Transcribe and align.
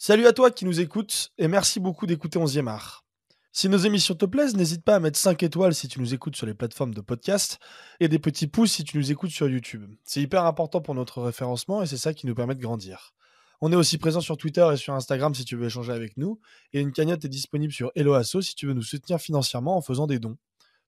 Salut 0.00 0.28
à 0.28 0.32
toi 0.32 0.52
qui 0.52 0.64
nous 0.64 0.78
écoutes 0.78 1.32
et 1.38 1.48
merci 1.48 1.80
beaucoup 1.80 2.06
d'écouter 2.06 2.38
11e 2.38 2.68
art. 2.68 3.04
Si 3.50 3.68
nos 3.68 3.78
émissions 3.78 4.14
te 4.14 4.26
plaisent, 4.26 4.54
n'hésite 4.54 4.84
pas 4.84 4.94
à 4.94 5.00
mettre 5.00 5.18
5 5.18 5.42
étoiles 5.42 5.74
si 5.74 5.88
tu 5.88 5.98
nous 5.98 6.14
écoutes 6.14 6.36
sur 6.36 6.46
les 6.46 6.54
plateformes 6.54 6.94
de 6.94 7.00
podcast 7.00 7.58
et 7.98 8.06
des 8.06 8.20
petits 8.20 8.46
pouces 8.46 8.70
si 8.70 8.84
tu 8.84 8.96
nous 8.96 9.10
écoutes 9.10 9.32
sur 9.32 9.48
YouTube. 9.48 9.92
C'est 10.04 10.22
hyper 10.22 10.44
important 10.44 10.80
pour 10.80 10.94
notre 10.94 11.20
référencement 11.20 11.82
et 11.82 11.86
c'est 11.86 11.96
ça 11.96 12.14
qui 12.14 12.28
nous 12.28 12.36
permet 12.36 12.54
de 12.54 12.60
grandir. 12.60 13.12
On 13.60 13.72
est 13.72 13.76
aussi 13.76 13.98
présent 13.98 14.20
sur 14.20 14.36
Twitter 14.36 14.64
et 14.72 14.76
sur 14.76 14.94
Instagram 14.94 15.34
si 15.34 15.44
tu 15.44 15.56
veux 15.56 15.66
échanger 15.66 15.90
avec 15.90 16.16
nous 16.16 16.38
et 16.72 16.78
une 16.78 16.92
cagnotte 16.92 17.24
est 17.24 17.28
disponible 17.28 17.72
sur 17.72 17.90
Helloasso 17.96 18.40
si 18.40 18.54
tu 18.54 18.68
veux 18.68 18.74
nous 18.74 18.82
soutenir 18.82 19.18
financièrement 19.20 19.76
en 19.76 19.82
faisant 19.82 20.06
des 20.06 20.20
dons. 20.20 20.36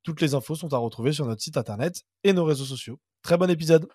Toutes 0.05 0.21
les 0.21 0.35
infos 0.35 0.55
sont 0.55 0.73
à 0.73 0.79
retrouver 0.79 1.13
sur 1.13 1.27
notre 1.27 1.43
site 1.43 1.57
internet 1.57 2.05
et 2.23 2.33
nos 2.33 2.45
réseaux 2.45 2.65
sociaux. 2.65 3.01
Très 3.23 3.37
bon 3.37 3.51
épisode 3.51 3.89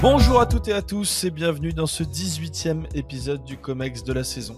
Bonjour 0.00 0.40
à 0.40 0.46
toutes 0.46 0.68
et 0.68 0.72
à 0.72 0.80
tous 0.80 1.24
et 1.24 1.30
bienvenue 1.32 1.72
dans 1.72 1.88
ce 1.88 2.04
18e 2.04 2.86
épisode 2.94 3.42
du 3.42 3.58
COMEX 3.58 4.04
de 4.04 4.12
la 4.12 4.22
saison. 4.22 4.56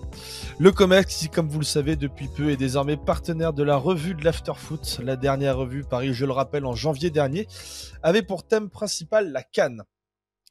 Le 0.59 0.71
COMEX, 0.71 1.17
qui 1.17 1.29
comme 1.31 1.49
vous 1.49 1.61
le 1.61 1.65
savez 1.65 1.97
depuis 1.97 2.29
peu, 2.29 2.51
est 2.51 2.59
désormais 2.59 2.99
partenaire 2.99 3.55
de 3.55 3.63
la 3.63 3.79
revue 3.79 4.15
de 4.15 4.23
l'Afterfoot. 4.23 5.01
La 5.03 5.17
dernière 5.17 5.57
revue 5.57 5.83
parie, 5.83 6.13
je 6.13 6.27
le 6.27 6.33
rappelle, 6.33 6.67
en 6.67 6.75
janvier 6.75 7.09
dernier, 7.09 7.47
avait 8.03 8.23
pour 8.23 8.47
thème 8.47 8.69
principal 8.69 9.33
la 9.33 9.43
Cannes. 9.43 9.83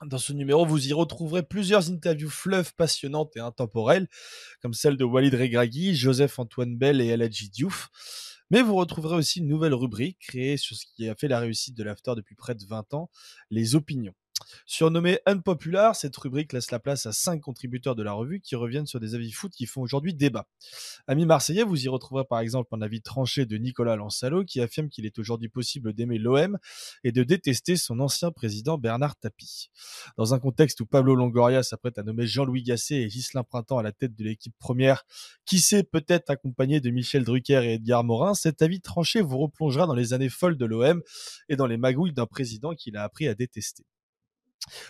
Dans 0.03 0.17
ce 0.17 0.33
numéro, 0.33 0.65
vous 0.65 0.87
y 0.87 0.91
retrouverez 0.91 1.43
plusieurs 1.43 1.91
interviews 1.91 2.31
fleuves 2.31 2.73
passionnantes 2.73 3.37
et 3.37 3.41
intemporelles, 3.41 4.07
comme 4.63 4.73
celle 4.73 4.97
de 4.97 5.03
Walid 5.03 5.35
Regragui, 5.35 5.93
Joseph-Antoine 5.93 6.75
Bell 6.75 6.99
et 6.99 7.09
Eladji 7.09 7.51
Diouf. 7.51 7.89
Mais 8.49 8.63
vous 8.63 8.75
retrouverez 8.75 9.17
aussi 9.17 9.37
une 9.37 9.49
nouvelle 9.49 9.75
rubrique 9.75 10.17
créée 10.19 10.57
sur 10.57 10.75
ce 10.75 10.85
qui 10.95 11.07
a 11.07 11.13
fait 11.13 11.27
la 11.27 11.39
réussite 11.39 11.77
de 11.77 11.83
l'After 11.83 12.13
depuis 12.15 12.33
près 12.33 12.55
de 12.55 12.65
20 12.65 12.95
ans, 12.95 13.11
les 13.51 13.75
opinions. 13.75 14.15
Surnommée 14.65 15.19
Unpopular, 15.25 15.95
cette 15.95 16.15
rubrique 16.17 16.53
laisse 16.53 16.71
la 16.71 16.79
place 16.79 17.05
à 17.05 17.11
cinq 17.11 17.41
contributeurs 17.41 17.95
de 17.95 18.03
la 18.03 18.13
revue 18.13 18.39
qui 18.39 18.55
reviennent 18.55 18.85
sur 18.85 18.99
des 18.99 19.15
avis 19.15 19.31
foot 19.31 19.51
qui 19.51 19.65
font 19.65 19.81
aujourd'hui 19.81 20.13
débat. 20.13 20.47
Amis 21.07 21.25
marseillais, 21.25 21.63
vous 21.63 21.83
y 21.83 21.87
retrouverez 21.87 22.25
par 22.25 22.39
exemple 22.39 22.69
un 22.75 22.81
avis 22.81 23.01
tranché 23.01 23.45
de 23.45 23.57
Nicolas 23.57 23.95
Lansalo 23.95 24.43
qui 24.43 24.61
affirme 24.61 24.89
qu'il 24.89 25.05
est 25.05 25.17
aujourd'hui 25.19 25.49
possible 25.49 25.93
d'aimer 25.93 26.17
l'OM 26.17 26.57
et 27.03 27.11
de 27.11 27.23
détester 27.23 27.75
son 27.75 27.99
ancien 27.99 28.31
président 28.31 28.77
Bernard 28.77 29.15
Tapie. 29.17 29.69
Dans 30.17 30.33
un 30.33 30.39
contexte 30.39 30.81
où 30.81 30.85
Pablo 30.85 31.15
Longoria 31.15 31.63
s'apprête 31.63 31.97
à 31.97 32.03
nommer 32.03 32.27
Jean-Louis 32.27 32.63
Gasset 32.63 33.01
et 33.01 33.07
Ghislain 33.07 33.43
Printemps 33.43 33.77
à 33.77 33.83
la 33.83 33.91
tête 33.91 34.15
de 34.15 34.23
l'équipe 34.23 34.53
première, 34.59 35.03
qui 35.45 35.59
sait 35.59 35.83
peut-être 35.83 36.29
accompagné 36.29 36.79
de 36.79 36.89
Michel 36.89 37.23
Drucker 37.23 37.61
et 37.63 37.73
Edgar 37.73 38.03
Morin, 38.03 38.33
cet 38.33 38.61
avis 38.61 38.81
tranché 38.81 39.21
vous 39.21 39.37
replongera 39.37 39.87
dans 39.87 39.95
les 39.95 40.13
années 40.13 40.29
folles 40.29 40.57
de 40.57 40.65
l'OM 40.65 41.01
et 41.49 41.55
dans 41.55 41.67
les 41.67 41.77
magouilles 41.77 42.13
d'un 42.13 42.25
président 42.25 42.73
qu'il 42.73 42.97
a 42.97 43.03
appris 43.03 43.27
à 43.27 43.35
détester. 43.35 43.85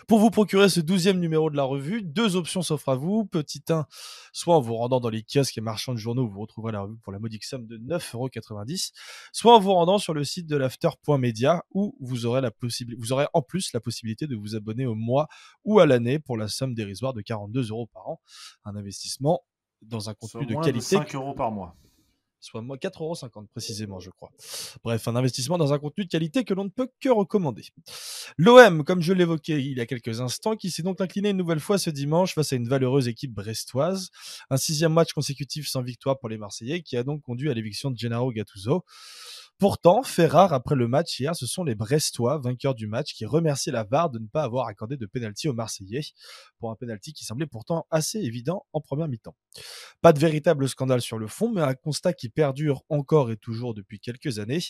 Pour 0.06 0.18
vous 0.18 0.30
procurer 0.30 0.68
ce 0.68 0.80
douzième 0.80 1.20
numéro 1.20 1.50
de 1.50 1.56
la 1.56 1.62
revue, 1.62 2.02
deux 2.02 2.36
options 2.36 2.62
s'offrent 2.62 2.90
à 2.90 2.96
vous. 2.96 3.24
Petit 3.24 3.62
1, 3.68 3.86
soit 4.32 4.56
en 4.56 4.60
vous 4.60 4.74
rendant 4.74 5.00
dans 5.00 5.08
les 5.08 5.22
kiosques 5.22 5.56
et 5.58 5.60
marchands 5.60 5.92
de 5.92 5.98
journaux 5.98 6.24
où 6.24 6.28
vous 6.28 6.40
retrouverez 6.40 6.72
la 6.72 6.82
revue 6.82 6.96
pour 6.98 7.12
la 7.12 7.18
modique 7.18 7.44
somme 7.44 7.66
de 7.66 7.78
9,90€, 7.78 8.92
soit 9.32 9.54
en 9.54 9.60
vous 9.60 9.72
rendant 9.72 9.98
sur 9.98 10.14
le 10.14 10.24
site 10.24 10.46
de 10.46 10.56
l'after.media 10.56 11.64
où 11.72 11.96
vous 12.00 12.26
aurez, 12.26 12.40
la 12.40 12.50
vous 12.98 13.12
aurez 13.12 13.26
en 13.32 13.42
plus 13.42 13.72
la 13.72 13.80
possibilité 13.80 14.26
de 14.26 14.36
vous 14.36 14.56
abonner 14.56 14.86
au 14.86 14.94
mois 14.94 15.28
ou 15.64 15.80
à 15.80 15.86
l'année 15.86 16.18
pour 16.18 16.36
la 16.36 16.48
somme 16.48 16.74
dérisoire 16.74 17.12
de 17.12 17.20
42 17.20 17.70
euros 17.70 17.86
par 17.86 18.08
an. 18.08 18.20
Un 18.64 18.76
investissement 18.76 19.42
dans 19.82 20.10
un 20.10 20.14
contenu 20.14 20.46
de 20.46 20.54
qualité. 20.54 20.96
De 20.96 21.02
5 21.02 21.14
euros 21.14 21.34
par 21.34 21.50
mois 21.50 21.76
soit 22.40 22.62
4,50€ 22.62 23.46
précisément, 23.48 24.00
je 24.00 24.10
crois. 24.10 24.30
Bref, 24.82 25.06
un 25.08 25.16
investissement 25.16 25.58
dans 25.58 25.72
un 25.72 25.78
contenu 25.78 26.04
de 26.04 26.10
qualité 26.10 26.44
que 26.44 26.54
l'on 26.54 26.64
ne 26.64 26.70
peut 26.70 26.88
que 27.00 27.08
recommander. 27.08 27.64
L'OM, 28.36 28.84
comme 28.84 29.02
je 29.02 29.12
l'évoquais 29.12 29.62
il 29.62 29.76
y 29.78 29.80
a 29.80 29.86
quelques 29.86 30.20
instants, 30.20 30.56
qui 30.56 30.70
s'est 30.70 30.82
donc 30.82 31.00
incliné 31.00 31.30
une 31.30 31.36
nouvelle 31.36 31.60
fois 31.60 31.78
ce 31.78 31.90
dimanche 31.90 32.34
face 32.34 32.52
à 32.52 32.56
une 32.56 32.68
valeureuse 32.68 33.08
équipe 33.08 33.32
brestoise. 33.32 34.10
Un 34.50 34.56
sixième 34.56 34.92
match 34.92 35.12
consécutif 35.12 35.68
sans 35.68 35.82
victoire 35.82 36.18
pour 36.18 36.28
les 36.28 36.38
Marseillais, 36.38 36.82
qui 36.82 36.96
a 36.96 37.02
donc 37.02 37.22
conduit 37.22 37.50
à 37.50 37.54
l'éviction 37.54 37.90
de 37.90 37.98
Gennaro 37.98 38.32
Gattuso. 38.32 38.84
Pourtant, 39.60 40.02
fait 40.02 40.26
rare 40.26 40.54
après 40.54 40.74
le 40.74 40.88
match 40.88 41.20
hier, 41.20 41.36
ce 41.36 41.46
sont 41.46 41.64
les 41.64 41.74
Brestois, 41.74 42.38
vainqueurs 42.38 42.74
du 42.74 42.86
match, 42.86 43.12
qui 43.12 43.26
remercient 43.26 43.70
la 43.70 43.84
VAR 43.84 44.08
de 44.08 44.18
ne 44.18 44.26
pas 44.26 44.42
avoir 44.42 44.68
accordé 44.68 44.96
de 44.96 45.04
pénalty 45.04 45.50
aux 45.50 45.52
Marseillais, 45.52 46.00
pour 46.58 46.70
un 46.70 46.76
pénalty 46.76 47.12
qui 47.12 47.26
semblait 47.26 47.44
pourtant 47.44 47.86
assez 47.90 48.20
évident 48.20 48.64
en 48.72 48.80
première 48.80 49.06
mi-temps. 49.06 49.36
Pas 50.00 50.14
de 50.14 50.18
véritable 50.18 50.66
scandale 50.66 51.02
sur 51.02 51.18
le 51.18 51.26
fond, 51.26 51.52
mais 51.52 51.60
un 51.60 51.74
constat 51.74 52.14
qui 52.14 52.30
perdure 52.30 52.84
encore 52.88 53.30
et 53.30 53.36
toujours 53.36 53.74
depuis 53.74 54.00
quelques 54.00 54.38
années. 54.38 54.62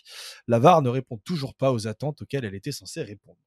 La 0.49 0.59
VAR 0.59 0.83
ne 0.83 0.89
répond 0.89 1.19
toujours 1.19 1.55
pas 1.55 1.71
aux 1.71 1.87
attentes 1.87 2.23
auxquelles 2.23 2.45
elle 2.45 2.57
était 2.57 2.73
censée 2.73 3.05
répondre. 3.05 3.39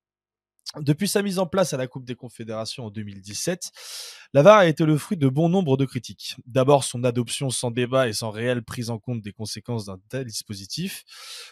Depuis 0.79 1.07
sa 1.07 1.21
mise 1.21 1.37
en 1.37 1.45
place 1.45 1.73
à 1.73 1.77
la 1.77 1.85
Coupe 1.85 2.03
des 2.03 2.15
Confédérations 2.15 2.85
en 2.85 2.89
2017, 2.89 3.71
la 4.33 4.41
VAR 4.41 4.57
a 4.57 4.65
été 4.65 4.85
le 4.85 4.97
fruit 4.97 5.17
de 5.17 5.27
bon 5.27 5.47
nombre 5.47 5.77
de 5.77 5.85
critiques. 5.85 6.35
D'abord 6.47 6.83
son 6.83 7.03
adoption 7.03 7.51
sans 7.51 7.69
débat 7.69 8.07
et 8.07 8.13
sans 8.13 8.31
réelle 8.31 8.63
prise 8.63 8.89
en 8.89 8.97
compte 8.97 9.21
des 9.21 9.33
conséquences 9.33 9.85
d'un 9.85 9.99
tel 10.09 10.25
dispositif, 10.25 11.03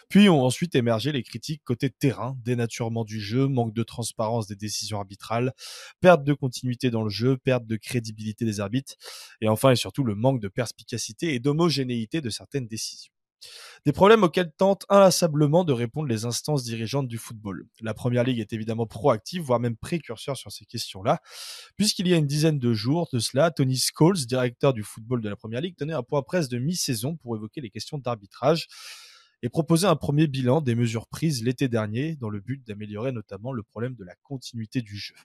puis 0.08 0.28
ont 0.28 0.44
ensuite 0.44 0.74
émergé 0.74 1.12
les 1.12 1.22
critiques 1.22 1.62
côté 1.64 1.88
terrain, 1.88 2.36
dénaturement 2.44 3.04
du 3.04 3.20
jeu, 3.20 3.46
manque 3.46 3.74
de 3.74 3.84
transparence 3.84 4.48
des 4.48 4.56
décisions 4.56 4.98
arbitrales, 4.98 5.52
perte 6.00 6.24
de 6.24 6.34
continuité 6.34 6.90
dans 6.90 7.04
le 7.04 7.10
jeu, 7.10 7.36
perte 7.36 7.64
de 7.64 7.76
crédibilité 7.76 8.44
des 8.44 8.58
arbitres, 8.58 8.96
et 9.40 9.46
enfin 9.46 9.70
et 9.70 9.76
surtout 9.76 10.02
le 10.02 10.16
manque 10.16 10.40
de 10.40 10.48
perspicacité 10.48 11.32
et 11.32 11.38
d'homogénéité 11.38 12.20
de 12.20 12.30
certaines 12.30 12.66
décisions. 12.66 13.11
Des 13.84 13.92
problèmes 13.92 14.22
auxquels 14.22 14.52
tentent 14.52 14.86
inlassablement 14.88 15.64
de 15.64 15.72
répondre 15.72 16.08
les 16.08 16.24
instances 16.24 16.62
dirigeantes 16.62 17.08
du 17.08 17.18
football. 17.18 17.66
La 17.80 17.94
Première 17.94 18.24
Ligue 18.24 18.38
est 18.38 18.52
évidemment 18.52 18.86
proactive, 18.86 19.42
voire 19.42 19.58
même 19.58 19.76
précurseur 19.76 20.36
sur 20.36 20.52
ces 20.52 20.64
questions-là, 20.64 21.20
puisqu'il 21.76 22.06
y 22.06 22.14
a 22.14 22.16
une 22.16 22.26
dizaine 22.26 22.58
de 22.58 22.74
jours 22.74 23.08
de 23.12 23.18
cela, 23.18 23.50
Tony 23.50 23.76
Scholes, 23.76 24.26
directeur 24.26 24.72
du 24.72 24.82
football 24.82 25.20
de 25.20 25.28
la 25.28 25.36
Première 25.36 25.60
Ligue, 25.60 25.76
tenait 25.76 25.92
un 25.92 26.02
point 26.02 26.22
presse 26.22 26.48
de 26.48 26.58
mi-saison 26.58 27.16
pour 27.16 27.36
évoquer 27.36 27.60
les 27.60 27.70
questions 27.70 27.98
d'arbitrage 27.98 28.68
et 29.42 29.48
proposer 29.48 29.86
un 29.86 29.96
premier 29.96 30.28
bilan 30.28 30.60
des 30.60 30.74
mesures 30.74 31.08
prises 31.08 31.42
l'été 31.42 31.68
dernier 31.68 32.14
dans 32.16 32.30
le 32.30 32.40
but 32.40 32.64
d'améliorer 32.64 33.10
notamment 33.10 33.52
le 33.52 33.62
problème 33.62 33.94
de 33.94 34.04
la 34.04 34.14
continuité 34.22 34.82
du 34.82 34.96
jeu. 34.96 35.16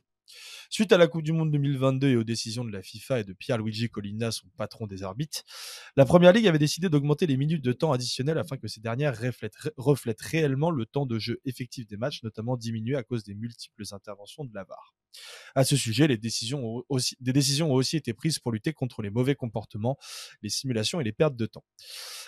Suite 0.70 0.92
à 0.92 0.98
la 0.98 1.08
Coupe 1.08 1.24
du 1.24 1.32
Monde 1.32 1.52
2022 1.52 2.10
et 2.10 2.16
aux 2.16 2.24
décisions 2.24 2.66
de 2.66 2.72
la 2.72 2.82
FIFA 2.82 3.22
et 3.22 3.24
de 3.24 3.34
Pierluigi 3.34 3.90
Collina, 3.90 4.32
son 4.32 4.48
patron 4.58 4.88
des 4.88 5.04
arbitres, 5.04 5.44
la 5.96 6.06
Première 6.06 6.34
Ligue 6.34 6.48
avait 6.48 6.60
décidé 6.60 6.90
d'augmenter 6.90 7.28
les 7.28 7.38
minutes 7.38 7.64
de 7.64 7.74
temps 7.74 7.92
additionnelles 7.92 8.38
afin 8.38 8.58
que 8.58 8.68
ces 8.68 8.82
dernières 8.82 9.18
reflètent, 9.78 10.22
réellement 10.22 10.72
le 10.72 10.86
temps 10.86 11.06
de 11.06 11.20
jeu 11.20 11.40
effectif 11.46 11.88
des 11.88 11.98
matchs, 11.98 12.24
notamment 12.24 12.58
diminué 12.58 12.96
à 12.96 13.04
cause 13.04 13.24
des 13.24 13.36
multiples 13.36 13.84
interventions 13.92 14.46
de 14.46 14.54
la 14.54 14.64
VAR. 14.64 14.94
À 15.56 15.64
ce 15.64 15.76
sujet, 15.76 16.08
des 16.08 16.18
décisions 16.18 16.82
ont 16.84 17.74
aussi 17.74 17.98
été 17.98 18.14
prises 18.14 18.40
pour 18.40 18.52
lutter 18.52 18.74
contre 18.74 19.02
les 19.02 19.10
mauvais 19.10 19.36
comportements, 19.36 19.98
les 20.44 20.50
simulations 20.50 21.02
et 21.02 21.04
les 21.04 21.14
pertes 21.14 21.36
de 21.36 21.46
temps. 21.46 21.64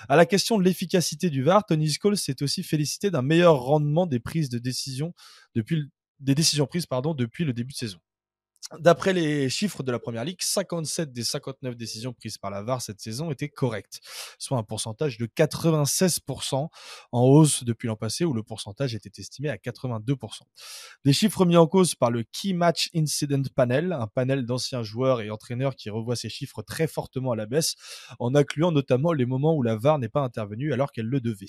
À 0.08 0.16
la 0.16 0.26
question 0.26 0.58
de 0.58 0.64
l'efficacité 0.64 1.30
du 1.30 1.44
VAR, 1.44 1.66
Tony 1.66 1.92
Scholes 1.92 2.18
s'est 2.18 2.42
aussi 2.42 2.64
félicité 2.64 3.12
d'un 3.12 3.22
meilleur 3.22 3.60
rendement 3.60 4.08
des 4.08 4.20
prises 4.20 4.50
de 4.50 4.58
décision 4.58 5.14
depuis 5.54 5.90
des 6.20 6.36
décisions 6.36 6.68
prises 6.68 6.86
pardon, 6.86 7.14
depuis 7.14 7.46
le 7.46 7.54
début 7.54 7.74
de 7.74 7.78
saison. 7.78 8.00
D'après 8.78 9.14
les 9.14 9.50
chiffres 9.50 9.82
de 9.82 9.92
la 9.92 9.98
première 9.98 10.24
ligue, 10.24 10.44
57 10.44 11.12
des 11.12 11.24
59 11.24 11.76
décisions 11.76 12.14
prises 12.14 12.38
par 12.38 12.52
la 12.52 12.62
VAR 12.62 12.84
cette 12.84 13.02
saison 13.02 13.32
étaient 13.32 13.50
correctes, 13.50 14.00
soit 14.38 14.60
un 14.60 14.64
pourcentage 14.64 15.18
de 15.18 15.26
96% 15.26 16.68
en 17.12 17.22
hausse 17.24 17.64
depuis 17.64 17.88
l'an 17.88 17.96
passé 17.96 18.26
où 18.26 18.34
le 18.34 18.44
pourcentage 18.44 18.94
était 18.94 19.20
estimé 19.20 19.50
à 19.50 19.58
82%. 19.58 20.42
Des 21.04 21.14
chiffres 21.14 21.46
mis 21.46 21.58
en 21.58 21.66
cause 21.66 21.96
par 21.96 22.12
le 22.12 22.22
Key 22.22 22.54
Match 22.54 22.92
Incident 22.96 23.42
Panel, 23.56 23.92
un 23.92 24.06
panel 24.06 24.46
d'anciens 24.46 24.84
joueurs 24.84 25.22
et 25.22 25.32
entraîneurs 25.32 25.76
qui 25.76 25.90
revoit 25.90 26.16
ces 26.16 26.30
chiffres 26.30 26.62
très 26.62 26.86
fortement 26.86 27.32
à 27.32 27.36
la 27.36 27.48
baisse, 27.48 27.76
en 28.20 28.36
incluant 28.36 28.72
notamment 28.72 29.14
les 29.14 29.26
moments 29.26 29.56
où 29.56 29.64
la 29.64 29.78
VAR 29.78 29.98
n'est 29.98 30.10
pas 30.10 30.22
intervenue 30.22 30.74
alors 30.74 30.92
qu'elle 30.92 31.08
le 31.08 31.22
devait. 31.22 31.48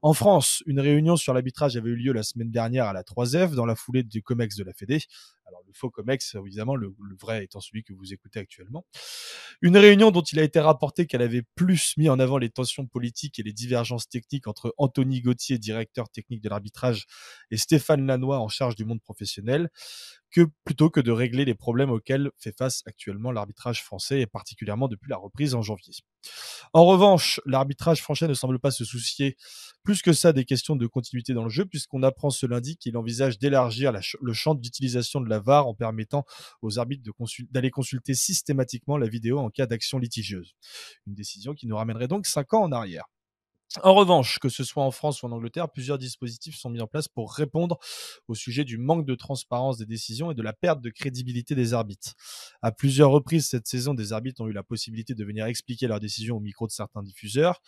En 0.00 0.14
France, 0.14 0.62
une 0.64 0.80
réunion 0.80 1.16
sur 1.16 1.34
l'arbitrage 1.34 1.76
avait 1.76 1.90
eu 1.90 1.96
lieu 1.96 2.12
la 2.14 2.22
semaine 2.22 2.50
dernière 2.50 2.86
à 2.86 2.94
la 2.94 3.02
3F 3.02 3.54
dans 3.54 3.66
la 3.66 3.74
foulée 3.74 4.02
du 4.02 4.22
COMEX 4.22 4.56
de 4.56 4.64
la 4.64 4.72
Fédé. 4.72 5.00
Alors 5.48 5.62
le 5.66 5.72
faux 5.72 5.88
COMEX, 5.88 6.34
évidemment, 6.34 6.76
le, 6.76 6.94
vrai 7.18 7.44
étant 7.44 7.60
celui 7.60 7.82
que 7.82 7.94
vous 7.94 8.12
écoutez 8.12 8.38
actuellement. 8.38 8.86
Une 9.62 9.78
réunion 9.78 10.10
dont 10.10 10.20
il 10.20 10.38
a 10.38 10.42
été 10.42 10.60
rapporté 10.60 11.06
qu'elle 11.06 11.22
avait 11.22 11.42
plus 11.54 11.96
mis 11.96 12.10
en 12.10 12.18
avant 12.18 12.36
les 12.36 12.50
tensions 12.50 12.86
politiques 12.86 13.38
et 13.38 13.42
les 13.42 13.54
divergences 13.54 14.08
techniques 14.08 14.46
entre 14.46 14.74
Anthony 14.76 15.22
Gauthier, 15.22 15.58
directeur 15.58 16.10
technique 16.10 16.42
de 16.42 16.50
l'arbitrage, 16.50 17.06
et 17.50 17.56
Stéphane 17.56 18.06
Lannoy 18.06 18.36
en 18.36 18.48
charge 18.48 18.76
du 18.76 18.84
monde 18.84 19.00
professionnel 19.00 19.70
que 20.30 20.46
plutôt 20.64 20.90
que 20.90 21.00
de 21.00 21.10
régler 21.10 21.44
les 21.44 21.54
problèmes 21.54 21.90
auxquels 21.90 22.30
fait 22.36 22.56
face 22.56 22.82
actuellement 22.86 23.32
l'arbitrage 23.32 23.82
français 23.82 24.20
et 24.20 24.26
particulièrement 24.26 24.88
depuis 24.88 25.08
la 25.08 25.16
reprise 25.16 25.54
en 25.54 25.62
janvier. 25.62 25.94
En 26.72 26.84
revanche, 26.84 27.40
l'arbitrage 27.46 28.02
français 28.02 28.28
ne 28.28 28.34
semble 28.34 28.58
pas 28.58 28.70
se 28.70 28.84
soucier 28.84 29.36
plus 29.82 30.02
que 30.02 30.12
ça 30.12 30.32
des 30.32 30.44
questions 30.44 30.76
de 30.76 30.86
continuité 30.86 31.32
dans 31.32 31.44
le 31.44 31.50
jeu 31.50 31.64
puisqu'on 31.64 32.02
apprend 32.02 32.30
ce 32.30 32.46
lundi 32.46 32.76
qu'il 32.76 32.96
envisage 32.96 33.38
d'élargir 33.38 33.92
le 33.92 34.32
champ 34.32 34.54
d'utilisation 34.54 35.20
de 35.20 35.28
la 35.28 35.40
VAR 35.40 35.66
en 35.66 35.74
permettant 35.74 36.24
aux 36.62 36.78
arbitres 36.78 37.10
d'aller 37.50 37.70
consulter 37.70 38.14
systématiquement 38.14 38.98
la 38.98 39.08
vidéo 39.08 39.38
en 39.38 39.50
cas 39.50 39.66
d'action 39.66 39.98
litigieuse. 39.98 40.54
Une 41.06 41.14
décision 41.14 41.54
qui 41.54 41.66
nous 41.66 41.76
ramènerait 41.76 42.08
donc 42.08 42.26
cinq 42.26 42.52
ans 42.54 42.62
en 42.62 42.72
arrière. 42.72 43.04
En 43.82 43.94
revanche, 43.94 44.38
que 44.38 44.48
ce 44.48 44.64
soit 44.64 44.82
en 44.82 44.90
France 44.90 45.22
ou 45.22 45.26
en 45.26 45.32
Angleterre, 45.32 45.68
plusieurs 45.68 45.98
dispositifs 45.98 46.56
sont 46.56 46.70
mis 46.70 46.80
en 46.80 46.86
place 46.86 47.08
pour 47.08 47.32
répondre 47.32 47.78
au 48.26 48.34
sujet 48.34 48.64
du 48.64 48.78
manque 48.78 49.06
de 49.06 49.14
transparence 49.14 49.78
des 49.78 49.86
décisions 49.86 50.30
et 50.30 50.34
de 50.34 50.42
la 50.42 50.52
perte 50.52 50.80
de 50.80 50.90
crédibilité 50.90 51.54
des 51.54 51.74
arbitres. 51.74 52.14
À 52.62 52.72
plusieurs 52.72 53.10
reprises 53.10 53.48
cette 53.48 53.66
saison, 53.66 53.94
des 53.94 54.12
arbitres 54.12 54.40
ont 54.40 54.48
eu 54.48 54.52
la 54.52 54.62
possibilité 54.62 55.14
de 55.14 55.24
venir 55.24 55.46
expliquer 55.46 55.86
leurs 55.86 56.00
décisions 56.00 56.36
au 56.36 56.40
micro 56.40 56.66
de 56.66 56.72
certains 56.72 57.02
diffuseurs 57.02 57.60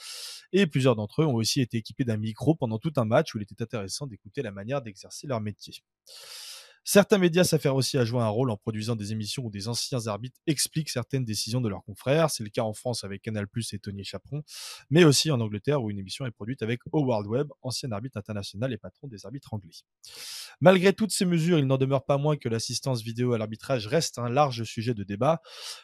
et 0.53 0.67
plusieurs 0.67 0.97
d'entre 0.97 1.23
eux 1.23 1.27
ont 1.27 1.35
aussi 1.35 1.61
été 1.61 1.79
équipés 1.79 2.05
d'un 2.05 2.17
micro 2.17 2.55
pendant 2.55 2.79
tout 2.79 2.93
un 2.97 3.05
match 3.05 3.35
où 3.35 3.39
il 3.39 3.43
était 3.43 3.63
intéressant 3.63 4.07
d'écouter 4.07 4.43
la 4.43 4.53
manière 4.53 4.83
d'exercer 4.83 5.27
leur 5.27 5.41
métier. 5.41 5.75
Certains 6.85 7.19
médias 7.19 7.45
s'affairent 7.45 7.75
aussi 7.75 7.99
à 7.99 8.05
jouer 8.05 8.23
un 8.23 8.29
rôle 8.29 8.51
en 8.51 8.57
produisant 8.57 8.97
des 8.97 9.13
émissions 9.13 9.45
où 9.45 9.51
des 9.51 9.69
anciens 9.69 10.07
arbitres 10.07 10.41
expliquent 10.47 10.89
certaines 10.89 11.25
décisions 11.25 11.61
de 11.61 11.69
leurs 11.69 11.85
confrères. 11.85 12.31
C'est 12.31 12.43
le 12.43 12.51
cas 12.51 12.63
en 12.63 12.73
France 12.73 13.05
avec 13.05 13.23
Canal 13.23 13.47
et 13.73 13.79
Tony 13.79 14.05
Chaperon, 14.05 14.43
mais 14.89 15.05
aussi 15.05 15.31
en 15.31 15.41
Angleterre 15.41 15.83
où 15.83 15.91
une 15.91 15.99
émission 15.99 16.27
est 16.27 16.31
produite 16.31 16.63
avec 16.63 16.81
Howard 16.93 17.27
Webb, 17.27 17.49
ancien 17.63 17.93
arbitre 17.93 18.17
international 18.17 18.73
et 18.73 18.79
patron 18.79 19.09
des 19.09 19.27
arbitres 19.27 19.53
anglais. 19.53 19.71
Malgré 20.61 20.93
toutes 20.93 21.13
ces 21.13 21.25
mesures, 21.25 21.59
il 21.59 21.67
n'en 21.67 21.79
demeure 21.79 22.05
pas 22.05 22.19
moins 22.19 22.37
que 22.37 22.49
l'assistance 22.49 23.03
vidéo 23.03 23.35
à 23.35 23.39
l'arbitrage 23.39 23.87
reste 23.87 24.19
un 24.19 24.29
large 24.29 24.65
sujet 24.65 24.95
de 24.95 25.05
débat. 25.05 25.41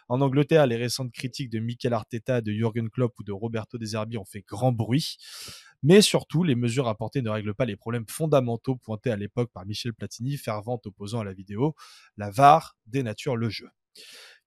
En 0.08 0.20
Angleterre, 0.20 0.66
les 0.66 0.76
récentes 0.76 1.12
critiques 1.12 1.50
de 1.50 1.60
Michael 1.60 1.92
Arteta, 1.92 2.40
de 2.40 2.52
Jürgen 2.52 2.90
Klopp 2.90 3.18
ou 3.18 3.22
de 3.22 3.32
Roberto 3.32 3.78
De 3.78 3.84
Zerbi 3.84 4.16
ont 4.18 4.24
fait 4.24 4.44
grand 4.46 4.72
bruit. 4.72 5.18
Mais 5.82 6.00
surtout, 6.00 6.42
les 6.42 6.54
mesures 6.54 6.88
apportées 6.88 7.22
ne 7.22 7.30
règlent 7.30 7.54
pas 7.54 7.64
les 7.64 7.76
problèmes 7.76 8.06
fondamentaux 8.08 8.76
pointés 8.76 9.10
à 9.10 9.16
l'époque 9.16 9.52
par 9.52 9.66
Michel 9.66 9.92
Platini, 9.92 10.36
fervent 10.36 10.78
opposant 10.86 11.20
à 11.20 11.24
la 11.24 11.32
vidéo. 11.32 11.74
La 12.16 12.30
VAR 12.30 12.76
dénature 12.86 13.36
le 13.36 13.48
jeu. 13.48 13.68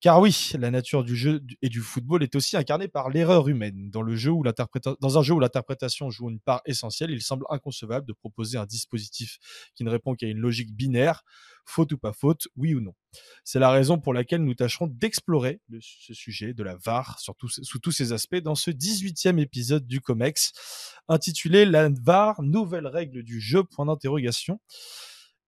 Car 0.01 0.21
oui, 0.21 0.51
la 0.57 0.71
nature 0.71 1.03
du 1.03 1.13
jeu 1.13 1.41
et 1.61 1.67
du 1.67 1.81
football 1.81 2.23
est 2.23 2.33
aussi 2.33 2.55
incarnée 2.55 2.87
par 2.87 3.09
l'erreur 3.09 3.49
humaine. 3.49 3.89
Dans, 3.91 4.01
un 4.01 4.15
jeu 4.15 4.31
où 4.31 5.39
l'interprétation 5.41 6.09
joue 6.09 6.29
une 6.29 6.39
part 6.39 6.61
essentielle, 6.65 7.11
il 7.11 7.21
semble 7.21 7.45
inconcevable 7.49 8.07
de 8.07 8.13
proposer 8.13 8.57
un 8.57 8.65
dispositif 8.65 9.39
qui 9.75 9.83
ne 9.83 9.89
répond 9.89 10.15
qu'à 10.15 10.27
une 10.27 10.37
logique 10.37 10.73
binaire, 10.73 11.23
faute 11.65 11.91
ou 11.91 11.97
pas 11.97 12.13
faute, 12.13 12.47
oui 12.55 12.73
ou 12.73 12.79
non. 12.79 12.93
C'est 13.43 13.59
la 13.59 13.71
raison 13.71 13.99
pour 13.99 14.13
laquelle 14.13 14.41
nous 14.41 14.53
tâcherons 14.53 14.87
d'explorer 14.87 15.59
ce 15.81 16.13
sujet 16.13 16.53
de 16.53 16.63
la 16.63 16.77
VAR 16.77 17.19
sous 17.19 17.79
tous 17.79 17.91
ses 17.91 18.13
aspects 18.13 18.37
dans 18.37 18.55
ce 18.55 18.71
18e 18.71 19.37
épisode 19.37 19.85
du 19.85 19.99
COMEX, 19.99 20.53
intitulé 21.09 21.65
La 21.65 21.89
VAR, 21.89 22.41
nouvelle 22.41 22.87
règle 22.87 23.23
du 23.23 23.41
jeu, 23.41 23.65
point 23.65 23.85
d'interrogation. 23.85 24.61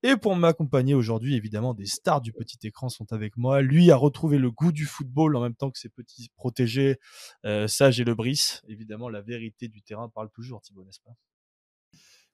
Et 0.04 0.18
pour 0.18 0.36
m'accompagner 0.36 0.96
aujourd'hui, 0.96 1.36
évidemment, 1.36 1.76
des 1.76 1.86
stars 1.86 2.22
du 2.22 2.34
petit 2.34 2.58
écran 2.64 2.90
sont 2.90 3.14
avec 3.14 3.38
moi. 3.38 3.62
Lui 3.62 3.92
a 3.92 3.96
retrouvé 3.96 4.40
le 4.40 4.50
goût 4.50 4.72
du 4.72 4.86
football 4.86 5.36
en 5.36 5.42
même 5.42 5.54
temps 5.54 5.70
que 5.70 5.78
ses 5.78 5.90
petits 5.90 6.30
protégés, 6.36 6.98
euh, 7.46 7.68
Sage 7.68 8.00
et 8.00 8.04
Le 8.04 8.16
Brice. 8.16 8.64
Évidemment, 8.68 9.10
la 9.10 9.22
vérité 9.22 9.68
du 9.68 9.84
terrain 9.84 10.10
parle 10.10 10.32
toujours, 10.32 10.62
Thibaut, 10.62 10.84
n'est-ce 10.84 11.02
pas? 11.02 11.12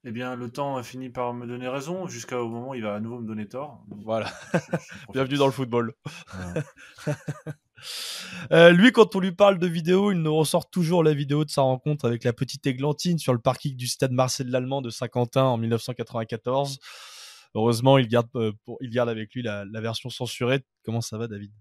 Eh 0.05 0.11
bien, 0.11 0.35
le 0.35 0.49
temps 0.49 0.77
a 0.77 0.83
fini 0.83 1.09
par 1.09 1.33
me 1.33 1.45
donner 1.45 1.67
raison 1.67 2.07
jusqu'au 2.07 2.47
moment 2.47 2.69
où 2.69 2.75
il 2.75 2.83
va 2.83 2.95
à 2.95 2.99
nouveau 3.01 3.19
me 3.19 3.27
donner 3.27 3.47
tort. 3.47 3.83
voilà. 4.05 4.31
Bienvenue 5.13 5.37
dans 5.37 5.47
le 5.47 5.51
football. 5.51 5.93
Euh, 8.51 8.71
lui, 8.71 8.91
quand 8.91 9.15
on 9.15 9.19
lui 9.19 9.31
parle 9.31 9.59
de 9.59 9.67
vidéo, 9.67 10.11
il 10.11 10.17
nous 10.17 10.35
ressort 10.35 10.67
toujours 10.67 11.03
la 11.03 11.13
vidéo 11.13 11.45
de 11.45 11.49
sa 11.51 11.61
rencontre 11.61 12.05
avec 12.05 12.23
la 12.23 12.33
petite 12.33 12.65
Églantine 12.65 13.19
sur 13.19 13.33
le 13.33 13.39
parking 13.39 13.75
du 13.75 13.85
stade 13.85 14.11
Marcel 14.11 14.49
Lallemand 14.49 14.81
de 14.81 14.89
Saint-Quentin 14.89 15.43
en 15.43 15.57
1994. 15.57 16.79
Heureusement, 17.57 17.97
il 17.97 18.07
garde, 18.07 18.29
euh, 18.35 18.53
pour, 18.65 18.77
il 18.81 18.91
garde 18.91 19.09
avec 19.09 19.33
lui 19.33 19.41
la, 19.41 19.65
version 19.81 20.11
censurée. 20.11 20.61
Comment 20.83 21.01
ça 21.01 21.17
va, 21.17 21.27
David? 21.27 21.51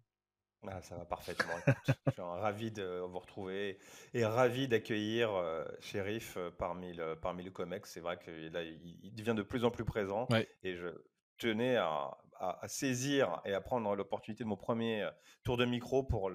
Ah, 0.69 0.82
ça 0.82 0.94
va 0.94 1.06
parfaitement. 1.06 1.54
je 1.87 2.12
suis 2.12 2.20
ravi 2.20 2.70
de 2.70 3.00
vous 3.00 3.19
retrouver 3.19 3.78
et 4.12 4.26
ravi 4.26 4.69
d'accueillir 4.69 5.32
euh, 5.32 5.64
Shérif 5.81 6.37
euh, 6.37 6.50
parmi 6.50 6.93
le, 6.93 7.14
parmi 7.14 7.44
le 7.44 7.50
COMEX. 7.50 7.90
C'est 7.90 8.00
vrai 8.00 8.19
que 8.19 8.31
là, 8.52 8.62
il, 8.62 9.14
devient 9.14 9.34
de 9.34 9.43
plus 9.43 9.64
en 9.64 9.70
plus 9.70 9.87
présent 9.87 10.28
et 10.62 10.76
je 10.76 10.88
tenais 11.38 11.76
à, 11.76 12.19
saisir 12.66 13.40
et 13.46 13.54
à 13.54 13.62
prendre 13.62 13.94
l'opportunité 13.96 14.44
de 14.44 14.48
mon 14.50 14.56
premier 14.58 15.08
tour 15.44 15.56
de 15.56 15.64
micro 15.64 16.02
pour 16.02 16.31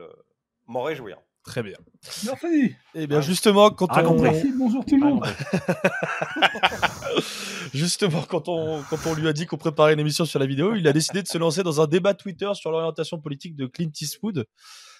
m'en 0.65 0.81
réjouir. 0.81 1.19
Très 1.43 1.63
bien. 1.63 1.77
Merci. 2.25 2.45
Et 2.45 2.75
eh 2.95 3.07
bien 3.07 3.19
justement, 3.19 3.71
quand 3.71 3.87
on... 3.97 4.21
Merci, 4.21 4.53
bonjour 4.55 4.85
tout 4.85 4.95
le 4.95 5.07
monde. 5.07 5.25
justement, 7.73 8.21
quand 8.21 8.47
on, 8.47 8.83
quand 8.83 9.07
on 9.07 9.15
lui 9.15 9.27
a 9.27 9.33
dit 9.33 9.47
qu'on 9.47 9.57
préparait 9.57 9.93
une 9.93 9.99
émission 9.99 10.25
sur 10.25 10.39
la 10.39 10.45
vidéo, 10.45 10.75
il 10.75 10.87
a 10.87 10.93
décidé 10.93 11.23
de 11.23 11.27
se 11.27 11.39
lancer 11.39 11.63
dans 11.63 11.81
un 11.81 11.87
débat 11.87 12.13
Twitter 12.13 12.49
sur 12.53 12.71
l'orientation 12.71 13.19
politique 13.19 13.55
de 13.55 13.65
Clint 13.65 13.91
Eastwood. 13.99 14.45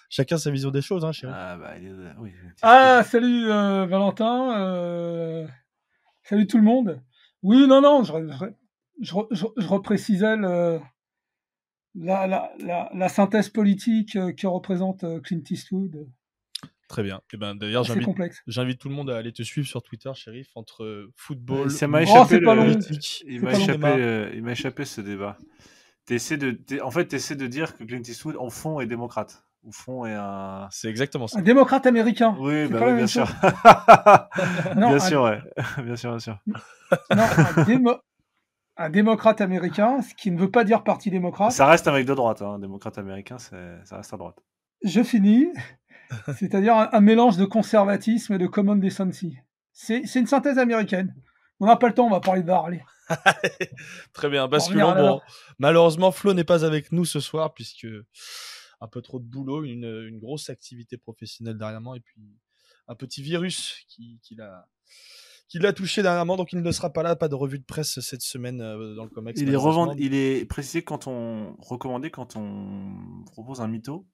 Chacun 0.08 0.36
sa 0.36 0.50
vision 0.50 0.70
des 0.70 0.82
choses, 0.82 1.04
hein, 1.04 1.12
chérie. 1.12 1.32
Ah, 1.34 1.56
bah, 1.56 1.74
oui, 2.18 2.32
ah 2.60 3.02
salut 3.04 3.50
euh, 3.50 3.86
Valentin. 3.86 4.60
Euh, 4.60 5.46
salut 6.24 6.46
tout 6.46 6.58
le 6.58 6.64
monde. 6.64 7.00
Oui, 7.42 7.66
non, 7.66 7.80
non, 7.80 8.04
je, 8.04 8.12
je, 9.00 9.14
je, 9.30 9.66
reprécisais 9.66 10.36
le, 10.36 10.80
la, 11.94 12.26
la, 12.26 12.52
la, 12.58 12.90
la, 12.92 13.08
synthèse 13.08 13.48
politique 13.48 14.16
euh, 14.16 14.32
que 14.32 14.46
représente 14.46 15.04
Clint 15.22 15.42
Eastwood. 15.48 16.06
Très 16.88 17.02
bien. 17.02 17.18
Et 17.18 17.34
eh 17.34 17.36
ben 17.38 17.54
d'ailleurs, 17.54 17.84
j'invite, 17.84 18.08
j'invite 18.46 18.78
tout 18.78 18.88
le 18.88 18.94
monde 18.94 19.10
à 19.10 19.16
aller 19.16 19.32
te 19.32 19.42
suivre 19.42 19.66
sur 19.66 19.82
Twitter, 19.82 20.10
shérif, 20.14 20.48
entre 20.54 21.08
football, 21.16 21.70
ça 21.70 21.88
m'a 21.88 22.02
échappé, 22.02 22.36
il 22.36 23.40
m'a 23.40 23.52
échappé, 23.52 23.86
euh, 23.86 24.30
il 24.34 24.42
m'a 24.42 24.52
échappé 24.52 24.84
ce 24.84 25.00
débat. 25.00 25.38
Essaies 26.10 26.36
de, 26.36 26.58
en 26.82 26.90
fait, 26.90 27.08
tu 27.08 27.16
essaies 27.16 27.36
de 27.36 27.46
dire 27.46 27.74
que 27.74 27.84
Clint 27.84 28.02
Eastwood, 28.02 28.36
en 28.36 28.50
fond, 28.50 28.80
est 28.80 28.86
démocrate. 28.86 29.44
Au 29.66 29.72
fond, 29.72 30.04
est 30.04 30.14
un. 30.14 30.68
C'est 30.70 30.90
exactement 30.90 31.26
ça. 31.26 31.38
Un 31.38 31.42
démocrate 31.42 31.86
américain. 31.86 32.36
Oui, 32.38 32.66
bah 32.66 32.92
bien 32.92 33.06
sûr. 33.06 33.26
non, 34.76 34.90
bien 34.90 34.98
sûr, 34.98 35.22
ouais. 35.22 35.40
bien 35.82 35.96
sûr, 35.96 36.10
bien 36.10 36.18
sûr. 36.18 36.38
Non, 37.16 38.00
un, 38.76 38.90
démocrate 38.90 39.40
américain, 39.40 40.02
ce 40.02 40.14
qui 40.14 40.30
ne 40.30 40.38
veut 40.38 40.50
pas 40.50 40.64
dire 40.64 40.82
parti 40.82 41.10
démocrate. 41.10 41.52
Ça 41.52 41.66
reste 41.66 41.88
un 41.88 41.92
mec 41.92 42.04
de 42.04 42.14
droite, 42.14 42.42
hein. 42.42 42.54
un 42.54 42.58
démocrate 42.58 42.98
américain, 42.98 43.38
ça 43.38 43.56
reste 43.92 44.12
à 44.12 44.16
droite. 44.16 44.42
Je 44.84 45.02
finis. 45.02 45.46
C'est-à-dire 46.38 46.74
un, 46.92 47.00
mélange 47.00 47.36
de 47.36 47.44
conservatisme 47.44 48.34
et 48.34 48.38
de 48.38 48.46
common 48.46 48.76
decency. 48.76 49.36
C'est 49.72 50.14
une 50.14 50.26
synthèse 50.26 50.58
américaine. 50.58 51.14
On 51.60 51.66
n'a 51.66 51.76
pas 51.76 51.88
le 51.88 51.94
temps, 51.94 52.06
on 52.06 52.10
va 52.10 52.20
parler 52.20 52.42
de 52.42 52.46
VAR. 52.46 52.68
Très 54.12 54.28
bien, 54.28 54.48
basculons. 54.48 54.94
Bon, 54.94 55.20
malheureusement, 55.58 56.12
Flo 56.12 56.34
n'est 56.34 56.44
pas 56.44 56.64
avec 56.64 56.92
nous 56.92 57.04
ce 57.04 57.20
soir, 57.20 57.54
puisque 57.54 57.86
un 58.80 58.88
peu 58.88 59.00
trop 59.00 59.20
de 59.20 59.24
boulot, 59.24 59.64
une, 59.64 60.18
grosse 60.18 60.50
activité 60.50 60.96
professionnelle 60.98 61.56
dernièrement, 61.56 61.94
et 61.94 62.00
puis 62.00 62.20
un 62.88 62.94
petit 62.94 63.22
virus 63.22 63.84
qui, 63.88 64.20
qui 64.22 64.34
l'a 64.34 64.66
qui 65.52 65.58
l'a 65.58 65.74
touché 65.74 66.02
dernièrement, 66.02 66.36
donc 66.36 66.54
il 66.54 66.62
ne 66.62 66.72
sera 66.72 66.90
pas 66.94 67.02
là, 67.02 67.14
pas 67.14 67.28
de 67.28 67.34
revue 67.34 67.58
de 67.58 67.64
presse 67.64 68.00
cette 68.00 68.22
semaine 68.22 68.62
euh, 68.62 68.94
dans 68.94 69.04
le 69.04 69.10
comics. 69.10 69.36
Il 69.36 69.54
est, 69.54 69.58
il 69.98 70.14
est 70.14 70.46
précisé 70.46 70.82
quand 70.82 71.06
on 71.08 71.56
recommandé 71.58 72.10
quand 72.10 72.36
on 72.36 73.22
propose 73.26 73.60
un 73.60 73.68
mytho, 73.68 74.06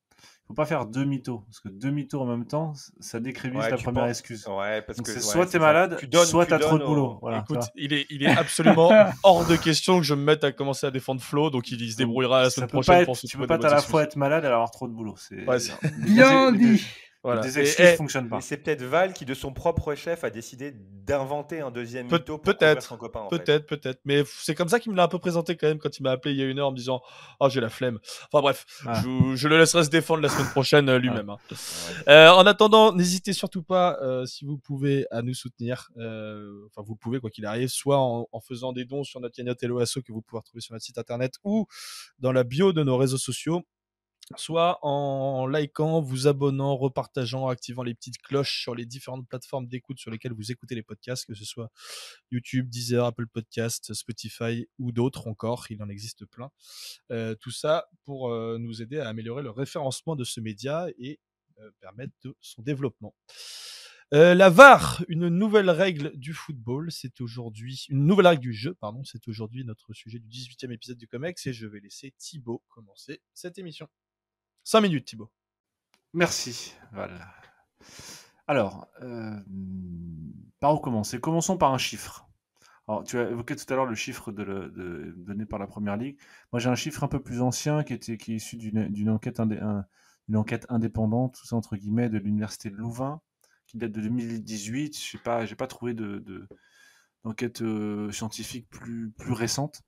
faut 0.48 0.54
pas 0.54 0.64
faire 0.64 0.86
deux 0.86 1.04
mythos 1.04 1.44
parce 1.46 1.60
que 1.60 1.68
deux 1.68 1.90
mythos 1.90 2.22
en 2.22 2.24
même 2.24 2.46
temps, 2.46 2.72
ça 3.00 3.20
décrédibilise 3.20 3.68
la 3.68 3.76
première 3.76 4.06
excuse. 4.06 4.46
Ouais, 4.48 4.80
parce 4.80 4.98
que 4.98 5.20
soit 5.20 5.44
t'es 5.46 5.58
malade, 5.58 5.98
tu 6.00 6.18
soit 6.26 6.46
t'as 6.46 6.58
trop 6.58 6.78
de 6.78 6.84
boulot. 6.84 7.18
Voilà, 7.20 7.40
Écoute, 7.40 7.64
il 7.76 7.92
est, 7.92 8.06
il 8.08 8.22
est 8.22 8.30
absolument 8.30 8.90
hors 9.22 9.46
de 9.46 9.56
question 9.56 9.98
que 9.98 10.04
je 10.04 10.14
me 10.14 10.22
mette 10.22 10.44
à 10.44 10.52
commencer 10.52 10.86
à 10.86 10.90
défendre 10.90 11.20
Flo, 11.20 11.50
donc 11.50 11.70
il, 11.70 11.92
se 11.92 11.96
débrouillera 11.96 12.42
la 12.42 12.50
semaine 12.50 12.70
prochaine. 12.70 13.04
pour 13.04 13.18
tu 13.18 13.36
peux 13.36 13.46
pas 13.46 13.56
à 13.56 13.70
la 13.70 13.82
fois 13.82 14.04
être 14.04 14.16
malade 14.16 14.44
et 14.44 14.46
avoir 14.46 14.70
trop 14.70 14.88
de 14.88 14.92
boulot. 14.94 15.16
C'est 15.18 15.44
bien 15.98 16.50
dit. 16.52 16.82
Voilà. 17.24 17.40
Des 17.40 17.58
excuses 17.58 17.84
et, 17.84 17.96
fonctionnent 17.96 18.28
pas. 18.28 18.40
c'est 18.40 18.58
peut-être 18.58 18.82
Val 18.82 19.12
qui, 19.12 19.24
de 19.24 19.34
son 19.34 19.52
propre 19.52 19.96
chef, 19.96 20.22
a 20.22 20.30
décidé 20.30 20.72
d'inventer 20.72 21.60
un 21.60 21.72
deuxième 21.72 22.06
Pe 22.06 22.18
mytho 22.18 22.38
pour 22.38 22.54
peut-être, 22.54 22.82
son 22.82 22.96
copain. 22.96 23.26
Peut-être, 23.28 23.66
peut-être. 23.66 24.00
Mais 24.04 24.22
c'est 24.26 24.54
comme 24.54 24.68
ça 24.68 24.78
qu'il 24.78 24.92
me 24.92 24.96
l'a 24.96 25.04
un 25.04 25.08
peu 25.08 25.18
présenté 25.18 25.56
quand 25.56 25.66
même 25.66 25.78
quand 25.78 25.98
il 25.98 26.04
m'a 26.04 26.12
appelé 26.12 26.32
il 26.34 26.38
y 26.38 26.42
a 26.42 26.46
une 26.46 26.60
heure 26.60 26.68
en 26.68 26.70
me 26.70 26.76
disant 26.76 27.02
Oh, 27.40 27.48
j'ai 27.48 27.60
la 27.60 27.70
flemme. 27.70 27.98
Enfin 28.30 28.40
bref, 28.40 28.66
ah. 28.86 29.02
je, 29.34 29.48
le 29.48 29.58
laisserai 29.58 29.84
se 29.84 29.90
défendre 29.90 30.22
la 30.22 30.28
semaine 30.28 30.48
prochaine 30.50 30.88
euh, 30.88 30.98
lui-même. 30.98 31.28
Hein. 31.28 31.38
Euh, 32.06 32.28
en 32.30 32.46
attendant, 32.46 32.92
n'hésitez 32.92 33.32
surtout 33.32 33.64
pas, 33.64 33.98
euh, 34.00 34.24
si 34.24 34.44
vous 34.44 34.56
pouvez, 34.56 35.06
à 35.10 35.22
nous 35.22 35.34
soutenir. 35.34 35.90
Enfin, 35.96 36.82
vous 36.86 36.94
pouvez, 36.94 37.18
quoi 37.18 37.30
qu'il 37.30 37.46
arrive, 37.46 37.68
soit 37.68 37.98
en, 37.98 38.26
faisant 38.40 38.72
des 38.72 38.84
dons 38.84 39.02
sur 39.02 39.20
notre 39.20 39.34
cagnotte 39.34 39.60
Hello 39.62 39.78
que 39.78 40.12
vous 40.12 40.22
pouvez 40.22 40.38
retrouver 40.38 40.60
sur 40.60 40.72
notre 40.72 40.84
site 40.84 40.98
internet 40.98 41.34
ou 41.42 41.66
dans 42.20 42.30
la 42.30 42.44
bio 42.44 42.72
de 42.72 42.84
nos 42.84 42.96
réseaux 42.96 43.18
sociaux 43.18 43.64
soit 44.36 44.78
en 44.82 45.46
likant, 45.46 46.00
vous 46.00 46.26
abonnant, 46.26 46.76
repartageant, 46.76 47.48
activant 47.48 47.82
les 47.82 47.94
petites 47.94 48.18
cloches 48.18 48.60
sur 48.60 48.74
les 48.74 48.84
différentes 48.84 49.26
plateformes 49.26 49.66
d'écoute 49.66 49.98
sur 49.98 50.10
lesquelles 50.10 50.32
vous 50.32 50.52
écoutez 50.52 50.74
les 50.74 50.82
podcasts, 50.82 51.26
que 51.26 51.34
ce 51.34 51.44
soit 51.44 51.70
YouTube, 52.30 52.68
Deezer, 52.68 53.04
Apple 53.04 53.26
Podcasts, 53.26 53.94
Spotify 53.94 54.68
ou 54.78 54.92
d'autres 54.92 55.28
encore, 55.28 55.66
il 55.70 55.82
en 55.82 55.88
existe 55.88 56.26
plein. 56.26 56.50
Euh, 57.10 57.34
tout 57.34 57.50
ça 57.50 57.88
pour 58.04 58.30
euh, 58.30 58.58
nous 58.58 58.82
aider 58.82 58.98
à 58.98 59.08
améliorer 59.08 59.42
le 59.42 59.50
référencement 59.50 60.16
de 60.16 60.24
ce 60.24 60.40
média 60.40 60.86
et 60.98 61.20
euh, 61.60 61.70
permettre 61.80 62.12
son 62.40 62.62
développement. 62.62 63.14
la 64.12 64.50
VAR, 64.50 65.04
une 65.08 65.28
nouvelle 65.28 65.70
règle 65.70 66.16
du 66.16 66.32
football, 66.32 66.90
c'est 66.90 67.20
aujourd'hui, 67.20 67.86
une 67.88 68.06
nouvelle 68.06 68.26
règle 68.26 68.42
du 68.42 68.54
jeu, 68.54 68.74
pardon, 68.74 69.04
c'est 69.04 69.28
aujourd'hui 69.28 69.64
notre 69.64 69.92
sujet 69.92 70.18
du 70.18 70.28
18e 70.28 70.72
épisode 70.72 70.96
du 70.98 71.06
COMEX 71.06 71.46
et 71.46 71.52
je 71.52 71.66
vais 71.66 71.80
laisser 71.80 72.14
Thibaut 72.18 72.62
commencer 72.68 73.20
cette 73.34 73.58
émission. 73.58 73.88
5 74.68 74.82
minutes, 74.82 75.06
Thibaut. 75.06 75.30
Merci. 76.12 76.74
Alors, 78.46 78.86
par 80.60 80.74
où 80.74 80.78
commencer? 80.78 81.18
Commençons 81.20 81.56
par 81.56 81.72
un 81.72 81.78
chiffre. 81.78 82.28
Alors, 82.86 83.02
tu 83.02 83.18
as 83.18 83.30
évoqué 83.30 83.56
tout 83.56 83.64
à 83.72 83.76
l'heure 83.76 83.86
le 83.86 83.94
chiffre 83.94 84.30
donné 84.30 85.46
par 85.46 85.58
la 85.58 85.66
première 85.66 85.96
ligue. 85.96 86.18
Moi, 86.52 86.60
j'ai 86.60 86.68
un 86.68 86.74
chiffre 86.74 87.02
un 87.02 87.08
peu 87.08 87.18
plus 87.18 87.40
ancien 87.40 87.82
qui, 87.82 87.94
était, 87.94 88.12
est 88.12 88.28
issu 88.28 88.58
d'une 88.58 89.08
enquête, 89.08 89.40
enquête 90.34 90.66
indépendante, 90.68 91.36
tout 91.36 91.46
ça 91.46 91.56
entre 91.56 91.74
guillemets, 91.76 92.10
de 92.10 92.18
l'université 92.18 92.68
de 92.68 92.76
Louvain, 92.76 93.22
qui 93.66 93.78
date 93.78 93.92
de 93.92 94.02
2018. 94.02 94.98
Je 94.98 95.16
sais 95.46 95.56
pas, 95.56 95.66
trouvé 95.66 95.94
de, 95.94 96.46
d'enquête 97.24 97.62
euh, 97.62 98.12
scientifique 98.12 98.68
plus 98.68 99.32
récente. 99.32 99.80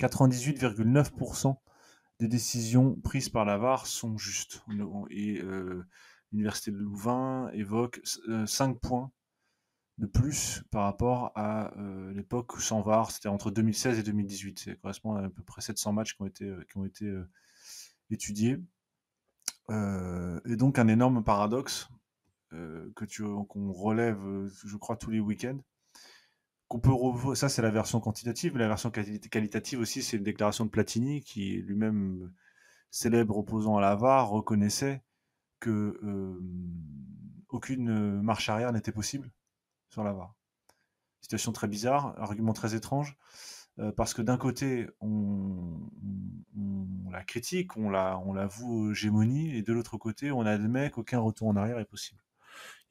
98,9% 0.00 1.56
des 2.22 2.28
décisions 2.28 2.94
prises 2.94 3.28
par 3.28 3.44
la 3.44 3.58
VAR 3.58 3.88
sont 3.88 4.16
justes. 4.16 4.62
Et 5.10 5.40
euh, 5.40 5.84
l'université 6.30 6.70
de 6.70 6.76
Louvain 6.76 7.50
évoque 7.52 8.00
5 8.46 8.70
euh, 8.70 8.78
points 8.78 9.10
de 9.98 10.06
plus 10.06 10.62
par 10.70 10.84
rapport 10.84 11.32
à 11.34 11.72
l'époque 12.14 12.60
sans 12.60 12.80
VAR, 12.80 13.10
c'était 13.10 13.28
entre 13.28 13.50
2016 13.50 13.98
et 13.98 14.02
2018. 14.04 14.58
Ça 14.58 14.74
correspond 14.76 15.16
à 15.16 15.24
à 15.24 15.28
peu 15.30 15.42
près 15.42 15.62
700 15.62 15.92
matchs 15.92 16.14
qui 16.14 16.22
ont 16.22 16.26
été, 16.26 16.50
qui 16.70 16.78
ont 16.78 16.84
été 16.84 17.12
étudiés. 18.10 18.58
et 19.68 20.56
donc 20.56 20.78
un 20.78 20.88
énorme 20.88 21.24
paradoxe 21.24 21.88
que 22.50 23.04
tu, 23.04 23.24
qu'on 23.48 23.72
relève, 23.72 24.18
je 24.64 24.76
crois, 24.76 24.96
tous 24.96 25.10
les 25.10 25.20
week-ends. 25.20 25.58
Ça, 27.34 27.48
c'est 27.48 27.62
la 27.62 27.70
version 27.70 28.00
quantitative, 28.00 28.52
mais 28.54 28.60
la 28.60 28.68
version 28.68 28.90
qualitative 28.90 29.80
aussi, 29.80 30.02
c'est 30.02 30.16
une 30.16 30.22
déclaration 30.22 30.64
de 30.64 30.70
Platini 30.70 31.20
qui 31.22 31.62
lui-même 31.62 32.32
célèbre 32.90 33.36
opposant 33.36 33.76
à 33.76 33.80
la 33.80 33.94
VAR 33.94 34.30
reconnaissait 34.30 35.02
que 35.60 35.98
aucune 37.48 38.20
marche 38.22 38.48
arrière 38.48 38.72
n'était 38.72 38.92
possible 38.92 39.30
sur 39.88 40.04
la 40.04 40.12
VAR. 40.12 40.34
Situation 41.20 41.52
très 41.52 41.68
bizarre, 41.68 42.14
argument 42.20 42.52
très 42.52 42.74
étrange, 42.74 43.16
parce 43.96 44.14
que 44.14 44.22
d'un 44.22 44.36
côté, 44.36 44.88
on, 45.00 45.78
la 47.10 47.22
critique, 47.22 47.76
on 47.76 47.90
la, 47.90 48.18
on 48.18 48.32
l'avoue 48.32 48.90
hégémonie, 48.92 49.54
et 49.56 49.62
de 49.62 49.72
l'autre 49.72 49.98
côté, 49.98 50.32
on 50.32 50.40
admet 50.40 50.90
qu'aucun 50.90 51.18
retour 51.20 51.48
en 51.48 51.56
arrière 51.56 51.78
est 51.78 51.84
possible. 51.84 52.20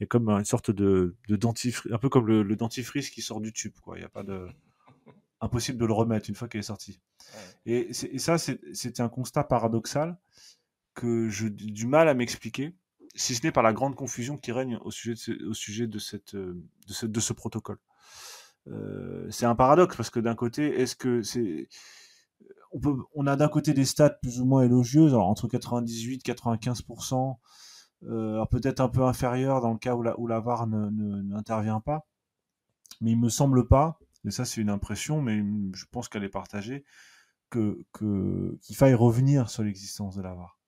Il 0.02 0.06
y 0.06 0.06
a 0.06 0.08
comme 0.08 0.30
une 0.30 0.46
sorte 0.46 0.72
de, 0.72 1.16
de 1.28 1.36
dentifrice, 1.36 1.94
un 1.94 2.00
peu 2.00 2.10
comme 2.10 2.26
le, 2.26 2.56
dentifrice 2.56 3.12
qui 3.12 3.22
sort 3.22 3.40
du 3.40 3.54
tube, 3.54 3.76
quoi. 3.84 3.98
Il 3.98 4.00
n'y 4.00 4.06
a 4.06 4.10
pas 4.10 4.24
de 4.24 4.48
impossible 5.42 5.78
de 5.78 5.86
le 5.86 5.94
remettre 5.94 6.28
une 6.28 6.34
fois 6.34 6.48
qu'il 6.48 6.60
est 6.60 6.64
sorti. 6.64 7.00
Et, 7.68 7.92
et, 7.92 8.18
ça, 8.18 8.40
c'était 8.40 9.02
un 9.02 9.10
constat 9.10 9.44
paradoxal 9.44 10.18
que 10.96 11.30
j'ai 11.30 11.52
du 11.52 11.86
mal 11.86 12.10
à 12.10 12.16
m'expliquer 12.16 12.74
si 13.14 13.36
ce 13.36 13.44
n'est 13.44 13.52
par 13.52 13.62
la 13.62 13.74
grande 13.74 13.94
confusion 13.94 14.38
qui 14.38 14.52
règne 14.52 14.80
au 14.84 14.90
sujet 14.90 15.14
de 15.14 15.20
ce, 15.20 15.46
au 15.46 15.54
sujet 15.54 15.86
de, 15.86 16.00
cette, 16.00 16.34
euh, 16.34 16.60
de, 16.88 16.94
ce, 16.94 17.06
de 17.06 17.20
ce 17.20 17.34
protocole. 17.34 17.78
Euh, 18.70 19.28
c'est 19.30 19.46
un 19.46 19.54
paradoxe 19.54 19.96
parce 19.96 20.10
que 20.10 20.20
d'un 20.20 20.34
côté, 20.34 20.82
est-ce 20.82 20.96
que 20.96 21.22
c'est 21.22 21.70
on, 22.72 22.80
peut, 22.80 22.96
on 23.14 23.28
a 23.28 23.36
d'un 23.36 23.50
côté 23.50 23.76
des 23.76 23.86
stats 23.86 24.10
plus 24.10 24.42
ou 24.42 24.46
moins 24.46 24.64
élogieuses, 24.64 25.14
alors 25.14 25.28
entre 25.28 25.48
98 25.48 26.28
et 26.28 26.32
95%, 26.32 27.38
euh, 28.04 28.44
peut-être 28.46 28.80
un 28.80 28.90
peu 28.90 29.04
inférieur 29.04 29.62
dans 29.62 29.72
le 29.72 29.78
cas 29.78 29.96
où 29.96 30.02
la, 30.02 30.20
où 30.20 30.28
la 30.28 30.40
VAR 30.40 30.68
n'intervient 30.68 31.80
pas, 31.80 32.08
mais 33.02 33.12
il 33.12 33.20
me 33.20 33.30
semble 33.30 33.68
pas, 33.68 34.00
et 34.26 34.32
ça 34.32 34.46
c'est 34.46 34.62
une 34.62 34.70
impression, 34.70 35.22
mais 35.22 35.44
je 35.74 35.86
pense 35.92 36.10
qu'elle 36.10 36.24
est 36.24 36.30
partagée, 36.30 36.84
que 37.50 37.84
qu'il 37.98 38.76
faille 38.76 38.94
revenir 38.94 39.50
sur 39.50 39.64
l'existence 39.64 40.16
de 40.16 40.22
la 40.22 40.34
VAR. 40.34 40.60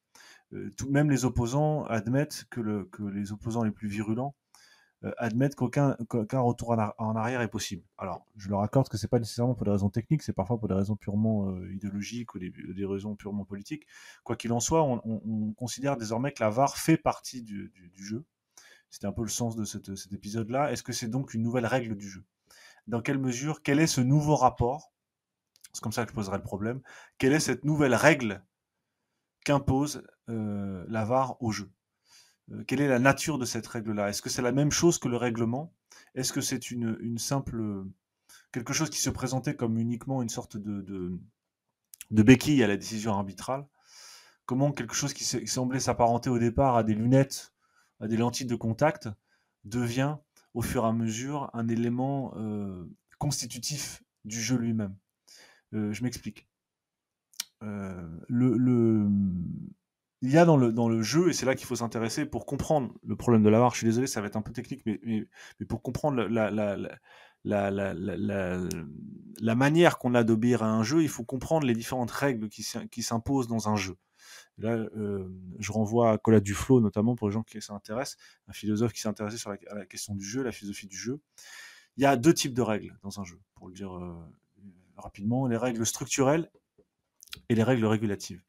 Euh, 0.54 0.70
tout, 0.78 0.90
même 0.90 1.10
les 1.10 1.26
opposants 1.26 1.86
admettent 1.86 2.46
que, 2.50 2.62
le, 2.62 2.86
que 2.86 3.04
les 3.04 3.32
opposants 3.32 3.64
les 3.64 3.72
plus 3.72 3.88
virulents 3.88 4.36
euh, 5.06 5.12
admettent 5.18 5.56
qu'aucun 5.56 5.96
retour 6.40 6.78
en, 6.98 7.16
arrière 7.16 7.42
est 7.42 7.50
possible. 7.50 7.84
Alors, 7.98 8.26
je 8.38 8.48
leur 8.50 8.62
accorde 8.62 8.88
que 8.88 8.98
c'est 8.98 9.10
pas 9.10 9.20
nécessairement 9.20 9.54
pour 9.54 9.66
des 9.66 9.72
raisons 9.72 9.90
techniques, 9.90 10.24
c'est 10.24 10.32
parfois 10.32 10.58
pour 10.58 10.70
des 10.70 10.76
raisons 10.76 10.96
purement 10.96 11.50
euh, 11.50 11.74
idéologiques 11.74 12.34
ou 12.36 12.40
des, 12.40 12.86
raisons 12.86 13.16
purement 13.16 13.44
politiques. 13.44 13.86
Quoi 14.24 14.38
qu'il 14.38 14.54
en 14.54 14.62
soit, 14.62 14.82
on, 14.82 15.54
considère 15.58 15.98
désormais 15.98 16.32
que 16.32 16.42
la 16.42 16.50
VAR 16.50 16.78
fait 16.78 16.96
partie 16.96 17.42
du, 17.42 17.72
jeu. 17.96 18.24
C'était 18.90 19.08
un 19.08 19.12
peu 19.12 19.24
le 19.24 19.30
sens 19.30 19.56
de 19.58 19.66
cet 19.66 20.14
épisode-là. 20.14 20.72
Est-ce 20.72 20.84
que 20.84 20.94
c'est 20.94 21.10
donc 21.10 21.34
une 21.34 21.42
nouvelle 21.42 21.66
règle 21.66 21.98
du 21.98 22.08
jeu? 22.08 22.24
Dans 22.88 23.02
quelle 23.02 23.18
mesure? 23.18 23.62
Quel 23.62 23.80
est 23.80 23.88
ce 23.88 24.02
nouveau 24.02 24.36
rapport? 24.36 24.94
C'est 25.74 25.82
comme 25.82 25.92
ça 25.92 26.06
que 26.06 26.12
je 26.12 26.16
poserai 26.16 26.38
le 26.38 26.44
problème. 26.44 26.82
Quelle 27.18 27.34
est 27.34 27.40
cette 27.40 27.66
nouvelle 27.66 27.96
règle 27.96 28.44
qu'impose 29.44 30.04
euh, 30.30 30.86
la 30.88 31.04
VAR 31.04 31.42
au 31.42 31.52
jeu? 31.52 31.70
Euh, 32.52 32.64
quelle 32.66 32.82
est 32.82 32.88
la 32.88 33.00
nature 33.00 33.38
de 33.38 33.46
cette 33.46 33.68
règle-là? 33.68 34.10
Est-ce 34.10 34.22
que 34.22 34.30
c'est 34.30 34.42
la 34.42 34.52
même 34.52 34.72
chose 34.72 34.98
que 35.00 35.08
le 35.08 35.18
règlement? 35.18 35.74
Est-ce 36.16 36.34
que 36.34 36.42
c'est 36.42 36.72
une, 36.72 37.18
simple 37.18 37.86
quelque 38.52 38.74
chose 38.74 38.90
qui 38.90 39.00
se 39.00 39.10
présentait 39.10 39.56
comme 39.56 39.78
uniquement 39.78 40.22
une 40.22 40.30
sorte 40.30 40.58
de, 40.58 40.82
de, 42.12 42.24
béquille 42.24 42.64
à 42.64 42.68
la 42.68 42.78
décision 42.78 43.14
arbitrale? 43.14 43.66
Comment 44.46 44.72
quelque 44.72 44.94
chose 44.94 45.14
qui, 45.14 45.24
semblait 45.24 45.80
s'apparenter 45.80 46.30
au 46.30 46.40
départ 46.40 46.76
à 46.76 46.84
des 46.84 46.94
lunettes, 46.94 47.54
à 48.00 48.08
des 48.08 48.18
lentilles 48.18 48.48
de 48.48 48.56
contact, 48.56 49.10
devient 49.64 50.18
au 50.54 50.62
fur 50.62 50.84
et 50.84 50.88
à 50.88 50.92
mesure 50.92 51.50
un 51.54 51.68
élément 51.68 52.34
euh, 52.36 52.86
constitutif 53.18 54.04
du 54.26 54.42
jeu 54.42 54.58
lui-même? 54.58 54.96
Je 55.72 56.04
m'explique. 56.04 56.48
le, 57.62 59.10
il 60.24 60.32
y 60.32 60.38
a 60.38 60.46
dans 60.46 60.56
le, 60.56 61.02
jeu, 61.02 61.30
et 61.30 61.34
c'est 61.34 61.46
là 61.46 61.54
qu'il 61.54 61.68
faut 61.68 61.76
s'intéresser 61.76 62.26
pour 62.26 62.46
comprendre 62.46 62.94
le 63.06 63.18
problème 63.18 63.44
de 63.44 63.50
la 63.50 63.60
VAR. 63.60 63.74
Je 63.74 63.80
suis 63.80 63.88
désolé, 63.88 64.08
ça 64.08 64.22
va 64.22 64.28
être 64.28 64.38
un 64.38 64.42
peu 64.42 64.54
technique, 64.54 64.82
mais, 64.86 65.28
pour 65.68 65.82
comprendre 65.82 66.24
la, 67.44 69.56
manière 69.56 69.98
qu'on 69.98 70.16
a 70.16 70.24
d'obéir 70.24 70.64
à 70.64 70.68
un 70.68 70.82
jeu, 70.82 71.04
il 71.04 71.10
faut 71.10 71.26
comprendre 71.26 71.68
les 71.68 71.74
différentes 71.74 72.10
règles 72.10 72.48
qui, 72.48 72.66
qui 72.90 73.04
s'imposent 73.04 73.50
dans 73.50 73.68
un 73.68 73.76
jeu. 73.76 73.98
Là, 74.60 74.78
euh, 74.96 75.28
je 75.60 75.74
renvoie 75.74 76.12
à 76.12 76.18
Colas 76.18 76.40
Duflo, 76.40 76.80
notamment 76.80 77.18
pour 77.18 77.28
les 77.28 77.34
gens 77.34 77.44
qui 77.44 77.62
s'intéressent, 77.62 78.18
un 78.48 78.54
philosophe 78.54 78.94
qui 78.94 79.02
s'est 79.02 79.10
intéressé 79.10 79.36
sur 79.36 79.52
à 79.52 79.76
la 79.76 79.86
question 79.86 80.16
du 80.16 80.24
jeu, 80.24 80.42
la 80.42 80.54
philosophie 80.54 80.88
du 80.88 80.96
jeu. 80.96 81.20
Il 81.98 82.04
y 82.04 82.06
a 82.06 82.16
deux 82.16 82.34
types 82.34 82.54
de 82.54 82.62
règles 82.62 82.98
dans 83.04 83.20
un 83.20 83.26
jeu, 83.26 83.42
pour 83.56 83.68
le 83.68 83.74
dire 83.74 83.94
euh, 83.94 84.16
rapidement 84.96 85.48
les 85.48 85.58
règles 85.58 85.86
structurelles 85.86 86.50
et 87.50 87.56
les 87.56 87.64
règles 87.64 87.86
régulatives. 87.86 88.42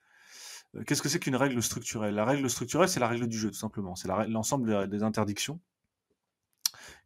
Euh, 0.76 0.84
qu'est-ce 0.84 1.02
que 1.02 1.08
c'est 1.08 1.18
qu'une 1.18 1.36
règle 1.36 1.62
structurelle? 1.62 2.14
La 2.14 2.24
règle 2.24 2.48
structurelle, 2.50 2.88
c'est 2.88 3.00
la 3.00 3.08
règle 3.08 3.26
du 3.26 3.38
jeu, 3.38 3.50
tout 3.50 3.58
simplement. 3.58 3.96
C'est 3.96 4.08
l'ensemble 4.28 4.88
des, 4.88 5.02
interdictions 5.02 5.60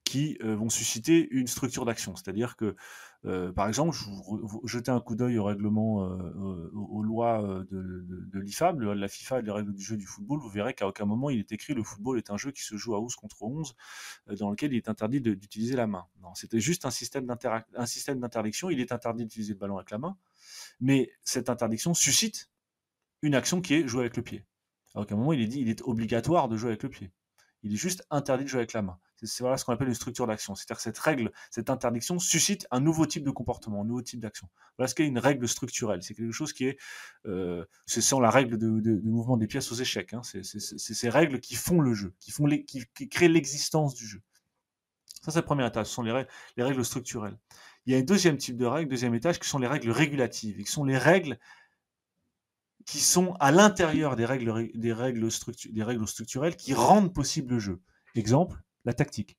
qui 0.05 0.39
euh, 0.43 0.57
vont 0.57 0.71
susciter 0.71 1.29
une 1.31 1.47
structure 1.47 1.85
d'action. 1.85 2.17
C'est-à-dire 2.17 2.57
que, 2.57 2.77
euh, 3.27 3.53
par 3.53 3.69
exemple, 3.69 3.95
vous, 3.95 4.63
jetez 4.65 4.91
un 4.91 5.01
coup 5.01 5.17
d'œil 5.17 5.39
au 5.39 5.45
règlement, 5.45 5.97
aux, 6.73 7.03
lois 7.03 7.65
de, 7.71 8.39
l'IFAB, 8.39 8.81
de 8.81 8.89
la 8.89 9.09
FIFA 9.09 9.41
et 9.41 9.43
les 9.43 9.51
règles 9.51 9.75
du 9.75 9.83
jeu 9.83 9.97
du 9.97 10.07
football, 10.07 10.39
vous 10.39 10.49
verrez 10.49 10.73
qu'à 10.73 10.87
aucun 10.87 11.05
moment 11.05 11.31
il 11.31 11.41
est 11.41 11.53
écrit 11.53 11.75
le 11.75 11.83
football 11.83 12.17
est 12.17 12.31
un 12.31 12.37
jeu 12.37 12.53
qui 12.53 12.63
se 12.63 12.77
joue 12.77 12.95
à 12.95 13.01
11 13.01 13.17
contre 13.17 13.43
11, 13.43 13.75
dans 14.39 14.51
lequel 14.51 14.73
il 14.73 14.77
est 14.77 14.89
interdit 14.89 15.21
d'utiliser 15.21 15.75
la 15.75 15.87
main. 15.87 16.07
Non, 16.23 16.35
c'était 16.35 16.61
juste 16.61 16.87
un 16.87 16.91
système 16.91 17.27
d'interdiction. 17.27 18.71
Il 18.71 18.81
est 18.81 18.93
interdit 18.93 19.25
d'utiliser 19.25 19.55
le 19.55 19.59
ballon 19.59 19.77
avec 19.77 19.91
la 19.91 19.99
main, 19.99 20.17
mais 20.81 21.11
cette 21.25 21.51
interdiction 21.51 21.93
suscite 21.93 22.49
une 23.23 23.35
action 23.35 23.61
qui 23.61 23.75
est 23.75 23.89
jouer 23.89 24.01
avec 24.01 24.17
le 24.17 24.23
pied. 24.23 24.45
À 24.95 25.01
aucun 25.01 25.17
moment 25.17 25.33
il 25.33 25.41
est 25.41 25.47
dit 25.47 25.61
il 25.61 25.69
est 25.69 25.83
obligatoire 25.83 26.49
de 26.49 26.57
jouer 26.57 26.71
avec 26.71 26.83
le 26.83 26.89
pied. 26.89 27.13
Il 27.63 27.73
est 27.73 27.77
juste 27.77 28.05
interdit 28.11 28.45
de 28.45 28.49
jouer 28.49 28.61
avec 28.61 28.73
la 28.73 28.83
main. 28.83 28.99
C'est 29.21 29.43
voilà 29.43 29.57
ce 29.57 29.65
qu'on 29.65 29.73
appelle 29.73 29.89
une 29.89 29.95
structure 29.95 30.29
d'action. 30.29 30.55
C'est-à-dire 30.55 30.77
que 30.77 30.83
cette 30.83 30.99
règle, 30.99 31.33
cette 31.51 31.71
interdiction 31.71 32.21
suscite 32.21 32.69
un 32.71 32.81
nouveau 32.81 33.05
type 33.05 33.25
de 33.25 33.31
comportement, 33.31 33.83
un 33.83 33.85
nouveau 33.85 34.03
type 34.03 34.21
d'action. 34.21 34.49
Voilà 34.77 34.87
ce 34.87 34.95
qu'est 34.95 35.07
une 35.07 35.19
règle 35.19 35.49
structurelle. 35.49 36.03
C'est 36.05 36.15
quelque 36.15 36.33
chose 36.33 36.53
qui 36.53 36.67
est, 36.67 36.79
euh, 37.27 37.65
c'est 37.87 38.01
sans 38.01 38.21
la 38.21 38.31
règle 38.31 38.59
de, 38.59 39.01
mouvement 39.03 39.37
des 39.37 39.49
pièces 39.49 39.73
aux 39.73 39.75
échecs. 39.75 40.15
Hein. 40.15 40.23
C'est 40.23 40.45
ces 40.45 41.09
règles 41.09 41.41
qui 41.41 41.57
font 41.57 41.81
le 41.81 41.95
jeu, 41.95 42.15
qui 42.21 42.31
font 42.31 42.47
qui, 42.47 43.09
créent 43.09 43.29
l'existence 43.29 43.95
du 43.95 44.07
jeu. 44.07 44.23
Ça, 45.23 45.33
c'est 45.33 45.41
le 45.41 45.45
premier 45.45 45.67
étage. 45.67 45.87
Ce 45.87 45.95
sont 45.95 46.03
les 46.03 46.13
règles, 46.13 46.31
les 46.57 46.63
règles 46.63 46.85
structurelles. 46.85 47.37
Il 47.87 47.93
y 47.93 47.97
a 47.97 47.99
un 47.99 48.03
deuxième 48.03 48.37
type 48.37 48.57
de 48.57 48.67
règles, 48.67 48.89
deuxième 48.89 49.15
étage, 49.15 49.41
qui 49.41 49.49
sont 49.49 49.59
les 49.59 49.67
règles 49.67 49.91
régulatives, 49.91 50.63
qui 50.63 50.71
sont 50.71 50.85
les 50.85 50.99
règles 50.99 51.39
qui 52.89 53.01
sont 53.01 53.35
à 53.39 53.53
l'intérieur 53.53 54.17
des 54.17 54.25
règles, 54.25 54.71
des, 54.75 54.95
règles 54.95 55.29
des 55.71 55.83
règles 55.83 56.09
structurelles 56.09 56.57
qui 56.57 56.73
rendent 56.73 57.13
possible 57.13 57.53
le 57.53 57.59
jeu. 57.59 57.83
Exemple, 58.15 58.63
la 58.87 58.95
tactique. 58.95 59.39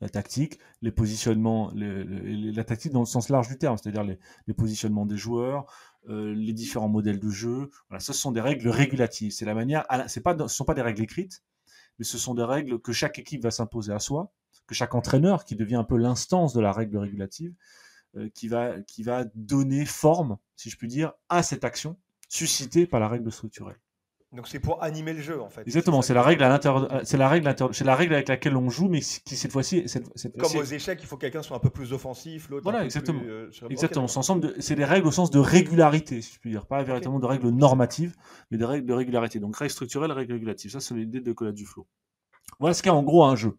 La 0.00 0.08
tactique, 0.08 0.58
les 0.82 0.90
positionnements, 0.90 1.70
la 1.74 2.64
tactique 2.64 2.90
dans 2.90 3.00
le 3.00 3.06
sens 3.06 3.28
large 3.28 3.46
du 3.46 3.56
terme, 3.56 3.76
c'est-à-dire 3.78 4.02
les, 4.02 4.54
positionnements 4.54 5.06
des 5.06 5.16
joueurs, 5.16 5.72
euh, 6.08 6.34
les 6.34 6.52
différents 6.52 6.88
modèles 6.88 7.20
de 7.20 7.30
jeu. 7.30 7.70
Voilà, 7.88 8.00
ce 8.00 8.12
sont 8.12 8.32
des 8.32 8.40
règles 8.40 8.68
régulatives. 8.68 9.30
C'est 9.30 9.44
la 9.44 9.54
manière, 9.54 9.86
ce 10.08 10.18
ne 10.18 10.48
sont 10.48 10.64
pas 10.64 10.74
des 10.74 10.82
règles 10.82 11.02
écrites, 11.02 11.44
mais 12.00 12.04
ce 12.04 12.18
sont 12.18 12.34
des 12.34 12.42
règles 12.42 12.80
que 12.80 12.92
chaque 12.92 13.20
équipe 13.20 13.44
va 13.44 13.52
s'imposer 13.52 13.92
à 13.92 14.00
soi, 14.00 14.32
que 14.66 14.74
chaque 14.74 14.96
entraîneur, 14.96 15.44
qui 15.44 15.54
devient 15.54 15.76
un 15.76 15.84
peu 15.84 15.96
l'instance 15.96 16.52
de 16.52 16.60
la 16.60 16.72
règle 16.72 16.98
régulative, 16.98 17.54
euh, 18.16 18.28
qui, 18.34 18.48
va, 18.48 18.80
qui 18.80 19.04
va 19.04 19.24
donner 19.36 19.84
forme, 19.84 20.36
si 20.56 20.68
je 20.68 20.76
puis 20.76 20.88
dire, 20.88 21.12
à 21.28 21.44
cette 21.44 21.62
action 21.62 21.96
suscité 22.28 22.86
par 22.86 23.00
la 23.00 23.08
règle 23.08 23.30
structurelle. 23.32 23.78
Donc 24.32 24.46
c'est 24.46 24.60
pour 24.60 24.82
animer 24.82 25.14
le 25.14 25.22
jeu 25.22 25.40
en 25.40 25.48
fait. 25.48 25.62
Exactement, 25.62 26.02
c'est 26.02 26.12
la 26.12 26.22
règle 26.22 26.42
à 26.42 26.50
l'intérieur, 26.50 27.00
c'est 27.02 27.16
la 27.16 27.30
règle, 27.30 27.54
c'est 27.72 27.84
la 27.84 27.96
règle 27.96 28.12
avec 28.12 28.28
laquelle 28.28 28.56
on 28.58 28.68
joue, 28.68 28.88
mais 28.88 29.00
qui 29.00 29.36
cette 29.36 29.52
fois-ci, 29.52 29.86
comme 30.38 30.56
aux 30.56 30.64
échecs, 30.64 30.98
il 31.00 31.06
faut 31.06 31.16
que 31.16 31.22
quelqu'un 31.22 31.40
soit 31.40 31.56
un 31.56 31.60
peu 31.60 31.70
plus 31.70 31.94
offensif, 31.94 32.50
l'autre. 32.50 32.62
Voilà, 32.62 32.84
exactement. 32.84 33.22
Euh, 33.24 33.50
exactement. 33.70 34.06
C'est 34.06 34.74
des 34.74 34.84
règles 34.84 35.06
au 35.06 35.12
sens 35.12 35.30
de 35.30 35.38
régularité, 35.38 36.20
si 36.20 36.34
je 36.34 36.40
puis 36.40 36.50
dire, 36.50 36.66
pas 36.66 36.82
véritablement 36.82 37.20
de 37.20 37.26
règles 37.26 37.48
normatives, 37.48 38.14
mais 38.50 38.58
des 38.58 38.66
règles 38.66 38.86
de 38.86 38.92
régularité. 38.92 39.40
Donc 39.40 39.56
règles 39.56 39.72
structurelles, 39.72 40.12
règles 40.12 40.34
régulatives. 40.34 40.72
Ça, 40.72 40.80
c'est 40.80 40.94
l'idée 40.94 41.20
de 41.20 41.32
Collat 41.32 41.52
Duflo. 41.52 41.86
Voilà 42.60 42.74
ce 42.74 42.82
qu'est 42.82 42.90
en 42.90 43.02
gros 43.02 43.24
un 43.24 43.34
jeu. 43.34 43.56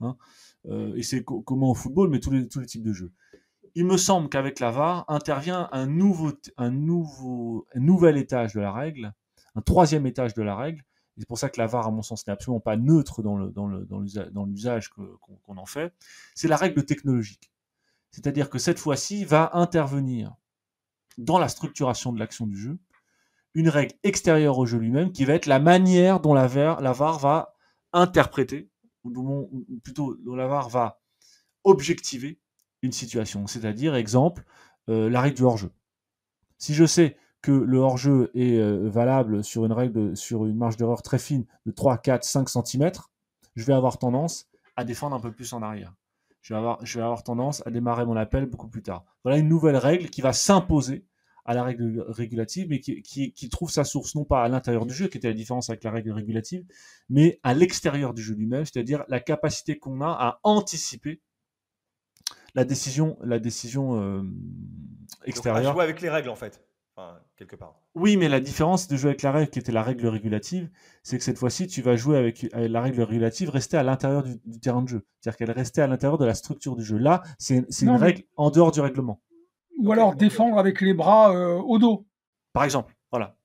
Hein. 0.00 0.18
Euh, 0.66 0.94
et 0.96 1.02
c'est 1.02 1.24
comment 1.24 1.70
au 1.70 1.74
football, 1.74 2.10
mais 2.10 2.20
tous 2.20 2.30
les, 2.30 2.46
tous 2.46 2.60
les 2.60 2.66
types 2.66 2.82
de 2.82 2.92
jeux. 2.92 3.12
Il 3.74 3.86
me 3.86 3.96
semble 3.96 4.28
qu'avec 4.28 4.60
la 4.60 4.70
VAR 4.70 5.04
intervient 5.08 5.68
un 5.72 5.86
nouveau, 5.86 6.32
un 6.56 6.70
nouveau, 6.70 7.66
un 7.74 7.80
nouvel 7.80 8.16
étage 8.16 8.52
de 8.54 8.60
la 8.60 8.72
règle, 8.72 9.12
un 9.54 9.62
troisième 9.62 10.06
étage 10.06 10.34
de 10.34 10.42
la 10.42 10.56
règle, 10.56 10.82
c'est 11.18 11.28
pour 11.28 11.38
ça 11.38 11.50
que 11.50 11.60
la 11.60 11.66
VAR, 11.66 11.86
à 11.86 11.90
mon 11.90 12.02
sens, 12.02 12.26
n'est 12.26 12.32
absolument 12.32 12.60
pas 12.60 12.76
neutre 12.76 13.22
dans, 13.22 13.36
le, 13.36 13.50
dans, 13.50 14.44
l'usage 14.46 14.88
qu'on 14.88 15.56
en 15.56 15.66
fait. 15.66 15.92
C'est 16.34 16.48
la 16.48 16.56
règle 16.56 16.84
technologique. 16.84 17.52
C'est-à-dire 18.10 18.48
que 18.48 18.58
cette 18.58 18.78
fois-ci 18.78 19.24
va 19.24 19.50
intervenir 19.52 20.34
dans 21.18 21.38
la 21.38 21.48
structuration 21.48 22.12
de 22.12 22.18
l'action 22.18 22.46
du 22.46 22.56
jeu 22.56 22.78
une 23.54 23.68
règle 23.68 23.94
extérieure 24.02 24.58
au 24.58 24.64
jeu 24.64 24.78
lui-même 24.78 25.12
qui 25.12 25.24
va 25.24 25.34
être 25.34 25.46
la 25.46 25.58
manière 25.58 26.20
dont 26.20 26.32
la 26.32 26.46
VAR 26.46 27.18
va 27.18 27.54
interpréter, 27.92 28.70
ou 29.04 29.78
plutôt 29.82 30.16
dont 30.24 30.36
la 30.36 30.46
VAR 30.46 30.70
va 30.70 31.00
objectiver 31.64 32.40
une 32.82 32.92
situation. 32.92 33.46
C'est-à-dire, 33.46 33.94
exemple, 33.94 34.44
euh, 34.88 35.10
la 35.10 35.20
règle 35.20 35.36
du 35.36 35.42
hors-jeu. 35.42 35.72
Si 36.58 36.74
je 36.74 36.84
sais 36.84 37.16
que 37.42 37.52
le 37.52 37.78
hors-jeu 37.78 38.30
est 38.34 38.58
euh, 38.58 38.88
valable 38.88 39.42
sur 39.42 39.64
une 39.64 39.72
règle, 39.72 40.16
sur 40.16 40.46
une 40.46 40.56
marge 40.56 40.76
d'erreur 40.76 41.02
très 41.02 41.18
fine 41.18 41.46
de 41.66 41.70
3, 41.70 41.98
4, 41.98 42.24
5 42.24 42.48
cm, 42.48 42.90
je 43.56 43.64
vais 43.64 43.72
avoir 43.72 43.98
tendance 43.98 44.48
à 44.76 44.84
défendre 44.84 45.16
un 45.16 45.20
peu 45.20 45.32
plus 45.32 45.52
en 45.52 45.62
arrière. 45.62 45.94
Je 46.42 46.54
vais 46.54 47.02
avoir, 47.02 47.22
tendance 47.22 47.62
à 47.66 47.70
démarrer 47.70 48.06
mon 48.06 48.16
appel 48.16 48.46
beaucoup 48.46 48.68
plus 48.68 48.82
tard. 48.82 49.04
Voilà 49.24 49.38
une 49.38 49.48
nouvelle 49.48 49.76
règle 49.76 50.08
qui 50.08 50.22
va 50.22 50.32
s'imposer 50.32 51.04
à 51.44 51.54
la 51.54 51.62
règle 51.62 52.04
régulative, 52.08 52.68
mais 52.70 52.80
qui, 52.80 53.02
qui, 53.02 53.48
trouve 53.48 53.70
sa 53.70 53.84
source 53.84 54.14
non 54.14 54.24
pas 54.24 54.42
à 54.42 54.48
l'intérieur 54.48 54.86
du 54.86 54.94
jeu, 54.94 55.08
qui 55.08 55.18
était 55.18 55.28
la 55.28 55.34
différence 55.34 55.68
avec 55.68 55.84
la 55.84 55.90
règle 55.90 56.12
régulative, 56.12 56.64
mais 57.08 57.40
à 57.42 57.54
l'extérieur 57.54 58.14
du 58.14 58.22
jeu 58.22 58.34
lui-même, 58.34 58.64
c'est-à-dire 58.64 59.04
la 59.08 59.20
capacité 59.20 59.78
qu'on 59.78 60.00
a 60.00 60.08
à 60.08 60.40
anticiper 60.44 61.20
la 62.54 62.64
décision, 62.64 63.16
la 63.22 63.38
décision 63.38 64.00
euh, 64.00 64.22
extérieure. 65.24 65.62
Donc, 65.62 65.74
jouer 65.74 65.84
avec 65.84 66.00
les 66.00 66.10
règles 66.10 66.30
en 66.30 66.36
fait 66.36 66.64
quelque 67.36 67.56
part. 67.56 67.80
Oui, 67.94 68.16
mais 68.16 68.28
la 68.28 68.40
différence 68.40 68.88
de 68.88 68.96
jouer 68.96 69.10
avec 69.10 69.22
la 69.22 69.32
règle 69.32 69.50
qui 69.50 69.58
était 69.58 69.72
la 69.72 69.82
règle 69.82 70.06
régulative, 70.06 70.70
c'est 71.02 71.18
que 71.18 71.24
cette 71.24 71.38
fois-ci, 71.38 71.66
tu 71.66 71.82
vas 71.82 71.96
jouer 71.96 72.18
avec, 72.18 72.46
la 72.52 72.80
règle 72.80 73.02
régulative, 73.02 73.50
rester 73.50 73.76
à 73.76 73.82
l'intérieur 73.82 74.22
du, 74.22 74.60
terrain 74.60 74.82
de 74.82 74.88
jeu. 74.88 75.06
C'est-à-dire 75.20 75.36
qu'elle 75.38 75.50
restait 75.50 75.82
à 75.82 75.86
l'intérieur 75.86 76.18
de 76.18 76.24
la 76.24 76.34
structure 76.34 76.76
du 76.76 76.84
jeu. 76.84 76.98
Là, 76.98 77.22
c'est 77.38 77.64
une 77.80 77.90
règle 77.90 78.22
en 78.36 78.50
dehors 78.50 78.70
du 78.70 78.80
règlement. 78.80 79.20
Ou 79.78 79.92
alors 79.92 80.14
défendre 80.14 80.58
avec 80.58 80.80
les 80.80 80.92
bras 80.92 81.34
euh, 81.34 81.56
au 81.56 81.78
dos. 81.78 82.06
Par 82.52 82.64
exemple, 82.64 82.94
voilà. 83.10 83.36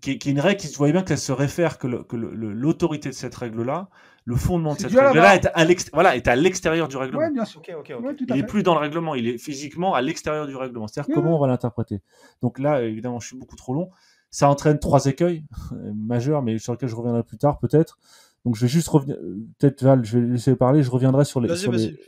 Qui, 0.00 0.18
qui, 0.18 0.28
est 0.28 0.32
une 0.32 0.40
règle 0.40 0.60
qui, 0.60 0.70
tu 0.70 0.76
voyez 0.76 0.92
bien 0.92 1.02
qu'elle 1.02 1.18
se 1.18 1.32
réfère 1.32 1.78
que 1.78 1.86
l'autorité 1.86 3.10
de 3.10 3.14
cette 3.14 3.34
règle-là 3.34 3.90
le 4.24 4.36
fondement 4.36 4.74
de 4.74 4.80
cette 4.80 4.92
règle-là 4.92 5.34
est 5.36 5.46
à 5.46 5.66
voilà, 5.92 6.16
est 6.16 6.28
à 6.28 6.36
l'extérieur 6.36 6.88
du 6.88 6.96
règlement. 6.96 7.30
bien 7.30 7.44
sûr. 7.44 7.62
il 7.66 8.34
n'est 8.34 8.42
plus 8.44 8.62
dans 8.62 8.74
le 8.74 8.80
règlement, 8.80 9.14
il 9.14 9.28
est 9.28 9.38
physiquement 9.38 9.94
à 9.94 10.02
l'extérieur 10.02 10.46
du 10.46 10.56
règlement. 10.56 10.86
C'est-à-dire 10.86 11.14
comment 11.14 11.36
on 11.36 11.40
va 11.40 11.48
l'interpréter? 11.48 12.00
Donc 12.40 12.58
là, 12.58 12.82
évidemment, 12.82 13.20
je 13.20 13.28
suis 13.28 13.36
beaucoup 13.36 13.56
trop 13.56 13.74
long. 13.74 13.90
Ça 14.30 14.48
entraîne 14.48 14.78
trois 14.78 15.04
écueils 15.06 15.44
euh, 15.72 15.92
majeurs, 15.94 16.42
mais 16.42 16.58
sur 16.58 16.72
lesquels 16.72 16.88
je 16.88 16.94
reviendrai 16.94 17.22
plus 17.22 17.36
tard 17.36 17.58
peut-être. 17.58 17.98
Donc 18.46 18.56
je 18.56 18.62
vais 18.62 18.68
juste 18.68 18.88
revenir. 18.88 19.16
Euh, 19.16 19.46
peut-être 19.58 19.82
Val, 19.82 20.04
je 20.04 20.18
vais 20.18 20.26
laisser 20.26 20.56
parler. 20.56 20.82
Je 20.82 20.90
reviendrai 20.90 21.24
sur 21.24 21.40
les. 21.40 21.48
Vas-y, 21.48 21.66
vas-y. 21.66 21.98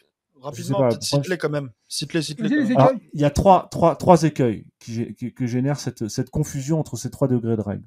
Rapidement, 0.40 0.90
cite-les 1.00 1.38
quand 1.38 1.49
même. 1.49 1.71
Cite-les, 1.88 2.21
cite-les. 2.21 2.49
Il 3.14 3.21
y 3.21 3.25
a 3.25 3.30
trois, 3.30 3.68
trois, 3.71 3.97
trois 3.97 4.25
écueils 4.25 4.66
qui, 4.78 5.14
qui, 5.14 5.33
que 5.33 5.47
génèrent 5.47 5.80
cette, 5.80 6.09
cette 6.09 6.28
confusion 6.28 6.78
entre 6.78 6.97
ces 6.97 7.11
trois 7.11 7.28
degrés 7.28 7.56
de 7.56 7.62
règles. 7.62 7.85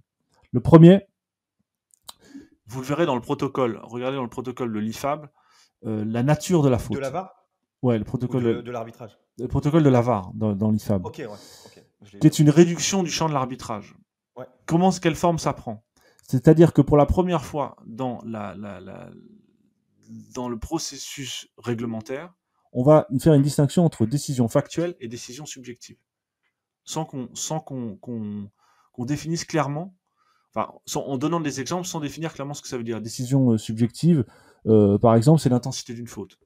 Le 0.52 0.60
premier, 0.60 1.08
vous 2.68 2.82
le 2.82 2.86
verrez 2.86 3.06
dans 3.06 3.16
le 3.16 3.22
protocole. 3.22 3.80
Regardez 3.84 4.18
dans 4.18 4.24
le 4.24 4.30
protocole 4.30 4.74
de 4.74 4.80
l'IFAB 4.80 5.28
euh, 5.86 6.04
la 6.06 6.24
nature 6.24 6.64
de 6.64 6.70
la 6.70 6.78
faute. 6.78 6.96
De 6.96 7.02
la 7.02 7.10
VAR 7.10 7.34
Ouais, 7.84 7.98
le 7.98 8.04
protocole 8.04 8.64
de, 8.64 8.72
l'arbitrage. 8.72 9.18
Le 9.38 9.48
protocole 9.48 9.84
de 9.84 9.90
la 9.90 10.02
VAR 10.02 10.32
dans, 10.34 10.72
l'IFAB. 10.72 11.06
Ok, 11.06 11.18
ouais. 11.20 12.20
Qui 12.20 12.28
est 12.28 12.40
une 12.40 12.50
réduction 12.50 13.04
du 13.04 13.12
champ 13.12 13.30
de 13.30 13.34
l'arbitrage. 13.34 13.96
Ouais. 14.36 14.46
Comment, 14.66 14.92
quelle 14.92 15.16
forme 15.16 15.38
ça 15.38 15.54
prend? 15.54 15.86
C'est-à-dire 16.24 16.74
que 16.74 16.82
pour 16.82 16.98
la 16.98 17.06
première 17.06 17.46
fois 17.46 17.78
dans, 17.86 18.20
la, 18.26 18.56
dans 20.34 20.50
le 20.50 20.58
processus 20.58 21.48
réglementaire, 21.58 22.34
on 22.74 22.84
va 22.84 23.08
faire 23.20 23.34
une 23.34 23.44
distinction 23.44 23.86
entre 23.86 24.06
décision 24.06 24.48
factuelle 24.48 24.96
et 25.00 25.08
décision 25.08 25.46
subjective. 25.46 25.98
Sans 26.84 27.06
qu'on 27.06 27.98
qu'on 27.98 29.06
définisse 29.06 29.46
clairement 29.46 29.97
en 30.96 31.18
donnant 31.18 31.40
des 31.40 31.62
exemples 31.62 31.88
sans 31.88 32.00
définir 32.00 32.34
clairement 32.34 32.54
ce 32.54 32.62
que 32.62 32.68
ça 32.68 32.78
veut 32.78 32.84
dire. 32.84 33.02
Décision 33.02 33.52
euh, 33.52 33.58
subjective, 33.58 34.26
euh, 34.66 34.98
par 34.98 35.16
exemple, 35.16 35.40
c'est 35.40 35.50
l'intensité 35.50 35.94
d'une 35.94 36.08
faute. 36.08 36.38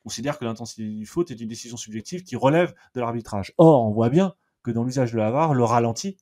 On 0.00 0.08
considère 0.08 0.38
que 0.38 0.44
l'intensité 0.44 0.84
d'une 0.84 1.06
faute 1.06 1.30
est 1.30 1.40
une 1.40 1.48
décision 1.48 1.76
subjective 1.76 2.22
qui 2.22 2.36
relève 2.36 2.74
de 2.94 3.00
l'arbitrage. 3.00 3.52
Or, 3.58 3.84
on 3.84 3.92
voit 3.92 4.08
bien 4.08 4.34
que 4.62 4.70
dans 4.70 4.84
l'usage 4.84 5.12
de 5.12 5.18
la 5.18 5.30
VAR, 5.30 5.54
le 5.54 5.64
ralenti 5.64 6.16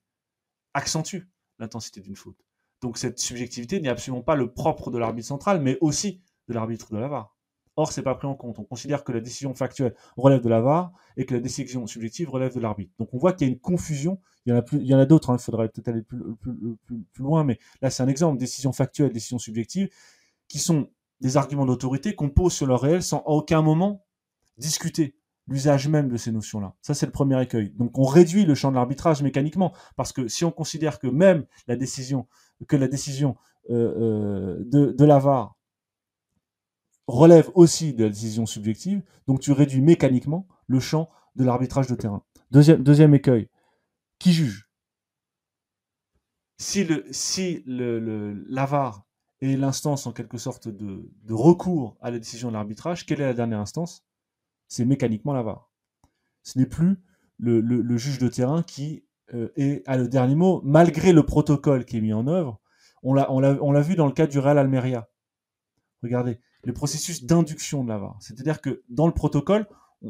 accentue 0.72 1.28
l'intensité 1.58 2.00
d'une 2.00 2.16
faute. 2.16 2.38
Donc 2.82 2.98
cette 2.98 3.18
subjectivité 3.18 3.80
n'est 3.80 3.88
absolument 3.88 4.22
pas 4.22 4.34
le 4.34 4.52
propre 4.52 4.90
de 4.90 4.98
l'arbitre 4.98 5.28
central, 5.28 5.60
mais 5.60 5.78
aussi 5.80 6.20
de 6.48 6.54
l'arbitre 6.54 6.92
de 6.92 6.98
la 6.98 7.08
VAR. 7.08 7.33
Or, 7.76 7.92
c'est 7.92 8.02
pas 8.02 8.14
pris 8.14 8.28
en 8.28 8.34
compte. 8.34 8.58
On 8.58 8.64
considère 8.64 9.02
que 9.02 9.10
la 9.10 9.20
décision 9.20 9.52
factuelle 9.54 9.94
relève 10.16 10.40
de 10.40 10.48
la 10.48 10.60
VAR 10.60 10.92
et 11.16 11.26
que 11.26 11.34
la 11.34 11.40
décision 11.40 11.86
subjective 11.86 12.30
relève 12.30 12.54
de 12.54 12.60
l'arbitre. 12.60 12.92
Donc, 12.98 13.08
on 13.12 13.18
voit 13.18 13.32
qu'il 13.32 13.48
y 13.48 13.50
a 13.50 13.52
une 13.52 13.58
confusion. 13.58 14.20
Il 14.46 14.62
y 14.72 14.94
en 14.94 14.98
a 14.98 15.06
d'autres. 15.06 15.30
Hein. 15.30 15.36
Il 15.38 15.42
faudrait 15.42 15.68
peut-être 15.68 15.88
aller 15.88 16.02
plus, 16.02 16.22
loin, 17.18 17.42
mais 17.42 17.58
là, 17.82 17.90
c'est 17.90 18.02
un 18.02 18.08
exemple. 18.08 18.38
Décision 18.38 18.72
factuelle, 18.72 19.12
décision 19.12 19.38
subjective, 19.38 19.88
qui 20.46 20.58
sont 20.58 20.88
des 21.20 21.36
arguments 21.36 21.66
d'autorité 21.66 22.14
qu'on 22.14 22.30
pose 22.30 22.52
sur 22.52 22.66
leur 22.66 22.80
réel 22.80 23.02
sans 23.02 23.18
à 23.18 23.30
aucun 23.30 23.62
moment 23.62 24.04
discuter 24.58 25.16
l'usage 25.48 25.88
même 25.88 26.08
de 26.08 26.16
ces 26.16 26.32
notions-là. 26.32 26.74
Ça, 26.80 26.94
c'est 26.94 27.06
le 27.06 27.12
premier 27.12 27.40
écueil. 27.42 27.70
Donc, 27.76 27.98
on 27.98 28.04
réduit 28.04 28.44
le 28.44 28.54
champ 28.54 28.70
de 28.70 28.76
l'arbitrage 28.76 29.22
mécaniquement, 29.22 29.74
parce 29.96 30.12
que 30.12 30.28
si 30.28 30.44
on 30.44 30.50
considère 30.50 30.98
que 30.98 31.06
même 31.06 31.44
la 31.66 31.76
décision, 31.76 32.26
que 32.66 32.76
la 32.76 32.88
décision 32.88 33.36
euh, 33.70 33.74
euh, 33.74 34.64
de, 34.64 34.92
de 34.92 35.04
la 35.04 35.18
VAR 35.18 35.56
relève 37.06 37.50
aussi 37.54 37.94
de 37.94 38.04
la 38.04 38.10
décision 38.10 38.46
subjective, 38.46 39.02
donc 39.26 39.40
tu 39.40 39.52
réduis 39.52 39.80
mécaniquement 39.80 40.46
le 40.66 40.80
champ 40.80 41.10
de 41.36 41.44
l'arbitrage 41.44 41.86
de 41.86 41.94
terrain. 41.94 42.22
Deuxième, 42.50 43.14
écueil, 43.14 43.48
qui 44.18 44.32
juge? 44.32 44.68
Si 46.56 46.84
le 46.84 47.04
si 47.10 47.64
le, 47.66 48.32
l'AVAR 48.48 49.04
est 49.40 49.56
l'instance 49.56 50.06
en 50.06 50.12
quelque 50.12 50.38
sorte 50.38 50.68
de, 50.68 51.10
recours 51.28 51.96
à 52.00 52.10
la 52.10 52.18
décision 52.18 52.48
de 52.48 52.54
l'arbitrage, 52.54 53.06
quelle 53.06 53.20
est 53.20 53.26
la 53.26 53.34
dernière 53.34 53.58
instance? 53.58 54.04
C'est 54.68 54.84
mécaniquement 54.84 55.32
l'AVAR. 55.32 55.70
Ce 56.42 56.58
n'est 56.58 56.66
plus 56.66 57.02
le, 57.38 57.96
juge 57.96 58.18
de 58.18 58.28
terrain 58.28 58.62
qui 58.62 59.04
euh, 59.34 59.48
est 59.56 59.82
à 59.86 59.96
le 59.96 60.06
dernier 60.06 60.36
mot, 60.36 60.62
malgré 60.64 61.12
le 61.12 61.24
protocole 61.24 61.84
qui 61.84 61.96
est 61.96 62.00
mis 62.00 62.12
en 62.12 62.28
œuvre. 62.28 62.60
On 63.02 63.12
l'a 63.12 63.80
vu 63.82 63.96
dans 63.96 64.06
le 64.06 64.12
cas 64.12 64.26
du 64.26 64.38
Real 64.38 64.58
Almeria. 64.58 65.08
Regardez, 66.02 66.38
le 66.64 66.72
processus 66.72 67.24
d'induction 67.24 67.84
de 67.84 67.88
la 67.88 67.98
VAR. 67.98 68.16
C'est-à-dire 68.20 68.60
que 68.60 68.82
dans 68.88 69.06
le 69.06 69.12
protocole, 69.12 69.66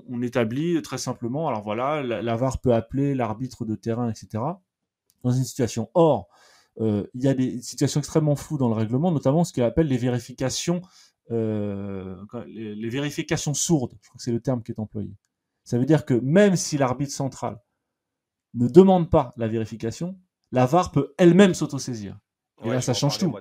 on, 0.09 0.23
établit 0.23 0.81
très 0.83 0.99
simplement, 0.99 1.49
alors 1.49 1.63
voilà, 1.63 2.03
la, 2.03 2.37
VAR 2.37 2.61
peut 2.61 2.75
appeler 2.75 3.15
l'arbitre 3.15 3.65
de 3.65 3.75
terrain, 3.75 4.11
etc. 4.11 4.43
Dans 5.23 5.31
une 5.31 5.45
situation. 5.45 5.91
Or, 5.95 6.29
euh, 6.81 7.07
il 7.15 7.23
y 7.23 7.29
a 7.29 7.35
des 7.35 7.63
situations 7.63 8.01
extrêmement 8.01 8.37
floues 8.37 8.59
dans 8.59 8.69
le 8.69 8.75
règlement, 8.75 9.13
notamment 9.13 9.45
ce 9.45 9.53
qu'il 9.53 9.63
appelle 9.63 9.87
les 9.87 9.97
vérifications, 9.97 10.83
euh, 11.31 12.17
les, 12.47 12.89
vérifications 12.89 13.55
sourdes. 13.55 13.97
Je 14.03 14.09
crois 14.09 14.19
que 14.19 14.25
c'est 14.25 14.33
le 14.33 14.41
terme 14.41 14.63
qui 14.63 14.73
est 14.73 14.81
employé. 14.81 15.15
Ça 15.63 15.79
veut 15.79 15.87
dire 15.87 16.05
que 16.05 16.15
même 16.15 16.57
si 16.57 16.77
l'arbitre 16.77 17.13
central 17.13 17.61
ne 18.55 18.69
demande 18.69 19.11
pas 19.11 19.33
la 19.37 19.49
vérification, 19.49 20.19
la 20.53 20.67
VAR 20.67 20.93
peut 20.93 21.15
elle-même 21.19 21.55
s'autosaisir. 21.55 22.19
Et 22.65 22.69
là, 22.69 22.81
ça 22.81 22.95
change 22.95 23.19
tout. 23.19 23.35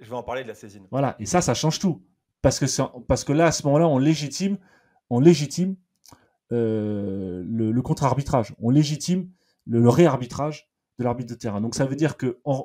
je 0.00 0.08
vais 0.08 0.16
en 0.16 0.22
parler 0.22 0.42
de 0.42 0.48
la 0.48 0.54
saisine. 0.54 0.86
Voilà, 0.90 1.16
et 1.18 1.26
ça, 1.26 1.40
ça 1.40 1.54
change 1.54 1.78
tout. 1.78 2.02
Parce 2.42 2.58
que, 2.60 3.32
là, 3.32 3.46
à 3.46 3.52
ce 3.52 3.66
moment-là, 3.66 3.88
on 3.88 3.98
légitime, 3.98 4.58
on 5.10 5.20
légitime 5.20 5.76
euh, 6.52 7.42
le, 7.46 7.82
contre-arbitrage, 7.82 8.54
on 8.60 8.70
légitime 8.70 9.30
le, 9.66 9.88
réarbitrage 9.88 10.68
de 10.98 11.04
l'arbitre 11.04 11.30
de 11.30 11.38
terrain. 11.38 11.60
Donc 11.60 11.74
ça 11.74 11.84
veut 11.84 11.96
dire 11.96 12.16
que 12.16 12.38
en, 12.44 12.64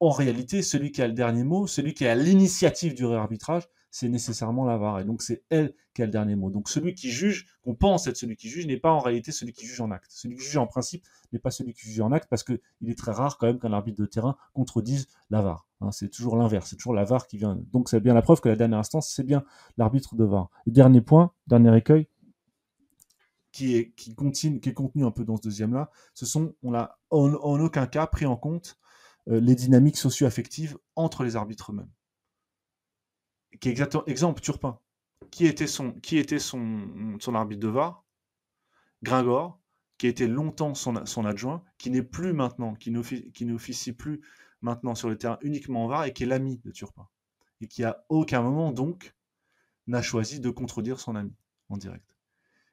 en, 0.00 0.10
réalité, 0.10 0.62
celui 0.62 0.92
qui 0.92 1.02
a 1.02 1.08
le 1.08 1.14
dernier 1.14 1.44
mot, 1.44 1.66
celui 1.66 1.94
qui 1.94 2.06
a 2.06 2.14
l'initiative 2.14 2.94
du 2.94 3.04
réarbitrage, 3.06 3.68
c'est 3.90 4.08
nécessairement 4.08 4.64
la 4.64 4.76
VAR. 4.76 5.00
Et 5.00 5.04
donc, 5.04 5.22
c'est 5.22 5.42
elle 5.50 5.74
qui 5.94 6.02
a 6.02 6.06
le 6.06 6.12
dernier 6.12 6.36
mot. 6.36 6.50
Donc, 6.50 6.68
celui 6.68 6.94
qui 6.94 7.10
juge, 7.10 7.46
qu'on 7.62 7.74
pense 7.74 8.06
être 8.06 8.16
celui 8.16 8.36
qui 8.36 8.48
juge, 8.48 8.66
n'est 8.66 8.76
pas 8.76 8.92
en 8.92 9.00
réalité 9.00 9.32
celui 9.32 9.52
qui 9.52 9.66
juge 9.66 9.80
en 9.80 9.90
acte. 9.90 10.10
Celui 10.10 10.36
qui 10.36 10.44
juge 10.44 10.56
en 10.56 10.66
principe 10.66 11.04
n'est 11.32 11.38
pas 11.38 11.50
celui 11.50 11.74
qui 11.74 11.82
juge 11.82 12.00
en 12.00 12.12
acte 12.12 12.28
parce 12.28 12.44
qu'il 12.44 12.60
est 12.86 12.98
très 12.98 13.12
rare 13.12 13.38
quand 13.38 13.46
même 13.46 13.58
qu'un 13.58 13.72
arbitre 13.72 14.00
de 14.00 14.06
terrain 14.06 14.36
contredise 14.52 15.08
la 15.30 15.42
VAR. 15.42 15.66
Hein. 15.80 15.90
c'est 15.92 16.08
toujours 16.08 16.36
l'inverse. 16.36 16.70
C'est 16.70 16.76
toujours 16.76 16.94
la 16.94 17.04
VAR 17.04 17.26
qui 17.26 17.38
vient. 17.38 17.58
Donc, 17.72 17.88
c'est 17.88 18.00
bien 18.00 18.14
la 18.14 18.22
preuve 18.22 18.40
que 18.40 18.48
la 18.48 18.56
dernière 18.56 18.78
instance, 18.78 19.12
c'est 19.14 19.24
bien 19.24 19.44
l'arbitre 19.76 20.14
de 20.14 20.24
VAR. 20.24 20.50
Dernier 20.66 21.00
point, 21.00 21.32
dernier 21.46 21.76
écueil, 21.76 22.08
qui 23.52 23.76
est, 23.76 24.14
contenu 24.14 25.04
un 25.04 25.10
peu 25.10 25.24
dans 25.24 25.36
ce 25.36 25.42
deuxième-là, 25.42 25.90
ce 26.14 26.24
sont, 26.26 26.54
on 26.62 26.70
l'a 26.70 26.98
en, 27.10 27.32
aucun 27.60 27.86
cas 27.86 28.06
pris 28.06 28.26
en 28.26 28.36
compte 28.36 28.78
euh, 29.28 29.40
les 29.40 29.54
dynamiques 29.54 29.96
socio-affectives 29.96 30.78
entre 30.94 31.24
les 31.24 31.36
arbitres 31.36 31.72
eux-mêmes. 31.72 31.90
Exemple, 33.52 34.40
Turpin. 34.40 34.78
Qui 35.30 35.46
était 35.46 35.66
son 35.66 37.34
arbitre 37.34 37.60
de 37.60 37.68
VAR 37.68 38.04
Gringor, 39.02 39.60
qui 39.98 40.06
a 40.06 40.08
été 40.10 40.26
longtemps 40.26 40.74
son, 40.74 41.04
son 41.06 41.24
adjoint, 41.24 41.62
qui 41.78 41.90
n'est 41.90 42.02
plus 42.02 42.32
maintenant, 42.32 42.74
qui 42.74 42.90
n'officie 42.90 43.92
plus 43.92 44.22
maintenant 44.62 44.94
sur 44.94 45.08
le 45.08 45.16
terrain 45.16 45.38
uniquement 45.42 45.84
en 45.84 45.88
VAR 45.88 46.04
et 46.04 46.12
qui 46.12 46.22
est 46.24 46.26
l'ami 46.26 46.58
de 46.64 46.70
Turpin. 46.70 47.08
Et 47.60 47.66
qui 47.68 47.84
à 47.84 48.04
aucun 48.08 48.42
moment, 48.42 48.72
donc, 48.72 49.14
n'a 49.86 50.02
choisi 50.02 50.40
de 50.40 50.50
contredire 50.50 51.00
son 51.00 51.16
ami 51.16 51.34
en 51.68 51.76
direct. 51.76 52.16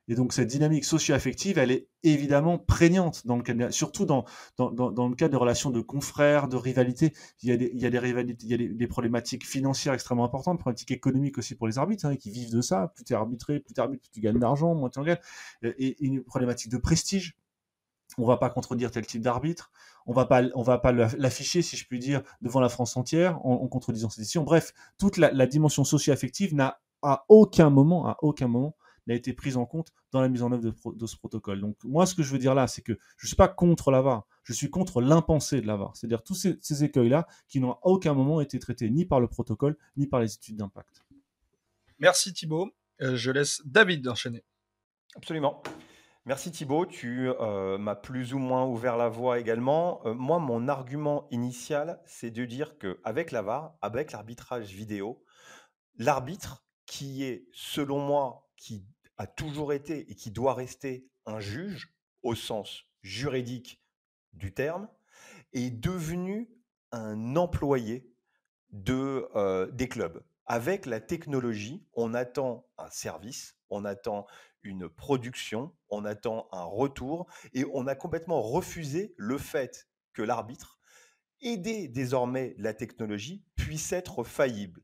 Et 0.07 0.15
donc 0.15 0.31
cette 0.31 0.47
dynamique 0.47 0.85
socio-affective, 0.85 1.57
elle 1.57 1.71
est 1.71 1.89
évidemment 2.03 2.57
prégnante, 2.57 3.27
dans 3.27 3.35
le 3.37 3.71
surtout 3.71 4.05
dans, 4.05 4.23
dans, 4.57 4.71
dans, 4.71 5.09
le 5.09 5.15
cas 5.15 5.27
de 5.27 5.35
relations 5.35 5.69
de 5.69 5.81
confrères, 5.81 6.47
de 6.47 6.55
rivalités. 6.55 7.13
Il 7.41 7.49
y 7.49 7.51
a 7.51 7.57
des, 7.57 7.71
il 7.73 7.79
y 7.79 7.85
a 7.85 7.89
des 7.89 7.99
rivalités, 7.99 8.45
il 8.45 8.51
y 8.51 8.53
a 8.53 8.73
des, 8.73 8.87
problématiques 8.87 9.45
financières 9.45 9.93
extrêmement 9.93 10.23
importantes, 10.23 10.59
problématiques 10.59 10.91
économiques 10.91 11.37
aussi 11.37 11.55
pour 11.55 11.67
les 11.67 11.77
arbitres, 11.77 12.05
hein, 12.05 12.15
qui 12.15 12.31
vivent 12.31 12.53
de 12.53 12.61
ça. 12.61 12.93
Plus 12.95 13.03
tu 13.03 13.13
es 13.13 13.15
arbitré, 13.17 13.59
plus 13.59 13.73
tu 13.73 13.81
plus 13.81 13.99
tu 14.13 14.21
gagnes 14.21 14.39
d'argent, 14.39 14.73
moins 14.75 14.89
tu 14.89 14.99
en 14.99 15.03
gagnes. 15.03 15.19
Et, 15.63 15.97
une 16.05 16.23
problématique 16.23 16.71
de 16.71 16.77
prestige. 16.77 17.35
On 18.17 18.25
va 18.25 18.37
pas 18.37 18.49
contredire 18.49 18.89
tel 18.89 19.05
type 19.05 19.21
d'arbitre. 19.21 19.71
On 20.05 20.13
va 20.13 20.25
pas, 20.25 20.41
va 20.55 20.77
pas 20.77 20.93
l'afficher, 20.93 21.61
si 21.61 21.75
je 21.75 21.85
puis 21.85 21.99
dire, 21.99 22.23
devant 22.41 22.61
la 22.61 22.69
France 22.69 22.95
entière 22.95 23.45
en, 23.45 23.55
en 23.55 23.67
contredisant 23.67 24.09
cette 24.09 24.19
décision. 24.19 24.43
Bref, 24.43 24.73
toute 24.97 25.17
la, 25.17 25.31
la 25.33 25.45
dimension 25.45 25.83
socio-affective 25.83 26.55
n'a 26.55 26.79
à 27.01 27.25
aucun 27.27 27.69
moment, 27.69 28.07
à 28.07 28.17
aucun 28.21 28.47
moment, 28.47 28.75
n'a 29.07 29.15
été 29.15 29.33
prise 29.33 29.57
en 29.57 29.65
compte 29.65 29.93
dans 30.11 30.21
la 30.21 30.29
mise 30.29 30.43
en 30.43 30.51
œuvre 30.51 30.71
de, 30.93 31.05
ce 31.05 31.17
protocole. 31.17 31.61
Donc 31.61 31.77
moi, 31.83 32.05
ce 32.05 32.15
que 32.15 32.23
je 32.23 32.31
veux 32.31 32.39
dire 32.39 32.55
là, 32.55 32.67
c'est 32.67 32.81
que 32.81 32.93
je 33.17 33.25
ne 33.25 33.27
suis 33.27 33.35
pas 33.35 33.47
contre 33.47 33.91
la 33.91 34.23
je 34.43 34.53
suis 34.53 34.69
contre 34.69 35.01
l'impensé 35.01 35.59
de 35.59 35.67
la 35.67 35.77
c'est-à-dire 35.93 36.23
tous 36.23 36.35
ces, 36.35 36.83
écueils-là 36.83 37.27
qui 37.47 37.59
n'ont 37.59 37.73
à 37.73 37.79
aucun 37.83 38.13
moment 38.13 38.39
été 38.39 38.59
traités 38.59 38.89
ni 38.89 39.05
par 39.05 39.19
le 39.19 39.27
protocole, 39.27 39.77
ni 39.97 40.07
par 40.07 40.21
les 40.21 40.33
études 40.33 40.57
d'impact. 40.57 41.03
Merci 41.99 42.33
Thibault. 42.33 42.71
Euh, 43.01 43.15
je 43.15 43.31
laisse 43.31 43.61
David 43.65 44.07
enchaîner. 44.07 44.43
Absolument. 45.15 45.61
Merci 46.27 46.51
Thibault, 46.51 46.85
tu 46.85 47.29
euh, 47.29 47.77
m'as 47.77 47.95
plus 47.95 48.33
ou 48.33 48.37
moins 48.37 48.65
ouvert 48.65 48.97
la 48.97 49.07
voie 49.07 49.39
également. 49.39 50.01
Euh, 50.05 50.13
moi, 50.13 50.39
mon 50.39 50.67
argument 50.67 51.25
initial, 51.31 52.01
c'est 52.05 52.31
de 52.31 52.43
dire 52.43 52.77
qu'avec 52.77 53.31
la 53.31 53.41
VAR, 53.41 53.77
avec 53.81 54.11
l'arbitrage 54.11 54.73
vidéo, 54.73 55.23
l'arbitre 55.95 56.65
qui 56.85 57.23
est, 57.23 57.47
selon 57.53 57.99
moi, 57.99 58.49
qui 58.57 58.85
a 59.17 59.27
toujours 59.27 59.73
été 59.73 60.09
et 60.11 60.15
qui 60.15 60.31
doit 60.31 60.53
rester 60.53 61.07
un 61.25 61.39
juge 61.39 61.93
au 62.23 62.35
sens 62.35 62.83
juridique 63.01 63.81
du 64.33 64.53
terme, 64.53 64.87
est 65.53 65.71
devenu 65.71 66.49
un 66.91 67.35
employé 67.35 68.11
euh, 68.89 69.71
des 69.71 69.87
clubs. 69.87 70.23
Avec 70.45 70.85
la 70.85 71.01
technologie, 71.01 71.85
on 71.93 72.13
attend 72.13 72.67
un 72.77 72.89
service, 72.89 73.57
on 73.69 73.85
attend 73.85 74.27
une 74.63 74.89
production, 74.89 75.73
on 75.89 76.05
attend 76.05 76.47
un 76.51 76.63
retour, 76.63 77.27
et 77.53 77.65
on 77.73 77.87
a 77.87 77.95
complètement 77.95 78.41
refusé 78.41 79.13
le 79.17 79.37
fait 79.37 79.87
que 80.13 80.21
l'arbitre, 80.21 80.79
aidé 81.41 81.87
désormais 81.87 82.55
la 82.57 82.73
technologie, 82.73 83.43
puisse 83.55 83.91
être 83.91 84.23
faillible 84.23 84.81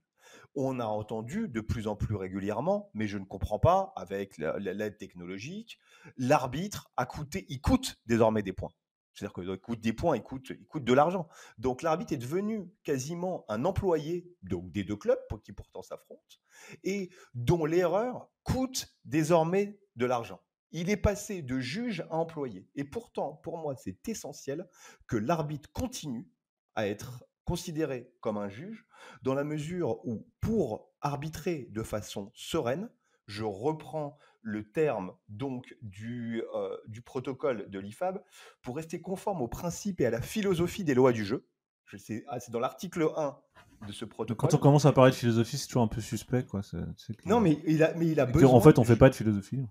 on 0.55 0.79
a 0.79 0.85
entendu 0.85 1.47
de 1.47 1.61
plus 1.61 1.87
en 1.87 1.95
plus 1.95 2.15
régulièrement, 2.15 2.89
mais 2.93 3.07
je 3.07 3.17
ne 3.17 3.25
comprends 3.25 3.59
pas, 3.59 3.93
avec 3.95 4.37
l'aide 4.37 4.97
technologique, 4.97 5.79
l'arbitre 6.17 6.91
a 6.97 7.05
coûté, 7.05 7.45
il 7.49 7.61
coûte 7.61 7.95
désormais 8.05 8.43
des 8.43 8.53
points. 8.53 8.71
C'est-à-dire 9.13 9.33
qu'il 9.33 9.59
coûte 9.59 9.81
des 9.81 9.93
points, 9.93 10.17
il 10.17 10.23
coûte, 10.23 10.51
de 10.51 10.93
l'argent. 10.93 11.27
Donc 11.59 11.81
l'arbitre 11.81 12.13
est 12.13 12.17
devenu 12.17 12.71
quasiment 12.83 13.45
un 13.47 13.63
employé 13.65 14.27
des 14.41 14.83
deux 14.83 14.95
clubs 14.95 15.19
qui 15.43 15.53
pourtant 15.53 15.83
s'affrontent 15.83 16.37
et 16.83 17.11
dont 17.35 17.65
l'erreur 17.65 18.29
coûte 18.43 18.87
désormais 19.05 19.79
de 19.95 20.05
l'argent. 20.05 20.39
Il 20.71 20.89
est 20.89 20.97
passé 20.97 21.43
de 21.43 21.59
juge 21.59 22.01
à 22.09 22.15
employé. 22.15 22.67
Et 22.75 22.83
pourtant, 22.83 23.33
pour 23.43 23.59
moi, 23.59 23.75
c'est 23.75 24.07
essentiel 24.09 24.67
que 25.07 25.17
l'arbitre 25.17 25.71
continue 25.71 26.27
à 26.73 26.87
être 26.87 27.23
considéré 27.45 28.11
comme 28.21 28.37
un 28.37 28.49
juge 28.49 28.85
dans 29.21 29.33
la 29.33 29.43
mesure 29.43 30.05
où, 30.05 30.27
pour 30.39 30.89
arbitrer 31.01 31.67
de 31.71 31.83
façon 31.83 32.31
sereine, 32.33 32.89
je 33.27 33.43
reprends 33.43 34.17
le 34.41 34.69
terme 34.69 35.13
donc 35.29 35.75
du, 35.81 36.43
euh, 36.53 36.77
du 36.87 37.01
protocole 37.01 37.69
de 37.69 37.79
l'IFAB, 37.79 38.21
pour 38.61 38.75
rester 38.75 39.01
conforme 39.01 39.41
aux 39.41 39.47
principes 39.47 40.01
et 40.01 40.05
à 40.05 40.09
la 40.09 40.21
philosophie 40.21 40.83
des 40.83 40.93
lois 40.93 41.13
du 41.13 41.25
jeu. 41.25 41.47
Ah, 42.27 42.39
c'est 42.39 42.51
dans 42.51 42.59
l'article 42.59 43.09
1 43.15 43.37
de 43.87 43.91
ce 43.91 44.05
protocole. 44.05 44.49
Quand 44.49 44.55
on 44.55 44.59
commence 44.59 44.85
à 44.85 44.91
parler 44.91 45.11
de 45.11 45.15
philosophie, 45.15 45.57
c'est 45.57 45.67
toujours 45.67 45.83
un 45.83 45.87
peu 45.87 46.01
suspect. 46.01 46.45
Quoi. 46.45 46.61
Non, 47.25 47.39
mais 47.39 47.59
il 47.65 47.83
a, 47.83 47.93
mais 47.95 48.07
il 48.07 48.19
a 48.19 48.25
besoin. 48.25 48.51
En 48.51 48.61
fait, 48.61 48.77
on 48.79 48.81
ne 48.81 48.87
fait 48.87 48.95
pas 48.95 49.09
de 49.09 49.15
philosophie. 49.15 49.61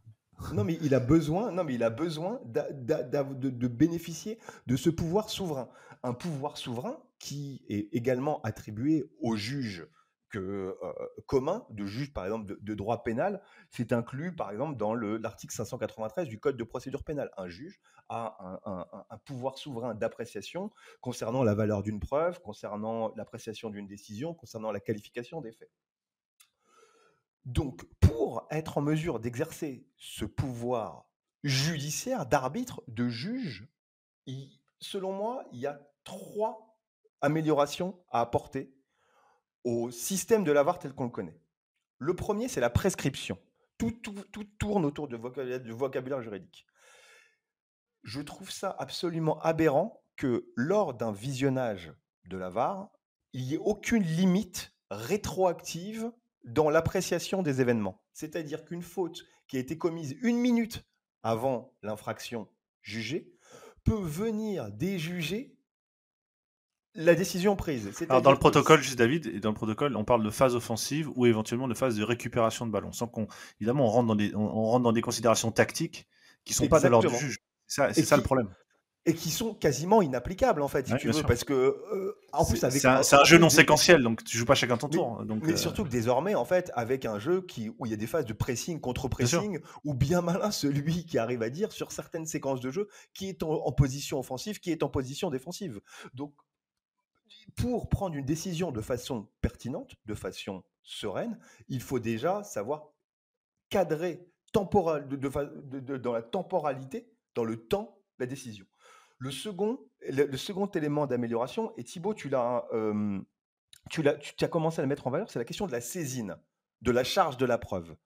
Non, 0.54 0.64
mais 0.64 0.78
il 0.82 0.94
a 0.94 1.00
besoin, 1.00 1.52
non, 1.52 1.64
mais 1.64 1.74
il 1.74 1.82
a 1.82 1.90
besoin 1.90 2.40
de, 2.44 3.68
bénéficier 3.68 4.38
de 4.66 4.76
ce 4.76 4.90
pouvoir 4.90 5.30
souverain. 5.30 5.68
Un 6.02 6.14
pouvoir 6.14 6.58
souverain 6.58 6.98
qui 7.22 7.64
est 7.68 7.88
également 7.94 8.42
attribué 8.42 9.08
aux 9.20 9.36
juges 9.36 9.86
que, 10.28 10.76
euh, 10.82 10.92
commun, 11.26 11.64
de 11.70 11.86
juges 11.86 12.12
par 12.12 12.24
exemple 12.24 12.56
de, 12.60 12.74
droit 12.74 13.04
pénal, 13.04 13.40
c'est 13.70 13.92
inclus 13.92 14.34
par 14.34 14.50
exemple 14.50 14.76
dans 14.76 14.92
l'article 14.92 15.54
593 15.54 16.26
du 16.26 16.40
Code 16.40 16.56
de 16.56 16.64
procédure 16.64 17.04
pénale. 17.04 17.30
Un 17.36 17.48
juge 17.48 17.78
a 18.08 18.58
un, 18.64 19.18
pouvoir 19.18 19.56
souverain 19.56 19.94
d'appréciation 19.94 20.72
concernant 21.00 21.44
la 21.44 21.54
valeur 21.54 21.84
d'une 21.84 22.00
preuve, 22.00 22.40
concernant 22.40 23.14
l'appréciation 23.14 23.70
d'une 23.70 23.86
décision, 23.86 24.34
concernant 24.34 24.72
la 24.72 24.80
qualification 24.80 25.40
des 25.40 25.52
faits. 25.52 25.70
Donc, 27.44 27.84
pour 28.00 28.48
être 28.50 28.78
en 28.78 28.82
mesure 28.82 29.20
d'exercer 29.20 29.86
ce 29.96 30.24
pouvoir 30.24 31.06
judiciaire, 31.44 32.26
d'arbitre, 32.26 32.82
de 32.88 33.08
juge, 33.08 33.68
selon 34.80 35.12
moi, 35.12 35.44
il 35.52 35.60
y 35.60 35.68
a 35.68 35.80
trois 36.02 36.71
améliorations 37.22 37.98
à 38.10 38.20
apporter 38.20 38.74
au 39.64 39.90
système 39.90 40.44
de 40.44 40.52
l'avoir 40.52 40.78
tel 40.78 40.92
qu'on 40.92 41.04
le 41.04 41.10
connaît. 41.10 41.40
Le 41.98 42.14
premier, 42.14 42.48
c'est 42.48 42.60
la 42.60 42.70
prescription. 42.70 43.38
Tout, 43.78 43.90
tourne 44.58 44.84
autour 44.84 45.08
du 45.08 45.16
vocabulaire, 45.16 46.22
juridique. 46.22 46.66
Je 48.02 48.20
trouve 48.20 48.50
ça 48.50 48.74
absolument 48.78 49.40
aberrant 49.40 50.04
que 50.16 50.52
lors 50.56 50.94
d'un 50.94 51.12
visionnage 51.12 51.92
de 52.26 52.36
la 52.36 52.90
il 53.32 53.46
n'y 53.46 53.54
ait 53.54 53.58
aucune 53.58 54.02
limite 54.02 54.72
rétroactive 54.90 56.12
dans 56.44 56.70
l'appréciation 56.70 57.42
des 57.42 57.60
événements. 57.60 58.02
C'est-à-dire 58.12 58.64
qu'une 58.64 58.82
faute 58.82 59.22
qui 59.48 59.56
a 59.56 59.60
été 59.60 59.78
commise 59.78 60.16
une 60.22 60.38
minute 60.38 60.84
avant 61.22 61.72
l'infraction 61.82 62.48
jugée 62.82 63.32
peut 63.84 64.00
venir 64.00 64.70
déjuger 64.72 65.56
la 66.94 67.14
décision 67.14 67.56
prise. 67.56 67.90
Alors 68.08 68.22
dans 68.22 68.32
le 68.32 68.38
protocole, 68.38 68.82
juste 68.82 68.98
David, 68.98 69.26
et 69.26 69.40
dans 69.40 69.50
le 69.50 69.54
protocole, 69.54 69.96
on 69.96 70.04
parle 70.04 70.22
de 70.24 70.30
phase 70.30 70.54
offensive 70.54 71.10
ou 71.14 71.26
éventuellement 71.26 71.68
de 71.68 71.74
phase 71.74 71.96
de 71.96 72.04
récupération 72.04 72.66
de 72.66 72.70
ballon, 72.70 72.92
sans 72.92 73.06
qu'on, 73.06 73.26
évidemment, 73.60 73.86
on 73.86 73.90
rentre 73.90 74.08
dans 74.08 74.16
des, 74.16 74.34
on, 74.34 74.64
rentre 74.64 74.84
dans 74.84 74.92
des 74.92 75.00
considérations 75.00 75.50
tactiques 75.52 76.06
qui 76.44 76.54
sont 76.54 76.68
pas 76.68 76.80
de 76.80 76.88
l'ordre 76.88 77.10
du 77.10 77.16
juge. 77.16 77.38
C'est 77.66 78.04
ça, 78.04 78.16
le 78.16 78.22
problème 78.22 78.48
et 79.04 79.14
qui 79.14 79.30
sont 79.30 79.54
quasiment 79.54 80.00
inapplicables 80.00 80.62
en 80.62 80.68
fait, 80.68 80.86
si 80.86 80.94
tu 80.96 81.10
veux, 81.10 81.22
parce 81.22 81.42
que 81.42 81.52
euh, 81.52 82.16
en 82.32 82.44
plus 82.44 82.56
c'est 82.56 82.86
un, 82.86 83.24
jeu 83.24 83.38
non 83.38 83.48
séquentiel, 83.48 84.00
donc 84.02 84.22
tu 84.22 84.36
joues 84.36 84.44
pas 84.44 84.54
chacun 84.54 84.76
ton 84.76 84.88
tour. 84.88 85.18
Mais, 85.18 85.26
donc, 85.26 85.42
mais 85.44 85.54
euh, 85.54 85.56
surtout 85.56 85.82
que 85.82 85.88
désormais 85.88 86.36
en 86.36 86.44
fait, 86.44 86.70
avec 86.74 87.04
un 87.04 87.18
jeu 87.18 87.42
qui 87.42 87.68
où 87.78 87.86
il 87.86 87.90
y 87.90 87.94
a 87.94 87.96
des 87.96 88.06
phases 88.06 88.26
de 88.26 88.32
pressing 88.32 88.80
contre 88.80 89.08
pressing, 89.08 89.58
ou 89.84 89.94
bien 89.94 90.22
malin 90.22 90.50
celui 90.52 91.04
qui 91.04 91.18
arrive 91.18 91.42
à 91.42 91.50
dire 91.50 91.72
sur 91.72 91.90
certaines 91.90 92.26
séquences 92.26 92.60
de 92.60 92.70
jeu 92.70 92.88
qui 93.12 93.28
est 93.28 93.42
en, 93.42 93.72
position 93.72 94.20
offensive, 94.20 94.60
qui 94.60 94.70
est 94.70 94.84
en 94.84 94.88
position 94.88 95.30
défensive. 95.30 95.80
Donc 96.14 96.32
pour 97.56 97.88
prendre 97.88 98.16
une 98.16 98.24
décision 98.24 98.72
de 98.72 98.80
façon 98.80 99.28
pertinente, 99.40 99.94
de 100.06 100.14
façon 100.14 100.64
sereine, 100.82 101.38
il 101.68 101.80
faut 101.80 101.98
déjà 101.98 102.42
savoir 102.42 102.88
cadrer 103.68 104.26
temporal, 104.52 105.08
dans 105.08 106.12
la 106.12 106.22
temporalité, 106.22 107.10
dans 107.34 107.44
le 107.44 107.56
temps, 107.56 107.98
la 108.18 108.26
décision. 108.26 108.66
Le 109.18 109.30
second, 109.30 109.78
élément 110.74 111.06
d'amélioration, 111.06 111.72
et 111.76 111.84
Thibaut, 111.84 112.14
tu, 112.14 112.30
tu 113.90 114.04
as 114.06 114.48
commencé 114.48 114.80
à 114.80 114.82
le 114.82 114.88
mettre 114.88 115.06
en 115.06 115.10
valeur, 115.10 115.30
c'est 115.30 115.38
la 115.38 115.44
question 115.44 115.66
de 115.66 115.72
la 115.72 115.80
saisine. 115.80 116.36
de 116.82 116.90
la 116.90 117.04
charge 117.04 117.36
de 117.36 117.46
la 117.46 117.58
preuve. 117.58 117.96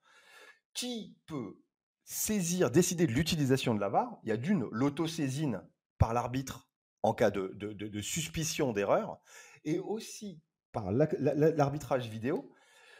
Qui 0.72 1.16
peut 1.26 1.58
saisir, 2.04 2.70
décider 2.70 3.06
de 3.06 3.12
l'utilisation 3.12 3.74
de 3.74 3.80
la 3.80 3.88
VAR? 3.88 4.18
Il 4.22 4.28
y 4.28 4.32
a 4.32 4.36
d'une 4.36 4.68
l'autosaisine 4.70 5.62
par 5.98 6.14
l'arbitre 6.14 6.65
en 7.06 7.14
cas 7.14 7.30
de, 7.30 7.52
de 7.54 8.00
suspicion 8.00 8.72
d'erreur, 8.72 9.18
et 9.64 9.78
aussi 9.78 10.40
par 10.72 10.90
l'arbitrage 10.90 12.08
vidéo 12.08 12.50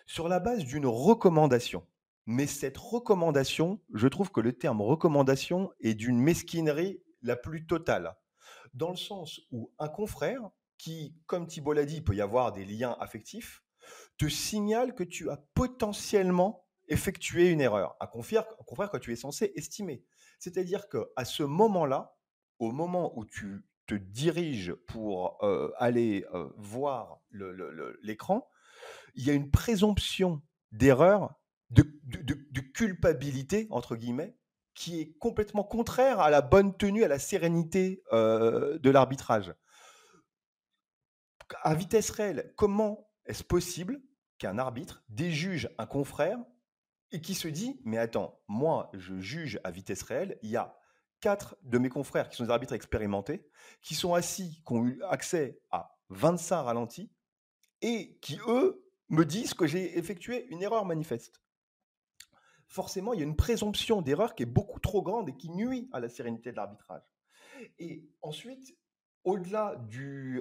sur 0.07 0.29
la 0.29 0.39
base 0.39 0.65
d'une 0.65 0.87
recommandation. 0.87 1.85
Mais 2.27 2.47
cette 2.47 2.77
recommandation, 2.77 3.81
je 3.93 4.07
trouve 4.07 4.31
que 4.31 4.41
le 4.41 4.53
terme 4.53 4.81
recommandation 4.81 5.73
est 5.81 5.95
d'une 5.95 6.19
mesquinerie 6.19 7.03
la 7.23 7.35
plus 7.35 7.67
totale, 7.67 8.17
dans 8.75 8.91
le 8.91 8.97
sens 8.97 9.41
où 9.51 9.73
un 9.79 9.89
confrère, 9.89 10.51
qui, 10.79 11.17
comme 11.27 11.49
Thibault 11.49 11.73
l'a 11.73 11.85
dit, 11.85 12.01
peut 12.01 12.15
y 12.15 12.21
avoir 12.21 12.53
des 12.53 12.65
liens 12.65 12.97
affectifs, 13.01 13.65
te 14.19 14.29
signale 14.29 14.95
que 14.95 15.05
tu 15.05 15.31
as 15.31 15.39
potentiellement 15.55 16.65
effectué 16.87 17.51
une 17.51 17.61
erreur. 17.61 17.97
Un 17.99 18.07
confrère, 18.07 18.45
un 18.61 18.65
confrère 18.65 18.91
que 18.91 18.99
tu 18.99 19.13
es 19.13 19.17
censé 19.17 19.53
estimer. 19.57 20.05
C'est-à-dire 20.39 20.89
qu'à 20.89 21.25
ce 21.25 21.43
moment-là, 21.43 22.17
au 22.61 22.71
moment 22.71 23.13
où 23.19 23.25
tu 23.25 23.65
te 23.87 23.95
diriges 23.95 24.75
pour 24.87 25.43
euh, 25.43 25.73
aller 25.79 26.27
euh, 26.35 26.49
voir 26.57 27.21
l'écran, 28.03 28.49
il 29.15 29.25
y 29.25 29.31
a 29.31 29.35
une 29.35 29.51
présomption 29.51 30.43
d'erreur 30.73 31.35
de, 31.71 31.83
culpabilité, 32.75 33.67
entre 33.71 33.97
guillemets, 33.97 34.37
qui 34.75 35.01
est 35.01 35.17
complètement 35.19 35.65
contraire 35.65 36.21
à 36.21 36.31
la 36.31 36.43
bonne 36.43 36.77
tenue, 36.77 37.05
à 37.05 37.09
la 37.09 37.19
sérénité 37.19 38.03
euh, 38.13 38.79
de 38.79 38.91
l'arbitrage. 38.91 39.55
À 41.63 41.75
vitesse 41.75 42.11
réelle, 42.11 42.53
comment 42.57 43.09
est-ce 43.25 43.45
possible 43.45 44.03
qu'un 44.39 44.59
arbitre 44.59 45.03
déjuge 45.09 45.71
un 45.79 45.87
confrère 45.87 46.39
et 47.13 47.21
qui 47.21 47.35
se 47.35 47.49
dit, 47.49 47.81
mais 47.85 47.99
attends, 47.99 48.43
moi, 48.49 48.91
je 48.93 49.19
juge 49.19 49.61
à 49.65 49.71
vitesse 49.71 50.03
réelle, 50.03 50.39
il 50.43 50.51
y 50.51 50.57
a 50.57 50.77
quatre 51.21 51.57
de 51.63 51.79
mes 51.79 51.89
confrères 51.89 52.29
qui 52.29 52.37
sont 52.37 52.45
des 52.45 52.51
arbitres 52.51 52.75
expérimentés, 52.75 53.47
qui 53.83 53.95
sont 53.95 54.15
assis, 54.15 54.63
qui 54.67 54.73
ont 54.73 54.85
eu 54.85 55.03
accès 55.05 55.61
à 55.71 55.97
25 56.11 56.63
ralentis, 56.63 57.11
et 57.83 58.19
qui, 58.21 58.39
eux, 58.49 58.85
me 59.09 59.25
disent 59.25 59.55
que 59.55 59.67
j'ai 59.67 59.99
effectué 59.99 60.47
une 60.49 60.63
erreur 60.63 60.85
manifeste 60.85 61.41
forcément, 62.69 63.13
il 63.13 63.21
y 63.21 63.23
a 63.23 63.27
une 63.27 63.37
présomption 63.37 64.03
d'erreur 64.03 64.35
qui 64.35 64.43
est 64.43 64.47
beaucoup 64.47 64.81
trop 64.81 65.03
grande 65.03 65.29
et 65.29 65.37
qui 65.37 65.51
nuit 65.51 65.89
à 65.93 66.01
la 66.01 66.09
sérénité 66.09 66.51
de 66.51 66.57
l'arbitrage. 66.57 67.03
Et 67.79 68.09
ensuite, 68.23 68.77
au-delà 69.25 69.81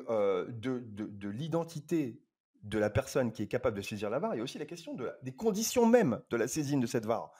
euh, 0.10 0.46
de, 0.52 0.84
de, 0.86 1.30
l'identité 1.30 2.22
de 2.64 2.78
la 2.78 2.90
personne 2.90 3.32
qui 3.32 3.44
est 3.44 3.48
capable 3.48 3.78
de 3.78 3.82
saisir 3.82 4.10
la 4.10 4.20
VAR, 4.20 4.36
il 4.36 4.38
y 4.38 4.42
a 4.42 4.44
aussi 4.44 4.58
la 4.58 4.66
question 4.66 4.94
de 4.94 5.12
des 5.24 5.34
conditions 5.34 5.86
même 5.86 6.22
de 6.30 6.38
la 6.38 6.48
saisine 6.48 6.80
de 6.80 6.88
cette 6.88 7.06
VAR. 7.06 7.32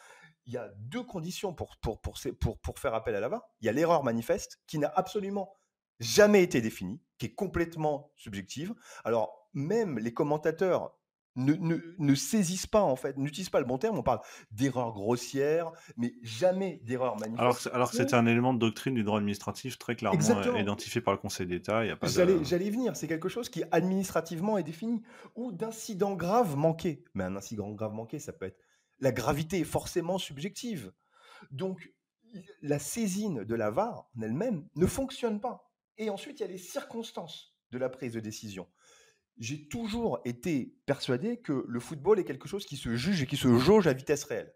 Il 0.46 0.54
y 0.54 0.58
a 0.58 0.70
deux 0.78 1.04
conditions 1.04 1.54
pour, 1.54 1.78
pour, 1.78 2.02
pour, 2.02 2.16
pour, 2.40 2.60
pour 2.60 2.80
faire 2.80 2.94
appel 2.94 3.16
à 3.16 3.20
la 3.20 3.30
VAR. 3.30 3.42
Il 3.62 3.66
y 3.66 3.70
a 3.70 3.72
l'erreur 3.72 4.04
manifeste 4.04 4.60
qui 4.68 4.78
n'a 4.78 4.92
absolument 4.96 5.56
jamais 6.00 6.44
été 6.44 6.62
définie, 6.62 7.02
qui 7.18 7.28
est 7.28 7.34
complètement 7.34 8.12
subjective. 8.16 8.74
Alors, 9.04 9.50
même 9.54 9.98
les 9.98 10.14
commentateurs 10.14 10.96
ne, 11.36 12.16
saisissent 12.16 12.68
pas, 12.68 12.82
en 12.82 12.96
fait, 12.96 13.18
n'utilisent 13.18 13.50
pas 13.50 13.60
le 13.60 13.66
bon 13.66 13.78
terme. 13.78 13.98
On 13.98 14.04
parle 14.04 14.22
d'erreur 14.52 14.94
grossière, 14.94 15.72
mais 15.98 16.14
jamais 16.22 16.82
d'erreur 16.84 17.18
manifeste. 17.18 17.70
Alors, 17.74 17.92
que 17.92 17.98
c'est 17.98 18.14
un 18.14 18.26
élément 18.26 18.54
de 18.54 18.60
doctrine 18.60 18.94
du 18.94 19.04
droit 19.04 19.18
administratif 19.18 19.78
très 19.78 19.96
clairement 19.96 20.20
euh, 20.20 20.60
identifié 20.60 21.02
par 21.02 21.14
le 21.14 21.20
Conseil 21.20 21.48
d'État. 21.48 21.84
J'allais 22.04 22.36
de... 22.36 22.72
venir, 22.72 22.96
c'est 22.96 23.08
quelque 23.08 23.30
chose 23.30 23.50
qui 23.50 23.64
administrativement 23.72 24.58
est 24.58 24.64
défini. 24.64 25.02
Ou 25.36 25.52
d'incident 25.52 26.16
grave 26.16 26.56
manqué. 26.56 27.04
Mais 27.14 27.24
un 27.24 27.36
incident 27.36 27.72
grave 27.72 27.94
manqué, 27.94 28.20
ça 28.20 28.32
peut 28.32 28.46
être. 28.46 28.60
La 29.00 29.12
gravité 29.12 29.60
est 29.60 29.66
forcément 29.66 30.18
subjective. 30.18 30.94
Donc, 31.52 31.94
la 32.62 32.80
saisine 32.80 33.44
de 33.44 33.56
la 33.56 33.72
VAR 33.72 34.10
en 34.16 34.22
elle-même 34.22 34.68
ne 34.76 34.86
fonctionne 34.86 35.40
pas. 35.40 35.72
Et 35.98 36.10
ensuite, 36.10 36.40
il 36.40 36.44
y 36.44 36.46
a 36.46 36.52
les 36.52 36.58
circonstances 36.58 37.56
de 37.72 37.78
la 37.78 37.90
prise 37.90 38.14
de 38.14 38.20
décision 38.20 38.68
j'ai 39.38 39.68
toujours 39.68 40.20
été 40.26 40.78
persuadé 40.86 41.38
que 41.38 41.66
le 41.68 41.80
football 41.80 42.20
est 42.20 42.24
quelque 42.24 42.48
chose 42.48 42.66
qui 42.66 42.78
se 42.78 42.96
juge 42.96 43.22
et 43.22 43.28
qui 43.28 43.38
se 43.38 43.58
jauge 43.58 43.88
à 43.88 43.94
vitesse 43.94 44.24
réelle. 44.24 44.54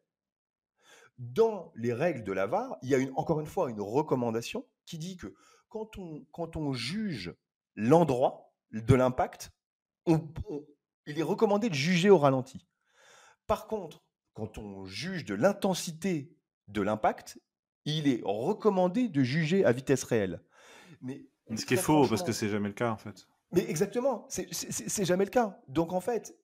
Dans 1.17 1.71
les 1.75 1.91
règles 1.91 2.23
de 2.23 2.31
la 2.31 2.47
VAR, 2.47 2.77
il 2.81 2.89
y 2.89 2.95
a 2.95 2.99
encore 3.15 3.41
une 3.41 3.45
fois 3.45 3.69
une 3.69 3.81
recommandation 3.81 4.65
qui 4.85 4.97
dit 4.97 5.17
que 5.17 5.33
quand 5.67 5.97
on, 5.97 6.25
quand 6.31 6.55
on 6.55 6.71
juge 6.71 7.35
l'endroit 7.75 8.53
de 8.71 8.95
l'impact, 8.95 9.51
il 10.07 11.19
est 11.19 11.23
recommandé 11.23 11.69
de 11.69 11.75
juger 11.75 12.09
au 12.09 12.17
ralenti. 12.17 12.65
Par 13.47 13.67
contre, 13.67 14.01
quand 14.39 14.57
on 14.57 14.85
juge 14.85 15.25
de 15.25 15.35
l'intensité 15.35 16.33
de 16.69 16.81
l'impact, 16.81 17.39
il 17.83 18.07
est 18.07 18.21
recommandé 18.23 19.09
de 19.09 19.21
juger 19.21 19.65
à 19.65 19.73
vitesse 19.73 20.03
réelle. 20.03 20.41
Mais 21.01 21.25
ce 21.55 21.65
qui 21.65 21.73
est 21.73 21.77
faux, 21.77 22.07
parce 22.07 22.23
que 22.23 22.31
c'est 22.31 22.49
jamais 22.49 22.69
le 22.69 22.73
cas 22.73 22.91
en 22.91 22.97
fait. 22.97 23.27
Mais 23.51 23.69
exactement, 23.69 24.27
c'est 24.29 25.05
jamais 25.05 25.25
le 25.25 25.29
cas. 25.31 25.59
Donc 25.67 25.91
en 25.91 25.99
fait, 25.99 26.37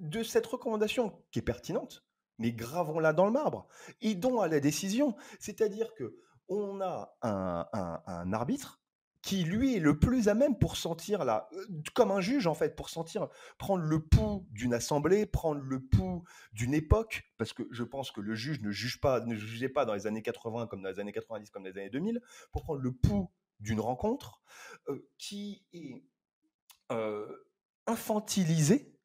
de 0.00 0.22
cette 0.22 0.46
recommandation 0.46 1.12
qui 1.30 1.40
est 1.40 1.42
pertinente, 1.42 2.04
mais 2.38 2.52
gravons-la 2.52 3.12
dans 3.12 3.26
le 3.26 3.32
marbre, 3.32 3.66
aidons 4.00 4.40
à 4.40 4.48
la 4.48 4.60
décision. 4.60 5.14
C'est-à-dire 5.38 5.92
que 5.94 6.16
on 6.48 6.80
a 6.80 7.14
un, 7.20 8.32
arbitre 8.32 8.80
qui 9.22 9.44
lui 9.44 9.76
est 9.76 9.80
le 9.80 9.98
plus 9.98 10.28
à 10.28 10.34
même 10.34 10.58
pour 10.58 10.76
sentir 10.76 11.24
là, 11.24 11.48
euh, 11.52 11.66
comme 11.94 12.10
un 12.10 12.20
juge 12.20 12.46
en 12.46 12.54
fait, 12.54 12.76
pour 12.76 12.88
sentir 12.88 13.28
prendre 13.58 13.82
le 13.82 14.00
pouls 14.00 14.46
d'une 14.50 14.74
assemblée, 14.74 15.26
prendre 15.26 15.60
le 15.60 15.80
pouls 15.80 16.24
d'une 16.52 16.74
époque, 16.74 17.24
parce 17.36 17.52
que 17.52 17.64
je 17.70 17.84
pense 17.84 18.10
que 18.10 18.20
le 18.20 18.34
juge 18.34 18.60
ne 18.60 18.70
juge 18.70 19.00
pas, 19.00 19.20
ne 19.20 19.34
jugeait 19.34 19.68
pas 19.68 19.84
dans 19.84 19.94
les 19.94 20.06
années 20.06 20.22
80 20.22 20.66
comme 20.68 20.82
dans 20.82 20.88
les 20.88 21.00
années 21.00 21.12
90 21.12 21.50
comme 21.50 21.64
dans 21.64 21.70
les 21.70 21.78
années 21.78 21.90
2000, 21.90 22.20
pour 22.52 22.62
prendre 22.62 22.80
le 22.80 22.92
pouls 22.92 23.30
d'une 23.60 23.80
rencontre 23.80 24.40
euh, 24.88 25.08
qui 25.18 25.64
est 25.72 26.04
infantilisé 27.86 28.98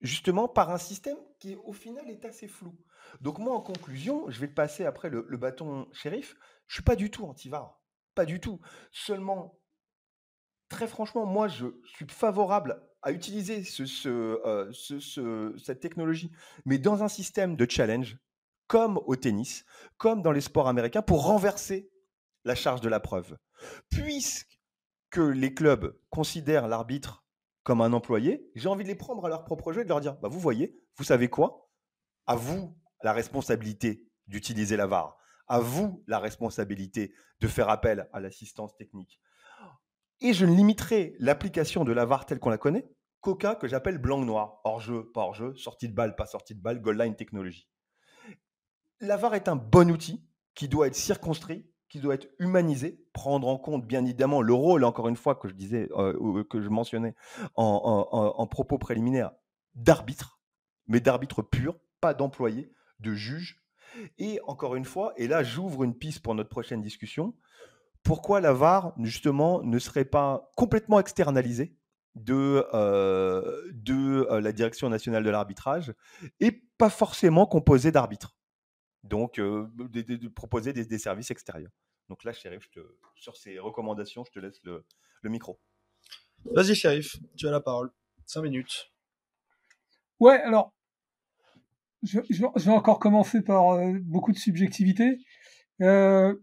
justement 0.00 0.48
par 0.48 0.70
un 0.70 0.78
système 0.78 1.16
qui 1.38 1.56
au 1.56 1.72
final 1.72 2.08
est 2.10 2.24
assez 2.24 2.46
flou. 2.46 2.76
Donc 3.20 3.38
moi 3.38 3.54
en 3.54 3.60
conclusion, 3.60 4.30
je 4.30 4.40
vais 4.40 4.48
passer 4.48 4.84
après 4.84 5.10
le, 5.10 5.22
bâton 5.36 5.88
shérif, 5.92 6.36
je 6.66 6.74
suis 6.74 6.82
pas 6.82 6.96
du 6.96 7.10
tout 7.10 7.24
anti-VAR, 7.24 7.80
pas 8.14 8.24
du 8.24 8.40
tout. 8.40 8.60
Seulement, 8.92 9.58
très 10.68 10.86
franchement, 10.86 11.26
moi 11.26 11.48
je 11.48 11.66
suis 11.84 12.06
favorable 12.08 12.82
à 13.02 13.12
utiliser 13.12 13.62
ce, 13.62 14.70
cette 15.62 15.80
technologie, 15.80 16.30
mais 16.64 16.78
dans 16.78 17.02
un 17.02 17.08
système 17.08 17.56
de 17.56 17.66
challenge, 17.68 18.18
comme 18.66 18.98
au 19.06 19.14
tennis, 19.16 19.64
comme 19.98 20.22
dans 20.22 20.32
les 20.32 20.40
sports 20.40 20.68
américains, 20.68 21.02
pour 21.02 21.24
renverser 21.24 21.90
la 22.44 22.54
charge 22.54 22.80
de 22.80 22.88
la 22.88 23.00
preuve. 23.00 23.36
Puisque 23.90 24.54
que 25.14 25.20
les 25.20 25.54
clubs 25.54 25.96
considèrent 26.10 26.66
l'arbitre 26.66 27.24
comme 27.62 27.80
un 27.80 27.92
employé, 27.92 28.50
j'ai 28.56 28.68
envie 28.68 28.82
de 28.82 28.88
les 28.88 28.96
prendre 28.96 29.24
à 29.24 29.28
leur 29.28 29.44
propre 29.44 29.72
jeu 29.72 29.82
et 29.82 29.84
de 29.84 29.88
leur 29.88 30.00
dire 30.00 30.16
bah, 30.16 30.28
Vous 30.28 30.40
voyez, 30.40 30.76
vous 30.96 31.04
savez 31.04 31.28
quoi? 31.28 31.70
À 32.26 32.34
vous 32.34 32.76
la 33.04 33.12
responsabilité 33.12 34.08
d'utiliser 34.26 34.76
la 34.76 34.88
VAR. 34.88 35.16
À 35.46 35.60
vous 35.60 36.02
la 36.06 36.18
responsabilité 36.18 37.12
de 37.40 37.48
faire 37.48 37.68
appel 37.68 38.08
à 38.12 38.20
l'assistance 38.20 38.76
technique. 38.76 39.20
Et 40.20 40.32
je 40.32 40.46
ne 40.46 40.54
limiterai 40.54 41.16
l'application 41.18 41.84
de 41.84 41.92
la 41.92 42.04
VAR 42.04 42.26
telle 42.26 42.38
qu'on 42.38 42.50
la 42.50 42.58
connaît 42.58 42.88
qu'au 43.20 43.34
cas 43.34 43.54
que 43.54 43.66
j'appelle 43.66 43.98
blanc-noir, 43.98 44.60
hors-jeu, 44.64 45.10
pas 45.12 45.22
hors-jeu, 45.22 45.54
sortie 45.56 45.88
de 45.88 45.94
balle, 45.94 46.14
pas 46.14 46.26
sortie 46.26 46.54
de 46.54 46.60
balle, 46.60 46.80
goal 46.80 46.98
line 46.98 47.16
technologie. 47.16 47.68
La 49.00 49.16
VAR 49.16 49.34
est 49.34 49.48
un 49.48 49.56
bon 49.56 49.90
outil 49.90 50.26
qui 50.54 50.68
doit 50.68 50.86
être 50.86 50.94
circonscrit 50.94 51.66
qui 51.94 52.00
doit 52.00 52.14
être 52.14 52.28
humanisé, 52.40 53.06
prendre 53.12 53.46
en 53.46 53.56
compte 53.56 53.86
bien 53.86 54.04
évidemment 54.04 54.42
le 54.42 54.52
rôle, 54.52 54.82
encore 54.82 55.06
une 55.06 55.14
fois, 55.14 55.36
que 55.36 55.46
je 55.46 55.54
disais, 55.54 55.88
euh, 55.92 56.42
que 56.42 56.60
je 56.60 56.68
mentionnais 56.68 57.14
en, 57.54 58.48
propos 58.50 58.78
préliminaires, 58.78 59.30
d'arbitre, 59.76 60.40
mais 60.88 60.98
d'arbitre 60.98 61.40
pur, 61.40 61.78
pas 62.00 62.12
d'employé, 62.12 62.72
de 62.98 63.14
juge. 63.14 63.63
Et 64.18 64.40
encore 64.44 64.74
une 64.76 64.84
fois, 64.84 65.12
et 65.16 65.28
là 65.28 65.42
j'ouvre 65.42 65.84
une 65.84 65.96
piste 65.96 66.20
pour 66.20 66.34
notre 66.34 66.50
prochaine 66.50 66.82
discussion, 66.82 67.34
pourquoi 68.02 68.40
la 68.40 68.52
VAR, 68.52 68.94
justement, 69.02 69.62
ne 69.62 69.78
serait 69.78 70.04
pas 70.04 70.50
complètement 70.56 71.00
externalisée 71.00 71.74
de, 72.14 72.64
euh, 72.74 73.62
de 73.72 74.26
euh, 74.30 74.40
la 74.40 74.52
Direction 74.52 74.88
nationale 74.88 75.24
de 75.24 75.30
l'arbitrage 75.30 75.94
et 76.38 76.52
pas 76.78 76.90
forcément 76.90 77.46
composée 77.46 77.90
d'arbitres? 77.90 78.36
Donc 79.02 79.38
de, 79.38 80.28
proposer 80.28 80.72
des, 80.72 80.98
services 80.98 81.30
extérieurs. 81.30 81.72
Donc 82.08 82.24
là, 82.24 82.32
Shérif, 82.32 82.70
sur 83.16 83.36
ces 83.36 83.58
recommandations, 83.58 84.24
je 84.24 84.32
te 84.32 84.38
laisse 84.38 84.62
le, 84.62 84.84
micro. 85.24 85.58
Vas-y, 86.44 86.74
Shérif, 86.74 87.16
tu 87.36 87.46
as 87.48 87.50
la 87.50 87.60
parole. 87.60 87.90
Cinq 88.26 88.42
minutes. 88.42 88.92
Ouais, 90.20 90.40
alors, 90.40 90.72
je, 92.04 92.20
vais 92.64 92.70
encore 92.70 92.98
commencer 92.98 93.42
par 93.42 93.78
beaucoup 94.02 94.32
de 94.32 94.38
subjectivité. 94.38 95.18
en 95.80 96.36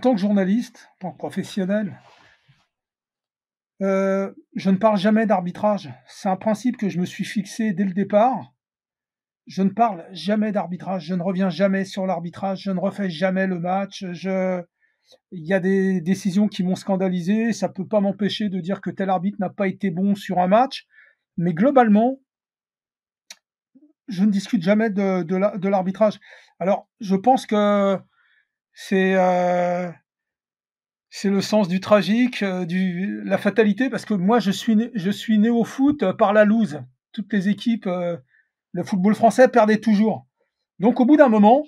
tant 0.00 0.14
que 0.14 0.20
journaliste, 0.20 0.88
en 0.94 0.98
tant 0.98 1.12
que 1.12 1.18
professionnel, 1.18 1.98
je 3.80 4.70
ne 4.70 4.76
parle 4.76 4.98
jamais 4.98 5.26
d'arbitrage. 5.26 5.92
C'est 6.06 6.28
un 6.28 6.36
principe 6.36 6.76
que 6.76 6.88
je 6.88 6.98
me 6.98 7.06
suis 7.06 7.24
fixé 7.24 7.72
dès 7.72 7.84
le 7.84 7.92
départ 7.92 8.52
je 9.46 9.62
ne 9.62 9.70
parle 9.70 10.04
jamais 10.10 10.52
d'arbitrage, 10.52 11.04
je 11.04 11.14
ne 11.14 11.22
reviens 11.22 11.50
jamais 11.50 11.84
sur 11.84 12.06
l'arbitrage, 12.06 12.62
je 12.62 12.70
ne 12.70 12.80
refais 12.80 13.10
jamais 13.10 13.46
le 13.46 13.60
match. 13.60 14.04
Il 15.30 15.46
y 15.46 15.54
a 15.54 15.60
des 15.60 16.00
décisions 16.00 16.48
qui 16.48 16.64
m'ont 16.64 16.74
scandalisé, 16.74 17.52
ça 17.52 17.68
peut 17.68 17.86
pas 17.86 18.00
m'empêcher 18.00 18.48
de 18.48 18.60
dire 18.60 18.80
que 18.80 18.90
tel 18.90 19.08
arbitre 19.08 19.38
n'a 19.38 19.50
pas 19.50 19.68
été 19.68 19.90
bon 19.90 20.16
sur 20.16 20.40
un 20.40 20.48
match, 20.48 20.86
mais 21.36 21.54
globalement, 21.54 22.18
je 24.08 24.24
ne 24.24 24.30
discute 24.30 24.62
jamais 24.62 24.90
de, 24.90 25.22
de 25.22 25.68
l'arbitrage. 25.68 26.18
Alors, 26.58 26.88
je 27.00 27.16
pense 27.16 27.46
que 27.46 27.98
c'est 28.72 29.14
euh, 29.16 29.90
le 31.24 31.40
sens 31.40 31.68
du 31.68 31.80
tragique, 31.80 32.42
euh, 32.42 32.64
du 32.64 33.22
la 33.24 33.38
fatalité, 33.38 33.90
parce 33.90 34.04
que 34.04 34.14
moi, 34.14 34.38
je 34.38 34.50
suis 34.50 35.38
né, 35.38 35.50
au 35.50 35.64
foot 35.64 36.12
par 36.12 36.32
la 36.32 36.44
loose. 36.44 36.82
Toutes 37.12 37.32
les 37.32 37.48
équipes 37.48 37.86
euh, 37.86 38.16
le 38.72 38.84
football 38.84 39.14
français 39.14 39.48
perdait 39.48 39.80
toujours. 39.80 40.26
Donc 40.78 41.00
au 41.00 41.06
bout 41.06 41.16
d'un 41.16 41.30
moment, 41.30 41.64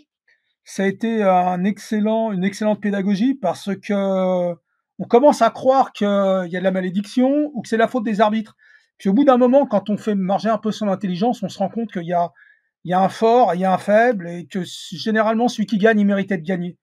ça 0.64 0.82
a 0.82 0.86
été 0.86 1.22
un 1.22 1.64
excellent, 1.64 2.30
une 2.32 2.44
excellente 2.44 2.82
pédagogie 2.82 3.34
parce 3.34 3.74
que 3.74 4.54
on 4.98 5.04
commence 5.04 5.40
à 5.40 5.48
croire 5.48 5.92
qu'il 5.94 6.06
y 6.06 6.56
a 6.56 6.58
de 6.58 6.64
la 6.64 6.70
malédiction 6.70 7.50
ou 7.54 7.62
que 7.62 7.68
c'est 7.68 7.78
la 7.78 7.88
faute 7.88 8.04
des 8.04 8.20
arbitres. 8.20 8.54
Puis 8.98 9.08
au 9.08 9.12
bout 9.12 9.24
d'un 9.24 9.36
moment, 9.38 9.66
quand 9.66 9.90
on 9.90 9.96
fait 9.96 10.14
marger 10.14 10.48
un 10.48 10.58
peu 10.58 10.72
son 10.72 10.88
intelligence, 10.88 11.42
on 11.42 11.48
se 11.48 11.58
rend 11.58 11.68
compte 11.68 11.92
qu'il 11.92 12.04
y 12.04 12.12
a, 12.12 12.32
un 13.00 13.08
fort, 13.08 13.54
il 13.54 13.60
y 13.60 13.64
a 13.64 13.72
un 13.72 13.78
faible 13.78 14.28
et 14.28 14.46
que 14.46 14.60
généralement 14.64 15.48
celui 15.48 15.66
qui 15.66 15.78
gagne, 15.78 16.00
il 16.00 16.06
méritait 16.06 16.38
de 16.38 16.44
gagner. 16.44 16.76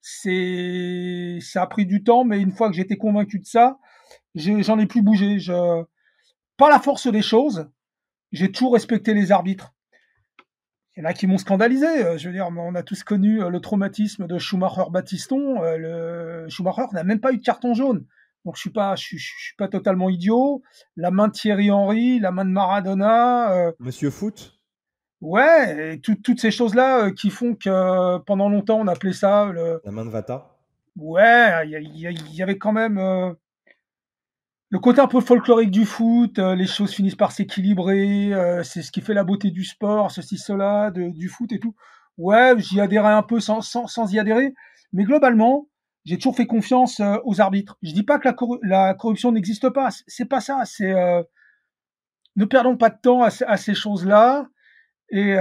C'est, 0.00 1.38
ça 1.40 1.62
a 1.62 1.66
pris 1.66 1.86
du 1.86 2.04
temps, 2.04 2.24
mais 2.24 2.40
une 2.40 2.52
fois 2.52 2.68
que 2.68 2.76
j'étais 2.76 2.96
convaincu 2.96 3.38
de 3.38 3.46
ça, 3.46 3.78
j'en 4.34 4.78
ai, 4.78 4.86
plus 4.86 5.02
bougé. 5.02 5.38
Je, 5.38 5.84
par 6.56 6.68
la 6.68 6.78
force 6.78 7.08
des 7.08 7.22
choses, 7.22 7.68
j'ai 8.32 8.52
toujours 8.52 8.74
respecté 8.74 9.14
les 9.14 9.32
arbitres. 9.32 9.74
Il 10.96 11.02
y 11.02 11.06
en 11.06 11.10
a 11.10 11.14
qui 11.14 11.26
m'ont 11.26 11.38
scandalisé. 11.38 11.86
Euh, 11.86 12.18
je 12.18 12.28
veux 12.28 12.34
dire, 12.34 12.48
on 12.50 12.74
a 12.74 12.82
tous 12.82 13.04
connu 13.04 13.40
euh, 13.40 13.50
le 13.50 13.60
traumatisme 13.60 14.26
de 14.26 14.38
Schumacher-Batiston. 14.38 15.62
Euh, 15.62 15.76
le 15.78 16.48
Schumacher 16.48 16.86
n'a 16.92 17.04
même 17.04 17.20
pas 17.20 17.32
eu 17.32 17.38
de 17.38 17.42
carton 17.42 17.72
jaune. 17.72 18.04
Donc 18.48 18.56
je 18.56 18.62
suis 18.62 18.70
pas, 18.70 18.96
je, 18.96 19.18
suis 19.18 19.56
pas 19.58 19.68
totalement 19.68 20.08
idiot. 20.08 20.62
La 20.96 21.10
main 21.10 21.28
de 21.28 21.32
Thierry 21.32 21.70
Henry, 21.70 22.18
la 22.18 22.32
main 22.32 22.46
de 22.46 22.50
Maradona. 22.50 23.72
Monsieur 23.78 24.08
Foot? 24.08 24.58
Ouais, 25.20 25.94
et 25.94 26.00
toutes 26.00 26.40
ces 26.40 26.50
choses-là 26.50 27.10
qui 27.10 27.28
font 27.28 27.54
que 27.54 28.16
pendant 28.18 28.48
longtemps 28.48 28.78
on 28.80 28.86
appelait 28.86 29.12
ça 29.12 29.50
le. 29.52 29.82
La 29.84 29.92
main 29.92 30.06
de 30.06 30.10
Vata? 30.10 30.56
Ouais, 30.96 31.68
il 31.68 31.94
y, 31.94 32.36
y, 32.36 32.42
avait 32.42 32.56
quand 32.56 32.72
même 32.72 32.98
le 34.70 34.78
côté 34.78 35.00
un 35.00 35.06
peu 35.06 35.20
folklorique 35.20 35.70
du 35.70 35.86
foot, 35.86 36.38
euh, 36.38 36.54
les 36.54 36.66
choses 36.66 36.92
finissent 36.92 37.14
par 37.14 37.32
s'équilibrer, 37.32 38.34
euh, 38.34 38.62
c'est 38.62 38.82
ce 38.82 38.92
qui 38.92 39.00
fait 39.00 39.14
la 39.14 39.24
beauté 39.24 39.50
du 39.50 39.64
sport, 39.64 40.10
ceci, 40.10 40.36
cela, 40.36 40.90
du 40.90 41.28
foot 41.28 41.52
et 41.52 41.58
tout. 41.58 41.74
Ouais, 42.18 42.54
j'y 42.58 42.80
adhérais 42.80 43.12
un 43.12 43.22
peu 43.22 43.40
sans, 43.40 43.62
sans, 43.62 43.86
sans, 43.86 44.12
y 44.12 44.18
adhérer, 44.18 44.52
mais 44.92 45.04
globalement, 45.04 45.68
j'ai 46.08 46.16
toujours 46.16 46.36
fait 46.36 46.46
confiance 46.46 47.00
euh, 47.00 47.18
aux 47.24 47.40
arbitres. 47.42 47.76
Je 47.82 47.92
dis 47.92 48.02
pas 48.02 48.18
que 48.18 48.28
la, 48.62 48.94
corruption 48.94 49.30
n'existe 49.30 49.68
pas, 49.68 49.90
c'est 50.06 50.24
pas 50.24 50.40
ça, 50.40 50.62
c'est 50.64 50.94
ne 52.36 52.44
perdons 52.44 52.78
pas 52.78 52.88
de 52.88 52.98
temps 52.98 53.22
à, 53.22 53.56
ces 53.56 53.74
choses-là. 53.74 54.48
Et 55.10 55.34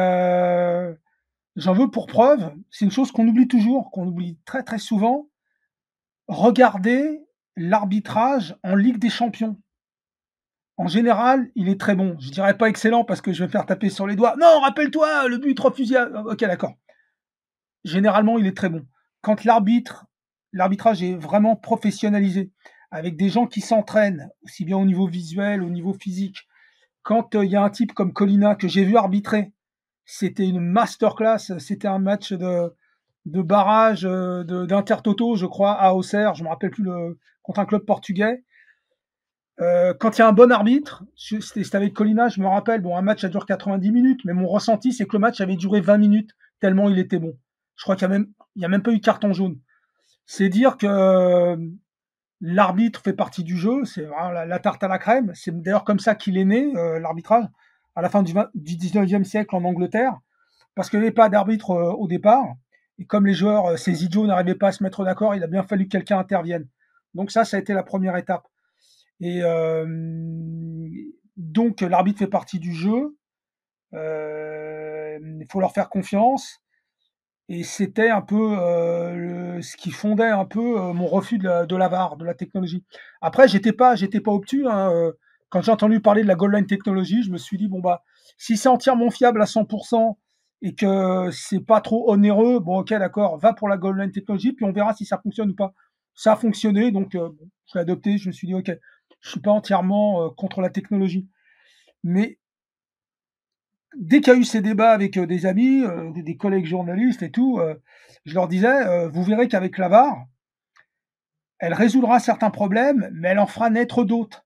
j'en 1.56 1.73
veux 1.73 1.89
pour 1.89 2.08
preuve, 2.08 2.51
c'est 2.69 2.84
une 2.84 2.91
chose 2.91 3.13
qu'on 3.13 3.27
oublie 3.27 3.47
toujours, 3.47 3.91
qu'on 3.91 4.08
oublie 4.08 4.39
très 4.45 4.63
très 4.63 4.80
souvent. 4.80 5.30
Regardez 6.27 7.21
l'arbitrage 7.56 8.58
en 8.63 8.75
Ligue 8.75 8.99
des 8.99 9.10
Champions. 9.10 9.58
En 10.75 10.88
général, 10.88 11.49
il 11.56 11.69
est 11.69 11.80
très 11.80 11.95
bon. 11.95 12.17
Je 12.19 12.30
dirais 12.30 12.58
pas 12.58 12.67
excellent 12.67 13.06
parce 13.06 13.21
que 13.21 13.32
je 13.32 13.39
vais 13.39 13.47
me 13.47 13.51
faire 13.51 13.65
taper 13.65 13.89
sur 13.89 14.06
les 14.06 14.17
doigts. 14.17 14.36
Non, 14.38 14.60
rappelle-toi, 14.60 15.30
le 15.30 15.38
but 15.38 15.58
refusé. 15.60 15.97
Ok, 16.25 16.39
d'accord. 16.41 16.73
Généralement, 17.86 18.38
il 18.38 18.45
est 18.45 18.58
très 18.58 18.69
bon. 18.69 18.86
Quand 19.21 19.43
l'arbitre, 19.43 20.07
l'arbitrage 20.58 21.04
est 21.04 21.15
vraiment 21.15 21.56
professionnalisé, 21.56 22.52
avec 22.91 23.15
des 23.15 23.30
gens 23.30 23.48
qui 23.48 23.62
s'entraînent, 23.62 24.30
aussi 24.43 24.65
bien 24.65 24.78
au 24.78 24.86
niveau 24.86 25.08
visuel, 25.08 25.63
au 25.63 25.70
niveau 25.70 25.93
physique. 25.93 26.48
Quand 27.04 27.36
euh, 27.36 27.46
il 27.46 27.52
y 27.52 27.56
a 27.56 27.63
un 27.63 27.70
type 27.70 27.93
comme 27.93 28.13
Colina 28.13 28.56
que 28.56 28.67
j'ai 28.67 28.84
vu 28.84 28.98
arbitrer, 28.98 29.54
c'était 30.06 30.48
une 30.48 30.60
masterclass. 30.60 31.60
C'était 31.60 31.88
un 31.88 32.00
match 32.00 32.34
de, 32.34 32.74
de 33.26 33.41
barrage 33.41 34.06
euh, 34.06 34.43
d'Intertoto, 34.43 35.36
je 35.36 35.46
crois, 35.46 35.74
à 35.74 35.93
Auxerre. 35.93 36.36
Je 36.36 36.43
me 36.43 36.50
rappelle 36.50 36.72
plus 36.72 36.84
le, 36.84 37.20
contre 37.43 37.60
un 37.60 37.65
club 37.65 37.86
portugais. 37.86 38.43
Euh, 39.60 39.93
quand 39.93 40.17
il 40.17 40.22
y 40.22 40.24
a 40.24 40.28
un 40.28 40.34
bon 40.34 40.52
arbitre, 40.52 41.04
c'était 41.15 41.76
avec 41.76 41.93
Colina, 41.93 42.30
je 42.30 42.39
me 42.41 42.48
rappelle, 42.48 42.82
bon, 42.82 42.96
un 42.96 43.02
match 43.02 43.24
a 43.24 43.30
duré 43.30 43.46
90 43.48 43.91
minutes, 43.91 44.22
mais 44.24 44.34
mon 44.34 44.48
ressenti, 44.48 44.93
c'est 44.93 45.06
que 45.06 45.15
le 45.15 45.20
match 45.20 45.41
avait 45.41 45.56
duré 45.56 45.82
20 45.82 45.98
minutes, 45.98 46.32
tellement 46.60 46.89
il 46.89 47.00
était 47.00 47.17
bon. 47.17 47.38
Je 47.76 47.84
crois 47.84 47.96
qu'il 47.96 48.08
n'y 48.08 48.15
a, 48.15 48.17
même, 48.20 48.28
a 48.62 48.67
même 48.67 48.84
pas 48.84 48.91
eu 48.91 49.00
carton 49.00 49.34
jaune. 49.34 49.58
C'est 50.27 50.49
dire 50.49 50.77
que 50.77 50.85
euh, 50.85 51.57
l'arbitre 52.41 53.01
fait 53.01 53.13
partie 53.13 53.43
du 53.43 53.57
jeu, 53.57 53.85
c'est 53.85 54.05
la, 54.05 54.59
tarte 54.59 54.83
à 54.83 54.87
la 54.87 54.99
crème. 54.99 55.31
C'est 55.33 55.59
d'ailleurs 55.63 55.85
comme 55.85 55.99
ça 55.99 56.13
qu'il 56.13 56.37
est 56.37 56.45
né, 56.45 56.75
euh, 56.75 56.99
l'arbitrage, 56.99 57.45
à 57.95 58.01
la 58.01 58.09
fin 58.09 58.21
du, 58.21 58.33
du 58.53 58.75
19e 58.75 59.23
siècle 59.23 59.55
en 59.55 59.63
Angleterre, 59.63 60.19
parce 60.75 60.89
qu'il 60.89 60.99
n'y 60.99 61.05
avait 61.05 61.15
pas 61.15 61.29
d'arbitre 61.29 61.71
au 61.71 62.07
départ. 62.07 62.45
Et 62.99 63.05
comme 63.05 63.25
les 63.25 63.33
joueurs, 63.33 63.79
ces 63.79 64.03
idiots, 64.03 64.27
n'arrivaient 64.27 64.55
pas 64.55 64.67
à 64.67 64.71
se 64.71 64.83
mettre 64.83 65.03
d'accord, 65.03 65.33
il 65.33 65.43
a 65.43 65.47
bien 65.47 65.63
fallu 65.63 65.85
que 65.85 65.91
quelqu'un 65.91 66.19
intervienne. 66.19 66.67
Donc 67.13 67.31
ça, 67.31 67.45
ça 67.45 67.57
a 67.57 67.59
été 67.59 67.73
la 67.73 67.83
première 67.83 68.17
étape. 68.17 68.47
Et 69.19 69.41
euh, 69.41 69.85
donc 71.37 71.81
l'arbitre 71.81 72.19
fait 72.19 72.27
partie 72.27 72.59
du 72.59 72.73
jeu. 72.73 73.17
Euh, 73.93 75.17
il 75.21 75.47
faut 75.49 75.59
leur 75.59 75.73
faire 75.73 75.89
confiance. 75.89 76.59
Et 77.49 77.63
c'était 77.63 78.10
un 78.10 78.21
peu 78.21 78.57
euh, 78.60 79.62
ce 79.62 79.77
qui 79.77 79.91
fondait 79.91 80.27
un 80.27 80.45
peu 80.45 80.91
mon 80.93 81.07
refus 81.07 81.38
de 81.38 81.45
la, 81.45 81.65
de 81.65 81.75
VAR, 81.75 82.17
de 82.17 82.25
la 82.25 82.33
technologie. 82.33 82.83
Après, 83.21 83.47
j'étais 83.47 83.71
pas, 83.71 83.95
j'étais 83.95 84.19
pas 84.19 84.31
obtus. 84.31 84.67
Hein, 84.67 84.91
quand 85.49 85.62
j'ai 85.62 85.71
entendu 85.71 86.01
parler 86.01 86.23
de 86.23 86.27
la 86.27 86.36
goal 86.36 86.55
line 86.55 86.65
technologie, 86.65 87.23
je 87.23 87.31
me 87.31 87.38
suis 87.38 87.57
dit 87.57 87.69
bon 87.69 87.79
bah 87.79 88.03
si 88.38 88.57
c'est 88.57 88.67
entièrement 88.67 89.10
fiable 89.10 89.41
à 89.41 89.45
100% 89.45 90.17
et 90.62 90.75
que 90.75 91.29
c'est 91.31 91.62
pas 91.62 91.79
trop 91.79 92.12
onéreux, 92.12 92.60
bon 92.60 92.79
ok 92.79 92.89
d'accord, 92.89 93.38
va 93.38 93.53
pour 93.53 93.69
la 93.69 93.77
goal 93.77 93.97
line 93.97 94.12
technologie, 94.12 94.51
puis 94.51 94.65
on 94.65 94.73
verra 94.73 94.93
si 94.93 95.05
ça 95.05 95.17
fonctionne 95.17 95.51
ou 95.51 95.55
pas 95.55 95.73
ça 96.17 96.33
a 96.33 96.36
fonctionné, 96.36 96.91
donc 96.91 97.15
euh, 97.15 97.29
je 97.67 97.77
l'ai 97.77 97.81
adopté. 97.81 98.17
Je 98.17 98.27
me 98.27 98.33
suis 98.33 98.47
dit, 98.47 98.55
ok, 98.55 98.71
je 99.21 99.29
suis 99.29 99.39
pas 99.39 99.51
entièrement 99.51 100.25
euh, 100.25 100.29
contre 100.29 100.60
la 100.62 100.69
technologie, 100.69 101.29
mais 102.03 102.39
dès 103.97 104.21
qu'il 104.21 104.33
y 104.33 104.36
a 104.36 104.39
eu 104.39 104.43
ces 104.43 104.62
débats 104.62 104.91
avec 104.91 105.17
euh, 105.17 105.25
des 105.25 105.45
amis, 105.45 105.83
des 106.15 106.38
collègues 106.38 106.65
journalistes 106.65 107.23
et 107.23 107.31
tout, 107.31 107.60
je 108.25 108.33
leur 108.33 108.47
disais, 108.47 109.07
vous 109.10 109.23
verrez 109.23 109.47
qu'avec 109.47 109.77
la 109.77 109.89
VAR, 109.89 110.25
elle 111.60 111.73
résoudra 111.73 112.19
certains 112.19 112.51
problèmes, 112.51 113.10
mais 113.13 113.29
elle 113.29 113.39
en 113.39 113.47
fera 113.47 113.69
naître 113.69 114.03
d'autres. 114.03 114.45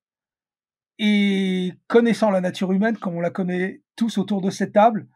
Et 1.00 1.74
connaissant 1.88 2.30
la 2.30 2.42
nature 2.42 2.72
humaine, 2.72 2.98
comme 2.98 3.16
on 3.16 3.22
la 3.22 3.32
connaît 3.32 3.82
tous 3.96 4.18
autour 4.18 4.42
de 4.42 4.50
cette 4.50 4.74
table, 4.74 5.08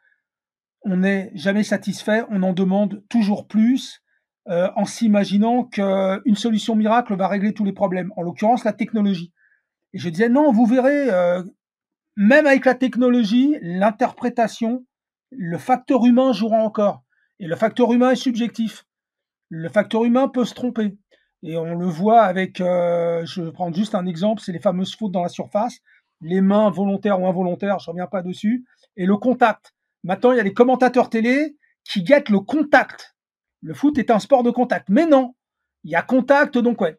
on 0.82 0.98
n'est 0.98 1.32
jamais 1.34 1.64
satisfait, 1.64 2.24
on 2.30 2.44
en 2.44 2.54
demande 2.54 3.04
toujours 3.10 3.48
plus, 3.48 4.04
euh, 4.48 4.70
en 4.76 4.86
s'imaginant 4.86 5.64
qu'une 5.64 6.36
solution 6.36 6.76
miracle 6.76 7.16
va 7.16 7.28
régler 7.28 7.54
tous 7.54 7.66
les 7.66 7.74
problèmes, 7.74 8.12
en 8.16 8.22
l'occurrence 8.22 8.64
la 8.64 8.74
technologie. 8.74 9.34
Et 9.94 9.98
je 9.98 10.10
disais 10.10 10.30
non, 10.30 10.52
vous 10.52 10.66
verrez, 10.66 11.10
euh, 11.10 11.44
même 12.16 12.48
avec 12.48 12.66
la 12.66 12.76
technologie, 12.76 13.58
l'interprétation, 13.62 14.86
le 15.32 15.58
facteur 15.58 16.06
humain 16.06 16.34
jouera 16.34 16.58
encore. 16.58 17.04
Et 17.40 17.48
le 17.48 17.56
facteur 17.56 17.92
humain 17.92 18.12
est 18.12 18.16
subjectif. 18.16 18.86
Le 19.50 19.70
facteur 19.70 20.06
humain 20.06 20.28
peut 20.28 20.46
se 20.46 20.54
tromper. 20.54 20.98
Et 21.44 21.58
on 21.58 21.76
le 21.76 21.86
voit 21.86 22.24
avec, 22.24 22.62
euh, 22.62 23.26
je 23.26 23.42
vais 23.42 23.52
prendre 23.52 23.76
juste 23.76 23.94
un 23.94 24.06
exemple, 24.06 24.42
c'est 24.42 24.52
les 24.52 24.60
fameuses 24.60 24.96
fautes 24.96 25.12
dans 25.12 25.22
la 25.22 25.30
surface, 25.30 25.80
les 26.22 26.42
mains 26.42 26.70
volontaires 26.72 27.20
ou 27.22 27.28
involontaires, 27.28 27.80
je 27.80 27.92
reviens 27.92 28.08
pas 28.08 28.24
dessus, 28.24 28.66
et 28.98 29.06
le 29.06 29.18
contact. 29.18 29.74
Maintenant, 30.04 30.32
il 30.32 30.38
y 30.38 30.40
a 30.40 30.44
les 30.44 30.54
commentateurs 30.54 31.10
télé 31.10 31.58
qui 31.84 32.02
guettent 32.02 32.30
le 32.30 32.40
contact 32.40 33.16
le 33.66 33.74
foot 33.74 33.98
est 33.98 34.12
un 34.12 34.20
sport 34.20 34.44
de 34.44 34.52
contact. 34.52 34.90
Mais 34.90 35.08
non, 35.08 35.34
il 35.84 35.92
y 35.92 35.96
a 35.96 36.04
contact, 36.04 36.58
donc 36.58 36.80
ouais. 36.82 36.98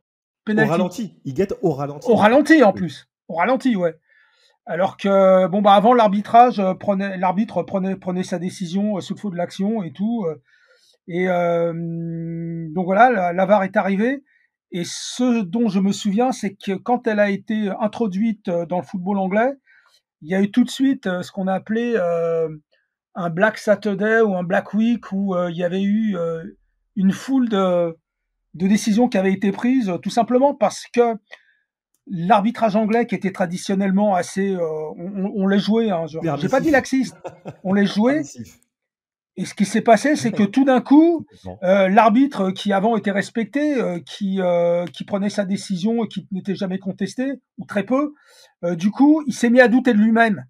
Au 0.48 0.55
ralenti, 0.66 1.14
il 1.24 1.35
guette 1.35 1.55
au 1.62 1.72
ralenti. 1.72 2.11
Au 2.11 2.14
ralenti 2.16 2.62
en 2.62 2.72
plus. 2.72 3.09
Au 3.29 3.35
ralenti, 3.35 3.74
ouais. 3.76 3.94
Alors 4.68 4.96
que 4.96 5.46
bon 5.46 5.62
bah 5.62 5.74
avant 5.74 5.94
l'arbitrage 5.94 6.59
euh, 6.59 6.74
prenait 6.74 7.16
l'arbitre 7.16 7.62
prenait 7.62 7.94
prenait 7.94 8.24
sa 8.24 8.40
décision 8.40 8.96
euh, 8.96 9.00
sous 9.00 9.14
le 9.14 9.21
feu 9.21 9.31
de 9.31 9.37
l'action 9.37 9.85
et 9.85 9.92
tout 9.92 10.27
euh, 10.27 10.35
et 11.06 11.27
donc 12.75 12.85
voilà 12.85 13.33
la, 13.33 13.46
VAR 13.46 13.62
est 13.62 13.77
arrivée. 13.77 14.25
Et 14.73 14.83
ce 14.85 15.42
dont 15.42 15.69
je 15.69 15.79
me 15.79 15.92
souviens 15.92 16.33
c'est 16.33 16.56
que 16.56 16.73
quand 16.73 17.06
elle 17.06 17.21
a 17.21 17.31
été 17.31 17.71
introduite 17.81 18.50
dans 18.50 18.79
le 18.79 18.83
football 18.83 19.19
anglais 19.19 19.52
il 20.23 20.29
y 20.29 20.35
a 20.35 20.42
eu 20.42 20.50
tout 20.50 20.64
de 20.64 20.71
suite 20.71 21.04
ce 21.23 21.31
qu'on 21.31 21.46
a 21.46 21.54
appelé 21.54 21.96
un 23.14 23.31
Black 23.31 23.58
Saturday 23.58 24.21
ou 24.21 24.35
un 24.35 24.42
Black 24.42 24.75
Week 24.75 25.12
où 25.12 25.37
il 25.48 25.56
y 25.56 25.62
avait 25.62 25.85
eu 25.85 26.17
une 26.96 27.12
foule 27.12 27.48
de, 27.48 27.96
de, 28.54 28.67
décisions 28.67 29.08
qui 29.08 29.17
avaient 29.17 29.33
été 29.33 29.52
prises, 29.52 29.92
tout 30.02 30.10
simplement 30.10 30.56
parce 30.56 30.87
que 30.92 31.14
l'arbitrage 32.07 32.77
anglais 32.77 33.07
qui 33.07 33.15
était 33.15 33.33
traditionnellement 33.33 34.15
assez, 34.15 34.54
euh, 34.54 34.61
on, 34.96 35.33
on, 35.35 35.46
les 35.46 35.59
jouait, 35.59 35.90
hein, 35.90 36.07
j'ai 36.07 36.48
pas 36.48 36.61
dit 36.61 36.71
laxiste, 36.71 37.17
on 37.65 37.73
les 37.73 37.87
jouait. 37.87 38.23
Et 39.38 39.44
ce 39.44 39.54
qui 39.54 39.67
s'est 39.67 39.83
passé, 39.83 40.17
c'est 40.17 40.33
que 40.33 40.44
tout 40.44 40.65
d'un 40.65 40.81
coup, 40.81 41.27
euh, 41.63 41.88
l'arbitre 41.88 42.52
qui 42.52 42.73
avant 42.73 42.96
était 42.96 43.11
respecté, 43.11 43.75
euh, 43.75 44.00
qui, 44.00 44.40
euh, 44.40 44.87
qui 44.87 45.04
prenait 45.04 45.29
sa 45.29 45.44
décision 45.44 46.04
et 46.04 46.09
qui 46.09 46.27
n'était 46.33 46.54
jamais 46.54 46.79
contesté, 46.79 47.35
ou 47.59 47.67
très 47.67 47.85
peu, 47.85 48.15
du 48.73 48.90
coup, 48.90 49.23
il 49.27 49.35
s'est 49.35 49.50
mis 49.50 49.61
à 49.61 49.69
douter 49.69 49.92
de 49.92 49.98
lui-même. 49.98 50.46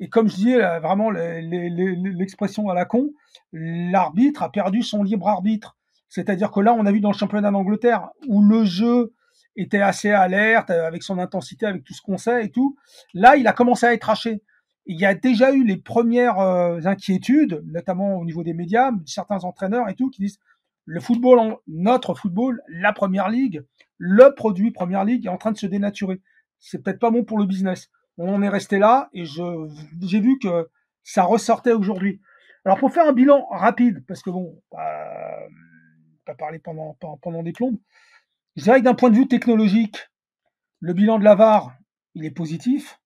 Et 0.00 0.08
comme 0.08 0.28
je 0.28 0.34
disais, 0.34 0.58
vraiment 0.80 1.10
l'expression 1.10 2.68
à 2.68 2.74
la 2.74 2.84
con, 2.84 3.12
l'arbitre 3.52 4.42
a 4.42 4.50
perdu 4.50 4.82
son 4.82 5.04
libre 5.04 5.28
arbitre. 5.28 5.76
C'est-à-dire 6.08 6.50
que 6.50 6.60
là, 6.60 6.74
on 6.74 6.84
a 6.84 6.92
vu 6.92 7.00
dans 7.00 7.12
le 7.12 7.16
championnat 7.16 7.52
d'Angleterre, 7.52 8.08
où 8.26 8.42
le 8.42 8.64
jeu 8.64 9.14
était 9.56 9.80
assez 9.80 10.10
alerte, 10.10 10.70
avec 10.70 11.02
son 11.02 11.18
intensité, 11.18 11.66
avec 11.66 11.84
tout 11.84 11.94
ce 11.94 12.02
qu'on 12.02 12.18
sait 12.18 12.44
et 12.44 12.50
tout, 12.50 12.76
là, 13.12 13.36
il 13.36 13.46
a 13.46 13.52
commencé 13.52 13.86
à 13.86 13.94
être 13.94 14.10
haché 14.10 14.42
il 14.86 15.00
y 15.00 15.06
a 15.06 15.14
déjà 15.14 15.52
eu 15.52 15.64
les 15.64 15.76
premières 15.76 16.38
euh, 16.38 16.80
inquiétudes, 16.84 17.62
notamment 17.66 18.16
au 18.16 18.24
niveau 18.24 18.42
des 18.42 18.54
médias, 18.54 18.90
certains 19.06 19.44
entraîneurs 19.44 19.88
et 19.88 19.94
tout, 19.94 20.10
qui 20.10 20.22
disent 20.22 20.38
le 20.84 21.00
football, 21.00 21.56
notre 21.66 22.14
football, 22.14 22.60
la 22.68 22.92
première 22.92 23.30
ligue, 23.30 23.64
le 23.96 24.34
produit 24.34 24.70
première 24.70 25.04
ligue 25.04 25.26
est 25.26 25.30
en 25.30 25.38
train 25.38 25.52
de 25.52 25.56
se 25.56 25.66
dénaturer. 25.66 26.20
C'est 26.58 26.82
peut-être 26.82 26.98
pas 26.98 27.10
bon 27.10 27.24
pour 27.24 27.38
le 27.38 27.46
business. 27.46 27.90
On 28.18 28.28
en 28.28 28.42
est 28.42 28.48
resté 28.48 28.78
là 28.78 29.08
et 29.14 29.24
j'ai 29.24 30.20
vu 30.20 30.38
que 30.38 30.68
ça 31.02 31.22
ressortait 31.22 31.72
aujourd'hui. 31.72 32.20
Alors 32.66 32.78
pour 32.78 32.92
faire 32.92 33.08
un 33.08 33.12
bilan 33.12 33.46
rapide, 33.50 34.04
parce 34.06 34.22
que 34.22 34.30
bon, 34.30 34.62
pas, 34.70 35.38
pas 36.26 36.34
parler 36.34 36.58
pendant, 36.58 36.96
pendant 37.22 37.42
des 37.42 37.52
plombes, 37.52 37.78
je 38.56 38.62
dirais 38.62 38.80
que 38.80 38.84
d'un 38.84 38.94
point 38.94 39.10
de 39.10 39.16
vue 39.16 39.28
technologique, 39.28 40.10
le 40.80 40.92
bilan 40.92 41.18
de 41.18 41.24
l'avare, 41.24 41.74
il 42.14 42.24
est 42.24 42.30
positif 42.30 43.00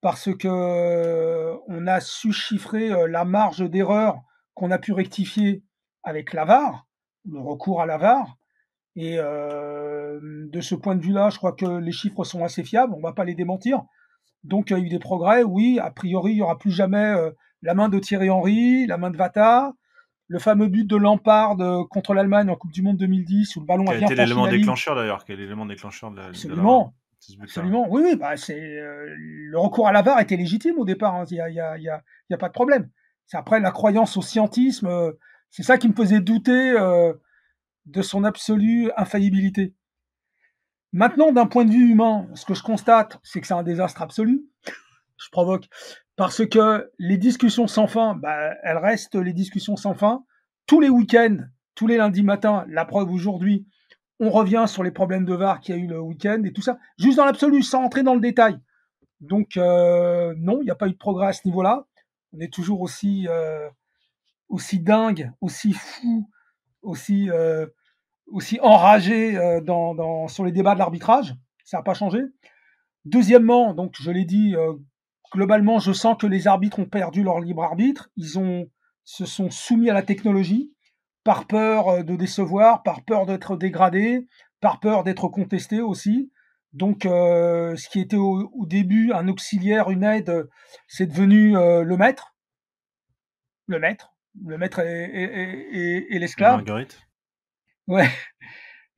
parce 0.00 0.34
que 0.36 0.48
euh, 0.48 1.56
on 1.68 1.86
a 1.86 2.00
su 2.00 2.32
chiffrer 2.32 2.92
euh, 2.92 3.06
la 3.06 3.24
marge 3.24 3.68
d'erreur 3.68 4.20
qu'on 4.54 4.70
a 4.70 4.78
pu 4.78 4.92
rectifier 4.92 5.64
avec 6.02 6.32
l'avare, 6.32 6.86
le 7.24 7.40
recours 7.40 7.80
à 7.80 7.86
l'avare. 7.86 8.36
Et 8.94 9.14
euh, 9.18 10.20
de 10.22 10.60
ce 10.60 10.74
point 10.74 10.96
de 10.96 11.02
vue-là, 11.02 11.30
je 11.30 11.38
crois 11.38 11.52
que 11.52 11.78
les 11.78 11.92
chiffres 11.92 12.24
sont 12.24 12.44
assez 12.44 12.62
fiables, 12.62 12.92
on 12.92 12.98
ne 12.98 13.02
va 13.02 13.12
pas 13.12 13.24
les 13.24 13.34
démentir. 13.34 13.82
Donc 14.44 14.70
il 14.70 14.72
y 14.74 14.76
a 14.76 14.80
eu 14.80 14.88
des 14.88 14.98
progrès, 14.98 15.44
oui, 15.44 15.78
a 15.80 15.90
priori, 15.90 16.32
il 16.32 16.36
n'y 16.36 16.42
aura 16.42 16.58
plus 16.58 16.72
jamais 16.72 17.14
la 17.62 17.74
main 17.74 17.88
de 17.88 17.98
Thierry 18.00 18.28
Henry, 18.28 18.86
la 18.86 18.98
main 18.98 19.10
de 19.10 19.16
Vata, 19.16 19.72
le 20.32 20.38
fameux 20.38 20.68
but 20.68 20.86
de 20.86 20.96
Lampard 20.96 21.58
contre 21.90 22.14
l'Allemagne 22.14 22.48
en 22.48 22.56
Coupe 22.56 22.72
du 22.72 22.80
Monde 22.80 22.96
2010 22.96 23.54
où 23.56 23.60
le 23.60 23.66
ballon 23.66 23.86
a 23.86 23.96
bien 23.96 24.08
l'élément 24.08 24.48
déclencheur 24.48 24.96
d'ailleurs, 24.96 25.26
quel 25.26 25.38
est 25.38 25.42
l'élément 25.42 25.66
déclencheur 25.66 26.10
de 26.10 26.16
la, 26.16 26.26
Absolument. 26.28 26.94
Absolument. 27.42 27.86
Oui, 27.88 28.02
oui, 28.02 28.16
bah, 28.16 28.36
c'est 28.38 28.58
euh, 28.58 29.14
le 29.16 29.58
recours 29.58 29.86
à 29.86 29.92
la 29.92 30.00
VAR 30.00 30.18
était 30.20 30.36
légitime 30.36 30.78
au 30.78 30.86
départ. 30.86 31.14
Hein. 31.14 31.24
Il 31.30 31.34
n'y 31.34 31.40
a, 31.40 31.50
y 31.50 31.60
a, 31.60 31.76
y 31.76 31.88
a, 31.88 32.02
y 32.30 32.34
a, 32.34 32.38
pas 32.38 32.48
de 32.48 32.52
problème. 32.52 32.88
C'est 33.26 33.36
après 33.36 33.60
la 33.60 33.70
croyance 33.70 34.16
au 34.16 34.22
scientisme. 34.22 34.86
Euh, 34.86 35.12
c'est 35.50 35.62
ça 35.62 35.76
qui 35.76 35.88
me 35.88 35.94
faisait 35.94 36.20
douter 36.20 36.72
euh, 36.72 37.12
de 37.84 38.02
son 38.02 38.24
absolue 38.24 38.90
infaillibilité. 38.96 39.74
Maintenant, 40.92 41.30
d'un 41.30 41.46
point 41.46 41.64
de 41.64 41.70
vue 41.70 41.90
humain, 41.90 42.26
ce 42.34 42.44
que 42.44 42.54
je 42.54 42.62
constate, 42.62 43.20
c'est 43.22 43.40
que 43.40 43.46
c'est 43.46 43.54
un 43.54 43.62
désastre 43.62 44.02
absolu. 44.02 44.46
je 45.18 45.28
provoque 45.30 45.68
parce 46.16 46.46
que 46.46 46.90
les 46.98 47.16
discussions 47.16 47.66
sans 47.66 47.86
fin, 47.86 48.14
bah, 48.14 48.54
elles 48.62 48.78
restent 48.78 49.14
les 49.14 49.32
discussions 49.32 49.76
sans 49.76 49.94
fin. 49.94 50.24
Tous 50.66 50.80
les 50.80 50.88
week-ends, 50.88 51.38
tous 51.74 51.86
les 51.86 51.96
lundis 51.96 52.22
matins, 52.22 52.64
la 52.68 52.84
preuve 52.84 53.10
aujourd'hui, 53.10 53.66
on 54.20 54.30
revient 54.30 54.64
sur 54.68 54.82
les 54.82 54.90
problèmes 54.90 55.24
de 55.24 55.34
VAR 55.34 55.60
qu'il 55.60 55.74
y 55.74 55.78
a 55.78 55.80
eu 55.80 55.86
le 55.86 56.00
week-end 56.00 56.42
et 56.44 56.52
tout 56.52 56.62
ça, 56.62 56.78
juste 56.98 57.16
dans 57.16 57.24
l'absolu, 57.24 57.62
sans 57.62 57.82
entrer 57.82 58.02
dans 58.02 58.14
le 58.14 58.20
détail. 58.20 58.58
Donc 59.20 59.56
euh, 59.56 60.34
non, 60.38 60.60
il 60.60 60.64
n'y 60.64 60.70
a 60.70 60.74
pas 60.74 60.88
eu 60.88 60.92
de 60.92 60.96
progrès 60.96 61.28
à 61.28 61.32
ce 61.32 61.46
niveau-là. 61.46 61.86
On 62.32 62.40
est 62.40 62.52
toujours 62.52 62.80
aussi 62.82 63.26
euh, 63.28 63.68
aussi 64.48 64.80
dingue, 64.80 65.32
aussi 65.40 65.72
fou, 65.72 66.28
aussi 66.82 67.30
euh, 67.30 67.66
aussi 68.26 68.58
enragé 68.60 69.60
dans, 69.64 70.28
sur 70.28 70.44
les 70.44 70.52
débats 70.52 70.74
de 70.74 70.78
l'arbitrage. 70.78 71.34
Ça 71.64 71.78
n'a 71.78 71.82
pas 71.82 71.94
changé. 71.94 72.20
Deuxièmement, 73.04 73.74
donc 73.74 73.96
je 74.00 74.10
l'ai 74.10 74.24
dit, 74.24 74.54
globalement, 75.32 75.78
je 75.78 75.92
sens 75.92 76.16
que 76.18 76.26
les 76.26 76.46
arbitres 76.46 76.78
ont 76.78 76.86
perdu 76.86 77.22
leur 77.22 77.40
libre 77.40 77.64
arbitre. 77.64 78.10
Ils 78.16 78.38
ont 78.38 78.68
se 79.04 79.26
sont 79.26 79.50
soumis 79.50 79.90
à 79.90 79.94
la 79.94 80.02
technologie 80.02 80.72
par 81.24 81.46
peur 81.46 81.88
euh, 81.88 82.02
de 82.02 82.16
décevoir, 82.16 82.82
par 82.82 83.04
peur 83.04 83.26
d'être 83.26 83.56
dégradé, 83.56 84.26
par 84.60 84.80
peur 84.80 85.04
d'être 85.04 85.28
contesté 85.28 85.80
aussi. 85.80 86.30
Donc, 86.72 87.04
euh, 87.04 87.76
ce 87.76 87.88
qui 87.88 88.00
était 88.00 88.16
au, 88.16 88.48
début 88.66 89.12
un 89.12 89.28
auxiliaire, 89.28 89.90
une 89.90 90.04
aide, 90.04 90.48
c'est 90.86 91.06
devenu 91.06 91.56
euh, 91.56 91.82
le 91.82 91.96
maître. 91.96 92.34
Le 93.66 93.78
maître. 93.78 94.14
Le 94.42 94.56
maître 94.56 94.80
et, 94.80 96.18
l'esclave. 96.18 96.56
Marguerite. 96.56 96.98
Ouais. 97.86 98.08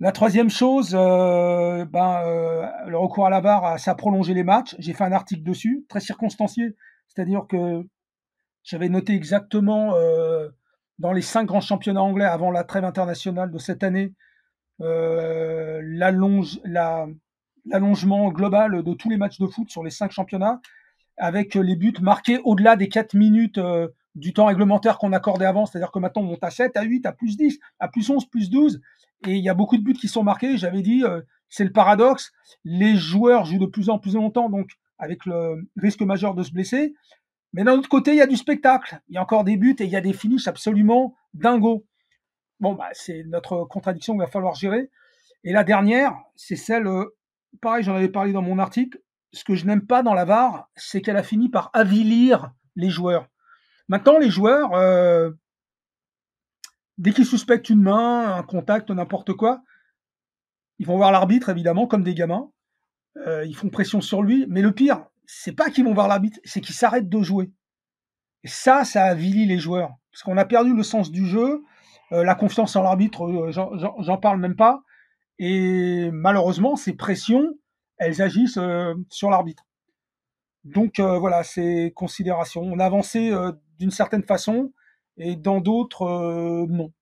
La 0.01 0.13
troisième 0.13 0.51
chose, 0.51 0.93
ben, 0.93 1.87
le 2.87 2.97
recours 2.97 3.27
à 3.27 3.31
la 3.31 3.41
barre, 3.41 3.79
ça 3.79 3.93
a 3.93 3.95
prolongé 3.95 4.35
les 4.35 4.45
matchs. 4.45 4.75
J'ai 4.79 4.93
fait 4.93 5.05
un 5.05 5.13
article 5.13 5.43
dessus, 5.43 5.87
très 5.89 6.01
circonstancié. 6.01 6.75
C'est-à-dire 7.09 7.47
que 7.49 7.87
j'avais 8.65 8.89
noté 8.89 9.15
exactement 9.15 9.95
dans 10.99 11.13
les 11.13 11.23
cinq 11.23 11.45
grands 11.47 11.61
championnats 11.61 12.03
anglais 12.03 12.25
avant 12.25 12.51
la 12.51 12.65
trêve 12.65 12.85
internationale 12.85 13.51
de 13.51 13.59
cette 13.59 13.83
année, 13.83 14.13
euh, 14.81 15.81
l'allongement 15.83 17.09
global 18.31 18.83
de 18.83 18.95
tous 18.95 19.09
les 19.11 19.17
matchs 19.17 19.39
de 19.39 19.47
foot 19.47 19.71
sur 19.71 19.83
les 19.83 19.91
cinq 19.91 20.13
championnats, 20.13 20.61
avec 21.17 21.55
les 21.55 21.77
buts 21.77 21.95
marqués 22.01 22.41
au-delà 22.45 22.77
des 22.77 22.89
4 22.89 23.15
minutes 23.15 23.59
euh, 23.59 23.89
du 24.15 24.33
temps 24.33 24.47
réglementaire 24.47 24.99
qu'on 24.99 25.13
accordait 25.13 25.47
avant, 25.47 25.67
c'est-à-dire 25.67 25.91
que 25.91 25.99
maintenant 25.99 26.23
on 26.23 26.27
monte 26.27 26.45
à 26.45 26.51
7, 26.51 26.77
à 26.77 26.83
8, 26.83 27.07
à 27.07 27.13
plus 27.13 27.37
10, 27.37 27.59
à 27.81 27.89
plus 27.89 28.09
11, 28.09 28.27
plus 28.27 28.51
12, 28.51 28.81
et 29.27 29.33
il 29.33 29.43
y 29.45 29.49
a 29.49 29.55
beaucoup 29.55 29.77
de 29.77 29.83
buts 29.83 29.95
qui 29.95 30.09
sont 30.09 30.23
marqués, 30.23 30.57
j'avais 30.57 30.83
dit, 30.83 31.03
euh, 31.05 31.21
c'est 31.49 31.65
le 31.65 31.73
paradoxe, 31.73 32.33
les 32.65 32.97
joueurs 32.97 33.45
jouent 33.45 33.59
de 33.59 33.67
plus 33.67 33.91
en 33.91 33.99
plus 33.99 34.15
longtemps, 34.15 34.49
donc 34.51 34.71
avec 34.99 35.27
le 35.27 35.69
risque 35.77 36.03
majeur 36.03 36.35
de 36.35 36.43
se 36.43 36.53
blesser, 36.53 36.95
mais 37.55 37.63
d'un 37.63 37.79
autre 37.79 37.89
côté, 37.89 38.11
il 38.11 38.17
y 38.17 38.21
a 38.21 38.27
du 38.27 38.37
spectacle. 38.37 39.01
Il 39.09 39.15
y 39.15 39.19
a 39.19 39.23
encore 39.23 39.45
des 39.45 39.57
buts 39.57 39.77
et 39.79 39.85
il 39.85 39.91
y 39.91 39.97
a 39.97 40.01
des 40.01 40.13
finishes 40.13 40.49
absolument 40.49 41.15
dingos. 41.35 41.87
Bon, 42.59 42.75
bah, 42.75 42.89
c'est 42.93 43.23
notre 43.29 43.65
contradiction 43.65 44.15
qu'il 44.15 44.23
va 44.23 44.27
falloir 44.27 44.57
gérer. 44.57 44.91
Et 45.45 45.53
la 45.53 45.63
dernière, 45.63 46.17
c'est 46.35 46.57
celle, 46.57 46.89
euh, 46.89 47.17
pareil, 47.63 47.85
j'en 47.85 47.95
avais 47.95 48.09
parlé 48.09 48.33
dans 48.33 48.43
mon 48.43 48.59
article. 48.59 48.99
Ce 49.33 49.45
que 49.45 49.55
je 49.55 49.67
n'aime 49.67 49.87
pas 49.87 50.03
dans 50.03 50.15
la 50.15 50.25
VAR, 50.25 50.69
c'est 50.75 51.01
qu'elle 51.01 51.17
a 51.17 51.23
fini 51.23 51.49
par 51.49 51.71
avilir 51.75 52.53
les 52.75 52.91
joueurs. 52.91 53.29
Maintenant, 53.89 54.19
les 54.19 54.31
joueurs, 54.31 54.75
euh, 54.75 55.31
dès 56.99 57.13
qu'ils 57.13 57.27
suspectent 57.27 57.71
une 57.71 57.83
main, 57.83 58.35
un 58.35 58.43
contact, 58.43 58.91
n'importe 58.91 59.35
quoi, 59.35 59.63
ils 60.79 60.87
vont 60.87 60.97
voir 60.97 61.13
l'arbitre, 61.13 61.51
évidemment, 61.51 61.87
comme 61.87 62.03
des 62.03 62.15
gamins. 62.15 62.51
Euh, 63.27 63.45
ils 63.45 63.55
font 63.55 63.69
pression 63.69 64.01
sur 64.01 64.23
lui. 64.23 64.47
Mais 64.49 64.63
le 64.63 64.73
pire, 64.73 65.05
c'est 65.27 65.53
pas 65.53 65.71
qu'ils 65.71 65.85
vont 65.85 65.95
voir 65.95 66.09
l'arbitre, 66.09 66.41
c'est 66.45 66.61
qu'ils 66.61 66.75
s'arrêtent 66.75 67.09
de 67.09 67.23
jouer. 67.23 67.53
Et 68.43 68.49
ça, 68.49 68.85
ça 68.85 69.05
avilit 69.05 69.47
les 69.47 69.59
joueurs. 69.59 69.95
Parce 70.11 70.23
qu'on 70.23 70.37
a 70.37 70.45
perdu 70.45 70.75
le 70.75 70.83
sens 70.83 71.11
du 71.11 71.27
jeu, 71.27 71.63
euh, 72.13 72.25
la 72.25 72.35
confiance 72.35 72.77
en 72.77 72.83
l'arbitre, 72.83 73.51
j'en 73.51 74.19
parle 74.19 74.41
même 74.41 74.57
pas. 74.57 74.83
Et 75.39 76.11
malheureusement, 76.13 76.77
ces 76.77 76.95
pressions, 76.95 77.55
elles 77.99 78.23
agissent 78.23 78.59
sur 79.11 79.31
l'arbitre. 79.31 79.65
Donc 80.65 81.01
voilà, 81.01 81.43
c'est 81.43 81.93
considération. 81.95 82.63
On 82.63 82.79
a 82.79 82.85
avancé 82.85 83.33
d'une 83.79 83.91
certaine 83.91 84.25
façon 84.25 84.73
et 85.17 85.37
dans 85.37 85.61
d'autres, 85.61 86.67
non. 86.69 86.93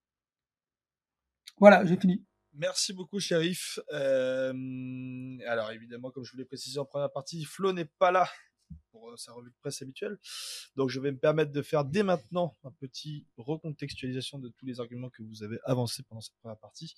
Voilà, 1.58 1.84
j'ai 1.84 1.96
fini. 1.96 2.24
Merci 2.54 2.92
beaucoup, 2.92 3.18
shérif. 3.18 3.78
Euh, 3.92 4.52
alors, 5.46 5.70
évidemment, 5.70 6.10
comme 6.10 6.24
je 6.24 6.32
vous 6.32 6.38
l'ai 6.38 6.44
précisé 6.44 6.78
en 6.78 6.84
première 6.84 7.10
partie, 7.10 7.44
Flo 7.44 7.72
n'est 7.72 7.86
pas 7.98 8.10
là 8.10 8.28
pour 8.90 9.10
euh, 9.10 9.16
sa 9.16 9.32
revue 9.32 9.50
de 9.50 9.56
presse 9.60 9.80
habituelle. 9.80 10.18
Donc, 10.76 10.90
je 10.90 11.00
vais 11.00 11.12
me 11.12 11.18
permettre 11.18 11.50
de 11.50 11.62
faire 11.62 11.84
dès 11.84 12.02
maintenant 12.02 12.56
un 12.64 12.70
petit 12.72 13.26
recontextualisation 13.38 14.38
de 14.38 14.50
tous 14.50 14.66
les 14.66 14.80
arguments 14.80 15.08
que 15.08 15.22
vous 15.22 15.42
avez 15.42 15.58
avancés 15.64 16.02
pendant 16.02 16.20
cette 16.20 16.36
première 16.40 16.58
partie. 16.58 16.94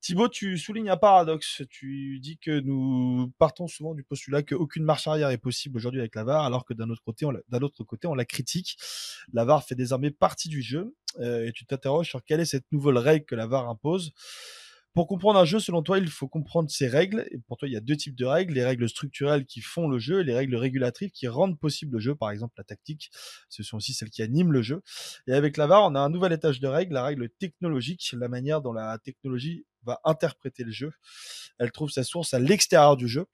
Thibaut, 0.00 0.28
tu 0.28 0.56
soulignes 0.56 0.88
un 0.88 0.96
paradoxe. 0.96 1.62
Tu 1.68 2.20
dis 2.20 2.38
que 2.38 2.60
nous 2.60 3.32
partons 3.38 3.68
souvent 3.68 3.94
du 3.94 4.02
postulat 4.02 4.42
qu'aucune 4.42 4.82
marche 4.82 5.06
arrière 5.06 5.28
est 5.28 5.38
possible 5.38 5.76
aujourd'hui 5.76 6.00
avec 6.00 6.14
la 6.14 6.24
VAR, 6.24 6.44
alors 6.44 6.64
que 6.64 6.72
d'un 6.72 6.88
autre 6.88 7.02
côté, 7.02 7.26
autre 7.26 7.84
côté, 7.84 8.06
on 8.06 8.14
la 8.14 8.24
critique. 8.24 8.78
La 9.34 9.44
VAR 9.44 9.62
fait 9.62 9.74
désormais 9.74 10.10
partie 10.10 10.48
du 10.48 10.62
jeu. 10.62 10.94
Euh, 11.18 11.46
et 11.46 11.52
tu 11.52 11.66
t'interroges 11.66 12.08
sur 12.08 12.24
quelle 12.24 12.40
est 12.40 12.46
cette 12.46 12.70
nouvelle 12.72 12.96
règle 12.96 13.26
que 13.26 13.34
la 13.34 13.46
VAR 13.46 13.68
impose. 13.68 14.12
Pour 14.94 15.06
comprendre 15.06 15.38
un 15.38 15.44
jeu, 15.44 15.60
selon 15.60 15.82
toi, 15.82 15.98
il 15.98 16.08
faut 16.08 16.26
comprendre 16.26 16.68
ses 16.70 16.88
règles. 16.88 17.26
Et 17.30 17.38
pour 17.38 17.56
toi, 17.58 17.68
il 17.68 17.72
y 17.72 17.76
a 17.76 17.80
deux 17.80 17.96
types 17.96 18.16
de 18.16 18.24
règles. 18.24 18.54
Les 18.54 18.64
règles 18.64 18.88
structurelles 18.88 19.44
qui 19.44 19.60
font 19.60 19.86
le 19.86 19.98
jeu 19.98 20.20
et 20.20 20.24
les 20.24 20.34
règles 20.34 20.56
régulatives 20.56 21.10
qui 21.10 21.28
rendent 21.28 21.58
possible 21.58 21.94
le 21.94 22.00
jeu. 22.00 22.14
Par 22.14 22.30
exemple, 22.30 22.54
la 22.56 22.64
tactique, 22.64 23.10
ce 23.48 23.62
sont 23.62 23.76
aussi 23.76 23.92
celles 23.92 24.10
qui 24.10 24.22
animent 24.22 24.52
le 24.52 24.62
jeu. 24.62 24.82
Et 25.28 25.32
avec 25.34 25.58
la 25.58 25.66
VAR, 25.66 25.84
on 25.84 25.94
a 25.94 26.00
un 26.00 26.08
nouvel 26.08 26.32
étage 26.32 26.58
de 26.58 26.66
règles, 26.66 26.94
la 26.94 27.04
règle 27.04 27.28
technologique, 27.28 28.14
la 28.18 28.28
manière 28.28 28.62
dont 28.62 28.72
la 28.72 28.98
technologie 28.98 29.64
va 29.84 30.00
interpréter 30.04 30.64
le 30.64 30.72
jeu. 30.72 30.92
Elle 31.58 31.72
trouve 31.72 31.90
sa 31.90 32.04
source 32.04 32.34
à 32.34 32.38
l'extérieur 32.38 32.96
du 32.96 33.08
jeu. 33.08 33.26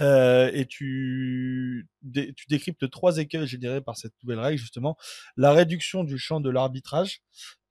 Euh, 0.00 0.50
et 0.52 0.66
tu, 0.66 1.88
décryptes 2.02 2.88
trois 2.90 3.18
écueils 3.18 3.46
générés 3.46 3.80
par 3.80 3.96
cette 3.96 4.14
nouvelle 4.22 4.38
règle, 4.38 4.58
justement. 4.58 4.96
La 5.36 5.52
réduction 5.52 6.04
du 6.04 6.18
champ 6.18 6.40
de 6.40 6.50
l'arbitrage, 6.50 7.22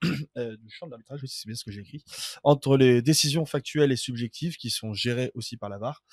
du 0.04 0.70
champ 0.70 0.86
de 0.86 0.92
l'arbitrage, 0.92 1.22
c'est 1.26 1.48
bien 1.48 1.56
ce 1.56 1.64
que 1.64 1.72
j'ai 1.72 1.82
écrit, 1.82 2.04
entre 2.44 2.78
les 2.78 3.02
décisions 3.02 3.46
factuelles 3.46 3.92
et 3.92 3.96
subjectives 3.96 4.58
qui 4.58 4.70
sont 4.70 4.94
gérées 4.94 5.32
aussi 5.36 5.58
par 5.58 5.70
la 5.70 5.78
VAR. 5.78 6.04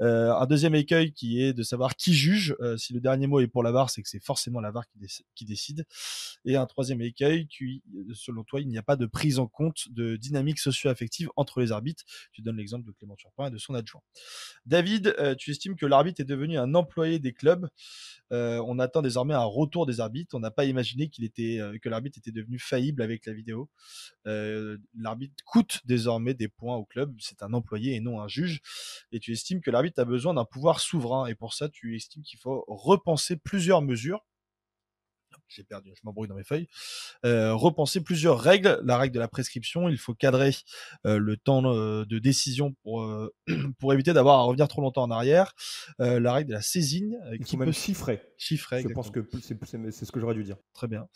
Euh, 0.00 0.32
un 0.32 0.46
deuxième 0.46 0.74
écueil 0.74 1.12
qui 1.12 1.42
est 1.42 1.52
de 1.52 1.62
savoir 1.62 1.96
qui 1.96 2.14
juge. 2.14 2.56
Euh, 2.60 2.76
si 2.76 2.92
le 2.92 3.00
dernier 3.00 3.26
mot 3.26 3.40
est 3.40 3.48
pour 3.48 3.62
la 3.62 3.72
VAR, 3.72 3.90
c'est 3.90 4.02
que 4.02 4.08
c'est 4.08 4.22
forcément 4.22 4.60
la 4.60 4.70
VAR 4.70 4.84
qui, 5.34 5.44
décide. 5.44 5.84
Et 6.44 6.56
un 6.56 6.66
troisième 6.66 7.00
écueil 7.00 7.46
qui, 7.48 7.82
selon 8.14 8.44
toi, 8.44 8.60
il 8.60 8.68
n'y 8.68 8.78
a 8.78 8.82
pas 8.82 8.96
de 8.96 9.06
prise 9.06 9.38
en 9.38 9.46
compte 9.46 9.88
de 9.90 10.16
dynamique 10.16 10.58
socio-affective 10.58 11.28
entre 11.36 11.60
les 11.60 11.72
arbitres. 11.72 12.04
Tu 12.32 12.42
donnes 12.42 12.56
l'exemple 12.56 12.86
de 12.86 12.92
Clément 12.92 13.16
Turpin 13.16 13.48
et 13.48 13.50
de 13.50 13.58
son 13.58 13.74
adjoint. 13.74 14.02
David, 14.66 15.14
euh, 15.18 15.34
tu 15.34 15.50
estimes 15.50 15.76
que 15.76 15.86
l'arbitre 15.86 16.20
est 16.20 16.26
devenu 16.26 16.58
un 16.58 16.74
employé 16.74 17.18
des 17.18 17.32
clubs. 17.32 17.68
Euh, 18.32 18.62
on 18.66 18.78
attend 18.78 19.02
désormais 19.02 19.34
un 19.34 19.44
retour 19.44 19.86
des 19.86 20.00
arbitres. 20.00 20.34
On 20.34 20.40
n'a 20.40 20.50
pas 20.50 20.64
imaginé 20.64 21.08
qu'il 21.08 21.24
était, 21.24 21.58
euh, 21.58 21.78
que 21.78 21.88
l'arbitre 21.88 22.18
était 22.18 22.30
devenu 22.30 22.58
faillible 22.58 23.02
avec 23.02 23.26
la 23.26 23.31
vidéo. 23.32 23.70
Euh, 24.26 24.78
l'arbitre 24.96 25.34
coûte 25.44 25.80
désormais 25.84 26.34
des 26.34 26.48
points 26.48 26.76
au 26.76 26.84
club. 26.84 27.14
C'est 27.20 27.42
un 27.42 27.52
employé 27.52 27.94
et 27.94 28.00
non 28.00 28.20
un 28.20 28.28
juge. 28.28 28.60
Et 29.12 29.20
tu 29.20 29.32
estimes 29.32 29.60
que 29.60 29.70
l'arbitre 29.70 30.00
a 30.00 30.04
besoin 30.04 30.34
d'un 30.34 30.44
pouvoir 30.44 30.80
souverain. 30.80 31.26
Et 31.26 31.34
pour 31.34 31.54
ça, 31.54 31.68
tu 31.68 31.96
estimes 31.96 32.22
qu'il 32.22 32.38
faut 32.38 32.64
repenser 32.68 33.36
plusieurs 33.36 33.82
mesures 33.82 34.24
j'ai 35.54 35.64
perdu, 35.64 35.92
je 35.94 36.00
m'embrouille 36.04 36.28
dans 36.28 36.34
mes 36.34 36.44
feuilles. 36.44 36.66
Euh, 37.24 37.54
repenser 37.54 38.02
plusieurs 38.02 38.40
règles. 38.40 38.80
La 38.84 38.96
règle 38.96 39.14
de 39.14 39.20
la 39.20 39.28
prescription, 39.28 39.88
il 39.88 39.98
faut 39.98 40.14
cadrer 40.14 40.54
euh, 41.06 41.18
le 41.18 41.36
temps 41.36 41.62
euh, 41.64 42.04
de 42.06 42.18
décision 42.18 42.74
pour 42.82 43.02
pour 43.78 43.92
éviter 43.92 44.12
d'avoir 44.12 44.38
à 44.38 44.42
revenir 44.42 44.68
trop 44.68 44.82
longtemps 44.82 45.02
en 45.02 45.10
arrière. 45.10 45.54
la 45.98 46.32
règle 46.32 46.48
de 46.48 46.54
la 46.54 46.62
saisine. 46.62 47.18
faut 47.44 47.56
même 47.56 47.72
chiffrer. 47.72 48.22
Chiffrer. 48.38 48.82
Je 48.82 48.88
pense 48.88 49.10
que 49.10 49.24
c'est 49.40 50.04
ce 50.04 50.12
que 50.12 50.20
j'aurais 50.20 50.34
dû 50.34 50.44
dire. 50.44 50.56
Très 50.74 50.88
bien. 50.88 51.06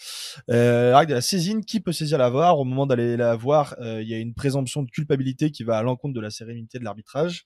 la 0.49 0.99
règle 0.99 1.11
de 1.11 1.15
la 1.15 1.21
saisine, 1.21 1.65
qui 1.65 1.81
peut 1.81 1.93
saisir 1.93 2.19
la 2.19 2.31
VAR 2.31 2.59
au 2.59 2.65
moment 2.65 2.87
d'aller 2.87 3.17
la 3.17 3.35
voir 3.37 3.75
Il 3.81 4.09
y 4.09 4.15
a 4.15 4.19
une 4.19 4.35
présomption 4.35 4.83
de 4.83 4.91
culpabilité 4.91 5.51
qui 5.51 5.65
va 5.65 5.79
à 5.79 5.83
l'encontre 5.83 6.15
de 6.15 6.21
la 6.21 6.31
sérénité 6.31 6.79
de 6.79 6.85
l'arbitrage. 6.85 7.45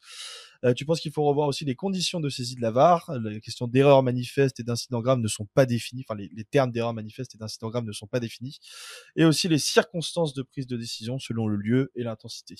Euh, 0.64 0.74
tu 0.74 0.84
penses 0.84 1.00
qu'il 1.00 1.12
faut 1.12 1.22
revoir 1.24 1.48
aussi 1.48 1.64
les 1.64 1.74
conditions 1.74 2.20
de 2.20 2.28
saisie 2.28 2.54
de 2.54 2.60
la 2.60 2.70
VAR? 2.70 3.10
Les 3.24 3.40
questions 3.40 3.66
d'erreur 3.66 4.02
manifeste 4.02 4.60
et 4.60 4.62
d'incident 4.62 5.00
grave 5.00 5.18
ne 5.18 5.28
sont 5.28 5.46
pas 5.46 5.66
définies. 5.66 6.04
Enfin, 6.06 6.18
les, 6.18 6.44
termes 6.44 6.70
d'erreur 6.70 6.92
manifeste 6.92 7.34
et 7.34 7.38
d'incident 7.38 7.70
grave 7.70 7.84
ne 7.84 7.92
sont 7.92 8.06
pas 8.06 8.20
définis. 8.20 8.58
Et 9.16 9.24
aussi 9.24 9.48
les 9.48 9.58
circonstances 9.58 10.34
de 10.34 10.42
prise 10.42 10.66
de 10.66 10.76
décision 10.76 11.18
selon 11.18 11.46
le 11.46 11.56
lieu 11.56 11.90
et 11.94 12.02
l'intensité. 12.02 12.56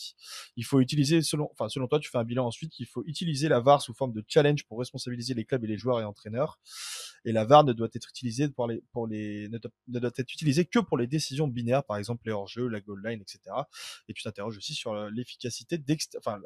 Il 0.57 0.65
faut 0.65 0.81
utiliser, 0.81 1.23
selon, 1.23 1.51
enfin, 1.53 1.69
selon 1.69 1.89
toi, 1.89 1.99
tu 1.99 2.11
fais 2.11 2.19
un 2.19 2.25
bilan 2.25 2.47
ensuite 2.47 2.73
qu'il 2.73 2.87
faut 2.87 3.05
utiliser 3.07 3.49
la 3.49 3.61
VAR 3.61 3.83
sous 3.83 3.93
forme 3.93 4.13
de 4.13 4.25
challenge 4.27 4.65
pour 4.65 4.79
responsabiliser 4.79 5.35
les 5.35 5.45
clubs 5.45 5.65
et 5.65 5.69
les 5.69 5.79
joueurs 5.79 6.01
et 6.01 6.05
entraîneurs. 6.05 6.59
Et 7.27 7.33
la 7.33 7.45
VAR 7.45 7.65
ne 7.65 7.75
doit 7.75 7.89
être 7.93 8.09
utilisée 8.09 8.49
pour 8.49 8.67
les, 8.67 8.83
pour 8.93 9.07
les, 9.07 9.49
ne 9.51 9.59
doit, 9.59 10.11
être 10.17 10.33
utilisée 10.33 10.65
que 10.65 10.79
pour 10.79 10.97
les 10.97 11.07
décisions 11.07 11.49
binaires, 11.49 11.85
par 11.85 11.99
exemple 11.99 12.23
les 12.25 12.33
hors-jeux, 12.33 12.67
la 12.67 12.81
goal 12.81 13.03
line, 13.05 13.21
etc. 13.21 13.41
Et 14.09 14.15
tu 14.15 14.23
t'interroges 14.23 14.57
aussi 14.57 14.75
sur 14.75 14.95
l'efficacité, 15.11 15.79
enfin, 16.17 16.41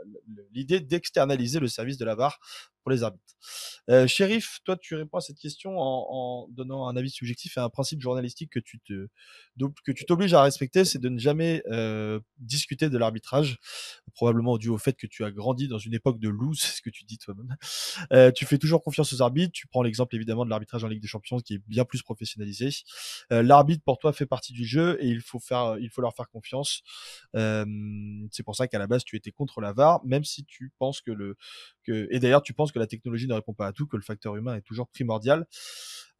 l'idée 0.53 0.81
d'externaliser 0.81 1.44
le 1.61 1.69
service 1.69 1.99
de 1.99 2.05
la 2.05 2.15
VAR 2.15 2.39
pour 2.85 2.93
les 2.93 3.03
arbitres. 3.03 3.35
Euh, 3.91 4.07
toi, 4.64 4.76
tu 4.76 4.95
réponds 4.95 5.18
à 5.18 5.20
cette 5.20 5.39
question 5.39 5.78
en, 5.78 6.49
donnant 6.51 6.89
un 6.89 6.97
avis 6.97 7.11
subjectif 7.11 7.57
et 7.57 7.61
un 7.61 7.68
principe 7.68 8.01
journalistique 8.01 8.51
que 8.53 8.61
tu 8.61 10.05
t'obliges 10.07 10.35
à 10.35 10.43
respecter, 10.43 10.85
c'est 10.85 10.99
de 10.99 11.09
ne 11.09 11.18
jamais 11.18 11.62
euh, 11.70 12.20
discuter 12.39 12.89
de 12.89 12.99
l'arbitrage, 12.99 13.59
probablement 14.14 14.59
dû 14.59 14.68
au 14.68 14.78
fait 14.78 14.95
que 14.95 15.07
tu 15.07 15.24
as 15.24 15.30
grandi 15.30 15.68
dans 15.68 15.78
une 15.78 15.95
époque 15.95 16.20
de 16.20 16.28
loup, 16.28 16.55
c'est 16.55 16.76
ce 16.76 16.82
que 16.82 16.91
tu 16.91 17.05
dis 17.05 17.18
toi-même. 17.18 17.57
Euh, 18.12 18.30
tu 18.30 18.45
fais 18.47 18.59
toujours 18.59 18.82
confiance 18.82 19.12
aux 19.12 19.22
arbitres. 19.22 19.53
Tu 19.53 19.66
prends 19.66 19.82
l'exemple 19.82 20.14
évidemment 20.14 20.45
de 20.45 20.51
l'arbitrage 20.51 20.85
en 20.85 20.89
Ligue 20.89 21.03
des 21.03 21.09
Champions 21.09 21.39
qui 21.39 21.55
est 21.55 21.62
bien 21.66 21.85
plus 21.85 22.03
professionnalisé. 22.03 22.70
Euh, 23.32 23.43
l'arbitre 23.43 23.82
pour 23.85 23.99
toi 23.99 24.12
fait 24.12 24.26
partie 24.26 24.53
du 24.53 24.64
jeu 24.64 24.99
et 25.01 25.09
il 25.09 25.20
faut 25.22 25.41
leur 25.51 26.14
faire 26.14 26.28
confiance. 26.28 26.82
C'est 27.32 28.43
pour 28.43 28.57
ça 28.57 28.68
qu'à 28.68 28.78
la 28.78 28.87
base 28.87 29.05
tu 29.05 29.16
étais 29.16 29.30
contre 29.30 29.61
la 29.61 29.72
VAR, 29.72 30.05
même 30.05 30.24
si 30.24 30.45
tu 30.45 30.72
penses 30.78 31.01
que 31.01 31.11
le 31.11 31.37
que 31.85 32.09
et 32.11 32.18
d'ailleurs 32.18 32.43
tu 32.43 32.53
penses 32.53 32.72
que 32.72 32.74
la 32.79 32.87
technologie 32.87 33.27
ne 33.27 33.35
répond 33.35 33.55
pas 33.55 33.66
à 33.66 33.72
tout, 33.72 33.87
que 33.87 33.97
le 33.97 34.03
facteur 34.03 34.37
humain 34.37 34.57
est 34.57 34.62
toujours 34.62 34.89
primordial. 34.89 35.47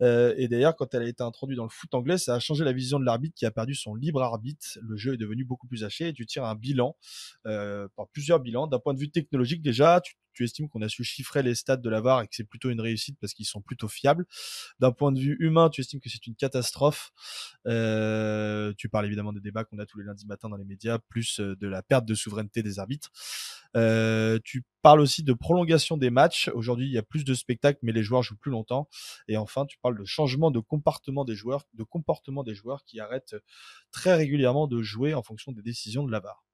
Euh, 0.05 0.35
et 0.37 0.49
d'ailleurs, 0.49 0.77
quand 0.77 0.93
elle 0.95 1.03
a 1.03 1.09
été 1.09 1.23
introduite 1.23 1.57
dans 1.57 1.65
le 1.65 1.71
foot 1.71 1.95
anglais, 1.95 2.19
ça 2.19 2.35
a 2.35 2.39
changé 2.39 2.65
la 2.65 2.73
vision 2.73 2.99
de 3.01 3.05
l'arbitre 3.05 3.35
qui 3.35 3.47
a 3.47 3.51
perdu 3.51 3.75
son 3.75 3.95
libre 3.95 4.23
arbitre. 4.23 4.79
Le 4.83 4.97
jeu 4.97 5.15
est 5.15 5.17
devenu 5.17 5.45
beaucoup 5.45 5.67
plus 5.67 5.83
haché 5.83 6.09
et 6.09 6.13
tu 6.13 6.27
tires 6.27 6.45
un 6.45 6.55
bilan, 6.55 6.97
euh, 7.47 7.89
plusieurs 8.13 8.41
bilans. 8.41 8.67
D'un 8.67 8.79
point 8.79 8.93
de 8.93 8.99
vue 8.99 9.11
technologique, 9.11 9.63
déjà, 9.63 10.01
tu, 10.01 10.45
estimes 10.45 10.69
qu'on 10.69 10.83
a 10.83 10.89
su 10.89 11.05
chiffrer 11.05 11.43
les 11.43 11.55
stats 11.55 11.77
de 11.77 11.89
la 11.89 12.01
VAR 12.01 12.23
et 12.23 12.27
que 12.27 12.35
c'est 12.35 12.45
plutôt 12.45 12.69
une 12.69 12.81
réussite 12.81 13.17
parce 13.21 13.33
qu'ils 13.33 13.47
sont 13.47 13.63
plutôt 13.63 13.89
fiables. 13.89 14.27
D'un 14.81 14.91
point 14.91 15.13
de 15.13 15.21
vue 15.21 15.37
humain, 15.39 15.71
tu 15.71 15.81
estimes 15.81 16.01
que 16.01 16.11
c'est 16.11 16.27
une 16.27 16.35
catastrophe. 16.35 17.13
Euh, 17.67 18.73
tu 18.77 18.89
parles 18.89 19.07
évidemment 19.07 19.33
des 19.33 19.41
débats 19.41 19.65
qu'on 19.65 19.79
a 19.79 19.87
tous 19.87 19.99
les 19.99 20.05
lundis 20.05 20.27
matins 20.27 20.49
dans 20.49 20.57
les 20.57 20.65
médias, 20.65 20.99
plus 20.99 21.39
de 21.41 21.67
la 21.69 21.83
perte 21.83 22.05
de 22.05 22.15
souveraineté 22.15 22.63
des 22.63 22.79
arbitres. 22.79 23.11
Tu 24.45 24.65
parles 24.85 25.01
aussi 25.01 25.23
de 25.23 25.33
prolongation 25.33 25.97
des 25.97 26.11
matchs. 26.11 26.51
Aujourd'hui, 26.55 26.87
il 26.87 26.93
y 26.93 26.99
a 26.99 27.03
plus 27.03 27.25
de 27.25 27.33
spectacles, 27.33 27.79
mais 27.83 27.91
les 27.91 28.03
joueurs 28.03 28.23
jouent 28.23 28.37
plus 28.37 28.51
longtemps. 28.51 28.87
Et 29.29 29.39
enfin, 29.39 29.65
tu 29.65 29.79
parles 29.79 29.94
de 29.95 30.05
changement 30.05 30.51
de 30.51 30.61
comportement 30.61 31.25
des 31.25 31.35
joueurs, 31.35 31.67
de 31.75 31.85
comportement 31.85 32.43
des 32.43 32.55
joueurs 32.55 32.85
qui 32.85 33.01
arrêtent 33.01 33.37
très 33.91 34.15
régulièrement 34.15 34.67
de 34.67 34.83
jouer 34.83 35.15
en 35.15 35.23
fonction 35.23 35.53
des 35.53 35.63
décisions 35.63 36.05
de 36.05 36.13
la 36.13 36.21
VAR. 36.21 36.45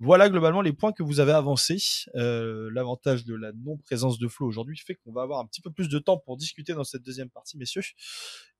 Voilà 0.00 0.28
globalement 0.28 0.60
les 0.60 0.72
points 0.72 0.92
que 0.92 1.04
vous 1.04 1.20
avez 1.20 1.32
avancés. 1.32 1.78
Euh, 2.16 2.68
l'avantage 2.72 3.24
de 3.24 3.34
la 3.34 3.52
non-présence 3.52 4.18
de 4.18 4.26
Flo 4.26 4.46
aujourd'hui 4.46 4.76
fait 4.76 4.96
qu'on 4.96 5.12
va 5.12 5.22
avoir 5.22 5.38
un 5.38 5.46
petit 5.46 5.60
peu 5.60 5.70
plus 5.70 5.88
de 5.88 5.98
temps 5.98 6.18
pour 6.18 6.36
discuter 6.36 6.74
dans 6.74 6.84
cette 6.84 7.02
deuxième 7.02 7.30
partie, 7.30 7.56
messieurs. 7.56 7.82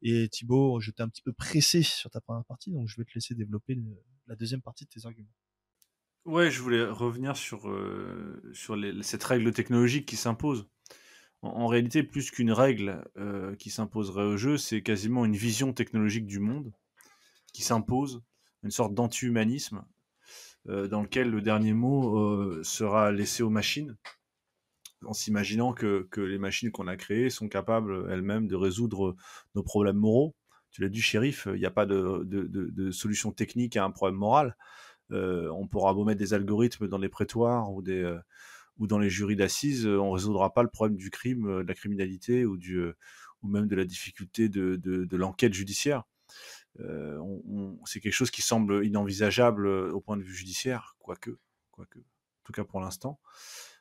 Et 0.01 0.29
Thibaut, 0.29 0.81
je 0.81 0.93
t'ai 0.93 1.03
un 1.03 1.09
petit 1.09 1.23
peu 1.23 1.33
pressé 1.33 1.83
sur 1.83 2.09
ta 2.11 2.21
première 2.21 2.45
partie, 2.45 2.71
donc 2.71 2.89
je 2.89 2.97
vais 2.97 3.05
te 3.05 3.13
laisser 3.15 3.35
développer 3.35 3.77
la 4.29 4.37
deuxième 4.37 4.63
partie 4.63 4.85
de 4.85 4.91
tes 4.91 5.07
arguments. 5.07 5.35
Ouais, 6.25 6.51
je 6.51 6.63
voulais 6.63 6.85
revenir 6.85 7.37
sur, 7.37 7.69
euh, 7.69 8.41
sur 8.55 8.77
cette 9.03 9.25
règle 9.25 9.53
technologique 9.53 10.07
qui 10.07 10.17
s'impose. 10.17 10.67
En, 11.45 11.67
réalité, 11.67 12.03
plus 12.03 12.31
qu'une 12.31 12.53
règle 12.53 13.05
euh, 13.19 13.55
qui 13.57 13.69
s'imposerait 13.69 14.25
au 14.25 14.39
jeu, 14.39 14.57
c'est 14.57 14.81
quasiment 14.81 15.27
une 15.27 15.37
vision 15.37 15.75
technologique 15.75 16.25
du 16.25 16.41
monde 16.41 16.73
qui 17.53 17.63
s'impose, 17.63 18.23
une 18.63 18.71
sorte 18.71 18.95
d'anti-humanisme 18.95 19.85
euh, 20.71 20.89
dans 20.89 21.03
lequel 21.03 21.31
le 21.31 21.43
dernier 21.43 21.75
mot 21.75 22.19
euh, 22.19 22.63
sera 22.63 23.13
laissé 23.13 23.43
aux 23.43 23.51
machines, 23.51 23.95
en 25.05 25.13
s'imaginant 25.13 25.75
que, 25.75 26.09
que, 26.11 26.23
les 26.23 26.39
machines 26.39 26.71
qu'on 26.71 26.89
a 26.89 26.97
créées 26.97 27.29
sont 27.29 27.49
capables 27.49 28.11
elles-mêmes 28.11 28.49
de 28.49 28.57
résoudre 28.57 29.15
nos 29.55 29.63
problèmes 29.63 29.99
moraux. 29.99 30.35
Tu 30.71 30.81
l'as 30.81 30.89
dit, 30.89 31.03
shérif, 31.03 31.47
il 31.53 31.61
n'y 31.61 31.67
a 31.67 31.71
pas 31.71 31.85
de, 31.85 32.23
de, 32.25 32.91
solution 32.91 33.33
technique 33.33 33.77
à 33.77 33.85
un 33.85 33.91
problème 33.91 34.19
moral. 34.19 34.57
On 35.11 35.69
pourra 35.69 35.93
beau 35.93 36.05
mettre 36.05 36.19
des 36.19 36.33
algorithmes 36.33 36.89
dans 36.89 36.99
les 36.99 37.11
prétoires 37.11 37.71
ou, 37.71 37.83
des, 37.83 38.19
ou 38.79 38.87
dans 38.87 38.99
les 38.99 39.11
jurys 39.11 39.37
d'assises, 39.37 39.87
on 39.87 40.09
ne 40.09 40.15
résoudra 40.15 40.53
pas 40.53 40.63
le 40.63 40.69
problème 40.69 40.97
du 40.97 41.11
crime, 41.11 41.63
de 41.63 41.69
la 41.69 41.75
criminalité 41.75 42.45
ou, 42.45 42.57
du, 42.57 42.81
ou 43.43 43.49
même 43.49 43.67
de 43.69 43.77
la 43.77 43.85
difficulté 43.85 44.49
de, 44.49 44.77
de 44.77 45.17
l'enquête 45.17 45.55
judiciaire. 45.55 46.05
Euh, 46.81 47.21
c'est 47.85 48.01
quelque 48.01 48.13
chose 48.13 48.31
qui 48.31 48.43
semble 48.43 48.85
inenvisageable 48.85 49.67
euh, 49.67 49.93
au 49.93 50.01
point 50.01 50.17
de 50.17 50.23
vue 50.23 50.35
judiciaire, 50.35 50.97
quoique, 50.99 51.39
quoique, 51.71 51.99
en 51.99 52.43
tout 52.45 52.53
cas 52.53 52.65
pour 52.65 52.81
l'instant. 52.81 53.21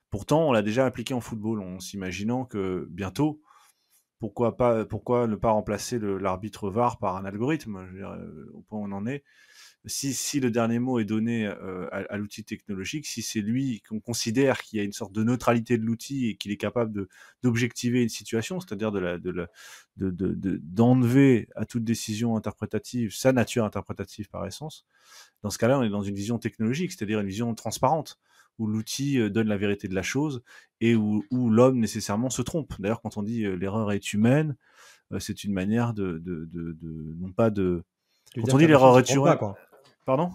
Pourtant, 0.10 0.48
on 0.48 0.52
l'a 0.52 0.62
déjà 0.62 0.86
appliqué 0.86 1.14
en 1.14 1.22
football, 1.22 1.60
en 1.62 1.80
s'imaginant 1.80 2.46
que 2.46 2.88
bientôt, 2.92 3.42
pourquoi, 4.20 4.56
pas, 4.58 4.86
pourquoi 4.86 5.28
ne 5.28 5.36
pas 5.36 5.52
remplacer 5.52 6.00
l'arbitre 6.00 6.70
VAR 6.70 7.00
par 7.00 7.18
un 7.18 7.26
algorithme 7.26 7.78
euh, 7.78 8.46
Au 8.54 8.62
point 8.62 8.80
où 8.80 8.84
on 8.86 8.92
en 8.92 9.08
est, 9.08 9.24
si, 9.86 10.40
le 10.40 10.50
dernier 10.50 10.80
mot 10.80 11.00
est 11.00 11.06
donné 11.06 11.46
euh, 11.46 11.88
à, 11.92 12.18
l'outil 12.18 12.46
technologique, 12.46 13.06
si 13.06 13.22
c'est 13.22 13.42
lui 13.42 13.82
qu'on 13.82 14.00
considère 14.00 14.62
qu'il 14.62 14.78
y 14.78 14.82
a 14.82 14.86
une 14.86 14.94
sorte 14.94 15.12
de 15.12 15.24
neutralité 15.24 15.78
de 15.78 15.84
l'outil 15.84 16.30
et 16.30 16.36
qu'il 16.36 16.52
est 16.52 16.58
capable 16.58 17.08
d'objectiver 17.44 18.02
une 18.02 18.10
situation, 18.10 18.62
c'est-à-dire 18.62 18.92
de 18.94 19.50
d'enlever 19.98 21.50
à 21.56 21.66
toute 21.66 21.84
décision 21.84 22.38
interprétative 22.38 23.14
sa 23.14 23.34
nature 23.34 23.66
interprétative 23.66 24.30
par 24.30 24.46
essence, 24.48 24.86
dans 25.42 25.50
ce 25.50 25.58
cas-là, 25.58 25.80
on 25.80 25.84
est 25.84 25.90
dans 25.90 26.02
une 26.02 26.16
vision 26.16 26.40
technologique, 26.40 26.94
c'est-à-dire 26.94 27.20
une 27.20 27.28
vision 27.28 27.54
transparente, 27.54 28.20
où 28.60 28.68
l'outil 28.68 29.20
euh, 29.20 29.30
donne 29.30 29.48
la 29.48 29.58
vérité 29.58 29.90
de 29.90 29.96
la 29.96 30.04
chose 30.04 30.44
et 30.80 30.96
où, 30.96 31.24
l'homme 31.32 31.80
nécessairement 31.80 32.30
se 32.30 32.42
trompe. 32.42 32.74
D'ailleurs, 32.80 33.02
quand 33.02 33.18
on 33.18 33.24
dit 33.24 33.44
euh, 33.44 33.56
l'erreur 33.56 33.92
est 33.92 34.14
humaine, 34.14 34.56
c'est 35.20 35.44
une 35.44 35.54
manière 35.54 35.94
de, 35.94 36.24
non 37.20 37.32
pas 37.34 37.52
de 37.52 37.84
quand 38.36 38.56
on 38.56 38.58
dit 38.58 38.66
l'erreur 38.66 38.98
est 38.98 39.14
humaine, 39.14 39.38
Pardon? 40.06 40.32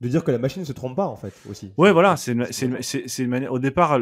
De 0.00 0.08
dire 0.08 0.24
que 0.24 0.30
la 0.30 0.38
machine 0.38 0.62
ne 0.62 0.66
se 0.66 0.72
trompe 0.72 0.96
pas, 0.96 1.06
en 1.06 1.16
fait, 1.16 1.32
aussi. 1.48 1.72
Oui, 1.78 1.90
voilà, 1.92 2.16
c'est 2.16 2.32
une, 2.32 3.28
manière. 3.28 3.52
Au 3.52 3.58
départ, 3.58 3.98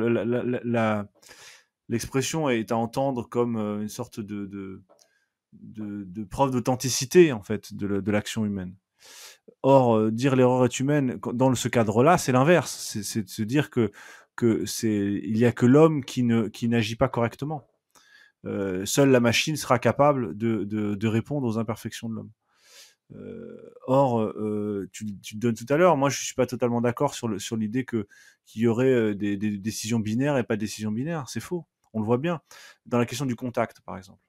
l'expression 1.89 2.49
est 2.49 2.73
à 2.73 2.77
entendre 2.77 3.29
comme 3.29 3.57
euh, 3.57 3.83
une 3.83 3.89
sorte 3.89 4.19
de, 4.19 4.47
de, 4.47 4.83
de, 5.53 6.25
preuve 6.25 6.51
d'authenticité, 6.51 7.33
en 7.33 7.43
fait, 7.43 7.75
de, 7.75 8.11
l'action 8.11 8.45
humaine. 8.45 8.75
Or, 9.63 9.97
euh, 9.97 10.11
dire 10.11 10.35
l'erreur 10.35 10.65
est 10.65 10.81
humaine, 10.81 11.19
dans 11.35 11.55
ce 11.55 11.69
cadre-là, 11.69 12.19
c'est 12.19 12.33
l'inverse. 12.33 12.99
C'est 13.03 13.23
de 13.23 13.29
se 13.29 13.43
dire 13.43 13.71
que 13.71 13.93
que 14.35 14.65
c'est 14.65 15.21
il 15.23 15.37
y 15.37 15.45
a 15.45 15.53
que 15.53 15.67
l'homme 15.67 16.05
qui 16.05 16.23
ne 16.23 16.49
qui 16.49 16.69
n'agit 16.69 16.97
pas 16.97 17.09
correctement. 17.09 17.69
Euh, 18.45 18.85
seule 18.87 19.11
la 19.11 19.21
machine 19.21 19.57
sera 19.57 19.79
capable 19.79 20.37
de, 20.37 20.65
de, 20.65 20.95
de 20.95 21.07
répondre 21.07 21.47
aux 21.47 21.59
imperfections 21.59 22.09
de 22.09 22.15
l'homme. 22.15 22.31
Euh, 23.17 23.73
or, 23.87 24.21
euh, 24.21 24.89
tu, 24.93 25.07
tu, 25.21 25.37
donnes 25.37 25.55
tout 25.55 25.67
à 25.69 25.77
l'heure, 25.77 25.97
moi 25.97 26.09
je 26.09 26.25
suis 26.25 26.35
pas 26.35 26.47
totalement 26.47 26.81
d'accord 26.81 27.15
sur, 27.15 27.41
sur 27.41 27.57
l'idée 27.57 27.85
que 27.85 28.07
qu'il 28.47 28.63
y 28.63 28.67
aurait 28.67 28.93
euh, 28.93 29.15
des, 29.15 29.37
décisions 29.37 29.99
binaires 29.99 30.39
et 30.39 30.45
pas 30.45 30.57
de 30.57 30.61
décisions 30.61 30.93
binaires. 30.93 31.29
C'est 31.29 31.41
faux. 31.41 31.67
On 31.93 32.01
le 32.01 32.07
voit 32.07 32.19
bien 32.19 32.41
dans 32.87 32.99
la 32.99 33.07
question 33.07 33.27
du 33.27 33.37
contact, 33.37 33.81
par 33.81 33.97
exemple. 33.97 34.21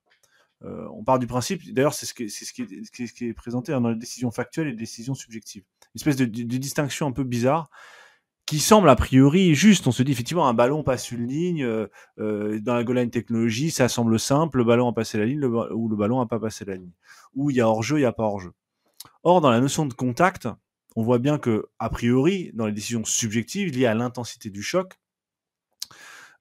On 0.65 1.03
part 1.03 1.19
du 1.19 1.27
principe, 1.27 1.73
d'ailleurs 1.73 1.93
c'est 1.93 2.05
ce, 2.05 2.13
qui, 2.13 2.21
est, 2.23 3.33
présenté 3.33 3.73
dans 3.73 3.89
les 3.89 3.97
décisions 3.97 4.31
factuelles 4.31 4.67
et 4.67 4.71
les 4.71 4.77
décisions 4.77 5.13
subjectives. 5.13 5.63
Une 5.93 5.99
espèce 5.99 6.15
de, 6.15 6.23
distinction 6.23 7.05
un 7.05 7.11
peu 7.11 7.25
bizarre 7.25 7.69
qui 8.45 8.59
semble 8.59 8.87
a 8.87 8.95
priori 8.95 9.55
juste. 9.55 9.87
On 9.87 9.91
se 9.91 10.03
dit 10.03 10.13
effectivement 10.13 10.47
un 10.47 10.53
ballon 10.53 10.81
passe 10.81 11.11
une 11.11 11.27
ligne 11.27 11.67
dans 12.17 12.75
la 12.75 12.83
goal 12.85 12.95
line 12.95 13.09
technologie, 13.09 13.71
ça 13.71 13.89
semble 13.89 14.17
simple. 14.17 14.59
Le 14.59 14.63
ballon 14.63 14.87
a 14.87 14.93
passé 14.93 15.17
la 15.17 15.25
ligne 15.25 15.43
ou 15.43 15.89
le 15.89 15.97
ballon 15.97 16.21
a 16.21 16.27
pas 16.27 16.39
passé 16.39 16.63
la 16.63 16.75
ligne. 16.75 16.93
Ou 17.35 17.49
il 17.49 17.57
y 17.57 17.59
a 17.59 17.67
hors 17.67 17.83
jeu, 17.83 17.99
il 17.99 18.03
y 18.03 18.05
a 18.05 18.13
pas 18.13 18.23
hors 18.23 18.39
jeu. 18.39 18.53
Or 19.23 19.41
dans 19.41 19.51
la 19.51 19.59
notion 19.59 19.85
de 19.85 19.93
contact, 19.93 20.47
on 20.95 21.03
voit 21.03 21.19
bien 21.19 21.37
que 21.37 21.67
a 21.79 21.89
priori 21.89 22.51
dans 22.53 22.65
les 22.65 22.71
décisions 22.71 23.05
subjectives 23.05 23.75
liées 23.75 23.85
à 23.85 23.93
l'intensité 23.93 24.49
du 24.49 24.61
choc, 24.61 24.99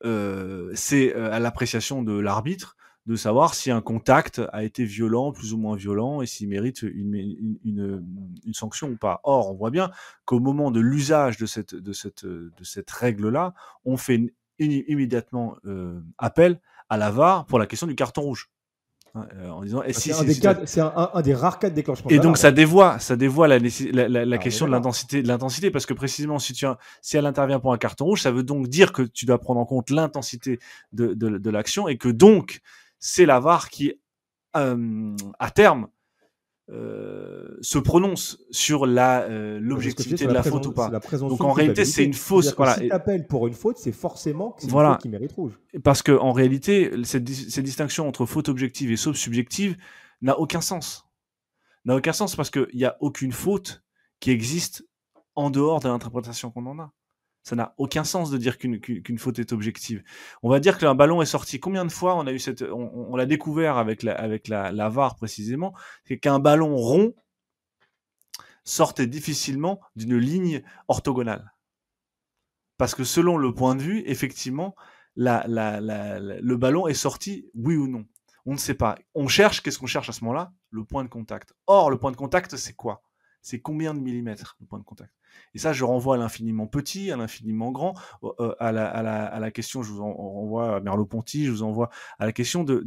euh, 0.05 0.71
c'est 0.75 1.15
euh, 1.15 1.33
à 1.33 1.39
l'appréciation 1.39 2.03
de 2.03 2.19
l'arbitre 2.19 2.77
de 3.07 3.17
savoir 3.17 3.55
si 3.55 3.71
un 3.71 3.81
contact 3.81 4.41
a 4.53 4.63
été 4.63 4.85
violent, 4.85 5.33
plus 5.33 5.53
ou 5.53 5.59
moins 5.59 5.75
violent, 5.75 6.23
et 6.23 6.27
s'il 6.27 6.49
mérite 6.49 6.83
une, 6.83 8.05
sanction 8.53 8.91
ou 8.91 8.97
pas. 8.97 9.21
Or, 9.25 9.51
on 9.51 9.55
voit 9.55 9.71
bien 9.71 9.91
qu'au 10.25 10.39
moment 10.39 10.71
de 10.71 10.79
l'usage 10.79 11.37
de 11.37 11.47
cette 11.93 12.91
règle-là, 12.91 13.55
on 13.85 13.97
fait 13.97 14.33
immédiatement 14.59 15.57
euh, 15.65 16.01
appel 16.19 16.61
à 16.89 16.97
la 16.97 17.11
VAR 17.11 17.47
pour 17.47 17.59
la 17.59 17.67
question 17.67 17.87
du 17.87 17.97
carton 17.97 18.23
rouge. 18.23 18.51
Euh, 19.15 19.51
en 19.51 19.63
disant, 19.63 19.83
si, 19.91 20.11
c'est 20.65 20.81
un, 20.81 20.93
un, 20.97 21.11
un, 21.13 21.21
des 21.21 21.35
rares 21.35 21.59
cas 21.59 21.69
de 21.69 21.75
déclenchement. 21.75 22.09
Et 22.09 22.19
donc, 22.19 22.39
ça 22.39 22.51
dévoie, 22.51 22.99
ça 22.99 23.15
dévoie 23.15 23.47
la, 23.47 23.59
la, 23.59 24.09
la, 24.09 24.25
la 24.25 24.39
question 24.39 24.65
de 24.65 24.71
l'intensité, 24.71 25.23
de 25.23 25.29
l'intensité, 25.29 25.71
parce 25.71 25.85
que 25.85 25.93
précisément, 25.93 26.39
si 26.39 26.55
tu, 26.55 26.65
si 27.03 27.19
elle 27.19 27.27
intervient 27.27 27.61
pour 27.61 27.75
un 27.75 27.79
carton 27.79 28.07
rouge, 28.07 28.23
ça 28.23 28.31
veut 28.31 28.43
donc 28.43 28.69
dire 28.69 28.91
que 28.91 29.03
tu 29.03 29.27
dois 29.27 29.39
prendre 29.39 29.61
en 29.61 29.67
compte 29.67 29.91
l'intensité 29.91 30.61
de, 30.93 31.13
de, 31.13 31.37
de 31.37 31.51
l'action 31.51 31.89
et 31.89 31.99
que 31.99 32.09
donc, 32.09 32.61
c'est 32.99 33.27
la 33.27 33.39
VAR 33.39 33.69
qui, 33.69 33.93
euh, 34.57 35.15
à 35.39 35.51
terme, 35.51 35.89
euh, 36.71 37.59
se 37.61 37.79
prononce 37.79 38.39
sur 38.51 38.87
la 38.87 39.23
euh, 39.23 39.59
l'objectivité 39.61 40.27
de 40.27 40.33
la, 40.33 40.45
faute 40.45 40.67
ou 40.67 40.73
pas. 40.73 40.89
Donc 41.19 41.41
en 41.41 41.53
réalité, 41.53 41.85
c'est 41.85 42.05
une 42.05 42.15
fausse. 42.15 42.55
Voilà. 42.57 42.77
Si 42.77 42.89
t'appelles 42.89 43.27
pour 43.27 43.49
une 43.49 43.55
faute, 43.55 43.79
c'est 43.79 43.93
forcément 43.93 44.53
que 44.53 44.67
voilà. 44.67 44.91
une 44.91 44.95
faute 44.95 45.03
qui 45.03 45.09
mérite 45.09 45.33
rouge. 45.33 45.59
Parce 45.83 46.03
que 46.03 46.13
en 46.13 46.33
réalité, 46.33 46.91
cette, 47.05 47.29
cette 47.29 47.65
distinction 47.65 48.07
entre 48.07 48.27
faute 48.27 48.49
objective 48.49 48.93
et 48.93 48.97
faute 48.97 49.17
subjective 49.17 49.77
n'a 50.23 50.39
aucun 50.39 50.61
sens. 50.61 51.09
N'a 51.85 51.97
aucun 51.97 52.13
sens 52.13 52.37
parce 52.37 52.51
qu'il 52.51 52.69
n'y 52.75 52.85
a 52.85 52.97
aucune 53.01 53.33
faute 53.33 53.83
qui 54.21 54.31
existe 54.31 54.87
en 55.35 55.51
dehors 55.51 55.81
de 55.81 55.89
l'interprétation 55.89 56.51
qu'on 56.51 56.67
en 56.67 56.79
a. 56.79 56.93
Ça 57.43 57.57
n'a 57.57 57.75
aucun 57.77 58.05
sens 58.05 58.31
de 58.31 58.39
dire 58.39 58.57
qu'une 58.57 59.19
faute 59.19 59.39
est 59.41 59.53
objective. 59.53 60.05
On 60.43 60.51
va 60.51 60.61
dire 60.61 60.79
qu'un 60.79 60.95
ballon 60.95 61.23
est 61.23 61.27
sorti. 61.27 61.59
Combien 61.59 61.85
de 61.85 61.91
fois 61.91 62.17
on 62.17 62.27
a 62.27 62.33
eu 62.33 62.39
cette, 62.39 62.63
on, 62.63 63.17
l'a 63.17 63.27
découvert 63.27 63.79
avec 63.79 64.05
la, 64.05 64.15
avec 64.15 64.47
la, 64.47 64.89
VAR 64.89 65.17
précisément, 65.17 65.75
c'est 66.05 66.19
qu'un 66.19 66.39
ballon 66.39 66.77
rond 66.77 67.15
sortait 68.65 69.09
difficilement 69.09 69.81
d'une 69.97 70.17
ligne 70.17 70.63
orthogonale. 70.87 71.53
Parce 72.79 72.95
que 72.95 73.03
selon 73.03 73.37
le 73.37 73.53
point 73.53 73.75
de 73.75 73.83
vue, 73.83 74.03
effectivement, 74.07 74.77
la, 75.17 75.45
la, 75.49 75.81
le 75.81 76.57
ballon 76.57 76.87
est 76.87 76.95
sorti, 76.95 77.51
oui 77.55 77.75
ou 77.75 77.89
non. 77.89 78.07
On 78.47 78.53
ne 78.53 78.59
sait 78.59 78.75
pas. 78.75 78.97
On 79.15 79.27
cherche, 79.29 79.63
qu'est-ce 79.63 79.79
qu'on 79.79 79.87
cherche 79.87 80.09
à 80.09 80.13
ce 80.13 80.25
moment-là? 80.25 80.53
Le 80.71 80.85
point 80.85 81.05
de 81.05 81.09
contact. 81.09 81.55
Or, 81.67 81.91
le 81.91 81.99
point 81.99 82.11
de 82.13 82.17
contact, 82.17 82.57
c'est 82.57 82.75
quoi? 82.75 83.03
C'est 83.43 83.61
combien 83.61 83.93
de 83.93 84.01
millimètres, 84.01 84.57
le 84.61 84.67
point 84.67 84.79
de 84.79 84.85
contact? 84.85 85.13
Et 85.55 85.59
ça, 85.59 85.73
je 85.73 85.85
renvoie 85.85 86.15
à 86.15 86.19
l'infiniment 86.19 86.67
petit, 86.67 87.11
à 87.11 87.17
l'infiniment 87.17 87.73
grand, 87.73 87.95
euh, 88.23 88.55
à, 88.59 88.73
la, 88.73 88.87
à, 88.87 89.41
la, 89.41 89.51
question, 89.51 89.83
je 89.83 89.93
vous 89.93 90.01
en 90.01 90.13
renvoie 90.13 90.77
à 90.77 90.81
Merleau-Ponty, 90.81 91.47
je 91.47 91.51
vous 91.51 91.63
envoie 91.63 91.91
à 92.19 92.27
la 92.27 92.33
question 92.33 92.65
de, 92.65 92.85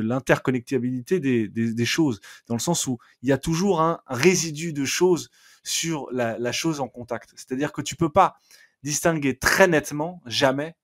l'interconnectabilité 0.00 1.20
des, 1.20 1.84
choses, 1.84 2.20
dans 2.46 2.54
le 2.54 2.60
sens 2.60 2.86
où 2.86 2.98
il 3.22 3.28
y 3.28 3.32
a 3.32 3.38
toujours 3.38 3.80
un 3.80 4.00
résidu 4.06 4.72
de 4.72 4.84
choses 4.84 5.30
sur 5.62 6.08
la, 6.12 6.38
la 6.38 6.52
chose 6.52 6.80
en 6.80 6.88
contact. 6.88 7.32
C'est-à-dire 7.36 7.72
que 7.72 7.82
tu 7.82 7.96
peux 7.96 8.10
pas 8.10 8.36
distinguer 8.82 9.38
très 9.38 9.66
nettement, 9.66 10.20
jamais, 10.26 10.76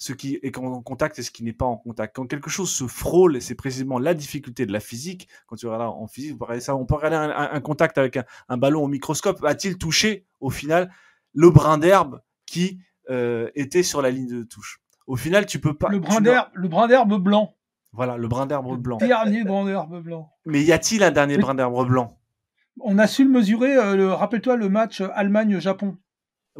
ce 0.00 0.14
qui 0.14 0.40
est 0.42 0.56
en 0.56 0.80
contact 0.80 1.18
et 1.18 1.22
ce 1.22 1.30
qui 1.30 1.44
n'est 1.44 1.52
pas 1.52 1.66
en 1.66 1.76
contact. 1.76 2.16
Quand 2.16 2.26
quelque 2.26 2.48
chose 2.48 2.70
se 2.70 2.86
frôle, 2.86 3.40
c'est 3.42 3.54
précisément 3.54 3.98
la 3.98 4.14
difficulté 4.14 4.64
de 4.64 4.72
la 4.72 4.80
physique. 4.80 5.28
Quand 5.46 5.56
tu 5.56 5.66
regardes 5.66 5.94
en 5.94 6.06
physique, 6.06 6.32
on 6.34 6.38
peut 6.38 6.44
regarder 6.44 6.62
ça, 6.62 6.74
on 6.74 6.86
peut 6.86 6.94
regarder 6.94 7.16
un, 7.16 7.30
un, 7.30 7.52
un 7.52 7.60
contact 7.60 7.98
avec 7.98 8.16
un, 8.16 8.24
un, 8.48 8.56
ballon 8.56 8.82
au 8.82 8.88
microscope. 8.88 9.44
A-t-il 9.44 9.76
touché 9.76 10.24
au 10.40 10.48
final 10.48 10.90
le 11.34 11.50
brin 11.50 11.76
d'herbe 11.76 12.22
qui 12.46 12.80
euh, 13.10 13.50
était 13.54 13.82
sur 13.82 14.00
la 14.00 14.10
ligne 14.10 14.26
de 14.26 14.42
touche 14.42 14.80
Au 15.06 15.16
final, 15.16 15.44
tu 15.44 15.60
peux 15.60 15.74
pas. 15.74 15.90
Le 15.90 15.98
brin 15.98 16.22
d'herbe, 16.22 16.48
le 16.54 16.68
brin 16.68 16.88
d'herbe 16.88 17.22
blanc. 17.22 17.54
Voilà, 17.92 18.16
le 18.16 18.26
brin 18.26 18.46
d'herbe 18.46 18.78
blanc. 18.78 18.96
Dernier 18.96 19.44
brin 19.44 19.66
d'herbe 19.66 20.02
blanc. 20.02 20.32
Mais 20.46 20.62
y 20.62 20.72
a-t-il 20.72 21.02
un 21.02 21.10
dernier 21.10 21.36
brin 21.36 21.54
d'herbe 21.54 21.86
blanc? 21.86 22.16
On 22.80 22.96
a 22.98 23.06
su 23.06 23.24
le 23.24 23.30
mesurer. 23.30 23.76
Euh, 23.76 24.14
Rappelle-toi 24.14 24.56
le 24.56 24.70
match 24.70 25.02
Allemagne-Japon. 25.14 25.98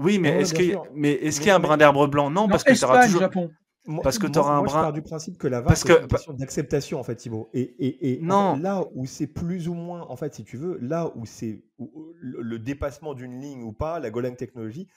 Oui, 0.00 0.18
mais 0.18 0.40
est-ce 0.40 0.54
qu'il 0.54 0.78
mais 0.94 1.12
est-ce 1.12 1.40
qu'il 1.40 1.48
y 1.48 1.50
a 1.50 1.56
un 1.56 1.60
brin 1.60 1.76
d'herbe 1.76 2.10
blanc? 2.10 2.30
Non, 2.30 2.42
non, 2.42 2.48
parce 2.48 2.64
que 2.64 2.72
tu 2.72 2.84
auras 2.84 3.04
toujours 3.04 3.20
Japon. 3.20 3.50
parce 4.02 4.18
que 4.18 4.26
tu 4.26 4.38
auras 4.38 4.54
un 4.54 4.62
brin. 4.62 4.78
Je 4.78 4.84
pars 4.84 4.92
du 4.92 5.02
principe 5.02 5.38
que 5.38 5.46
la 5.46 5.60
VAR 5.60 5.76
c'est 5.76 5.90
une 5.90 6.06
question 6.06 6.32
d'acceptation 6.32 7.00
en 7.00 7.02
fait, 7.04 7.16
Thibaut. 7.16 7.50
Et, 7.52 7.62
et, 7.62 8.12
et 8.12 8.20
non. 8.22 8.56
là 8.56 8.84
où 8.94 9.06
c'est 9.06 9.26
plus 9.26 9.68
ou 9.68 9.74
moins, 9.74 10.02
en 10.02 10.16
fait, 10.16 10.34
si 10.34 10.44
tu 10.44 10.56
veux, 10.56 10.78
là 10.80 11.12
où 11.16 11.26
c'est 11.26 11.62
le 12.20 12.58
dépassement 12.58 13.14
d'une 13.14 13.40
ligne 13.40 13.62
ou 13.62 13.72
pas, 13.72 14.00
la 14.00 14.10
Golang 14.10 14.34
technologie, 14.36 14.88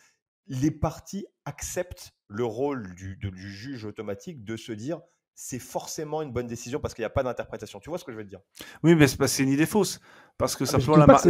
les 0.48 0.72
parties 0.72 1.26
acceptent 1.46 2.12
le 2.28 2.46
rôle 2.46 2.96
du, 2.96 3.18
de, 3.18 3.30
du 3.30 3.50
juge 3.52 3.86
automatique 3.86 4.44
de 4.44 4.58
se 4.58 4.72
dire 4.72 5.02
c'est 5.36 5.60
forcément 5.60 6.22
une 6.22 6.32
bonne 6.32 6.48
décision 6.48 6.80
parce 6.80 6.94
qu'il 6.94 7.02
n'y 7.02 7.08
a 7.08 7.12
pas 7.12 7.24
d'interprétation. 7.24 7.80
Tu 7.80 7.90
vois 7.90 7.98
ce 7.98 8.04
que 8.04 8.12
je 8.12 8.18
veux 8.18 8.24
te 8.24 8.30
dire? 8.30 8.42
Oui, 8.84 8.96
mais 8.96 9.08
c'est 9.08 9.44
une 9.44 9.50
idée 9.50 9.66
fausse. 9.66 10.00
Parce 10.38 10.56
que 10.56 10.64
ah, 10.64 10.68
simplement, 10.68 10.98
la, 10.98 11.06
mar 11.06 11.22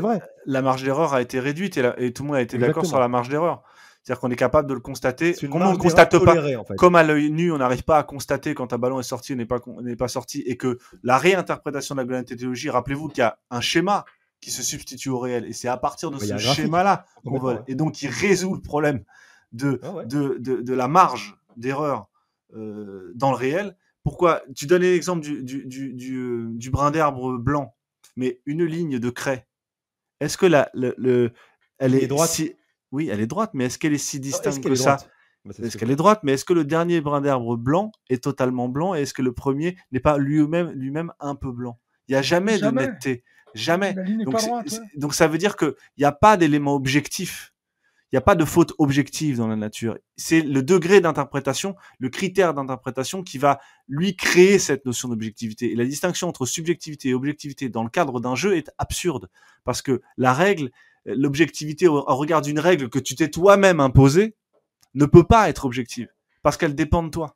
la, 0.45 0.61
marge 0.61 0.83
d'erreur 0.83 1.13
a 1.13 1.21
été 1.21 1.39
réduite 1.39 1.77
et, 1.77 1.81
la, 1.81 1.99
et, 1.99 2.13
tout 2.13 2.23
le 2.23 2.27
monde 2.27 2.37
a 2.37 2.41
été 2.41 2.57
d'accord 2.57 2.85
sur 2.85 2.99
la 2.99 3.07
marge 3.07 3.29
d'erreur. 3.29 3.63
C'est-à-dire 4.03 4.19
qu'on 4.19 4.31
est 4.31 4.37
capable 4.37 4.67
de 4.67 4.73
le 4.73 4.81
constater. 4.81 5.33
Comme 5.33 5.61
on 5.61 5.71
ne 5.71 5.77
constate 5.77 6.17
pas, 6.23 6.35
en 6.57 6.65
fait. 6.65 6.75
comme 6.75 6.95
à 6.95 7.03
l'œil 7.03 7.31
nu, 7.31 7.51
on 7.51 7.57
n'arrive 7.57 7.83
pas 7.83 7.97
à 7.97 8.03
constater 8.03 8.53
quand 8.53 8.73
un 8.73 8.77
ballon 8.77 8.99
est 8.99 9.03
sorti 9.03 9.33
ou 9.33 9.35
n'est 9.37 9.95
pas, 9.95 10.07
sorti 10.09 10.41
et 10.41 10.57
que 10.57 10.77
la 11.03 11.17
réinterprétation 11.17 11.95
de 11.95 12.01
la 12.01 12.05
globalité 12.05 12.69
rappelez-vous 12.69 13.07
qu'il 13.07 13.19
y 13.19 13.21
a 13.21 13.39
un 13.49 13.61
schéma 13.61 14.03
qui 14.41 14.51
se 14.51 14.61
substitue 14.61 15.09
au 15.09 15.19
réel 15.19 15.45
et 15.45 15.53
c'est 15.53 15.69
à 15.69 15.77
partir 15.77 16.11
de 16.11 16.17
ce 16.17 16.37
schéma-là 16.37 17.05
qu'on 17.23 17.39
vole. 17.39 17.63
Et 17.67 17.75
donc, 17.75 18.01
il 18.01 18.09
résout 18.09 18.55
le 18.55 18.61
problème 18.61 19.03
de, 19.53 19.79
ah 19.83 19.91
ouais. 19.91 20.05
de, 20.05 20.37
de, 20.39 20.61
de, 20.61 20.73
la 20.73 20.89
marge 20.89 21.37
d'erreur 21.55 22.09
euh, 22.55 23.11
dans 23.15 23.29
le 23.29 23.37
réel 23.37 23.77
pourquoi? 24.03 24.43
Tu 24.55 24.65
donnais 24.65 24.91
l'exemple 24.91 25.21
du, 25.21 25.43
du, 25.43 25.65
du, 25.65 25.93
du, 25.93 26.47
du 26.51 26.69
brin 26.69 26.91
d'herbe 26.91 27.37
blanc, 27.41 27.75
mais 28.15 28.41
une 28.45 28.65
ligne 28.65 28.99
de 28.99 29.09
craie. 29.09 29.47
Est-ce 30.19 30.37
que 30.37 30.45
la, 30.45 30.69
le, 30.73 30.93
le, 30.97 31.31
elle, 31.79 31.95
elle 31.95 32.03
est, 32.03 32.07
droite? 32.07 32.29
si... 32.29 32.53
Oui, 32.91 33.09
elle 33.11 33.21
est 33.21 33.27
droite, 33.27 33.51
mais 33.53 33.65
est-ce 33.65 33.79
qu'elle 33.79 33.93
est 33.93 33.97
si 33.97 34.19
distincte 34.19 34.63
que 34.63 34.75
ça? 34.75 34.97
bah, 35.45 35.53
Est-ce 35.61 35.77
qu'elle 35.77 35.91
est 35.91 35.95
droite 35.95 36.19
Mais 36.23 36.33
est-ce 36.33 36.45
que 36.45 36.53
le 36.53 36.63
dernier 36.63 37.01
brin 37.01 37.21
d'herbe 37.21 37.59
blanc 37.59 37.91
est 38.09 38.23
totalement 38.23 38.69
blanc 38.69 38.93
et 38.93 39.01
est-ce 39.01 39.13
que 39.13 39.21
le 39.21 39.33
premier 39.33 39.77
n'est 39.91 39.99
pas 39.99 40.17
lui-même 40.17 40.71
lui-même 40.71 41.11
un 41.19 41.35
peu 41.35 41.51
blanc? 41.51 41.79
Il 42.07 42.11
n'y 42.11 42.17
a 42.17 42.21
jamais, 42.21 42.57
jamais, 42.57 42.85
de 42.87 42.91
netteté. 42.91 43.23
Jamais. 43.53 43.93
Donc, 43.93 44.35
droite, 44.35 44.71
ouais. 44.71 44.79
donc, 44.97 45.13
ça 45.13 45.27
veut 45.27 45.37
dire 45.37 45.55
qu'il 45.55 45.73
n'y 45.97 46.05
a 46.05 46.11
pas 46.11 46.37
d'élément 46.37 46.75
objectif 46.75 47.52
n'y 48.13 48.17
a 48.17 48.21
pas 48.21 48.35
de 48.35 48.45
faute 48.45 48.73
objective 48.77 49.37
dans 49.37 49.47
la 49.47 49.55
nature. 49.55 49.97
C'est 50.17 50.41
le 50.41 50.61
degré 50.61 51.01
d'interprétation, 51.01 51.75
le 51.99 52.09
critère 52.09 52.53
d'interprétation 52.53 53.23
qui 53.23 53.37
va 53.37 53.59
lui 53.87 54.15
créer 54.15 54.59
cette 54.59 54.85
notion 54.85 55.09
d'objectivité. 55.09 55.71
Et 55.71 55.75
la 55.75 55.85
distinction 55.85 56.27
entre 56.27 56.45
subjectivité 56.45 57.09
et 57.09 57.13
objectivité 57.13 57.69
dans 57.69 57.83
le 57.83 57.89
cadre 57.89 58.19
d'un 58.19 58.35
jeu 58.35 58.55
est 58.55 58.71
absurde. 58.77 59.29
Parce 59.63 59.81
que 59.81 60.01
la 60.17 60.33
règle, 60.33 60.69
l'objectivité 61.05 61.87
au 61.87 62.03
regard 62.03 62.41
d'une 62.41 62.59
règle 62.59 62.89
que 62.89 62.99
tu 62.99 63.15
t'es 63.15 63.29
toi-même 63.29 63.79
imposée, 63.79 64.35
ne 64.93 65.05
peut 65.05 65.25
pas 65.25 65.49
être 65.49 65.65
objective. 65.65 66.07
Parce 66.43 66.57
qu'elle 66.57 66.75
dépend 66.75 67.01
de 67.03 67.09
toi. 67.09 67.35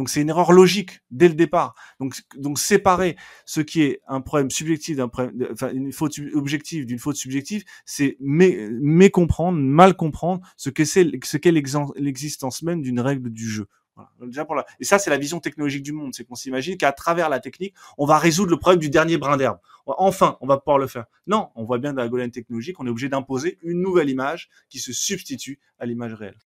Donc 0.00 0.08
c'est 0.08 0.22
une 0.22 0.30
erreur 0.30 0.52
logique 0.52 1.02
dès 1.10 1.28
le 1.28 1.34
départ. 1.34 1.74
Donc, 1.98 2.22
donc 2.34 2.58
séparer 2.58 3.18
ce 3.44 3.60
qui 3.60 3.82
est 3.82 4.00
un 4.08 4.22
problème 4.22 4.50
subjectif 4.50 4.96
d'un 4.96 5.08
problème, 5.08 5.48
enfin 5.52 5.70
une 5.74 5.92
faute 5.92 6.18
objective 6.32 6.86
d'une 6.86 6.98
faute 6.98 7.16
subjective, 7.16 7.64
c'est 7.84 8.16
mécomprendre, 8.18 9.58
mal 9.58 9.94
comprendre 9.94 10.40
ce 10.56 10.70
que 10.70 10.86
c'est, 10.86 11.06
ce 11.22 11.36
qu'est 11.36 11.52
l'existence 11.52 12.62
même 12.62 12.80
d'une 12.80 12.98
règle 12.98 13.28
du 13.28 13.46
jeu. 13.46 13.66
Voilà. 13.94 14.10
Déjà 14.22 14.46
pour 14.46 14.54
la... 14.54 14.64
Et 14.78 14.84
ça, 14.84 14.98
c'est 14.98 15.10
la 15.10 15.18
vision 15.18 15.38
technologique 15.38 15.82
du 15.82 15.92
monde. 15.92 16.14
C'est 16.14 16.24
qu'on 16.24 16.34
s'imagine 16.34 16.78
qu'à 16.78 16.92
travers 16.92 17.28
la 17.28 17.38
technique, 17.38 17.74
on 17.98 18.06
va 18.06 18.16
résoudre 18.16 18.52
le 18.52 18.56
problème 18.56 18.80
du 18.80 18.88
dernier 18.88 19.18
brin 19.18 19.36
d'herbe. 19.36 19.58
Enfin, 19.84 20.38
on 20.40 20.46
va 20.46 20.56
pouvoir 20.56 20.78
le 20.78 20.86
faire. 20.86 21.04
Non, 21.26 21.50
on 21.56 21.64
voit 21.64 21.76
bien 21.76 21.92
dans 21.92 22.00
la 22.00 22.08
Golan 22.08 22.30
technologique, 22.30 22.80
on 22.80 22.86
est 22.86 22.90
obligé 22.90 23.10
d'imposer 23.10 23.58
une 23.60 23.82
nouvelle 23.82 24.08
image 24.08 24.48
qui 24.70 24.78
se 24.78 24.94
substitue 24.94 25.60
à 25.78 25.84
l'image 25.84 26.14
réelle. 26.14 26.38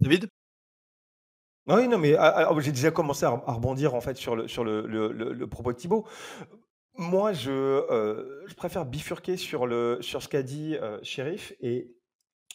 David? 0.00 0.30
Oui, 1.68 1.88
non, 1.88 1.98
mais 1.98 2.14
ah, 2.16 2.48
ah, 2.50 2.60
j'ai 2.60 2.72
déjà 2.72 2.90
commencé 2.90 3.24
à, 3.24 3.30
rebondir 3.30 3.94
en 3.94 4.00
fait 4.00 4.16
sur 4.16 4.34
le, 4.34 4.48
sur 4.48 4.64
le, 4.64 5.46
propos 5.46 5.72
de 5.72 5.78
Thibaut. 5.78 6.06
Moi, 6.96 7.32
je, 7.32 7.50
euh, 7.50 8.44
je 8.46 8.54
préfère 8.54 8.84
bifurquer 8.84 9.36
sur, 9.36 9.66
le, 9.66 9.98
sur 10.02 10.22
ce 10.22 10.28
qu'a 10.28 10.42
dit 10.42 10.76
euh, 10.76 10.98
Shérif. 11.02 11.54
Et 11.60 11.94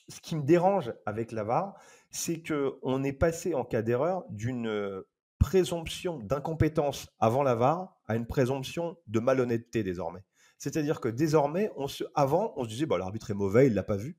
ce 0.10 0.20
qui 0.22 0.36
me 0.36 0.44
dérange 0.44 0.94
avec 1.06 1.32
la 1.32 1.76
c'est 2.12 2.42
qu'on 2.44 3.04
est 3.04 3.14
passé 3.14 3.56
en 3.56 3.64
cas 3.64 3.82
d'erreur 3.82 4.24
d'une 4.30 4.68
euh, 4.68 5.08
présomption 5.40 6.20
d'incompétence 6.20 7.08
avant 7.20 7.44
la 7.44 7.56
à 8.08 8.16
une 8.16 8.28
présomption 8.28 8.98
de 9.08 9.20
malhonnêteté 9.20 9.84
désormais. 9.84 10.24
C'est-à-dire 10.58 11.00
que 11.00 11.10
désormais, 11.10 11.72
avant, 12.16 12.54
on 12.58 12.64
se 12.64 12.70
disait, 12.70 12.86
bah, 12.86 12.98
l'arbitre 12.98 13.32
est 13.32 13.36
mauvais, 13.36 13.68
il 13.68 13.74
l'a 13.74 13.84
pas 13.84 13.96
vu. 13.96 14.18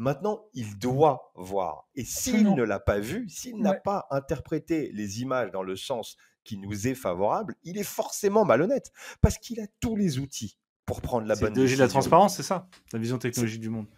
Maintenant, 0.00 0.46
il 0.54 0.78
doit 0.78 1.30
voir. 1.34 1.90
Et 1.94 2.06
s'il 2.06 2.54
ne 2.54 2.62
l'a 2.62 2.80
pas 2.80 3.00
vu, 3.00 3.28
s'il 3.28 3.58
n'a 3.58 3.74
pas 3.74 4.06
interprété 4.10 4.90
les 4.94 5.20
images 5.20 5.50
dans 5.50 5.62
le 5.62 5.76
sens 5.76 6.16
qui 6.42 6.56
nous 6.56 6.88
est 6.88 6.94
favorable, 6.94 7.54
il 7.64 7.76
est 7.76 7.84
forcément 7.84 8.46
malhonnête 8.46 8.92
parce 9.20 9.36
qu'il 9.36 9.60
a 9.60 9.66
tous 9.78 9.96
les 9.96 10.18
outils 10.18 10.58
pour 10.86 11.02
prendre 11.02 11.26
la 11.26 11.36
bonne 11.36 11.52
décision. 11.52 11.76
de 11.76 11.82
la 11.82 11.88
transparence, 11.88 12.34
c'est 12.34 12.42
ça, 12.42 12.66
la 12.94 12.98
vision 12.98 13.18
technologique 13.18 13.60
du 13.60 13.68
monde. 13.68 13.88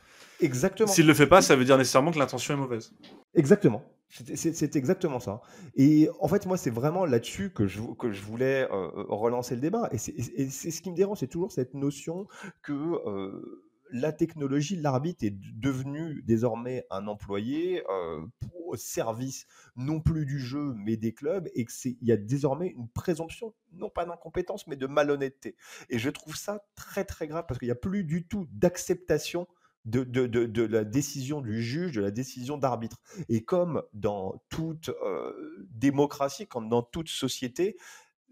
Exactement. 0.40 0.88
S'il 0.88 1.04
ne 1.04 1.10
le 1.10 1.14
fait 1.14 1.28
pas, 1.28 1.40
ça 1.40 1.54
veut 1.54 1.64
dire 1.64 1.78
nécessairement 1.78 2.10
que 2.10 2.18
l'intention 2.18 2.54
est 2.54 2.58
mauvaise. 2.58 2.92
Exactement. 3.34 3.84
C'est 4.34 4.74
exactement 4.74 5.20
ça. 5.20 5.40
Et 5.76 6.10
en 6.18 6.26
fait, 6.26 6.46
moi, 6.46 6.56
c'est 6.56 6.70
vraiment 6.70 7.06
là-dessus 7.06 7.50
que 7.50 7.68
je, 7.68 7.80
que 7.96 8.10
je 8.10 8.22
voulais 8.22 8.68
euh, 8.72 8.90
relancer 9.08 9.54
le 9.54 9.60
débat. 9.60 9.88
Et 9.92 9.98
c'est 9.98 10.70
ce 10.72 10.82
qui 10.82 10.90
me 10.90 10.96
dérange, 10.96 11.18
c'est 11.18 11.28
toujours 11.28 11.52
cette 11.52 11.74
notion 11.74 12.26
que 12.60 12.72
euh, 12.72 13.62
la 13.92 14.12
technologie, 14.12 14.76
l'arbitre 14.76 15.24
est 15.24 15.34
devenu 15.54 16.22
désormais 16.22 16.86
un 16.90 17.06
employé 17.06 17.84
euh, 17.88 18.24
au 18.66 18.76
service 18.76 19.46
non 19.76 20.00
plus 20.00 20.24
du 20.24 20.40
jeu 20.40 20.72
mais 20.76 20.96
des 20.96 21.12
clubs 21.12 21.48
et 21.54 21.66
qu'il 21.66 21.96
y 22.00 22.10
a 22.10 22.16
désormais 22.16 22.68
une 22.68 22.88
présomption, 22.88 23.54
non 23.72 23.90
pas 23.90 24.06
d'incompétence 24.06 24.66
mais 24.66 24.76
de 24.76 24.86
malhonnêteté. 24.86 25.56
Et 25.90 25.98
je 25.98 26.08
trouve 26.08 26.36
ça 26.36 26.64
très 26.74 27.04
très 27.04 27.28
grave 27.28 27.44
parce 27.46 27.58
qu'il 27.58 27.68
n'y 27.68 27.72
a 27.72 27.76
plus 27.76 28.02
du 28.02 28.26
tout 28.26 28.48
d'acceptation 28.50 29.46
de, 29.84 30.64
la 30.64 30.84
décision 30.84 31.40
du 31.40 31.62
juge, 31.62 31.92
de 31.92 32.00
la 32.00 32.10
décision 32.10 32.56
d'arbitre. 32.56 33.00
Et 33.28 33.44
comme 33.44 33.82
dans 33.92 34.40
toute 34.48 34.90
euh, 35.04 35.66
démocratie, 35.70 36.46
comme 36.46 36.68
dans 36.68 36.82
toute 36.82 37.08
société, 37.08 37.76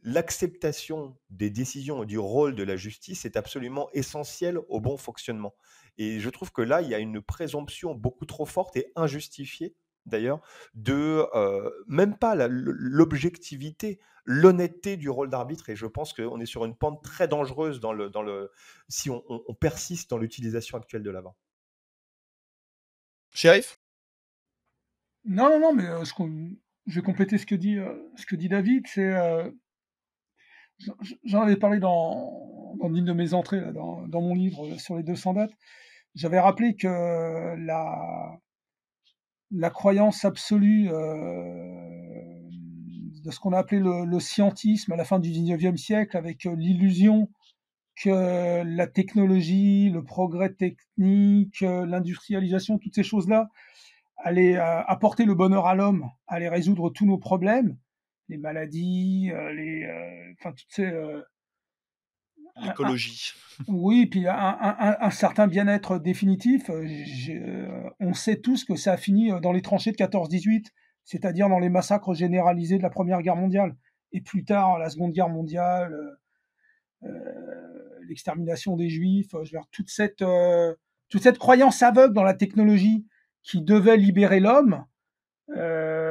l'acceptation 0.02 1.16
des 1.30 1.50
décisions 1.50 2.02
et 2.02 2.06
du 2.06 2.18
rôle 2.18 2.54
de 2.54 2.62
la 2.62 2.76
justice 2.76 3.24
est 3.24 3.36
absolument 3.36 3.88
essentielle 3.92 4.58
au 4.68 4.80
bon 4.80 4.96
fonctionnement. 4.96 5.54
Et 5.98 6.20
je 6.20 6.30
trouve 6.30 6.52
que 6.52 6.62
là, 6.62 6.82
il 6.82 6.88
y 6.88 6.94
a 6.94 6.98
une 6.98 7.20
présomption 7.20 7.94
beaucoup 7.94 8.24
trop 8.24 8.46
forte 8.46 8.76
et 8.76 8.90
injustifiée, 8.96 9.74
d'ailleurs, 10.06 10.40
de 10.74 11.26
euh, 11.34 11.70
même 11.86 12.16
pas 12.16 12.34
l'objectivité, 12.48 14.00
l'honnêteté 14.24 14.96
du 14.96 15.10
rôle 15.10 15.28
d'arbitre. 15.28 15.68
Et 15.68 15.76
je 15.76 15.86
pense 15.86 16.12
qu'on 16.12 16.40
est 16.40 16.46
sur 16.46 16.64
une 16.64 16.76
pente 16.76 17.02
très 17.02 17.28
dangereuse 17.28 17.80
dans 17.80 17.92
le, 17.92 18.08
dans 18.08 18.22
le, 18.22 18.50
si 18.88 19.10
on, 19.10 19.22
persiste 19.60 20.10
dans 20.10 20.18
l'utilisation 20.18 20.78
actuelle 20.78 21.02
de 21.02 21.10
l'avant. 21.10 21.36
Shérif? 23.32 23.78
Non, 25.24 25.50
non, 25.50 25.60
non, 25.60 25.74
mais 25.74 25.86
euh, 25.86 26.04
je 26.86 26.94
vais 26.94 27.02
compléter 27.02 27.36
ce 27.36 27.44
que 27.44 27.54
dit, 27.54 27.76
euh, 27.76 27.94
ce 28.16 28.24
que 28.24 28.36
dit 28.36 28.48
David. 28.48 28.86
C'est 28.86 29.12
J'en 31.24 31.42
avais 31.42 31.56
parlé 31.56 31.78
dans, 31.78 32.74
dans 32.80 32.94
une 32.94 33.04
de 33.04 33.12
mes 33.12 33.34
entrées, 33.34 33.60
dans, 33.72 34.06
mon 34.20 34.34
livre 34.34 34.78
sur 34.78 34.96
les 34.96 35.02
200 35.02 35.34
dates. 35.34 35.52
J'avais 36.14 36.40
rappelé 36.40 36.74
que 36.74 37.56
la, 37.56 38.40
croyance 39.70 40.24
absolue 40.24 40.88
euh, 40.90 42.50
de 43.24 43.30
ce 43.30 43.38
qu'on 43.38 43.52
a 43.52 43.58
appelé 43.58 43.80
le, 43.80 44.20
scientisme 44.20 44.92
à 44.92 44.96
la 44.96 45.04
fin 45.04 45.18
du 45.18 45.30
19e 45.30 45.76
siècle, 45.76 46.16
avec 46.16 46.44
l'illusion 46.44 47.28
que 47.96 48.62
la 48.64 48.86
technologie, 48.86 49.90
le 49.90 50.02
progrès 50.02 50.54
technique, 50.54 51.60
l'industrialisation, 51.60 52.78
toutes 52.78 52.94
ces 52.94 53.02
choses-là 53.02 53.48
allaient 54.16 54.56
euh, 54.56 54.82
apporter 54.82 55.24
le 55.24 55.34
bonheur 55.34 55.66
à 55.66 55.74
l'homme, 55.74 56.10
allaient 56.26 56.48
résoudre 56.48 56.90
tous 56.90 57.06
nos 57.06 57.18
problèmes 57.18 57.76
les 58.30 58.38
maladies, 58.38 59.30
euh, 59.32 59.52
les, 59.52 59.84
euh, 59.84 60.32
enfin 60.38 60.52
toutes 60.52 60.70
ces 60.70 60.86
euh, 60.86 61.20
l'écologie. 62.62 63.32
Oui, 63.68 64.06
puis 64.06 64.26
un, 64.26 65.10
certain 65.10 65.46
bien-être 65.46 65.98
définitif. 65.98 66.70
on 68.00 68.14
sait 68.14 68.40
tous 68.40 68.64
que 68.64 68.74
ça 68.74 68.92
a 68.92 68.96
fini 68.96 69.30
dans 69.42 69.52
les 69.52 69.60
tranchées 69.60 69.92
de 69.92 69.96
14-18, 69.96 70.66
c'est-à-dire 71.04 71.48
dans 71.48 71.58
les 71.58 71.68
massacres 71.68 72.14
généralisés 72.14 72.78
de 72.78 72.82
la 72.82 72.90
Première 72.90 73.20
Guerre 73.20 73.36
mondiale. 73.36 73.76
Et 74.12 74.22
plus 74.22 74.44
tard, 74.44 74.78
la 74.78 74.88
Seconde 74.88 75.12
Guerre 75.12 75.28
mondiale, 75.28 75.94
l'extermination 78.08 78.76
des 78.76 78.88
Juifs, 78.88 79.34
je 79.44 79.56
veux 79.56 79.62
toute, 79.70 79.90
cette, 79.90 80.24
toute 81.10 81.22
cette 81.22 81.38
croyance 81.38 81.82
aveugle 81.82 82.14
dans 82.14 82.24
la 82.24 82.34
technologie 82.34 83.06
qui 83.42 83.62
devait 83.62 83.98
libérer 83.98 84.40
l'homme. 84.40 84.84
Euh, 85.56 86.09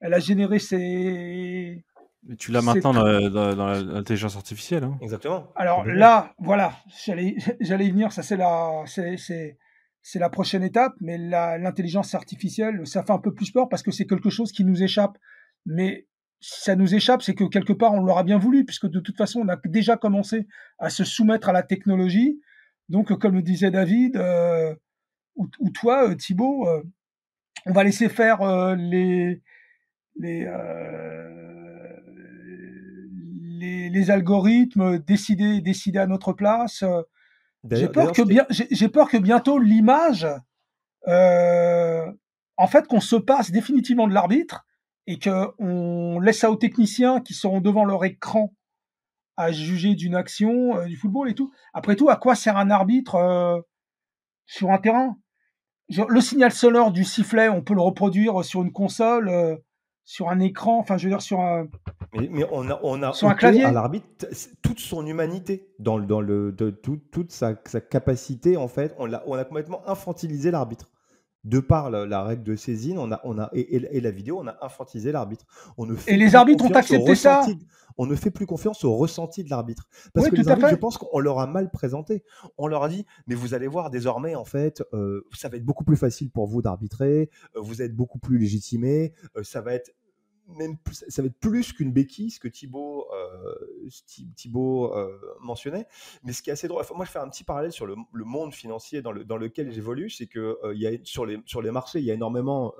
elle 0.00 0.14
a 0.14 0.18
généré 0.18 0.58
ses. 0.58 1.84
Mais 2.22 2.36
tu 2.36 2.52
l'as 2.52 2.60
maintenant 2.60 2.92
dans, 2.92 3.82
l'intelligence 3.82 4.36
artificielle. 4.36 4.84
Hein. 4.84 4.98
Exactement. 5.00 5.50
Alors 5.56 5.86
là, 5.86 6.34
voilà, 6.38 6.74
j'allais, 7.04 7.36
j'allais 7.60 7.86
y 7.86 7.90
venir. 7.90 8.12
Ça, 8.12 8.22
c'est 8.22 8.36
la, 8.36 8.82
c'est, 8.86 9.16
c'est, 9.16 9.56
c'est 10.02 10.18
la 10.18 10.28
prochaine 10.28 10.62
étape. 10.62 10.92
Mais 11.00 11.16
l'intelligence 11.16 12.14
artificielle, 12.14 12.86
ça 12.86 13.02
fait 13.02 13.12
un 13.12 13.18
peu 13.18 13.32
plus 13.32 13.50
peur 13.50 13.68
parce 13.68 13.82
que 13.82 13.90
c'est 13.90 14.06
quelque 14.06 14.30
chose 14.30 14.52
qui 14.52 14.64
nous 14.64 14.82
échappe. 14.82 15.16
Mais 15.64 16.06
si 16.40 16.62
ça 16.62 16.76
nous 16.76 16.94
échappe, 16.94 17.22
c'est 17.22 17.34
que 17.34 17.44
quelque 17.44 17.72
part, 17.72 17.92
on 17.94 18.02
l'aura 18.02 18.22
bien 18.22 18.38
voulu, 18.38 18.64
puisque 18.64 18.88
de 18.88 19.00
toute 19.00 19.16
façon, 19.16 19.40
on 19.40 19.48
a 19.48 19.56
déjà 19.64 19.96
commencé 19.96 20.46
à 20.78 20.90
se 20.90 21.04
soumettre 21.04 21.48
à 21.48 21.52
la 21.52 21.62
technologie. 21.62 22.40
Donc, 22.88 23.16
comme 23.18 23.34
le 23.34 23.42
disait 23.42 23.70
David, 23.70 24.16
euh, 24.16 24.74
ou, 25.36 25.70
toi, 25.72 26.14
Thibault, 26.14 26.68
euh, 26.68 26.82
on 27.66 27.72
va 27.72 27.84
laisser 27.84 28.08
faire 28.08 28.42
euh, 28.42 28.74
les, 28.74 29.42
euh, 30.24 31.28
les, 33.58 33.88
les, 33.88 34.10
algorithmes 34.10 34.98
décider, 34.98 35.60
décider 35.60 35.98
à 35.98 36.06
notre 36.06 36.32
place. 36.32 36.84
J'ai 37.70 37.88
peur, 37.88 38.12
que 38.12 38.22
bien, 38.22 38.46
j'ai 38.50 38.88
peur 38.88 39.08
que 39.08 39.18
bientôt 39.18 39.58
l'image, 39.58 40.26
euh, 41.08 42.10
en 42.56 42.66
fait, 42.66 42.86
qu'on 42.86 43.00
se 43.00 43.16
passe 43.16 43.50
définitivement 43.50 44.08
de 44.08 44.14
l'arbitre 44.14 44.66
et 45.06 45.18
qu'on 45.18 46.20
laisse 46.20 46.40
ça 46.40 46.50
aux 46.50 46.56
techniciens 46.56 47.20
qui 47.20 47.34
seront 47.34 47.60
devant 47.60 47.84
leur 47.84 48.04
écran 48.04 48.54
à 49.36 49.52
juger 49.52 49.94
d'une 49.94 50.14
action, 50.14 50.76
euh, 50.76 50.86
du 50.86 50.96
football 50.96 51.30
et 51.30 51.34
tout. 51.34 51.52
Après 51.74 51.96
tout, 51.96 52.08
à 52.08 52.16
quoi 52.16 52.34
sert 52.34 52.56
un 52.56 52.70
arbitre 52.70 53.64
sur 54.46 54.70
un 54.70 54.78
terrain? 54.78 55.16
Le 55.88 56.20
signal 56.20 56.52
sonore 56.52 56.92
du 56.92 57.04
sifflet, 57.04 57.48
on 57.48 57.62
peut 57.62 57.74
le 57.74 57.80
reproduire 57.80 58.44
sur 58.44 58.62
une 58.62 58.72
console 58.72 59.60
sur 60.04 60.28
un 60.28 60.40
écran, 60.40 60.78
enfin 60.78 60.96
je 60.96 61.04
veux 61.04 61.10
dire 61.10 61.22
sur 61.22 61.40
un. 61.40 61.68
Mais, 62.14 62.44
on 62.50 62.68
a, 62.68 62.80
on 62.82 63.02
a 63.02 63.12
sur 63.12 63.28
un 63.28 63.34
clavier 63.34 63.64
à 63.64 63.72
l'arbitre 63.72 64.06
toute 64.62 64.80
son 64.80 65.06
humanité, 65.06 65.68
dans, 65.78 65.96
le, 65.96 66.06
dans 66.06 66.20
le, 66.20 66.52
de, 66.52 66.70
toute 66.70 67.30
sa, 67.30 67.54
capacité 67.54 68.56
en 68.56 68.68
fait. 68.68 68.94
On 68.98 69.12
a, 69.12 69.22
on 69.26 69.34
a 69.34 69.44
complètement 69.44 69.82
infantilisé 69.88 70.50
l'arbitre. 70.50 70.90
De 71.44 71.58
par 71.58 71.90
la, 71.90 72.22
règle 72.22 72.42
de 72.42 72.54
saisine, 72.54 72.98
on 72.98 73.10
a, 73.12 73.20
on 73.24 73.38
a 73.38 73.48
et, 73.54 74.00
la 74.00 74.10
vidéo, 74.10 74.40
on 74.40 74.46
a 74.46 74.56
infantilisé 74.60 75.10
l'arbitre. 75.10 75.46
et 76.06 76.16
les 76.16 76.34
arbitres 76.34 76.64
ont 76.64 76.74
accepté 76.74 77.14
ça. 77.14 77.46
On 77.96 78.06
ne 78.06 78.14
fait 78.14 78.30
plus 78.30 78.46
confiance 78.46 78.84
au 78.84 78.96
ressenti 78.96 79.44
de 79.44 79.50
l'arbitre. 79.50 79.88
Parce 80.14 80.28
que 80.28 80.36
les 80.36 80.48
arbitres, 80.48 80.70
je 80.70 80.76
pense 80.76 80.96
qu'on 80.96 81.18
leur 81.18 81.38
a 81.38 81.46
mal 81.46 81.70
présenté. 81.70 82.24
On 82.56 82.66
leur 82.66 82.82
a 82.82 82.88
dit, 82.88 83.04
mais 83.26 83.34
vous 83.34 83.54
allez 83.54 83.66
voir 83.68 83.90
désormais, 83.90 84.34
en 84.34 84.44
fait, 84.44 84.82
euh, 84.92 85.26
ça 85.34 85.48
va 85.48 85.56
être 85.56 85.64
beaucoup 85.64 85.84
plus 85.84 85.96
facile 85.96 86.30
pour 86.30 86.46
vous 86.46 86.62
d'arbitrer, 86.62 87.30
euh, 87.56 87.60
vous 87.60 87.82
êtes 87.82 87.94
beaucoup 87.94 88.18
plus 88.18 88.38
légitimé, 88.38 89.12
euh, 89.36 89.42
ça 89.42 89.60
va 89.60 89.74
être 89.74 89.92
même 90.56 90.76
ça 90.92 91.22
va 91.22 91.26
être 91.26 91.38
plus 91.38 91.72
qu'une 91.72 91.92
béquille, 91.92 92.30
ce 92.30 92.40
que 92.40 92.48
Thibaut, 92.48 93.08
euh, 93.12 93.88
euh, 94.96 95.18
mentionnait. 95.40 95.86
Mais 96.22 96.32
ce 96.32 96.42
qui 96.42 96.50
est 96.50 96.52
assez 96.52 96.68
drôle, 96.68 96.84
moi 96.94 97.04
je 97.04 97.10
fais 97.10 97.18
un 97.18 97.28
petit 97.28 97.44
parallèle 97.44 97.72
sur 97.72 97.86
le, 97.86 97.96
monde 98.12 98.54
financier 98.54 99.02
dans, 99.02 99.12
le, 99.12 99.24
dans 99.24 99.36
lequel 99.36 99.72
j'évolue, 99.72 100.10
c'est 100.10 100.26
que 100.26 100.58
euh, 100.64 100.74
il 100.74 100.80
y 100.80 100.86
a, 100.86 100.92
sur, 101.04 101.24
les, 101.26 101.70
marchés, 101.70 102.00
il 102.00 102.04
y 102.04 102.10
a 102.10 102.14
énormément 102.14 102.74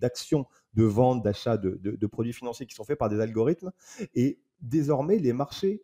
d'actions 0.00 0.46
de, 0.74 0.84
vente, 0.84 1.22
d'achat 1.22 1.56
de, 1.56 1.78
de, 1.82 2.06
produits 2.06 2.32
financiers 2.32 2.66
qui 2.66 2.74
sont 2.74 2.84
faits 2.84 2.98
par 2.98 3.08
des 3.08 3.20
algorithmes. 3.20 3.72
Et 4.14 4.40
désormais, 4.60 5.18
les 5.18 5.32
marchés 5.32 5.82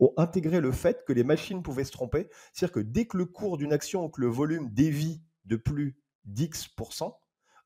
ont 0.00 0.12
intégré 0.16 0.60
le 0.60 0.72
fait 0.72 1.04
que 1.06 1.12
les 1.12 1.24
machines 1.24 1.62
pouvaient 1.62 1.84
se 1.84 1.92
tromper. 1.92 2.28
C'est-à-dire 2.52 2.72
que 2.72 2.80
dès 2.80 3.06
que 3.06 3.16
le 3.16 3.26
cours 3.26 3.56
d'une 3.56 3.72
action 3.72 4.04
ou 4.04 4.08
que 4.08 4.20
le 4.20 4.28
volume 4.28 4.70
dévie 4.70 5.20
de 5.44 5.56
plus 5.56 5.96
d'X%, 6.24 7.16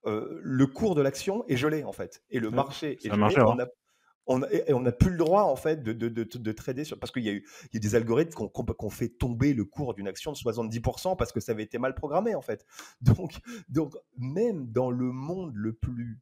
le 0.05 0.67
cours 0.67 0.95
de 0.95 1.03
l'action 1.03 1.45
est 1.49 1.57
gelé 1.57 1.85
en 1.85 1.93
fait. 1.93 2.23
Et 2.31 2.41
le 2.41 2.51
marché 2.51 2.99
est 3.05 3.11
gelé. 3.11 3.65
On 4.31 4.43
et 4.43 4.75
on 4.75 4.81
n'a 4.81 4.93
plus 4.93 5.11
le 5.11 5.17
droit 5.17 5.45
en 5.45 5.57
fait 5.57 5.83
de, 5.83 5.95
de, 5.95 6.09
de, 6.09 6.53
trader 6.53 6.85
sur, 6.85 6.99
parce 6.99 7.11
qu'il 7.11 7.25
y, 7.25 7.31
a 7.31 7.33
eu 7.33 7.47
des 7.73 7.95
algorithmes 7.95 8.51
qui 8.51 8.61
ont, 8.79 8.91
fait 8.91 9.09
tomber 9.09 9.55
le 9.55 9.65
cours 9.65 9.95
d'une 9.95 10.07
action 10.07 10.33
de 10.33 10.37
70% 10.37 11.17
parce 11.17 11.33
que 11.33 11.41
ça 11.41 11.53
avait 11.53 11.63
été 11.63 11.79
mal 11.79 11.95
programmé 11.95 12.35
en 12.35 12.43
fait. 12.43 12.67
Donc, 13.01 13.39
donc 13.71 13.95
même 14.19 14.67
dans 14.71 14.91
le 14.91 15.11
monde 15.13 15.53
le 15.55 15.73
plus 15.73 16.21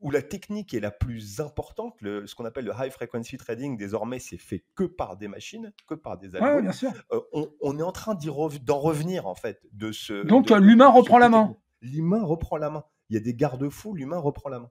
où 0.00 0.10
la 0.10 0.22
technique 0.22 0.74
est 0.74 0.80
la 0.80 0.90
plus 0.90 1.40
importante, 1.40 2.00
le, 2.00 2.26
ce 2.26 2.34
qu'on 2.34 2.44
appelle 2.44 2.64
le 2.64 2.72
high 2.78 2.90
frequency 2.90 3.36
trading, 3.36 3.76
désormais, 3.76 4.20
c'est 4.20 4.38
fait 4.38 4.64
que 4.76 4.84
par 4.84 5.16
des 5.16 5.26
machines, 5.26 5.72
que 5.88 5.94
par 5.94 6.18
des 6.18 6.36
algorithmes. 6.36 6.92
Euh, 7.12 7.20
on, 7.60 7.78
est 7.78 7.82
en 7.82 7.90
train 7.90 8.14
d'en 8.14 8.78
revenir, 8.78 9.26
en 9.26 9.34
fait, 9.34 9.60
de 9.72 9.90
ce. 9.90 10.24
Donc, 10.24 10.50
l'humain 10.50 10.88
reprend 10.88 11.18
la 11.18 11.28
main. 11.28 11.56
L'humain 11.80 12.22
reprend 12.22 12.56
la 12.56 12.70
main. 12.70 12.84
Il 13.10 13.14
y 13.14 13.16
a 13.16 13.20
des 13.20 13.34
garde-fous, 13.34 13.94
l'humain 13.94 14.18
reprend 14.18 14.48
la 14.50 14.60
main. 14.60 14.70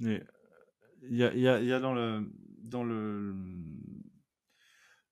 il 0.00 0.24
y 1.10 1.24
a, 1.24 1.80
dans 1.80 1.94
le. 1.94 2.32
Dans 2.62 2.84
le 2.84 3.34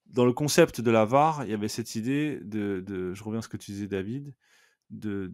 dans 0.06 0.24
le 0.24 0.32
concept 0.32 0.80
de 0.80 0.90
la 0.90 1.04
VAR, 1.04 1.44
il 1.44 1.50
y 1.50 1.54
avait 1.54 1.68
cette 1.68 1.94
idée 1.94 2.40
de, 2.42 2.82
de, 2.86 3.12
je 3.12 3.22
reviens 3.22 3.40
à 3.40 3.42
ce 3.42 3.48
que 3.48 3.58
tu 3.58 3.72
disais 3.72 3.86
David, 3.86 4.34
de, 4.90 5.26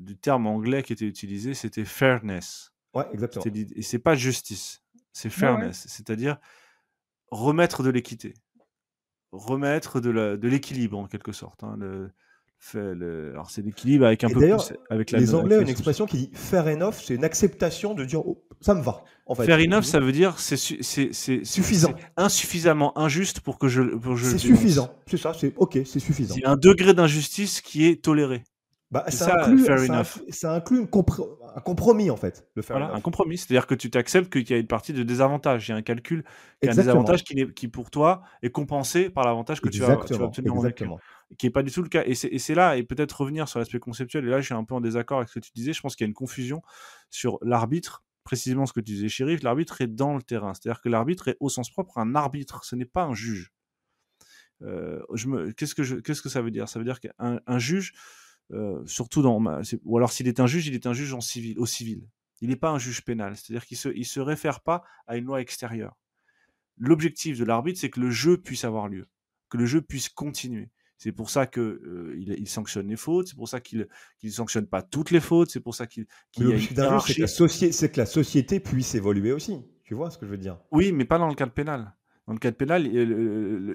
du 0.00 0.18
terme 0.18 0.46
anglais 0.46 0.82
qui 0.82 0.92
était 0.92 1.06
utilisé, 1.06 1.54
c'était 1.54 1.84
fairness. 1.84 2.72
Ouais, 2.94 3.06
exactement. 3.12 3.44
Et 3.74 3.82
c'est 3.82 3.98
pas 3.98 4.14
justice, 4.14 4.82
c'est 5.12 5.30
fairness, 5.30 5.86
c'est-à-dire 5.88 6.38
remettre 7.30 7.82
de 7.82 7.90
l'équité, 7.90 8.34
remettre 9.32 10.00
de 10.00 10.48
l'équilibre 10.48 10.98
en 10.98 11.06
quelque 11.06 11.32
sorte. 11.32 11.64
Hein, 11.64 11.76
le, 11.78 12.12
alors 12.74 13.50
c'est 13.50 13.62
l'équilibre 13.62 14.06
avec 14.06 14.24
un 14.24 14.28
peu 14.28 14.40
plus 14.40 14.72
avec 14.90 15.10
la 15.10 15.20
Les 15.20 15.34
Anglais 15.34 15.58
ont 15.58 15.62
une 15.62 15.68
expression 15.68 16.06
qui 16.06 16.18
dit 16.18 16.30
fair 16.32 16.66
enough, 16.66 16.94
c'est 17.02 17.14
une 17.14 17.24
acceptation 17.24 17.94
de 17.94 18.04
dire 18.04 18.26
oh, 18.26 18.44
ça 18.60 18.74
me 18.74 18.82
va. 18.82 19.04
En 19.26 19.34
fait. 19.34 19.44
Fair 19.44 19.58
enough, 19.60 19.84
ça 19.84 20.00
veut 20.00 20.12
dire 20.12 20.38
c'est 20.38 20.56
suffisant, 20.56 21.94
insuffisamment 22.16 22.96
injuste 22.98 23.40
pour 23.40 23.58
que 23.58 23.68
je. 23.68 23.82
c'est 24.22 24.38
suffisant, 24.38 24.90
c'est 25.06 25.16
ça, 25.16 25.32
c'est 25.34 25.54
ok, 25.56 25.78
c'est 25.84 26.00
suffisant. 26.00 26.34
C'est 26.34 26.46
un 26.46 26.56
degré 26.56 26.94
d'injustice 26.94 27.60
qui 27.60 27.86
est 27.86 28.02
toléré. 28.02 28.42
Bah, 28.90 29.04
ça, 29.08 29.44
inclut, 29.44 29.66
ça, 30.30 30.54
inclut, 30.54 30.80
un 30.80 31.60
compromis 31.60 32.10
en 32.10 32.16
fait. 32.16 32.48
voilà, 32.68 32.90
un 32.94 33.00
compromis, 33.02 33.36
c'est-à-dire 33.36 33.66
que 33.66 33.74
tu 33.74 33.90
t'acceptes 33.90 34.32
qu'il 34.32 34.48
y 34.48 34.54
a 34.54 34.56
une 34.56 34.66
partie 34.66 34.94
de 34.94 35.02
désavantage, 35.02 35.68
il 35.68 35.72
y 35.72 35.74
a 35.74 35.76
un 35.76 35.82
calcul, 35.82 36.24
qui 36.62 36.68
a 36.70 36.72
un 36.72 36.74
désavantage 36.74 37.22
qui, 37.22 37.52
qui, 37.52 37.68
pour 37.68 37.90
toi 37.90 38.22
est 38.42 38.50
compensé 38.50 39.10
par 39.10 39.26
l'avantage 39.26 39.60
que 39.60 39.68
tu 39.68 39.80
vas, 39.80 39.96
tu 40.06 40.14
vas, 40.14 40.24
obtenir 40.24 40.54
Exactement. 40.54 40.98
qui 41.36 41.44
n'est 41.44 41.50
pas 41.50 41.62
du 41.62 41.70
tout 41.70 41.82
le 41.82 41.90
cas. 41.90 42.02
Et 42.06 42.14
c'est 42.14 42.54
là, 42.54 42.78
et 42.78 42.82
peut-être 42.82 43.20
revenir 43.20 43.46
sur 43.46 43.58
l'aspect 43.58 43.78
conceptuel, 43.78 44.24
et 44.24 44.30
là 44.30 44.40
je 44.40 44.46
suis 44.46 44.54
un 44.54 44.64
peu 44.64 44.74
en 44.74 44.80
désaccord 44.80 45.18
avec 45.18 45.28
ce 45.28 45.38
que 45.38 45.44
tu 45.44 45.50
disais, 45.54 45.74
je 45.74 45.82
pense 45.82 45.94
qu'il 45.94 46.06
y 46.06 46.08
a 46.08 46.08
une 46.08 46.14
confusion 46.14 46.62
sur 47.10 47.38
l'arbitre, 47.42 48.04
précisément 48.24 48.64
ce 48.64 48.72
que 48.72 48.80
tu 48.80 48.92
disais, 48.92 49.08
shérif, 49.10 49.42
l'arbitre 49.42 49.82
est 49.82 49.86
dans 49.86 50.14
le 50.14 50.22
terrain, 50.22 50.54
c'est-à-dire 50.54 50.80
que 50.80 50.88
l'arbitre 50.88 51.28
est 51.28 51.36
au 51.40 51.50
sens 51.50 51.70
propre 51.70 51.98
un 51.98 52.14
arbitre, 52.14 52.64
ce 52.64 52.74
n'est 52.74 52.86
pas 52.86 53.04
un 53.04 53.14
juge. 53.14 53.52
Euh, 54.62 55.02
Qu'est-ce 55.58 55.74
que, 55.74 56.00
qu'est-ce 56.00 56.22
que 56.22 56.30
ça 56.30 56.40
veut 56.40 56.50
dire? 56.50 56.70
Ça 56.70 56.78
veut 56.78 56.86
dire 56.86 57.00
qu'un 57.00 57.58
juge 57.58 57.92
euh, 58.52 58.82
surtout 58.86 59.22
dans 59.22 59.42
ou 59.84 59.96
alors 59.96 60.12
s'il 60.12 60.28
est 60.28 60.40
un 60.40 60.46
juge, 60.46 60.66
il 60.66 60.74
est 60.74 60.86
un 60.86 60.92
juge 60.92 61.12
en 61.12 61.20
civil, 61.20 61.58
au 61.58 61.66
civil. 61.66 62.02
Il 62.40 62.48
n'est 62.48 62.56
pas 62.56 62.70
un 62.70 62.78
juge 62.78 63.04
pénal, 63.04 63.36
c'est-à-dire 63.36 63.66
qu'il 63.66 63.76
se, 63.76 63.88
il 63.88 64.06
se 64.06 64.20
réfère 64.20 64.60
pas 64.60 64.84
à 65.06 65.16
une 65.16 65.24
loi 65.24 65.40
extérieure. 65.40 65.96
L'objectif 66.78 67.38
de 67.38 67.44
l'arbitre, 67.44 67.80
c'est 67.80 67.90
que 67.90 68.00
le 68.00 68.10
jeu 68.10 68.36
puisse 68.36 68.64
avoir 68.64 68.88
lieu, 68.88 69.08
que 69.48 69.58
le 69.58 69.66
jeu 69.66 69.82
puisse 69.82 70.08
continuer. 70.08 70.70
C'est 70.96 71.12
pour 71.12 71.30
ça 71.30 71.46
que 71.46 71.60
euh, 71.60 72.16
il, 72.18 72.48
sanctionne 72.48 72.88
les 72.88 72.96
fautes, 72.96 73.28
c'est 73.28 73.36
pour 73.36 73.48
ça 73.48 73.60
qu'il 73.60 73.86
ne 74.22 74.30
sanctionne 74.30 74.66
pas 74.66 74.82
toutes 74.82 75.12
les 75.12 75.20
fautes, 75.20 75.50
c'est 75.50 75.60
pour 75.60 75.74
ça 75.74 75.86
qu'il 75.86 76.06
qu 76.32 76.42
qu 76.44 76.60
c'est 76.60 76.74
que, 76.74 77.86
que, 77.86 77.98
la 77.98 78.06
société 78.06 78.58
puisse 78.58 78.96
évoluer 78.96 79.32
aussi. 79.32 79.60
Tu 79.84 79.94
vois 79.94 80.10
ce 80.10 80.18
que 80.18 80.26
je 80.26 80.32
veux 80.32 80.38
dire? 80.38 80.58
Oui, 80.72 80.90
mais 80.90 81.04
pas 81.04 81.18
dans 81.18 81.28
le 81.28 81.34
cadre 81.34 81.52
pénal. 81.52 81.94
Dans 82.26 82.32
le 82.32 82.40
cadre 82.40 82.56
pénal, 82.56 82.90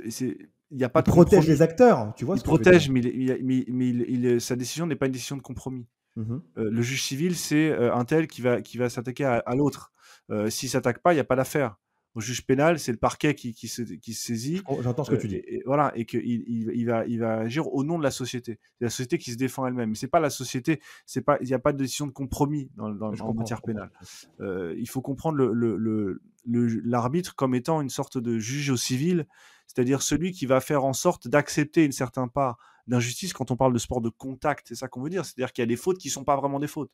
c'est 0.09 0.37
il 0.71 0.79
y 0.79 0.83
a 0.83 0.89
pas 0.89 1.03
il 1.05 1.11
protège 1.11 1.47
les 1.47 1.61
acteurs, 1.61 2.13
tu 2.15 2.25
vois. 2.25 2.35
Il 2.35 2.41
protège, 2.41 2.89
mais, 2.89 3.01
il, 3.01 4.41
sa 4.41 4.55
décision 4.55 4.87
n'est 4.87 4.95
pas 4.95 5.05
une 5.05 5.11
décision 5.11 5.37
de 5.37 5.41
compromis. 5.41 5.85
Mmh 6.15 6.35
euh, 6.59 6.69
le 6.69 6.81
juge 6.81 7.03
civil, 7.03 7.35
c'est 7.35 7.71
euh, 7.71 7.93
un 7.93 8.05
tel 8.05 8.27
qui 8.27 8.41
va, 8.41 8.61
qui 8.61 8.77
va 8.77 8.89
s'attaquer 8.89 9.25
à, 9.25 9.55
l'autre. 9.55 9.91
Euh, 10.29 10.49
S'il 10.49 10.69
s'attaque 10.69 10.99
pas, 10.99 11.13
il 11.13 11.15
n'y 11.15 11.21
a 11.21 11.25
pas 11.25 11.35
d'affaire. 11.35 11.77
Au 12.15 12.21
juge 12.21 12.45
pénal, 12.45 12.77
c'est 12.77 12.91
le 12.91 12.99
parquet 12.99 13.33
qui, 13.33 13.55
qui, 13.55 13.67
se, 13.67 13.81
qui 13.81 14.13
saisit. 14.13 14.61
J'entends 14.81 15.03
ce 15.03 15.09
que 15.09 15.15
tu 15.15 15.27
dis. 15.27 15.37
Et, 15.37 15.63
voilà, 15.65 15.91
et 15.95 16.05
qu'il 16.05 16.21
il, 16.23 16.85
va, 16.85 17.07
il 17.07 17.19
va 17.19 17.39
agir 17.39 17.73
au 17.73 17.83
nom 17.83 17.97
de 17.97 18.03
la 18.03 18.11
société. 18.11 18.59
C'est 18.77 18.85
la 18.85 18.91
société 18.91 19.17
qui 19.17 19.31
se 19.31 19.37
défend 19.37 19.65
elle-même. 19.65 19.89
Mais 19.89 19.95
c'est 19.95 20.07
pas 20.07 20.19
la 20.19 20.29
société. 20.29 20.79
C'est 21.07 21.21
pas, 21.21 21.39
il 21.41 21.47
n'y 21.47 21.55
a 21.55 21.59
pas 21.59 21.73
de 21.73 21.79
décision 21.79 22.05
de 22.05 22.11
compromis 22.11 22.69
dans, 22.75 22.89
dans 22.89 23.11
en 23.19 23.33
matière 23.33 23.63
pénale. 23.63 23.89
il 24.39 24.87
faut 24.87 25.01
comprendre 25.01 25.37
le, 25.37 25.51
le, 25.53 26.21
l'arbitre 26.45 27.35
comme 27.35 27.55
étant 27.55 27.81
une 27.81 27.89
sorte 27.89 28.17
de 28.17 28.37
juge 28.37 28.69
au 28.69 28.77
civil 28.77 29.25
c'est-à-dire 29.67 30.01
celui 30.01 30.31
qui 30.31 30.45
va 30.45 30.59
faire 30.59 30.83
en 30.83 30.93
sorte 30.93 31.27
d'accepter 31.27 31.83
une 31.85 31.91
certaine 31.91 32.29
part 32.29 32.57
d'injustice 32.87 33.33
quand 33.33 33.51
on 33.51 33.55
parle 33.55 33.73
de 33.73 33.79
sport 33.79 34.01
de 34.01 34.09
contact, 34.09 34.67
c'est 34.67 34.75
ça 34.75 34.87
qu'on 34.87 35.01
veut 35.01 35.09
dire, 35.09 35.25
c'est-à-dire 35.25 35.53
qu'il 35.53 35.61
y 35.61 35.63
a 35.63 35.67
des 35.67 35.77
fautes 35.77 35.97
qui 35.97 36.09
ne 36.09 36.13
sont 36.13 36.23
pas 36.23 36.35
vraiment 36.35 36.59
des 36.59 36.67
fautes. 36.67 36.91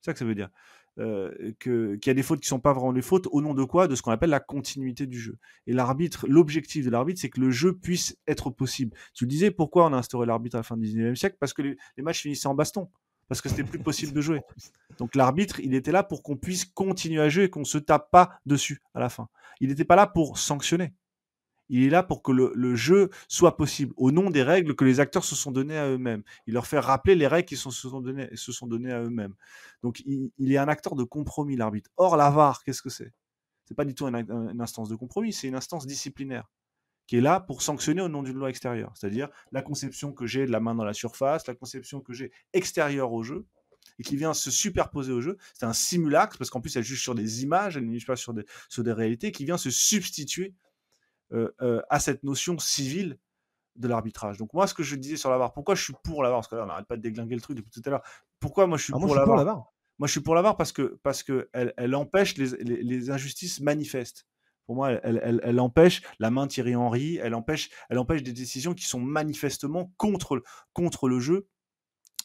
C'est 0.00 0.10
ça 0.10 0.12
que 0.12 0.18
ça 0.18 0.24
veut 0.24 0.34
dire. 0.34 0.50
Euh, 0.98 1.52
qu'il 1.60 1.98
y 2.06 2.10
a 2.10 2.14
des 2.14 2.22
fautes 2.22 2.40
qui 2.40 2.46
ne 2.46 2.50
sont 2.50 2.60
pas 2.60 2.72
vraiment 2.72 2.92
des 2.92 3.02
fautes, 3.02 3.28
au 3.30 3.42
nom 3.42 3.52
de 3.52 3.64
quoi? 3.64 3.86
De 3.86 3.94
ce 3.94 4.02
qu'on 4.02 4.12
appelle 4.12 4.30
la 4.30 4.40
continuité 4.40 5.06
du 5.06 5.18
jeu. 5.20 5.36
Et 5.66 5.72
l'arbitre, 5.72 6.26
l'objectif 6.26 6.84
de 6.84 6.90
l'arbitre, 6.90 7.20
c'est 7.20 7.28
que 7.28 7.40
le 7.40 7.50
jeu 7.50 7.76
puisse 7.76 8.16
être 8.26 8.50
possible. 8.50 8.96
Tu 9.12 9.24
le 9.24 9.28
disais, 9.28 9.50
pourquoi 9.50 9.86
on 9.86 9.92
a 9.92 9.96
instauré 9.98 10.26
l'arbitre 10.26 10.56
à 10.56 10.60
la 10.60 10.62
fin 10.62 10.76
du 10.76 10.86
19e 10.86 11.14
siècle? 11.16 11.36
Parce 11.38 11.52
que 11.52 11.62
les, 11.62 11.76
matchs 11.98 12.22
finissaient 12.22 12.48
en 12.48 12.54
baston 12.54 12.88
parce 13.28 13.40
que 13.40 13.48
c'était 13.48 13.64
plus 13.64 13.78
possible 13.78 14.12
de 14.12 14.20
jouer. 14.20 14.40
Donc 14.98 15.14
l'arbitre, 15.14 15.60
il 15.60 15.74
était 15.74 15.92
là 15.92 16.02
pour 16.02 16.22
qu'on 16.22 16.36
puisse 16.36 16.64
continuer 16.64 17.20
à 17.20 17.28
jouer 17.28 17.44
et 17.44 17.50
qu'on 17.50 17.64
se 17.64 17.78
tape 17.78 18.10
pas 18.10 18.38
dessus 18.46 18.82
à 18.94 19.00
la 19.00 19.08
fin. 19.08 19.28
Il 19.60 19.68
n'était 19.68 19.84
pas 19.84 19.96
là 19.96 20.06
pour 20.06 20.38
sanctionner 20.38 20.92
il 21.68 21.82
est 21.82 21.90
là 21.90 22.02
pour 22.02 22.22
que 22.22 22.32
le, 22.32 22.74
jeu 22.74 23.10
soit 23.28 23.56
possible, 23.56 23.92
au 23.96 24.10
nom 24.10 24.30
des 24.30 24.42
règles 24.42 24.74
que 24.74 24.84
les 24.84 25.00
acteurs 25.00 25.24
se 25.24 25.34
sont 25.34 25.50
données 25.50 25.78
à 25.78 25.88
eux-mêmes. 25.88 26.22
Il 26.46 26.54
leur 26.54 26.66
fait 26.66 26.78
rappeler 26.78 27.14
les 27.14 27.26
règles 27.26 27.46
qu'ils 27.48 27.58
se 27.58 27.70
sont 27.70 28.00
données, 28.00 28.28
se 28.34 28.52
sont 28.52 28.66
données 28.66 28.92
à 28.92 29.02
eux-mêmes. 29.02 29.34
Donc 29.82 30.00
il, 30.06 30.52
est 30.52 30.58
un 30.58 30.68
acteur 30.68 30.94
de 30.94 31.04
compromis, 31.04 31.56
l'arbitre. 31.56 31.90
Or, 31.96 32.16
la 32.16 32.30
VAR, 32.30 32.62
qu'est-ce 32.62 32.82
que 32.82 32.90
c'est? 32.90 33.12
C'est 33.64 33.74
pas 33.74 33.84
du 33.84 33.94
tout 33.94 34.06
une, 34.06 34.60
instance 34.60 34.88
de 34.88 34.94
compromis, 34.94 35.32
c'est 35.32 35.48
une 35.48 35.56
instance 35.56 35.86
disciplinaire 35.86 36.48
qui 37.06 37.16
est 37.16 37.20
là 37.20 37.40
pour 37.40 37.62
sanctionner 37.62 38.02
au 38.02 38.08
nom 38.08 38.22
d'une 38.22 38.36
loi 38.36 38.50
extérieure. 38.50 38.92
C'est-à-dire 38.94 39.28
la 39.52 39.62
conception 39.62 40.12
que 40.12 40.26
j'ai 40.26 40.46
de 40.46 40.52
la 40.52 40.60
main 40.60 40.74
dans 40.74 40.84
la 40.84 40.94
surface, 40.94 41.46
la 41.46 41.54
conception 41.54 42.00
que 42.00 42.12
j'ai 42.12 42.32
extérieure 42.52 43.12
au 43.12 43.22
jeu, 43.22 43.46
et 43.98 44.02
qui 44.02 44.16
vient 44.16 44.34
se 44.34 44.50
superposer 44.50 45.12
au 45.12 45.20
jeu. 45.20 45.36
C'est 45.54 45.66
un 45.66 45.72
simulacre, 45.72 46.36
parce 46.38 46.50
qu'en 46.50 46.60
plus, 46.60 46.76
elle 46.76 46.84
juge 46.84 47.02
sur 47.02 47.14
des 47.14 47.42
images, 47.42 47.76
elle 47.76 47.86
ne 47.86 47.92
juge 47.92 48.06
pas 48.06 48.16
sur 48.16 48.34
des, 48.34 48.44
sur 48.68 48.84
des 48.84 48.92
réalités, 48.92 49.32
qui 49.32 49.44
vient 49.44 49.56
se 49.56 49.70
substituer 49.70 50.54
euh, 51.32 51.50
euh, 51.60 51.82
à 51.90 51.98
cette 52.00 52.22
notion 52.22 52.58
civile 52.58 53.18
de 53.76 53.88
l'arbitrage. 53.88 54.38
Donc 54.38 54.52
moi, 54.52 54.66
ce 54.66 54.74
que 54.74 54.82
je 54.82 54.96
disais 54.96 55.16
sur 55.16 55.30
la 55.30 55.38
VAR, 55.38 55.52
pourquoi 55.52 55.74
je 55.74 55.82
suis 55.82 55.94
pour 56.02 56.22
la 56.22 56.30
VAR? 56.30 56.38
Parce 56.38 56.48
que 56.48 56.56
là, 56.56 56.64
on 56.64 56.66
n'arrête 56.66 56.86
pas 56.86 56.96
de 56.96 57.02
déglinguer 57.02 57.34
le 57.34 57.40
truc 57.40 57.56
depuis 57.56 57.70
tout 57.70 57.82
à 57.86 57.90
l'heure. 57.90 58.02
Pourquoi 58.40 58.66
moi 58.66 58.78
je 58.78 58.84
suis, 58.84 58.92
ah, 58.94 58.98
pour, 58.98 59.14
la 59.14 59.24
VAR? 59.24 59.72
Moi, 59.98 60.06
je 60.06 60.12
suis 60.12 60.20
pour 60.20 60.34
la 60.34 60.42
VAR 60.42 60.56
parce 60.56 60.72
que 60.72 60.98
parce 61.02 61.22
que 61.22 61.48
elle, 61.52 61.74
elle 61.76 61.94
empêche 61.94 62.36
les, 62.36 62.50
les, 62.62 63.10
injustices 63.10 63.60
manifestes. 63.60 64.26
Pour 64.66 64.74
moi, 64.74 64.90
elle, 64.90 65.60
empêche 65.60 66.02
la 66.18 66.30
main 66.30 66.48
Thierry 66.48 66.74
Henry, 66.74 67.16
elle 67.22 67.34
empêche, 67.34 67.70
elle 67.88 67.98
empêche 67.98 68.24
des 68.24 68.32
décisions 68.32 68.74
qui 68.74 68.84
sont 68.84 69.00
manifestement 69.00 69.92
contre, 69.96 70.42
contre 70.72 71.08
le 71.08 71.20
jeu 71.20 71.48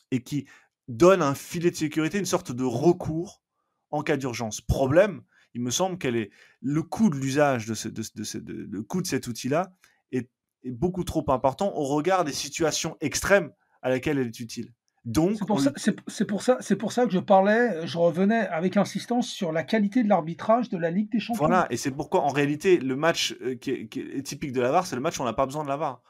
et 0.09 0.23
qui 0.23 0.47
donnent 0.87 1.21
un 1.21 1.35
filet 1.35 1.69
de 1.69 1.75
sécurité, 1.75 2.17
une 2.17 2.25
sorte 2.25 2.51
de 2.51 2.63
recours 2.63 3.43
en 3.91 4.01
cas 4.01 4.17
d'urgence. 4.17 4.59
Problème, 4.59 5.21
il 5.53 5.61
me 5.61 5.69
semble 5.69 5.99
qu'elle 5.99 6.15
est 6.15 6.31
le 6.61 6.81
coût 6.81 7.09
de 7.09 7.15
l'usage 7.15 7.67
de, 7.67 7.73
ce, 7.75 7.87
de, 7.89 8.79
coût 8.81 9.01
de 9.01 9.07
cet 9.07 9.27
outil-là 9.27 9.71
est, 10.11 10.29
beaucoup 10.65 11.03
trop 11.03 11.25
important 11.31 11.75
au 11.75 11.83
regard 11.85 12.23
des 12.23 12.33
situations 12.33 12.97
extrêmes 13.01 13.51
à 13.81 13.89
laquelle 13.89 14.17
elle 14.17 14.27
est 14.27 14.39
utile. 14.39 14.73
Donc, 15.03 15.35
c'est 15.39 15.45
pour, 15.47 15.59
ça, 15.59 15.71
c'est, 15.75 16.25
pour 16.25 16.43
ça, 16.43 16.57
c'est 16.59 16.75
pour 16.75 16.91
ça 16.91 17.05
que 17.05 17.11
je 17.11 17.17
parlais, 17.17 17.87
je 17.87 17.97
revenais 17.97 18.47
avec 18.47 18.77
insistance 18.77 19.27
sur 19.27 19.51
la 19.51 19.63
qualité 19.63 20.03
de 20.03 20.09
l'arbitrage 20.09 20.69
de 20.69 20.77
la 20.77 20.91
Ligue 20.91 21.11
des 21.11 21.19
Champions. 21.19 21.47
Voilà, 21.47 21.65
et 21.71 21.77
c'est 21.77 21.89
pourquoi 21.89 22.21
en 22.21 22.27
réalité 22.27 22.77
le 22.77 22.95
match 22.95 23.35
euh, 23.41 23.55
qui 23.55 23.71
est, 23.71 24.23
typique 24.23 24.51
de 24.51 24.61
la 24.61 24.69
VAR, 24.71 24.85
c'est 24.85 24.95
le 24.95 25.01
match 25.01 25.17
où 25.19 25.23
on 25.23 25.25
n'a 25.25 25.33
pas 25.33 25.47
besoin 25.47 25.63
de 25.63 25.69
la 25.69 25.77
VAR. 25.77 26.03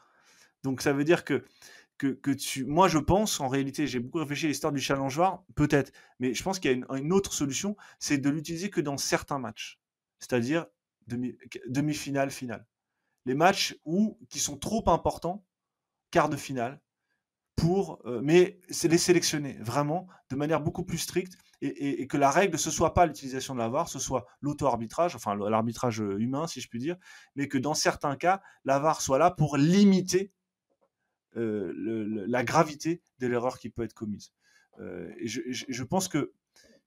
Donc 0.62 0.82
ça 0.82 0.92
veut 0.92 1.04
dire 1.04 1.24
que 1.24 1.42
que, 2.10 2.32
tu. 2.32 2.64
Moi, 2.64 2.88
je 2.88 2.98
pense, 2.98 3.40
en 3.40 3.46
réalité, 3.48 3.86
j'ai 3.86 4.00
beaucoup 4.00 4.18
réfléchi 4.18 4.46
à 4.46 4.48
l'histoire 4.48 4.72
du 4.72 4.80
challenge 4.80 5.16
VAR, 5.16 5.44
peut-être, 5.54 5.92
mais 6.18 6.34
je 6.34 6.42
pense 6.42 6.58
qu'il 6.58 6.70
y 6.70 6.74
a 6.74 6.96
une, 6.96 7.12
autre 7.12 7.32
solution, 7.32 7.76
c'est 8.00 8.18
de 8.18 8.28
l'utiliser 8.28 8.70
que 8.70 8.80
dans 8.80 8.96
certains 8.96 9.38
matchs, 9.38 9.78
c'est-à-dire 10.18 10.66
demi, 11.06 11.94
finale 11.94 12.30
finale. 12.30 12.66
Les 13.24 13.34
matchs 13.34 13.78
où, 13.84 14.18
qui 14.30 14.40
sont 14.40 14.56
trop 14.56 14.82
importants, 14.88 15.44
quart 16.10 16.28
de 16.28 16.36
finale, 16.36 16.80
euh, 17.64 18.20
mais 18.22 18.58
c'est 18.70 18.88
les 18.88 18.98
sélectionner 18.98 19.58
vraiment 19.60 20.06
de 20.30 20.36
manière 20.36 20.60
beaucoup 20.60 20.84
plus 20.84 20.98
stricte 20.98 21.34
et, 21.60 22.08
que 22.08 22.16
la 22.16 22.30
règle 22.30 22.58
ce 22.58 22.72
soit 22.72 22.92
pas 22.92 23.06
l'utilisation 23.06 23.54
de 23.54 23.60
la 23.60 23.68
VAR, 23.68 23.88
ce 23.88 24.00
soit 24.00 24.26
l'auto-arbitrage, 24.40 25.14
enfin 25.14 25.36
l'arbitrage 25.36 26.00
humain 26.00 26.48
si 26.48 26.60
je 26.60 26.68
puis 26.68 26.80
dire, 26.80 26.96
mais 27.36 27.46
que 27.46 27.58
dans 27.58 27.74
certains 27.74 28.16
cas 28.16 28.42
la 28.64 28.80
VAR 28.80 29.00
soit 29.00 29.18
là 29.18 29.30
pour 29.30 29.56
limiter 29.56 30.32
euh, 31.36 31.72
la 32.26 32.42
gravité 32.42 33.00
de 33.20 33.26
l'erreur 33.26 33.58
qui 33.58 33.70
peut 33.70 33.84
être 33.84 33.94
commise. 33.94 34.32
Euh, 34.80 35.10
et 35.18 35.28
je, 35.28 35.82
pense 35.84 36.08
que 36.08 36.32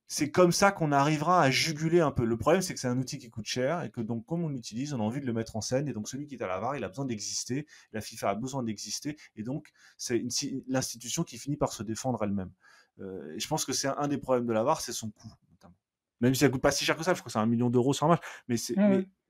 c'est 0.07 0.29
comme 0.29 0.51
ça 0.51 0.71
qu'on 0.71 0.91
arrivera 0.91 1.41
à 1.41 1.49
juguler 1.49 1.99
un 1.99 2.11
peu. 2.11 2.25
Le 2.25 2.37
problème, 2.37 2.61
c'est 2.61 2.73
que 2.73 2.79
c'est 2.79 2.87
un 2.87 2.97
outil 2.97 3.17
qui 3.17 3.29
coûte 3.29 3.47
cher 3.47 3.81
et 3.83 3.89
que 3.89 4.01
donc, 4.01 4.25
comme 4.25 4.43
on 4.43 4.49
l'utilise, 4.49 4.93
on 4.93 4.99
a 4.99 5.03
envie 5.03 5.19
de 5.19 5.25
le 5.25 5.33
mettre 5.33 5.55
en 5.55 5.61
scène. 5.61 5.87
Et 5.87 5.93
donc, 5.93 6.07
celui 6.07 6.27
qui 6.27 6.35
est 6.35 6.43
à 6.43 6.47
la 6.47 6.59
VAR, 6.59 6.75
il 6.75 6.83
a 6.83 6.89
besoin 6.89 7.05
d'exister. 7.05 7.65
La 7.91 8.01
FIFA 8.01 8.29
a 8.29 8.35
besoin 8.35 8.61
d'exister. 8.61 9.17
Et 9.35 9.43
donc, 9.43 9.69
c'est 9.97 10.23
l'institution 10.67 11.23
qui 11.23 11.39
finit 11.39 11.57
par 11.57 11.73
se 11.73 11.81
défendre 11.81 12.23
elle-même. 12.23 12.51
Euh, 12.99 13.33
et 13.33 13.39
je 13.39 13.47
pense 13.47 13.65
que 13.65 13.73
c'est 13.73 13.87
un, 13.87 14.07
des 14.07 14.19
problèmes 14.19 14.45
de 14.45 14.53
la 14.53 14.63
VAR, 14.63 14.79
c'est 14.79 14.93
son 14.93 15.09
coût. 15.09 15.31
Notamment. 15.51 15.75
Même 16.21 16.35
si 16.35 16.41
ça 16.41 16.49
coûte 16.49 16.61
pas 16.61 16.71
si 16.71 16.85
cher 16.85 16.95
que 16.95 17.03
ça, 17.03 17.13
je 17.13 17.19
crois 17.19 17.29
que 17.29 17.33
c'est 17.33 17.39
un 17.39 17.47
million 17.47 17.71
d'euros 17.71 17.93
sur 17.93 18.05
un 18.05 18.09
match. 18.09 18.21
Mais, 18.47 18.57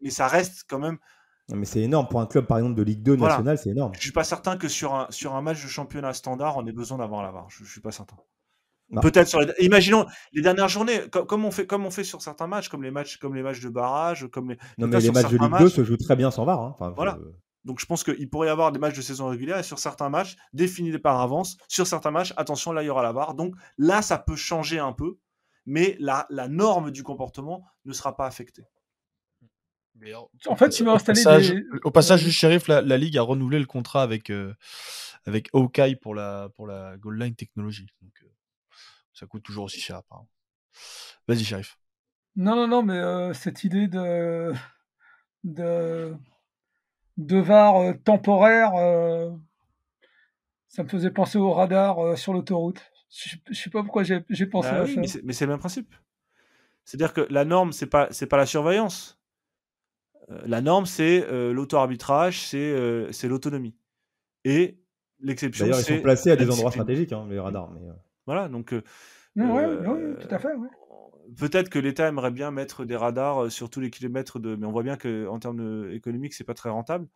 mais, 0.01 0.09
ça 0.09 0.27
reste 0.27 0.65
quand 0.67 0.79
même. 0.79 0.97
mais 1.53 1.65
c'est 1.65 1.81
énorme 1.81 2.09
pour 2.09 2.19
un 2.19 2.27
club, 2.27 2.47
par 2.47 2.57
exemple, 2.57 2.75
de 2.75 2.83
Ligue 2.83 3.01
2 3.01 3.15
nationale, 3.15 3.57
c'est 3.57 3.69
énorme. 3.69 3.93
Je 3.95 4.01
suis 4.01 4.11
pas 4.11 4.25
certain 4.25 4.57
que 4.57 4.67
sur 4.67 4.93
un, 4.93 5.07
sur 5.09 5.35
un 5.35 5.41
match 5.41 5.63
de 5.63 5.69
championnat 5.69 6.13
standard, 6.13 6.57
on 6.57 6.67
ait 6.67 6.73
besoin 6.73 6.97
d'avoir 6.97 7.23
la 7.23 7.31
VAR. 7.31 7.49
Je, 7.49 7.63
je 7.63 7.71
suis 7.71 7.81
pas 7.81 7.91
certain. 7.91 8.17
Bah. 8.89 9.01
Peut-être 9.01 9.27
sur 9.27 9.39
les... 9.39 9.51
imaginons 9.59 10.05
les 10.31 10.41
dernières 10.41 10.69
journées, 10.69 11.09
comme, 11.09 11.43
on 11.43 11.51
fait 11.51 11.65
comme 11.65 11.85
on 11.85 11.91
fait 11.91 12.03
sur 12.03 12.21
certains 12.21 12.47
matchs, 12.47 12.69
comme 12.69 12.83
les 12.83 12.91
matchs 12.91 13.17
comme 13.17 13.35
les 13.35 13.41
matchs 13.41 13.61
de 13.61 13.69
barrage, 13.69 14.27
comme 14.31 14.49
les. 14.51 14.57
Non 14.77 14.87
mais 14.87 14.99
les 14.99 15.11
matchs 15.11 15.31
de 15.31 15.37
Ligue 15.37 15.57
2 15.57 15.69
se 15.69 15.83
jouent 15.83 15.97
très 15.97 16.15
bien 16.15 16.29
sans 16.29 16.45
VAR. 16.45 16.61
Hein. 16.61 16.75
Enfin, 16.75 16.93
voilà. 16.95 17.17
Donc 17.63 17.79
je 17.79 17.85
pense 17.87 18.03
qu'il 18.03 18.29
pourrait 18.29 18.47
y 18.47 18.51
avoir 18.51 18.71
des 18.71 18.77
matchs 18.79 18.95
de 18.95 19.01
saison 19.01 19.27
régulière 19.27 19.57
et 19.57 19.63
sur 19.63 19.79
certains 19.79 20.09
matchs 20.09 20.35
définis 20.53 20.95
par 20.99 21.19
avance, 21.19 21.57
sur 21.67 21.87
certains 21.87 22.11
matchs, 22.11 22.31
attention 22.37 22.71
là 22.71 22.83
il 22.83 22.85
y 22.85 22.89
aura 22.89 23.01
la 23.01 23.11
VAR. 23.11 23.33
Donc 23.33 23.55
là 23.79 24.03
ça 24.03 24.19
peut 24.19 24.35
changer 24.35 24.77
un 24.77 24.93
peu, 24.93 25.17
mais 25.65 25.97
la, 25.99 26.27
la 26.29 26.47
norme 26.47 26.91
du 26.91 27.01
comportement 27.01 27.65
ne 27.85 27.93
sera 27.93 28.15
pas 28.15 28.27
affectée. 28.27 28.67
En 30.47 30.55
fait, 30.55 30.69
tu 30.69 30.83
m'as 30.83 30.93
installé. 30.93 31.63
Au 31.83 31.91
passage, 31.91 32.23
du 32.23 32.31
shérif, 32.31 32.67
la, 32.67 32.81
la, 32.81 32.97
ligue 32.97 33.17
a 33.17 33.21
renouvelé 33.21 33.59
le 33.59 33.65
contrat 33.65 34.03
avec 34.03 34.29
euh, 34.29 34.53
avec 35.25 35.49
Hawkeye 35.53 35.95
pour 35.95 36.15
la 36.15 36.49
pour 36.55 36.67
la 36.67 36.97
goal 36.97 37.17
line 37.17 37.35
technologie. 37.35 37.87
Donc, 38.01 38.11
euh, 38.23 38.27
ça 39.15 39.25
coûte 39.25 39.43
toujours 39.43 39.65
aussi 39.65 39.79
cher, 39.79 39.97
apparemment. 39.97 40.29
Vas-y, 41.27 41.43
Sharif. 41.43 41.79
Non, 42.35 42.55
non, 42.55 42.67
non, 42.67 42.83
mais 42.83 42.97
euh, 42.97 43.33
cette 43.33 43.63
idée 43.63 43.87
de, 43.87 44.53
de, 45.45 46.13
de 47.17 47.37
VAR 47.37 47.77
euh, 47.77 47.93
temporaire, 47.93 48.75
euh, 48.75 49.31
ça 50.67 50.83
me 50.83 50.89
faisait 50.89 51.11
penser 51.11 51.37
au 51.37 51.53
radar 51.53 52.17
sur 52.17 52.33
l'autoroute. 52.33 52.81
Je, 53.09 53.37
ne 53.49 53.55
sais 53.55 53.69
pas 53.69 53.81
pourquoi 53.83 54.03
j'ai 54.03 54.45
pensé 54.45 54.69
bah 54.69 54.81
à 54.81 54.87
ça. 54.87 55.19
Mais 55.23 55.33
c'est 55.33 55.45
le 55.45 55.51
même 55.51 55.59
principe. 55.59 55.95
C'est-à-dire 56.83 57.13
que 57.13 57.21
la 57.29 57.45
norme, 57.45 57.71
c'est 57.71 57.87
pas 57.87 58.09
c'est 58.11 58.27
pas 58.27 58.37
la 58.37 58.45
surveillance. 58.45 59.17
la 60.27 60.59
norme, 60.61 60.85
c'est 60.85 61.25
l'auto-arbitrage, 61.53 62.41
c'est 62.41 63.27
l'autonomie. 63.27 63.77
Et 64.43 64.77
l'exception, 65.21 65.65
D'ailleurs, 65.65 65.79
ils 65.79 65.95
sont 65.95 66.01
placés 66.01 66.31
à 66.31 66.35
des 66.35 66.49
endroits 66.49 66.71
stratégiques, 66.71 67.13
hein, 67.13 67.25
les 67.29 67.39
radars. 67.39 67.71
Mais... 67.71 67.81
Voilà, 68.25 68.49
donc. 68.49 68.73
Euh, 68.73 68.81
oui, 69.35 70.15
tout 70.19 70.33
à 70.33 70.39
fait. 70.39 70.53
Peut-être 71.37 71.69
que 71.69 71.79
l'État 71.79 72.07
aimerait 72.07 72.31
bien 72.31 72.51
mettre 72.51 72.85
des 72.85 72.95
radars 72.95 73.51
sur 73.51 73.69
tous 73.69 73.81
les 73.81 73.89
kilomètres 73.89 74.39
de, 74.39 74.55
mais 74.55 74.65
on 74.65 74.71
voit 74.71 74.83
bien 74.83 74.95
qu'en 74.95 75.39
termes 75.39 75.89
économiques, 75.91 76.33
c'est 76.33 76.43
pas 76.43 76.53
très 76.53 76.69
rentable. 76.69 77.07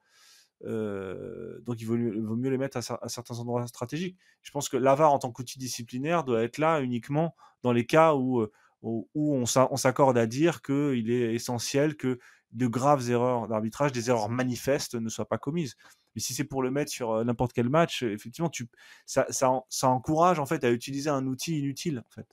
donc 0.61 1.79
il 1.79 1.85
vaut 1.85 1.95
mieux, 1.95 2.49
les 2.49 2.57
mettre 2.57 2.77
à, 2.77 3.07
certains 3.07 3.39
endroits 3.39 3.65
stratégiques. 3.67 4.17
Je 4.41 4.51
pense 4.51 4.67
que 4.67 4.77
l'AVAR 4.77 5.13
en 5.13 5.19
tant 5.19 5.31
qu'outil 5.31 5.59
disciplinaire 5.59 6.23
doit 6.23 6.43
être 6.43 6.57
là 6.57 6.81
uniquement 6.81 7.35
dans 7.61 7.71
les 7.71 7.85
cas 7.85 8.15
où, 8.15 8.45
où, 8.81 9.07
on 9.15 9.45
s'accorde 9.45 10.17
à 10.17 10.25
dire 10.25 10.61
qu'il 10.61 11.11
est 11.11 11.33
essentiel 11.33 11.95
que 11.95 12.19
de 12.51 12.67
graves 12.67 13.09
erreurs 13.09 13.47
d'arbitrage, 13.47 13.91
des 13.91 14.09
erreurs 14.09 14.29
manifestes 14.29 14.95
ne 14.95 15.09
soient 15.09 15.27
pas 15.27 15.37
commises. 15.37 15.75
Mais 16.15 16.21
si 16.21 16.33
c'est 16.33 16.43
pour 16.43 16.63
le 16.63 16.71
mettre 16.71 16.91
sur 16.91 17.23
n'importe 17.23 17.53
quel 17.53 17.69
match, 17.69 18.01
effectivement, 18.03 18.49
tu, 18.49 18.67
ça, 19.05 19.25
ça, 19.29 19.61
ça, 19.69 19.89
encourage 19.89 20.39
en 20.39 20.45
fait 20.45 20.63
à 20.63 20.71
utiliser 20.71 21.09
un 21.09 21.27
outil 21.27 21.59
inutile. 21.59 22.03
En 22.05 22.09
fait. 22.09 22.27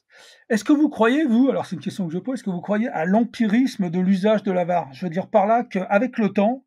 Est-ce 0.48 0.64
que 0.64 0.72
vous 0.72 0.88
croyez, 0.88 1.24
vous, 1.24 1.50
alors 1.50 1.66
c'est 1.66 1.76
une 1.76 1.82
question 1.82 2.06
que 2.06 2.12
je 2.12 2.18
pose, 2.18 2.34
est-ce 2.34 2.44
que 2.44 2.50
vous 2.50 2.62
croyez 2.62 2.88
à 2.88 3.04
l'empirisme 3.04 3.90
de 3.90 4.00
l'usage 4.00 4.42
de 4.42 4.52
la 4.52 4.64
VAR? 4.64 4.92
Je 4.92 5.04
veux 5.04 5.10
dire 5.10 5.28
par 5.28 5.46
là 5.46 5.64
qu'avec 5.64 6.18
le 6.18 6.30
temps, 6.30 6.64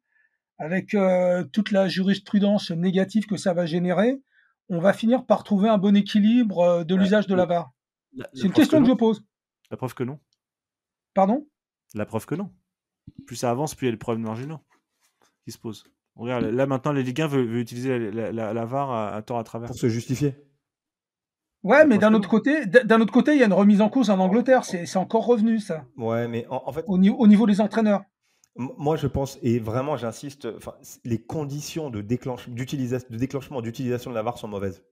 avec 0.59 0.95
toute 1.53 1.71
la 1.71 1.87
jurisprudence 1.87 2.71
négative 2.71 3.25
que 3.25 3.37
ça 3.37 3.53
va 3.53 3.65
générer, 3.65 4.21
on 4.67 4.79
va 4.79 4.93
finir 4.93 5.25
par 5.25 5.43
trouver 5.43 5.69
un 5.69 5.77
bon 5.77 5.95
équilibre 5.95 6.83
de 6.83 6.95
l'usage 6.95 7.25
de 7.27 7.33
la 7.33 7.45
VAR 7.45 7.71
C'est 8.33 8.45
une 8.45 8.53
question 8.53 8.81
que, 8.81 8.87
je 8.87 8.93
pose. 8.93 9.23
La 9.71 9.77
preuve 9.77 9.95
que 9.95 10.03
non. 10.03 10.19
Pardon? 11.13 11.47
La 11.95 12.05
preuve 12.05 12.25
que 12.25 12.35
non. 12.35 12.51
Plus 13.19 13.35
ça 13.35 13.51
avance, 13.51 13.75
plus 13.75 13.85
il 13.85 13.89
y 13.89 13.89
a 13.89 13.93
des 13.93 13.97
problèmes 13.97 14.23
marginaux 14.23 14.59
qui 15.45 15.51
se 15.51 15.57
posent. 15.57 15.83
Regarde, 16.15 16.45
là 16.45 16.65
maintenant, 16.65 16.91
les 16.91 17.03
Ligue 17.03 17.21
1 17.21 17.27
veulent, 17.27 17.55
utiliser 17.57 18.11
la, 18.11 18.65
VAR 18.65 18.91
à, 18.91 19.21
tort 19.21 19.39
à 19.39 19.43
travers. 19.43 19.67
Pour 19.67 19.77
se 19.77 19.87
justifier. 19.87 20.35
Ouais, 21.63 21.85
mais 21.85 21.97
d'un 21.97 22.13
autre 22.13 22.29
côté, 22.29 22.65
d'un 22.65 23.01
autre 23.01 23.13
côté, 23.13 23.33
il 23.33 23.39
y 23.39 23.43
a 23.43 23.45
une 23.45 23.53
remise 23.53 23.81
en 23.81 23.89
cause 23.89 24.09
en 24.09 24.19
Angleterre. 24.19 24.63
C'est 24.65 24.97
encore 24.97 25.25
revenu 25.25 25.59
ça. 25.59 25.85
Ouais, 25.97 26.27
mais 26.27 26.45
en, 26.49 26.71
fait, 26.71 26.83
au 26.87 26.97
niveau, 26.97 27.47
des 27.47 27.61
entraîneurs. 27.61 28.03
Moi, 28.55 28.97
je 28.97 29.07
pense, 29.07 29.39
et 29.41 29.59
vraiment, 29.59 29.95
j'insiste, 29.95 30.47
les 31.05 31.21
conditions 31.21 31.89
de, 31.89 32.01
de 32.01 33.17
déclenchement 33.17 33.61
d'utilisation 33.61 34.09
de 34.11 34.15
la 34.15 34.21
VAR 34.21 34.37
sont 34.37 34.47
mauvaises. 34.47 34.83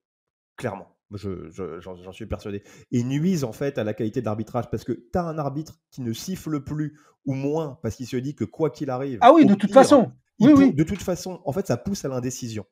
Clairement. 0.56 0.97
J'en 1.12 2.12
suis 2.12 2.26
persuadé. 2.26 2.64
Et 2.92 3.04
nuisent 3.04 3.44
en 3.44 3.54
fait 3.54 3.78
à 3.78 3.84
la 3.84 3.94
qualité 3.94 4.22
de 4.22 4.26
l'arbitrage 4.26 4.70
parce 4.70 4.84
que 4.84 4.92
tu 4.92 5.18
as 5.18 5.24
un 5.24 5.38
arbitre 5.38 5.80
qui 5.92 6.02
ne 6.02 6.14
siffle 6.14 6.62
plus 6.64 7.00
ou 7.26 7.34
moins 7.34 7.80
parce 7.82 7.96
qu'il 7.96 8.08
se 8.08 8.18
dit 8.18 8.36
que 8.36 8.44
quoi 8.44 8.70
qu'il 8.70 8.90
arrive. 8.90 9.20
Ah 9.22 9.34
oui, 9.34 9.46
de 9.46 9.56
toute 9.56 9.72
façon. 9.72 10.12
Oui, 10.40 10.54
oui. 10.56 10.74
De 10.74 10.84
toute 10.84 11.02
façon, 11.02 11.42
en 11.46 11.52
fait, 11.52 11.68
ça 11.68 11.78
pousse 11.78 12.06
à 12.06 12.10
l'indécision. 12.10 12.66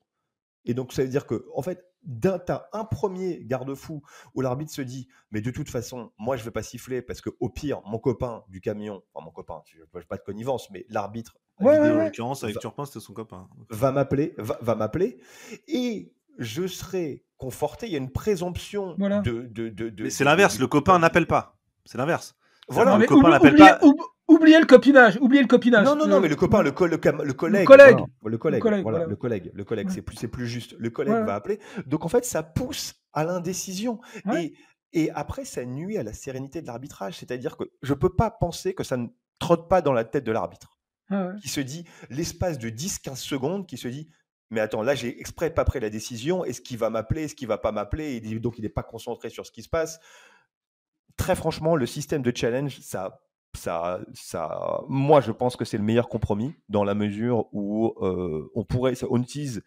Et 0.66 0.74
donc, 0.74 0.94
ça 0.94 1.04
veut 1.04 1.10
dire 1.10 1.26
que, 1.26 1.46
en 1.54 1.62
fait, 1.62 1.86
tu 2.22 2.28
as 2.28 2.70
un 2.74 2.86
premier 2.86 3.44
garde-fou 3.46 4.02
où 4.34 4.42
l'arbitre 4.42 4.72
se 4.72 4.82
dit 4.82 5.08
Mais 5.32 5.42
de 5.42 5.52
toute 5.52 5.70
façon, 5.70 6.12
moi, 6.18 6.36
je 6.36 6.42
ne 6.42 6.46
vais 6.46 6.52
pas 6.52 6.64
siffler 6.64 7.02
parce 7.02 7.22
que, 7.22 7.30
au 7.40 7.50
pire, 7.50 7.82
mon 7.86 8.00
copain 8.00 8.44
du 8.50 8.62
camion, 8.62 9.02
enfin, 9.14 9.26
mon 9.26 9.32
copain, 9.32 9.62
je 9.66 9.80
ne 9.80 10.04
pas 10.04 10.18
de 10.18 10.24
connivence, 10.24 10.70
mais 10.72 10.86
l'arbitre. 10.90 11.38
Ouais, 11.60 11.78
en 11.78 12.04
l'occurrence, 12.04 12.44
avec 12.44 12.60
Turpin, 12.60 12.86
c'était 12.86 13.00
son 13.00 13.14
copain. 13.14 13.48
Va 13.70 13.92
m'appeler, 13.92 14.34
va, 14.38 14.76
m'appeler. 14.76 15.20
Et 15.68 16.14
je 16.38 16.68
serai 16.68 17.25
conforté. 17.38 17.88
Il 17.88 17.92
y 17.92 17.96
a 17.96 18.00
une 18.00 18.12
présomption 18.12 18.96
de. 18.96 19.48
de, 19.48 19.70
de, 19.70 20.04
mais 20.04 20.10
c'est 20.10 20.24
l'inverse, 20.24 20.60
le 20.60 20.68
copain 20.68 21.00
n'appelle 21.00 21.28
pas. 21.28 21.58
C'est 21.86 21.98
l'inverse. 21.98 22.36
Voilà, 22.68 22.98
le 22.98 23.06
copain 23.06 23.30
n'appelle 23.30 23.56
pas. 23.56 23.80
Oubliez 24.28 24.60
le 24.60 24.66
copinage, 24.66 25.20
oubliez 25.22 25.44
le 25.44 25.48
copinage. 25.48 25.86
Non, 25.86 25.96
non, 25.96 26.08
non, 26.08 26.20
mais 26.20 26.28
le 26.28 26.36
copain, 26.36 26.64
le, 26.64 26.72
le, 26.72 27.24
le 27.24 27.34
collègue. 27.34 27.62
Le 27.62 27.66
collègue. 27.68 28.00
le 28.26 28.38
collègue, 28.38 28.64
voilà, 28.82 29.06
le 29.06 29.16
collègue, 29.16 29.52
le 29.54 29.64
collègue, 29.64 29.90
c'est 29.92 30.02
plus, 30.02 30.16
c'est 30.16 30.28
plus 30.28 30.48
juste. 30.48 30.76
Le 30.80 30.90
collègue 30.90 31.26
va 31.26 31.36
appeler. 31.36 31.60
Donc 31.86 32.06
en 32.06 32.10
fait, 32.10 32.26
ça 32.26 32.42
pousse 32.42 32.96
à 33.14 33.24
l'indécision. 33.24 34.00
Et, 34.36 34.54
et 34.94 35.12
après, 35.12 35.46
ça 35.46 35.64
nuit 35.66 35.98
à 35.98 36.04
la 36.04 36.14
sérénité 36.14 36.62
de 36.62 36.68
l'arbitrage. 36.68 37.18
C'est-à-dire 37.20 37.56
que 37.56 37.66
je 37.84 37.94
peux 37.94 38.10
pas 38.16 38.32
penser 38.32 38.74
que 38.74 38.84
ça 38.84 38.98
ne 38.98 39.08
trotte 39.38 39.70
pas 39.70 39.82
dans 39.82 39.94
la 39.94 40.06
tête 40.06 40.24
de 40.24 40.32
l'arbitre. 40.32 40.80
Qui 41.40 41.50
se 41.50 41.62
dit, 41.62 41.86
l'espace 42.10 42.58
de 42.58 42.70
10-15 42.70 43.18
secondes, 43.18 43.68
qui 43.68 43.78
se 43.78 43.88
dit, 43.88 44.10
mais 44.52 44.60
attends, 44.60 44.84
là, 44.84 44.96
j'ai 44.96 45.20
exprès 45.20 45.54
pas 45.54 45.66
pris 45.66 45.80
la 45.80 45.90
décision. 45.90 46.46
Est-ce 46.46 46.62
qu'il 46.62 46.78
va 46.78 46.90
m'appeler? 46.90 47.24
Est-ce 47.24 47.36
qu'il 47.36 47.48
va 47.48 47.58
pas 47.58 47.72
m'appeler? 47.72 48.20
Donc, 48.40 48.58
il 48.58 48.62
n'est 48.62 48.70
pas 48.70 48.84
concentré 48.84 49.30
sur 49.30 49.46
ce 49.46 49.52
qui 49.52 49.64
se 49.64 49.70
passe. 49.70 50.00
Très 51.18 51.36
franchement, 51.36 51.76
le 51.76 51.86
système 51.86 52.22
de 52.22 52.32
challenge, 52.36 52.80
ça 52.82 53.22
ça, 53.56 54.02
ça, 54.14 54.82
moi, 54.88 55.22
je 55.22 55.32
pense 55.32 55.56
que 55.56 55.66
c'est 55.66 55.78
le 55.78 55.84
meilleur 55.84 56.10
compromis 56.10 56.54
dans 56.70 56.84
la 56.84 56.94
mesure 56.94 57.48
où 57.54 57.94
euh, 58.02 58.52
on 58.54 58.64
pourrait, 58.64 58.94
on 59.10 59.22
utilise 59.22 59.64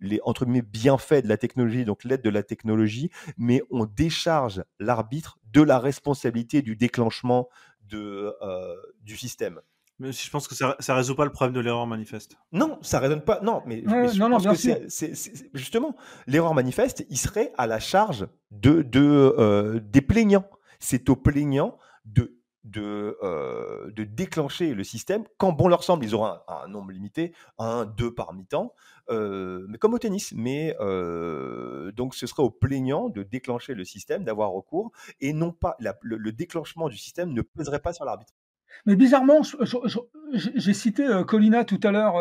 les 0.00 0.20
entre 0.24 0.44
guillemets 0.44 0.62
bienfaits 0.62 1.22
de 1.22 1.28
la 1.28 1.36
technologie, 1.36 1.84
donc 1.84 2.04
l'aide 2.04 2.22
de 2.22 2.30
la 2.30 2.42
technologie, 2.42 3.10
mais 3.38 3.62
on 3.70 3.86
décharge 3.86 4.62
l'arbitre 4.78 5.38
de 5.52 5.62
la 5.62 5.78
responsabilité 5.78 6.60
du 6.60 6.76
déclenchement 6.76 7.48
de, 7.88 8.34
euh, 8.42 8.76
du 9.00 9.16
système. 9.16 9.60
Mais 9.98 10.12
je 10.12 10.30
pense 10.30 10.48
que 10.48 10.54
ça, 10.54 10.76
ne 10.88 10.94
résout 10.94 11.14
pas 11.14 11.24
le 11.24 11.30
problème 11.30 11.54
de 11.54 11.60
l'erreur 11.60 11.86
manifeste. 11.86 12.36
Non, 12.50 12.78
ça 12.82 12.98
résonne 12.98 13.22
pas. 13.22 13.40
Non, 13.42 13.62
mais 13.66 13.82
je 13.82 14.18
non, 14.18 14.30
pense 14.30 14.46
que 14.46 14.88
c'est 14.88 15.50
justement 15.54 15.96
l'erreur 16.26 16.54
manifeste, 16.54 17.04
il 17.08 17.18
serait 17.18 17.52
à 17.56 17.66
la 17.66 17.78
charge 17.78 18.26
de, 18.50 18.82
de 18.82 19.34
euh, 19.38 19.80
des 19.80 20.00
plaignants. 20.00 20.48
C'est 20.80 21.08
aux 21.08 21.16
plaignants 21.16 21.78
de 22.04 22.42
de, 22.64 23.18
euh, 23.22 23.90
de 23.92 24.04
déclencher 24.04 24.74
le 24.74 24.84
système. 24.84 25.24
Quand 25.36 25.52
bon 25.52 25.68
leur 25.68 25.82
semble, 25.82 26.04
ils 26.04 26.14
auront 26.14 26.38
un, 26.46 26.68
nombre 26.68 26.92
limité, 26.92 27.34
un, 27.58 27.84
deux 27.84 28.14
par 28.14 28.34
mi-temps, 28.34 28.72
euh, 29.10 29.66
mais 29.68 29.78
comme 29.78 29.94
au 29.94 29.98
tennis. 29.98 30.32
Mais 30.34 30.76
euh, 30.80 31.92
donc 31.92 32.14
ce 32.14 32.26
serait 32.26 32.42
au 32.42 32.50
plaignant 32.50 33.08
de 33.08 33.22
déclencher 33.22 33.74
le 33.74 33.84
système, 33.84 34.24
d'avoir 34.24 34.50
recours, 34.50 34.92
et 35.20 35.32
non 35.32 35.52
pas 35.52 35.76
le, 35.78 36.32
déclenchement 36.32 36.88
du 36.88 36.96
système 36.96 37.32
ne 37.32 37.42
peserait 37.42 37.80
pas 37.80 37.92
sur 37.92 38.04
l'arbitre. 38.04 38.34
Mais 38.86 38.96
bizarrement, 38.96 39.40
j'ai 40.32 40.74
cité 40.74 41.06
Colina 41.26 41.64
tout 41.64 41.80
à 41.84 41.90
l'heure, 41.90 42.14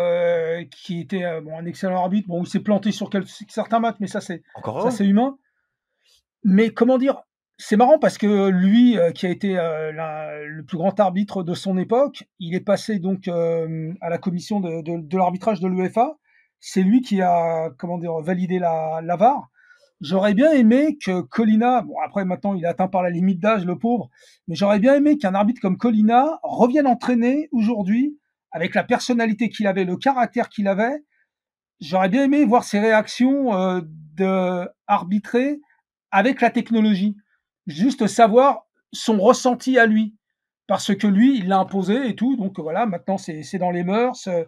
qui 0.70 1.02
était 1.02 1.41
bon, 1.41 1.58
un 1.58 1.66
excellent 1.66 2.02
arbitre. 2.02 2.28
Bon, 2.28 2.43
il 2.43 2.47
s'est 2.47 2.60
planté 2.60 2.91
sur 2.91 3.10
certains 3.47 3.80
matchs, 3.80 3.97
mais 3.99 4.08
ça 4.08 4.22
c'est 4.22 4.43
ça 4.64 4.91
c'est 4.91 5.06
humain. 5.06 5.38
Mais 6.43 6.72
comment 6.72 6.97
dire, 6.97 7.22
c'est 7.64 7.78
marrant 7.78 7.99
parce 7.99 8.18
que 8.18 8.49
lui, 8.49 8.97
euh, 8.97 9.12
qui 9.12 9.28
a 9.28 9.30
été 9.30 9.58
euh, 9.58 9.91
le 9.91 10.64
plus 10.64 10.78
grand 10.78 10.99
arbitre 10.99 11.43
de 11.43 11.54
son 11.54 11.78
époque, 11.78 12.24
il 12.39 12.56
est 12.56 12.62
passé 12.62 12.97
donc 12.97 13.28
euh, 13.28 13.93
à 14.02 14.10
la 14.10 14.18
commission 14.18 14.60
de, 14.60 15.16
l'arbitrage 15.16 15.60
de 15.60 15.68
l'UEFA. 15.68 16.18
C'est 16.60 16.82
lui 16.82 17.02
qui 17.02 17.22
a 17.22 17.70
comment 17.78 17.99
dire 17.99 18.14
validé 18.20 18.58
la, 18.58 19.16
VAR. 19.16 19.51
J'aurais 20.02 20.34
bien 20.34 20.52
aimé 20.52 20.97
que 20.97 21.22
Colina, 21.22 21.82
bon 21.82 21.93
après 22.04 22.26
maintenant 22.26 22.56
il 22.56 22.64
est 22.64 22.68
atteint 22.68 22.88
par 22.88 23.04
la 23.04 23.10
limite 23.10 23.39
d'âge, 23.39 23.66
le 23.66 23.78
pauvre, 23.78 24.10
mais 24.47 24.56
j'aurais 24.56 24.80
bien 24.80 24.95
aimé 24.95 25.18
qu'un 25.18 25.36
arbitre 25.36 25.62
comme 25.62 25.78
Colina 25.78 26.39
revienne 26.43 26.88
entraîner 26.88 27.47
aujourd'hui 27.52 28.18
avec 28.52 28.76
la 28.76 28.84
personnalité 28.84 29.49
qu'il 29.49 29.68
avait, 29.68 29.86
le 29.86 29.95
caractère 29.95 30.49
qu'il 30.49 30.68
avait. 30.68 31.06
J'aurais 31.80 32.10
bien 32.10 32.26
aimé 32.26 32.43
voir 32.43 32.64
ses 32.64 32.80
réactions 32.80 33.54
euh, 33.56 33.82
de 34.16 34.68
arbitrer 34.88 35.62
avec 36.12 36.41
la 36.41 36.49
technologie, 36.49 37.16
juste 37.68 38.08
savoir 38.08 38.68
son 38.91 39.20
ressenti 39.20 39.80
à 39.80 39.86
lui, 39.86 40.16
parce 40.68 40.93
que 40.95 41.08
lui 41.08 41.38
il 41.38 41.47
l'a 41.47 41.60
imposé 41.60 42.10
et 42.10 42.16
tout, 42.16 42.36
donc 42.36 42.60
voilà 42.60 42.86
maintenant 42.86 43.18
c'est 43.18 43.58
dans 43.58 43.72
les 43.72 43.84
mœurs, 43.84 44.28
euh, 44.28 44.43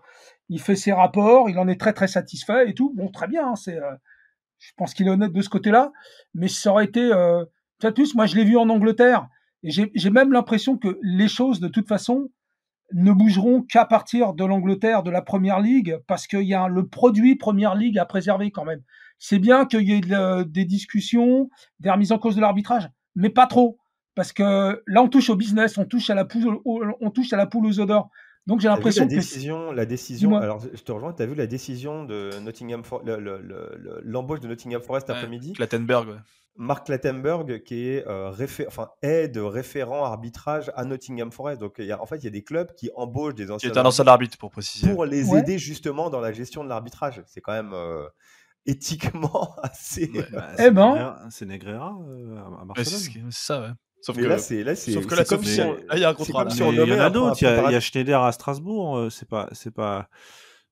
il 0.50 0.60
fait 0.60 0.76
ses 0.76 0.92
rapports, 0.92 1.50
il 1.50 1.58
en 1.60 1.68
est 1.68 1.80
très 1.80 1.94
très 1.94 2.08
satisfait 2.08 2.70
et 2.70 2.74
tout, 2.74 2.92
bon 2.96 3.10
très 3.10 3.28
bien, 3.28 3.50
hein, 3.50 3.56
c'est 3.56 3.78
euh, 3.78 3.94
je 4.64 4.72
pense 4.78 4.94
qu'il 4.94 5.08
est 5.08 5.12
honnête 5.12 5.34
de 5.34 5.42
ce 5.42 5.50
côté-là, 5.50 5.92
mais 6.34 6.48
ça 6.48 6.72
aurait 6.72 6.86
été 6.86 7.02
euh, 7.02 7.44
plus. 7.96 8.16
Moi, 8.16 8.26
je 8.26 8.36
l'ai 8.36 8.46
vu 8.46 8.58
en 8.58 8.70
Angleterre, 8.70 9.28
et 9.64 9.70
j'ai 9.72 10.10
même 10.10 10.32
l'impression 10.32 10.78
que 10.78 10.98
les 11.02 11.28
choses, 11.28 11.60
de 11.60 11.68
toute 11.68 11.88
façon, 11.88 12.30
ne 12.94 13.12
bougeront 13.12 13.62
qu'à 13.62 13.86
partir 13.86 14.34
de 14.34 14.46
l'Angleterre, 14.46 15.04
de 15.04 15.12
la 15.12 15.22
Première 15.22 15.60
Ligue, 15.60 15.98
parce 16.08 16.28
qu'il 16.28 16.44
y 16.44 16.54
a 16.54 16.68
le 16.68 16.88
produit 16.88 17.36
Première 17.36 17.76
Ligue 17.76 17.98
à 17.98 18.06
préserver 18.06 18.52
quand 18.52 18.66
même. 18.66 18.82
C'est 19.20 19.40
bien 19.40 19.66
qu'il 19.66 19.88
y 19.88 19.94
ait 19.94 20.46
des 20.46 20.66
discussions, 20.66 21.50
des 21.80 21.90
remises 21.90 22.12
en 22.12 22.20
cause 22.20 22.36
de 22.36 22.42
l'arbitrage, 22.42 22.90
mais 23.16 23.30
pas 23.30 23.48
trop, 23.48 23.78
parce 24.16 24.32
que 24.32 24.84
là, 24.86 25.02
on 25.02 25.08
touche 25.08 25.30
au 25.30 25.36
business, 25.36 25.78
on 25.78 25.86
touche 25.86 26.10
à 26.10 26.16
la 26.16 26.26
poule, 26.26 26.60
on 26.66 27.10
touche 27.10 27.34
à 27.34 27.38
la 27.38 27.48
poule 27.48 27.66
aux 27.66 27.80
odeurs. 27.80 28.10
Donc 28.48 28.60
j'ai 28.60 28.68
l'impression 28.68 29.08
que. 29.08 29.14
Décision, 29.14 29.72
la 29.72 29.86
décision, 29.86 30.38
alors 30.38 30.60
je 30.60 30.82
te 30.82 30.92
rejoins, 30.92 31.14
tu 31.14 31.24
as 31.24 31.26
vu 31.26 31.36
la 31.36 31.48
décision 31.48 32.04
de 32.04 32.32
Nottingham 32.42 32.84
l'embauche 34.04 34.40
de 34.42 34.48
Nottingham 34.48 34.82
Forest 34.82 35.10
après-midi? 35.10 35.54
Clattenburg, 35.54 36.10
ouais. 36.10 36.16
Marc 36.56 36.86
Clattenburg, 36.86 37.64
qui 37.64 37.88
est, 37.88 38.08
euh, 38.08 38.32
enfin, 38.68 38.90
aide 39.02 39.38
référent 39.38 40.04
arbitrage 40.04 40.72
à 40.76 40.86
Nottingham 40.86 41.32
Forest. 41.32 41.60
Donc 41.60 41.76
y 41.80 41.92
a, 41.92 42.00
en 42.00 42.06
fait, 42.06 42.18
il 42.18 42.26
y 42.26 42.28
a 42.28 42.32
des 42.32 42.44
clubs 42.44 42.74
qui 42.76 42.92
embauchent 42.96 43.34
des 43.34 43.50
anciens. 43.50 43.72
Qui 43.72 43.76
est 43.76 43.80
un 43.80 43.86
ancien 43.86 44.06
arbitre, 44.06 44.38
pour 44.38 44.52
préciser. 44.52 44.92
Pour 44.92 45.06
les 45.06 45.34
aider 45.36 45.58
justement 45.58 46.10
dans 46.10 46.20
la 46.20 46.32
gestion 46.32 46.64
de 46.64 46.70
l'arbitrage. 46.70 47.24
C'est 47.26 47.42
quand 47.42 47.54
même. 47.54 47.74
Euh, 47.74 48.06
éthiquement 48.66 49.56
assez. 49.64 50.12
Bah, 50.32 50.52
eh 50.58 50.72
ben, 50.72 51.18
c'est 51.30 51.46
Negreira 51.46 51.98
euh, 52.08 52.38
à 52.38 52.66
Barcelone. 52.66 53.30
c'est 53.30 53.32
ça, 53.32 53.62
ouais. 53.62 53.68
Sauf 54.04 54.18
que 54.18 54.26
là, 54.26 54.38
c'est 54.38 54.64
là, 54.66 54.76
Sauf 54.76 55.08
que 55.08 55.16
là, 55.16 55.24
comme 55.24 55.46
si 55.46 55.62
il 55.94 56.00
y 56.00 56.04
a 56.04 56.10
un 56.10 56.14
contrat. 56.14 56.46
il 56.50 56.60
y 56.60 56.94
en 56.94 57.00
a 57.00 57.10
d'autres. 57.10 57.38
Il, 57.42 57.72
y 57.72 57.76
a 57.76 57.80
Schneider 57.80 58.22
à 58.22 58.34
Strasbourg. 58.34 58.98
Euh, 58.98 59.10
c'est 59.10 59.28
pas, 59.28 59.48
c'est 59.54 59.74
pas. 59.74 60.10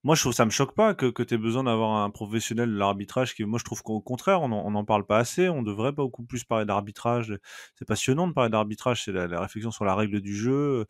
Moi, 0.04 0.16
je 0.16 0.22
trouve 0.22 0.34
ça 0.34 0.44
me 0.44 0.50
choque 0.50 0.76
pas 0.76 0.94
que, 0.96 1.06
que 1.06 1.24
tu 1.24 1.36
aies 1.36 1.38
besoin 1.38 1.64
d'avoir 1.64 2.04
un 2.04 2.10
professionnel 2.10 2.70
de 2.70 2.78
l'arbitrage 2.78 3.34
qui, 3.34 3.46
moi, 3.46 3.58
je 3.58 3.64
trouve 3.64 3.84
qu'au 3.84 4.02
contraire, 4.02 4.42
on 4.42 4.72
n'en 4.72 4.84
parle 4.84 5.06
pas 5.06 5.18
assez. 5.18 5.48
On 5.48 5.62
devrait 5.62 5.94
beaucoup 5.94 6.24
plus 6.24 6.44
parler 6.44 6.66
d'arbitrage. 6.66 7.38
C'est 7.76 7.88
passionnant 7.88 8.28
de 8.28 8.34
parler 8.34 8.50
d'arbitrage. 8.50 9.06
C'est 9.06 9.14
la, 9.14 9.28
la, 9.28 9.40
réflexion 9.40 9.72
sur 9.72 9.86
la 9.86 9.96
règle 9.96 10.20
du 10.20 10.36
jeu. 10.36 10.86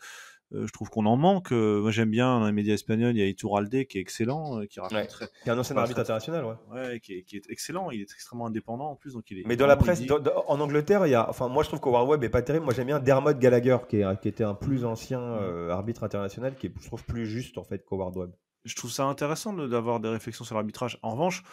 Euh, 0.54 0.68
je 0.68 0.74
trouve 0.74 0.90
qu'on 0.90 1.06
en 1.06 1.16
manque. 1.16 1.52
Euh, 1.52 1.82
moi, 1.82 1.92
j'aime 1.92 2.10
bien 2.10 2.40
dans 2.40 2.46
les 2.46 2.52
médias 2.52 2.74
espagnols, 2.74 3.16
il 3.16 3.20
y 3.20 3.24
a 3.24 3.28
Iturralde 3.28 3.86
qui 3.86 3.98
est 3.98 4.02
excellent, 4.02 4.60
euh, 4.60 4.66
qui 4.66 4.80
raconte 4.80 5.08
très... 5.08 5.28
Qui 5.44 5.50
est 5.50 5.52
un 5.52 5.58
ancien 5.58 5.78
arbitre 5.78 6.00
international, 6.00 6.46
ouais. 6.46 6.56
Ouais, 6.72 7.00
qui 7.00 7.14
est, 7.14 7.24
qui 7.24 7.38
est, 7.38 7.50
excellent. 7.50 7.90
Il 7.92 8.02
est 8.02 8.12
extrêmement 8.12 8.48
indépendant 8.48 8.92
en 8.92 8.96
plus, 8.96 9.14
donc 9.14 9.30
il 9.32 9.40
est. 9.40 9.44
Mais 9.48 9.56
dans 9.56 9.68
la 9.68 9.78
presse, 9.78 10.02
en 10.48 10.60
Angleterre, 10.60 11.08
il 11.08 11.12
y 11.12 11.16
a, 11.16 11.30
enfin, 11.30 11.48
moi, 11.48 11.64
je 11.64 11.70
trouve 11.70 11.80
qu'Howard 11.80 12.08
Webb 12.10 12.24
est 12.24 12.30
pas 12.30 12.42
terrible. 12.42 12.66
Moi, 12.66 12.74
j'aime 12.74 12.88
bien 12.88 13.00
Dermot 13.00 13.34
Gallagher, 13.34 13.78
qui, 13.88 13.98
est, 13.98 14.22
qui 14.22 14.28
était 14.28 14.44
un 14.44 14.56
plus 14.56 14.84
ancien 14.86 15.22
arbitre 15.70 16.04
international, 16.04 16.56
qui 16.56 16.68
est, 16.68 16.74
je 16.80 16.88
trouve, 16.88 17.04
plus 17.06 17.26
juste 17.26 17.58
en 17.58 17.64
fait 17.64 17.86
qu'Howard 17.86 18.16
Webb. 18.18 18.32
Je 18.64 18.76
trouve 18.76 18.92
ça 18.92 19.06
intéressant 19.06 19.54
d'avoir 19.54 20.00
des 20.00 20.10
réflexions 20.10 20.46
sur 20.46 20.54
l'arbitrage. 20.54 21.00
En 21.02 21.12
revanche, 21.12 21.44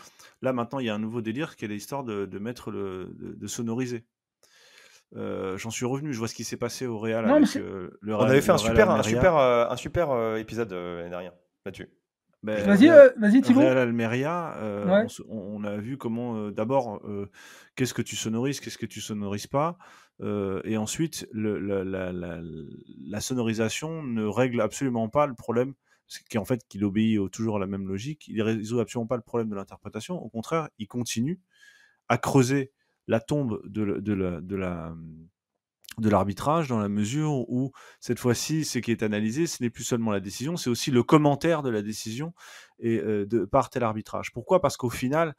là 0.42 0.53
maintenant, 0.53 0.78
il 0.78 0.86
y 0.86 0.90
a 0.90 0.94
un 0.94 0.99
nouveau 0.99 1.22
délire 1.22 1.57
qui 1.57 1.64
est 1.64 1.68
l'histoire 1.68 2.05
de, 2.05 2.26
de 2.26 2.38
mettre 2.38 2.70
le, 2.70 3.16
de 3.18 3.46
sonoriser. 3.46 4.05
Euh, 5.16 5.56
j'en 5.56 5.70
suis 5.70 5.86
revenu, 5.86 6.12
je 6.12 6.18
vois 6.18 6.28
ce 6.28 6.34
qui 6.34 6.44
s'est 6.44 6.56
passé 6.56 6.86
au 6.86 6.98
Real. 6.98 7.28
avec, 7.28 7.56
euh, 7.56 7.90
le 8.00 8.14
On 8.14 8.20
avait 8.20 8.40
fait 8.40 8.52
un 8.52 8.59
super, 8.59 8.90
un 8.90 9.02
super, 9.02 9.36
euh, 9.36 9.68
un 9.68 9.76
super, 9.76 10.36
épisode 10.36 10.72
l'année 10.72 11.11
dernière 11.11 11.32
là-dessus. 11.64 11.88
Ben, 12.44 12.64
vas-y, 12.64 12.86
vas-y, 13.16 13.40
Thibaut. 13.40 13.61
Real 13.61 13.78
Almeria, 13.78 14.56
on, 15.28 15.64
a 15.64 15.76
vu 15.76 15.96
comment, 15.96 16.50
d'abord, 16.50 17.02
qu'est-ce 17.74 17.94
que 17.94 18.02
tu 18.02 18.16
sonorises, 18.16 18.61
qu'est-ce 18.61 18.78
que 18.78 18.86
tu 18.86 19.00
sonorises 19.00 19.46
pas, 19.46 19.78
et 20.22 20.76
ensuite, 20.76 21.26
le, 21.32 21.59
la, 21.59 21.84
la, 21.84 22.12
la, 22.12 22.40
la, 23.00 23.20
sonorisation 23.20 24.02
ne 24.02 24.24
règle 24.24 24.61
absolument 24.61 25.09
pas 25.09 25.26
le 25.26 25.34
problème, 25.34 25.74
qui 26.30 26.38
en 26.38 26.44
fait 26.44 26.66
qu'il 26.68 26.84
obéit 26.84 27.18
toujours 27.32 27.56
à 27.56 27.59
la 27.59 27.66
même 27.66 27.88
logique. 27.88 28.28
Il 28.28 28.40
résout 28.42 28.80
absolument 28.80 29.06
pas 29.06 29.16
le 29.16 29.22
problème 29.22 29.48
de 29.48 29.56
l'interprétation. 29.56 30.16
Au 30.22 30.28
contraire, 30.28 30.68
il 30.78 30.86
continue 30.86 31.40
à 32.09 32.18
creuser 32.18 32.72
la 33.09 33.20
tombe 33.20 33.61
de, 33.64 33.98
de, 33.98 34.12
la, 34.12 34.40
la 34.50 34.94
de 35.98 36.09
l'arbitrage 36.09 36.68
dans 36.68 36.78
la 36.78 36.88
mesure 36.88 37.32
où 37.50 37.72
cette 38.00 38.18
fois-ci 38.18 38.64
ce 38.64 38.78
qui 38.78 38.92
est 38.92 39.02
analysé 39.02 39.46
ce 39.46 39.62
n'est 39.62 39.70
plus 39.70 39.84
seulement 39.84 40.12
la 40.12 40.20
décision 40.20 40.56
c'est 40.56 40.70
aussi 40.70 40.90
le 40.90 41.02
commentaire 41.02 41.62
de 41.62 41.70
la 41.70 41.82
décision 41.82 42.32
et 42.78 42.98
de 42.98 43.44
par 43.44 43.70
tel 43.70 43.82
arbitrage. 43.82 44.32
Pourquoi? 44.32 44.61
Parce 44.61 44.76
qu'au 44.76 44.90
final 44.90 45.34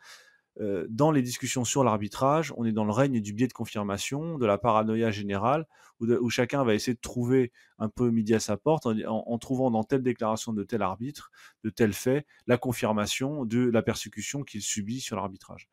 dans 0.89 1.11
les 1.11 1.21
discussions 1.21 1.63
sur 1.63 1.85
l'arbitrage 1.85 2.53
on 2.57 2.65
est 2.65 2.73
dans 2.73 2.83
le 2.83 2.91
règne 2.91 3.21
du 3.21 3.31
biais 3.31 3.47
de 3.47 3.53
confirmation 3.53 4.37
de 4.37 4.45
la 4.45 4.57
paranoïa 4.57 5.11
générale 5.11 5.65
où, 6.01 6.29
chacun 6.29 6.63
va 6.63 6.73
essayer 6.73 6.95
de 6.95 6.99
trouver 6.99 7.51
un 7.77 7.87
peu 7.87 8.09
midi 8.09 8.33
à 8.33 8.39
sa 8.39 8.57
porte 8.57 8.85
en, 8.85 8.97
en, 9.07 9.37
trouvant 9.37 9.71
dans 9.71 9.83
telle 9.83 10.01
déclaration 10.01 10.51
de 10.51 10.63
tel 10.63 10.81
arbitre 10.81 11.31
de 11.63 11.69
tel 11.69 11.93
fait 11.93 12.25
la 12.47 12.57
confirmation 12.57 13.45
de 13.45 13.69
la 13.69 13.81
persécution 13.81 14.43
qu'il 14.43 14.61
subit 14.61 14.99
sur 14.99 15.15
l'arbitrage 15.15 15.69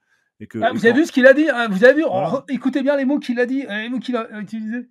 ah, 0.62 0.72
vous 0.72 0.86
avez 0.86 1.00
vu 1.00 1.06
ce 1.06 1.12
qu'il 1.12 1.26
a 1.26 1.32
dit 1.32 1.48
hein, 1.48 1.68
Vous 1.68 1.84
avez 1.84 2.02
vu 2.02 2.04
Écoutez 2.48 2.82
bien 2.82 2.96
les 2.96 3.04
mots 3.04 3.18
qu'il 3.18 3.40
a 3.40 3.46
dit, 3.46 3.64
euh, 3.66 3.82
les 3.82 3.88
mots 3.88 3.98
qu'il 3.98 4.16
a 4.16 4.40
utilisés. 4.40 4.88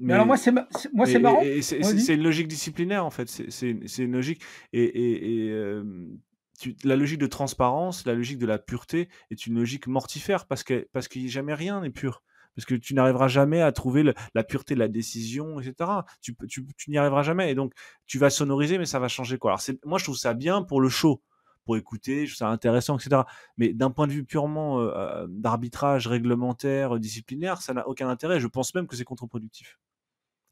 Mais, 0.00 0.14
alors 0.14 0.26
moi 0.26 0.36
c'est 0.36 0.52
moi 0.52 1.06
c'est 1.06 1.18
marrant. 1.18 1.42
C'est 1.60 2.14
une 2.14 2.22
logique 2.22 2.48
disciplinaire 2.48 3.04
en 3.04 3.10
fait. 3.10 3.28
C'est 3.28 3.98
une 3.98 4.12
logique 4.12 4.42
et, 4.72 5.46
et, 5.46 5.50
euh, 5.50 5.82
la 6.84 6.96
logique 6.96 7.18
de 7.18 7.26
transparence, 7.26 8.06
la 8.06 8.14
logique 8.14 8.38
de 8.38 8.46
la 8.46 8.58
pureté 8.58 9.08
est 9.30 9.46
une 9.46 9.56
logique 9.56 9.86
mortifère 9.86 10.46
parce 10.46 10.62
que 10.62 10.88
parce 10.92 11.08
qu'il 11.08 11.28
jamais 11.28 11.54
rien 11.54 11.80
n'est 11.80 11.90
pur. 11.90 12.22
Parce 12.54 12.66
que 12.66 12.74
tu 12.74 12.94
n'arriveras 12.94 13.28
jamais 13.28 13.62
à 13.62 13.70
trouver 13.70 14.12
la 14.34 14.42
pureté 14.42 14.74
de 14.74 14.80
la 14.80 14.88
décision, 14.88 15.60
etc. 15.60 15.90
Tu, 16.20 16.34
tu, 16.48 16.66
tu 16.76 16.90
n'y 16.90 16.98
arriveras 16.98 17.22
jamais. 17.22 17.52
Et 17.52 17.54
donc, 17.54 17.72
tu 18.04 18.18
vas 18.18 18.30
sonoriser, 18.30 18.78
mais 18.78 18.84
ça 18.84 18.98
va 18.98 19.06
changer 19.06 19.38
quoi. 19.38 19.52
Alors, 19.52 19.60
moi, 19.84 19.98
je 19.98 20.02
trouve 20.02 20.16
ça 20.16 20.34
bien 20.34 20.62
pour 20.62 20.80
le 20.80 20.88
show 20.88 21.22
pour 21.68 21.76
écouter, 21.76 22.24
je 22.24 22.32
trouve 22.32 22.38
ça 22.38 22.48
intéressant, 22.48 22.96
etc. 22.96 23.20
Mais 23.58 23.74
d'un 23.74 23.90
point 23.90 24.06
de 24.06 24.12
vue 24.12 24.24
purement 24.24 24.80
euh, 24.80 24.90
euh, 24.96 25.26
d'arbitrage 25.28 26.06
réglementaire, 26.06 26.96
euh, 26.96 26.98
disciplinaire, 26.98 27.60
ça 27.60 27.74
n'a 27.74 27.86
aucun 27.86 28.08
intérêt. 28.08 28.40
Je 28.40 28.46
pense 28.46 28.74
même 28.74 28.86
que 28.86 28.96
c'est 28.96 29.04
contre-productif. 29.04 29.78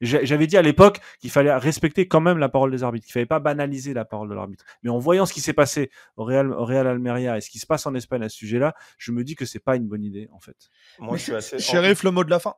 J'avais 0.03 0.47
dit 0.47 0.59
à 0.59 0.63
l'époque 0.63 1.01
qu'il 1.19 1.31
fallait 1.31 1.57
respecter 1.57 2.07
quand 2.07 2.21
même 2.21 2.37
la 2.37 2.51
parole 2.51 2.71
des 2.71 2.83
arbitres, 2.83 3.07
qu'il 3.07 3.15
fallait 3.15 3.25
pas 3.25 3.41
banaliser 3.41 3.95
la 3.95 4.05
parole 4.05 4.29
de 4.29 4.35
l'arbitre. 4.35 4.67
Mais 4.83 4.91
en 4.91 4.99
voyant 4.99 5.25
ce 5.25 5.33
qui 5.33 5.41
s'est 5.41 5.55
passé 5.55 5.91
au 6.19 6.25
Real, 6.25 6.53
au 6.53 6.67
Real 6.67 6.87
Almeria 6.87 7.39
et 7.39 7.41
ce 7.41 7.49
qui 7.49 7.59
se 7.59 7.67
passe 7.67 7.87
en 7.87 7.95
Espagne 7.95 8.23
à 8.23 8.29
ce 8.29 8.37
sujet-là, 8.37 8.75
je 8.99 9.11
me 9.11 9.25
dis 9.25 9.37
que 9.37 9.47
c'est 9.47 9.59
pas 9.59 9.75
une 9.75 9.89
bonne 9.89 10.05
idée 10.05 10.29
en 10.33 10.39
fait. 10.39 10.69
Moi, 10.99 11.17
je 11.17 11.23
suis 11.23 11.35
assez. 11.35 11.59
Shérif, 11.59 12.03
le 12.03 12.11
mot 12.11 12.25
de 12.25 12.31
la 12.31 12.41
fin. 12.41 12.53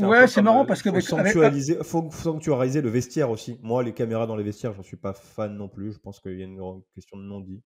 Ouais, 0.00 0.28
c'est 0.28 0.42
marrant 0.42 0.64
parce 0.64 0.80
que 0.80 0.92
faut 0.92 1.00
sanctuariser, 1.00 1.78
faut 1.82 2.08
sanctuariser 2.12 2.82
le 2.82 2.88
vestiaire 2.88 3.30
aussi. 3.30 3.58
Moi, 3.62 3.82
les 3.82 3.92
caméras 3.92 4.28
dans 4.28 4.36
les 4.36 4.44
vestiaires, 4.44 4.72
j'en 4.72 4.84
suis 4.84 4.96
pas 4.96 5.12
fan 5.12 5.56
non 5.56 5.68
plus. 5.68 5.92
Je 5.92 5.98
pense 5.98 6.20
qu'il 6.20 6.38
y 6.38 6.42
a 6.42 6.44
une 6.44 6.82
question 6.94 7.16
de 7.16 7.22
non-dit 7.24 7.64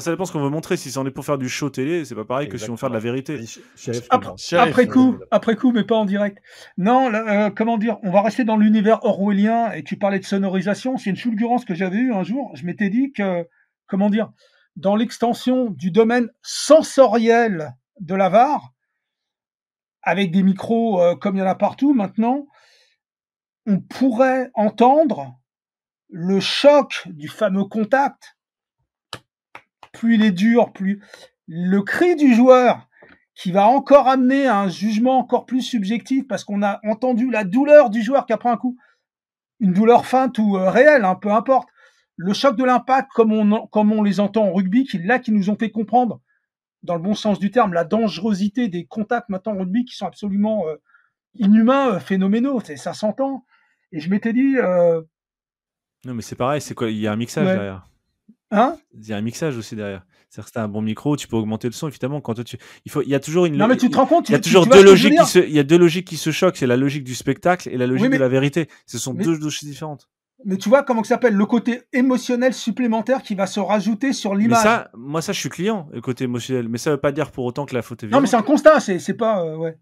ça 0.00 0.10
dépend 0.10 0.24
ce 0.24 0.32
qu'on 0.32 0.42
veut 0.42 0.50
montrer. 0.50 0.76
Si 0.76 0.96
on 0.98 1.06
est 1.06 1.10
pour 1.10 1.24
faire 1.24 1.38
du 1.38 1.48
show 1.48 1.70
télé, 1.70 2.04
c'est 2.04 2.14
pas 2.14 2.24
pareil 2.24 2.48
que 2.48 2.58
si 2.58 2.68
on 2.68 2.74
veut 2.74 2.78
faire 2.78 2.88
de 2.88 2.94
la 2.94 3.00
vérité. 3.00 3.40
Après, 4.52 4.86
coup, 4.86 5.18
après 5.30 5.56
coup, 5.56 5.72
mais 5.72 5.84
pas 5.84 5.96
en 5.96 6.04
direct. 6.04 6.38
Non, 6.76 7.12
euh, 7.12 7.50
comment 7.50 7.78
dire 7.78 7.98
On 8.02 8.10
va 8.10 8.22
rester 8.22 8.44
dans 8.44 8.56
l'univers 8.56 9.04
orwellien. 9.04 9.72
Et 9.72 9.82
tu 9.82 9.96
parlais 9.96 10.18
de 10.18 10.24
sonorisation. 10.24 10.96
C'est 10.96 11.10
une 11.10 11.16
fulgurance 11.16 11.64
que 11.64 11.74
j'avais 11.74 11.98
eue 11.98 12.12
un 12.12 12.22
jour. 12.22 12.50
Je 12.54 12.64
m'étais 12.66 12.90
dit 12.90 13.12
que, 13.12 13.46
comment 13.86 14.10
dire, 14.10 14.30
dans 14.76 14.96
l'extension 14.96 15.70
du 15.70 15.90
domaine 15.90 16.28
sensoriel 16.42 17.74
de 18.00 18.14
la 18.14 18.28
VAR, 18.28 18.72
avec 20.02 20.30
des 20.30 20.42
micros 20.42 21.00
euh, 21.00 21.16
comme 21.16 21.36
il 21.36 21.40
y 21.40 21.42
en 21.42 21.46
a 21.46 21.54
partout 21.54 21.94
maintenant, 21.94 22.46
on 23.66 23.80
pourrait 23.80 24.50
entendre 24.54 25.38
le 26.08 26.38
choc 26.38 27.02
du 27.06 27.28
fameux 27.28 27.64
contact 27.64 28.35
plus 29.96 30.14
il 30.16 30.24
est 30.24 30.32
dur, 30.32 30.72
plus 30.72 31.02
le 31.48 31.82
cri 31.82 32.16
du 32.16 32.34
joueur 32.34 32.88
qui 33.34 33.52
va 33.52 33.66
encore 33.66 34.08
amener 34.08 34.46
un 34.46 34.68
jugement 34.68 35.18
encore 35.18 35.46
plus 35.46 35.62
subjectif 35.62 36.26
parce 36.26 36.44
qu'on 36.44 36.62
a 36.62 36.80
entendu 36.84 37.30
la 37.30 37.44
douleur 37.44 37.90
du 37.90 38.02
joueur 38.02 38.26
qui 38.26 38.32
a 38.32 38.38
pris 38.38 38.48
un 38.48 38.56
coup, 38.56 38.78
une 39.60 39.72
douleur 39.72 40.06
feinte 40.06 40.38
ou 40.38 40.56
euh, 40.56 40.70
réelle, 40.70 41.04
hein, 41.04 41.16
peu 41.16 41.30
importe. 41.30 41.68
Le 42.16 42.32
choc 42.32 42.56
de 42.56 42.64
l'impact, 42.64 43.10
comme 43.12 43.32
on, 43.32 43.66
comme 43.66 43.92
on 43.92 44.02
les 44.02 44.20
entend 44.20 44.44
en 44.44 44.52
rugby, 44.54 44.84
qui, 44.84 44.98
là, 44.98 45.18
qui 45.18 45.32
nous 45.32 45.50
ont 45.50 45.56
fait 45.56 45.70
comprendre, 45.70 46.22
dans 46.82 46.94
le 46.94 47.02
bon 47.02 47.14
sens 47.14 47.38
du 47.38 47.50
terme, 47.50 47.74
la 47.74 47.84
dangerosité 47.84 48.68
des 48.68 48.86
contacts 48.86 49.28
maintenant 49.28 49.52
en 49.52 49.58
rugby 49.58 49.84
qui 49.84 49.94
sont 49.94 50.06
absolument 50.06 50.66
euh, 50.66 50.76
inhumains, 51.34 51.94
euh, 51.94 51.98
phénoménaux. 51.98 52.60
Ça 52.76 52.94
s'entend. 52.94 53.44
Et 53.92 54.00
je 54.00 54.08
m'étais 54.08 54.32
dit. 54.32 54.56
Non, 56.04 56.14
mais 56.14 56.22
c'est 56.22 56.36
pareil, 56.36 56.60
c'est 56.60 56.74
quoi 56.74 56.90
Il 56.90 56.98
y 56.98 57.06
a 57.06 57.12
un 57.12 57.16
mixage 57.16 57.46
derrière. 57.46 57.86
Hein? 58.50 58.76
Il 58.94 59.06
y 59.06 59.12
a 59.12 59.16
un 59.16 59.22
mixage 59.22 59.56
aussi 59.56 59.74
derrière. 59.74 60.04
C'est-à-dire 60.28 60.52
que 60.52 60.58
un 60.58 60.68
bon 60.68 60.82
micro, 60.82 61.16
tu 61.16 61.28
peux 61.28 61.36
augmenter 61.36 61.68
le 61.68 61.72
son, 61.72 61.88
évidemment. 61.88 62.20
Quand 62.20 62.34
tu, 62.44 62.58
il 62.84 62.90
faut, 62.90 63.02
il 63.02 63.08
y 63.08 63.14
a 63.14 63.20
toujours 63.20 63.46
une. 63.46 63.56
Non, 63.56 63.68
mais 63.68 63.76
tu 63.76 63.90
te 63.90 63.96
rends 63.96 64.06
compte, 64.06 64.28
il 64.28 64.32
y 64.32 64.34
a 64.34 64.40
toujours 64.40 64.66
deux 64.66 64.82
logiques 64.82 65.18
qui 65.18 65.26
se, 65.26 65.38
il 65.38 65.52
y 65.52 65.58
a 65.58 65.64
deux 65.64 65.78
logiques 65.78 66.06
qui 66.06 66.16
se 66.16 66.30
choquent. 66.30 66.56
C'est 66.56 66.66
la 66.66 66.76
logique 66.76 67.04
du 67.04 67.14
spectacle 67.14 67.68
et 67.68 67.76
la 67.76 67.86
logique 67.86 68.10
de 68.10 68.16
la 68.16 68.28
vérité. 68.28 68.68
Ce 68.86 68.98
sont 68.98 69.14
deux 69.14 69.38
choses 69.40 69.64
différentes. 69.64 70.08
Mais 70.44 70.58
tu 70.58 70.68
vois 70.68 70.82
comment 70.82 71.02
ça 71.02 71.14
s'appelle? 71.14 71.34
Le 71.34 71.46
côté 71.46 71.82
émotionnel 71.92 72.52
supplémentaire 72.52 73.22
qui 73.22 73.34
va 73.34 73.46
se 73.46 73.58
rajouter 73.58 74.12
sur 74.12 74.34
l'image. 74.34 74.62
ça, 74.62 74.90
moi 74.94 75.22
ça, 75.22 75.32
je 75.32 75.40
suis 75.40 75.48
client, 75.48 75.88
le 75.92 76.02
côté 76.02 76.24
émotionnel. 76.24 76.68
Mais 76.68 76.78
ça 76.78 76.90
veut 76.90 76.98
pas 76.98 77.10
dire 77.10 77.30
pour 77.30 77.46
autant 77.46 77.64
que 77.64 77.74
la 77.74 77.82
faute 77.82 78.02
est 78.02 78.06
violente. 78.06 78.20
Non, 78.20 78.22
mais 78.22 78.28
c'est 78.28 78.36
un 78.36 78.42
constat, 78.42 78.80
c'est 78.80 79.14
pas, 79.14 79.42
euh, 79.42 79.56
ouais. 79.56 79.78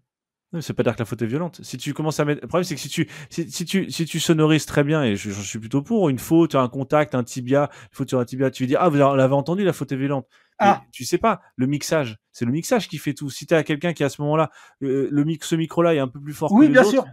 Non, 0.55 0.61
c'est 0.61 0.73
pas 0.73 0.83
dire 0.83 0.93
que 0.93 0.99
la 0.99 1.05
faute 1.05 1.21
est 1.21 1.27
violente. 1.27 1.59
Si 1.63 1.77
tu 1.77 1.93
commences 1.93 2.19
à 2.21 2.25
mettre, 2.25 2.41
le 2.41 2.47
problème 2.47 2.63
c'est 2.63 2.75
que 2.75 2.81
si 2.81 2.87
tu, 2.87 3.09
si, 3.29 3.65
tu, 3.65 3.91
si 3.91 4.05
tu 4.05 4.21
sonorises 4.21 4.65
très 4.65 4.85
bien 4.85 5.03
et 5.03 5.17
je, 5.17 5.29
suis 5.31 5.59
plutôt 5.59 5.81
pour 5.81 6.07
une 6.07 6.17
faute, 6.17 6.55
un 6.55 6.69
contact, 6.69 7.13
un 7.13 7.25
tibia, 7.25 7.63
une 7.63 7.89
faute 7.91 8.07
sur 8.07 8.19
un 8.19 8.25
tibia, 8.25 8.49
tu 8.49 8.63
veux 8.63 8.67
dire 8.67 8.79
ah 8.81 8.87
vous 8.87 8.95
l'avez 8.95 9.33
entendu, 9.33 9.65
la 9.65 9.73
faute 9.73 9.91
est 9.91 9.97
violente. 9.97 10.27
Ah. 10.57 10.83
tu 10.93 11.03
sais 11.03 11.17
pas, 11.17 11.41
le 11.57 11.67
mixage, 11.67 12.17
c'est 12.31 12.45
le 12.45 12.53
mixage 12.53 12.87
qui 12.87 12.97
fait 12.97 13.13
tout. 13.13 13.29
Si 13.29 13.45
tu 13.45 13.53
as 13.53 13.63
quelqu'un 13.63 13.91
qui 13.91 14.05
à 14.05 14.09
ce 14.09 14.21
moment-là, 14.21 14.51
euh, 14.83 15.09
le 15.11 15.23
mix, 15.25 15.49
ce 15.49 15.55
micro-là 15.55 15.93
est 15.93 15.99
un 15.99 16.07
peu 16.07 16.21
plus 16.21 16.33
fort 16.33 16.53
oui, 16.53 16.67
que 16.67 16.71
les 16.71 16.79
bien 16.79 16.89
sûr 16.89 17.05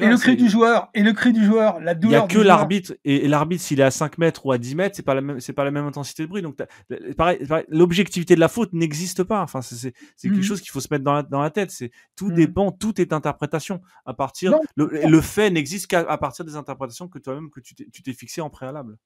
et 0.00 0.06
le 0.08 0.16
cri 0.16 0.36
du 0.36 0.48
joueur, 0.48 0.88
et 0.94 1.02
le 1.02 1.12
cri 1.12 1.32
du 1.32 1.44
joueur, 1.44 1.80
la 1.80 1.94
douleur. 1.94 2.26
Il 2.28 2.34
n'y 2.34 2.38
a 2.38 2.42
que 2.42 2.46
l'arbitre, 2.46 2.94
et, 3.04 3.28
l'arbitre, 3.28 3.62
s'il 3.62 3.80
est 3.80 3.84
à 3.84 3.90
5 3.90 4.18
mètres 4.18 4.46
ou 4.46 4.52
à 4.52 4.58
10 4.58 4.74
mètres, 4.74 4.96
c'est 4.96 5.02
pas 5.02 5.14
la 5.14 5.20
même, 5.20 5.40
c'est 5.40 5.52
pas 5.52 5.64
la 5.64 5.70
même 5.70 5.86
intensité 5.86 6.24
de 6.24 6.28
bruit. 6.28 6.42
Donc, 6.42 6.58
pareil, 7.16 7.38
l'objectivité 7.68 8.34
de 8.34 8.40
la 8.40 8.48
faute 8.48 8.72
n'existe 8.72 9.22
pas. 9.22 9.42
Enfin, 9.42 9.62
c'est, 9.62 9.92
quelque 10.20 10.38
mmh 10.38 10.42
chose 10.42 10.60
qu'il 10.60 10.70
faut 10.70 10.80
se 10.80 10.88
mettre 10.90 11.04
dans 11.04 11.14
la, 11.14 11.22
dans 11.22 11.40
la 11.40 11.50
tête. 11.50 11.70
C'est, 11.70 11.90
tout 12.16 12.30
mmh. 12.30 12.34
dépend, 12.34 12.72
tout 12.72 13.00
est 13.00 13.12
interprétation. 13.12 13.80
À 14.04 14.14
partir, 14.14 14.54
le, 14.76 14.90
le, 15.06 15.20
fait 15.20 15.50
n'existe 15.50 15.86
qu'à 15.86 16.18
partir 16.18 16.44
des 16.44 16.56
interprétations 16.56 17.08
que 17.08 17.18
toi-même, 17.18 17.50
que 17.50 17.60
tu 17.60 17.74
t'es, 17.74 17.86
tu 17.92 18.02
t'es 18.02 18.12
fixé 18.12 18.40
en 18.40 18.50
préalable. 18.50 18.96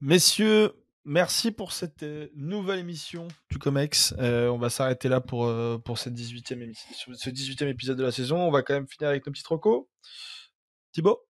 Messieurs, 0.00 0.72
Merci 1.10 1.52
pour 1.52 1.72
cette 1.72 2.04
nouvelle 2.34 2.80
émission 2.80 3.28
du 3.50 3.58
Comex. 3.58 4.14
on 4.18 4.58
va 4.58 4.68
s'arrêter 4.68 5.08
là 5.08 5.22
pour, 5.22 5.46
18e 5.46 6.74
ce 7.14 7.30
18e 7.30 7.66
épisode 7.66 7.96
de 7.96 8.02
la 8.02 8.12
saison. 8.12 8.36
On 8.36 8.50
va 8.50 8.60
quand 8.60 8.74
même 8.74 8.86
finir 8.86 9.08
avec 9.08 9.26
nos 9.26 9.32
petits 9.32 9.42
trocos. 9.42 9.88
Thibaut? 10.92 11.26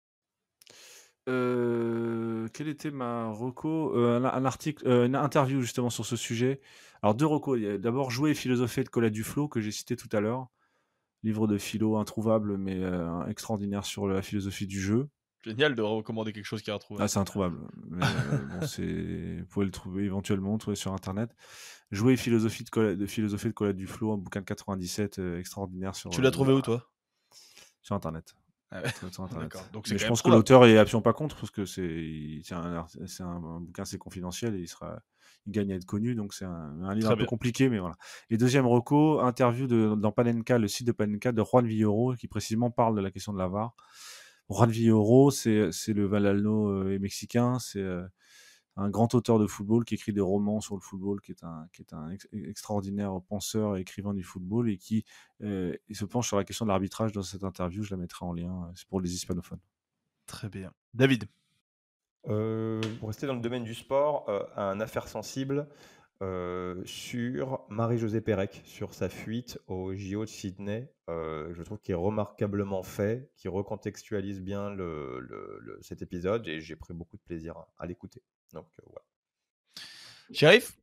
Quelle 1.27 2.67
était 2.67 2.91
ma 2.91 3.31
reco? 3.31 3.97
Un, 3.97 4.25
article, 4.45 4.85
une 4.85 5.15
interview 5.15 5.61
justement 5.61 5.91
sur 5.91 6.05
ce 6.05 6.17
sujet. 6.17 6.61
Alors 7.01 7.15
deux 7.15 7.27
recos. 7.27 7.61
D'abord 7.79 8.11
Jouer 8.11 8.33
et 8.33 8.35
philosopher 8.35 8.83
de 8.83 8.89
Colette 8.89 9.13
Duflo 9.13 9.47
que 9.47 9.61
j'ai 9.61 9.71
cité 9.71 9.95
tout 9.95 10.09
à 10.11 10.19
l'heure. 10.19 10.49
Livre 11.23 11.47
de 11.47 11.57
philo 11.57 11.99
introuvable 11.99 12.59
mais 12.59 12.81
extraordinaire 13.29 13.85
sur 13.85 14.09
la 14.09 14.23
philosophie 14.23 14.67
du 14.67 14.81
jeu. 14.81 15.09
Génial 15.45 15.75
de 15.75 15.83
recommander 15.83 16.33
quelque 16.33 16.45
chose 16.45 16.63
qui 16.63 16.71
est 16.71 16.73
introuvable. 16.73 17.05
Ah, 17.05 17.09
c'est 17.09 17.19
introuvable. 17.19 17.59
Mais, 17.89 18.05
euh, 18.05 18.39
bon, 18.39 18.67
vous 19.41 19.47
pouvez 19.47 19.67
le 19.67 19.71
trouver 19.71 20.05
éventuellement 20.05 20.59
trouver 20.59 20.77
sur 20.77 20.93
Internet. 20.93 21.35
Jouer 21.91 22.17
philosophie 22.17 22.65
de, 22.65 22.71
Colette, 22.71 22.99
de 22.99 23.07
philosophie 23.07 23.49
de 23.49 23.53
Colette 23.53 23.77
Duflo, 23.77 24.13
un 24.13 24.19
bouquin 24.19 24.41
de 24.41 24.45
97 24.45 25.19
euh, 25.19 25.39
extraordinaire 25.39 25.95
sur. 25.95 26.11
Tu 26.11 26.21
l'as 26.21 26.31
trouvé 26.31 26.53
où 26.53 26.61
toi? 26.61 26.91
Sur 27.83 27.95
Internet. 27.95 28.35
Ah 28.71 28.83
Donc, 29.73 29.89
mais 29.89 29.97
je 29.97 30.07
pense 30.07 30.21
que 30.21 30.29
l'auteur 30.29 30.67
est 30.67 30.77
absolument 30.77 31.03
pas 31.03 31.15
contre 31.15 31.37
parce 31.37 31.51
que 31.51 31.65
c'est 31.65 32.43
un, 32.51 32.85
un, 33.21 33.61
bouquin 33.61 33.83
assez 33.83 33.97
confidentiel 33.97 34.55
et 34.57 34.59
il 34.59 34.69
sera 34.69 35.01
il 35.47 35.53
gagne 35.53 35.73
à 35.73 35.77
être 35.77 35.87
connu 35.87 36.15
donc 36.15 36.35
c'est 36.35 36.45
un, 36.45 36.95
livre 36.95 37.11
un 37.11 37.17
peu 37.17 37.25
compliqué 37.25 37.71
mais 37.71 37.79
voilà. 37.79 37.97
Et 38.29 38.37
deuxième 38.37 38.67
reco, 38.67 39.21
interview 39.21 39.67
de, 39.67 39.95
dans 39.97 40.13
Panenka, 40.13 40.59
le 40.59 40.69
site 40.69 40.87
de 40.87 40.93
Panenka 40.93 41.33
de 41.33 41.43
Juan 41.43 41.67
Villoro 41.67 42.15
qui 42.15 42.29
précisément 42.29 42.71
parle 42.71 42.95
de 42.95 43.01
la 43.01 43.11
question 43.11 43.33
de 43.33 43.39
la 43.39 43.49
VAR. 43.49 43.75
Juan 44.51 44.71
Villoro, 44.71 45.31
c'est 45.31 45.71
le 45.89 46.07
Valalno 46.07 46.69
euh, 46.71 46.99
mexicain, 46.99 47.59
c'est 47.59 47.81
euh, 47.81 48.07
un 48.77 48.89
grand 48.89 49.15
auteur 49.15 49.39
de 49.39 49.47
football 49.47 49.85
qui 49.85 49.95
écrit 49.95 50.13
des 50.13 50.23
romans 50.23 50.61
sur 50.61 50.75
le 50.75 50.81
football, 50.81 51.21
qui 51.21 51.33
est 51.33 51.45
un, 51.45 51.69
qui 51.73 51.83
est 51.83 51.93
un 51.93 52.11
extraordinaire 52.33 53.21
penseur 53.29 53.77
et 53.77 53.81
écrivain 53.81 54.15
du 54.15 54.23
football 54.23 54.71
et 54.71 54.79
qui 54.79 55.05
euh, 55.43 55.77
se 55.93 56.05
penche 56.07 56.29
sur 56.29 56.39
la 56.39 56.45
question 56.45 56.65
de 56.65 56.71
l'arbitrage 56.71 57.13
dans 57.13 57.23
cette 57.23 57.45
interview. 57.45 57.83
Je 57.83 57.91
la 57.91 57.99
mettrai 57.99 58.25
en 58.25 58.33
lien, 58.33 58.73
c'est 58.75 58.89
pour 58.89 59.01
les 59.01 59.13
hispanophones. 59.13 59.61
Très 60.27 60.49
bien. 60.49 60.73
David? 60.95 61.29
Pour 62.23 63.09
rester 63.09 63.27
dans 63.27 63.35
le 63.35 63.41
domaine 63.41 63.65
du 63.65 63.75
sport, 63.75 64.29
un 64.55 64.81
affaire 64.81 65.09
sensible, 65.09 65.67
euh, 66.21 66.83
sur 66.85 67.61
Marie-Josée 67.69 68.21
Pérec, 68.21 68.63
sur 68.65 68.93
sa 68.93 69.09
fuite 69.09 69.61
au 69.69 69.95
JO 69.95 70.25
de 70.25 70.29
Sydney. 70.29 70.93
Euh, 71.09 71.55
je 71.55 71.63
trouve 71.63 71.79
qu'il 71.79 71.93
est 71.93 71.97
remarquablement 71.97 72.83
fait, 72.83 73.31
qui 73.37 73.47
recontextualise 73.47 74.41
bien 74.41 74.69
le, 74.71 75.79
cet 75.81 76.03
épisode 76.03 76.49
et 76.49 76.61
j'ai 76.61 76.75
pris 76.75 76.93
beaucoup 76.93 77.17
de 77.17 77.23
plaisir 77.23 77.55
à, 77.79 77.87
l'écouter. 77.87 78.21
Donc 78.53 78.67
euh, 78.81 78.83
voilà. 78.87 79.05
Shérif 80.33 80.77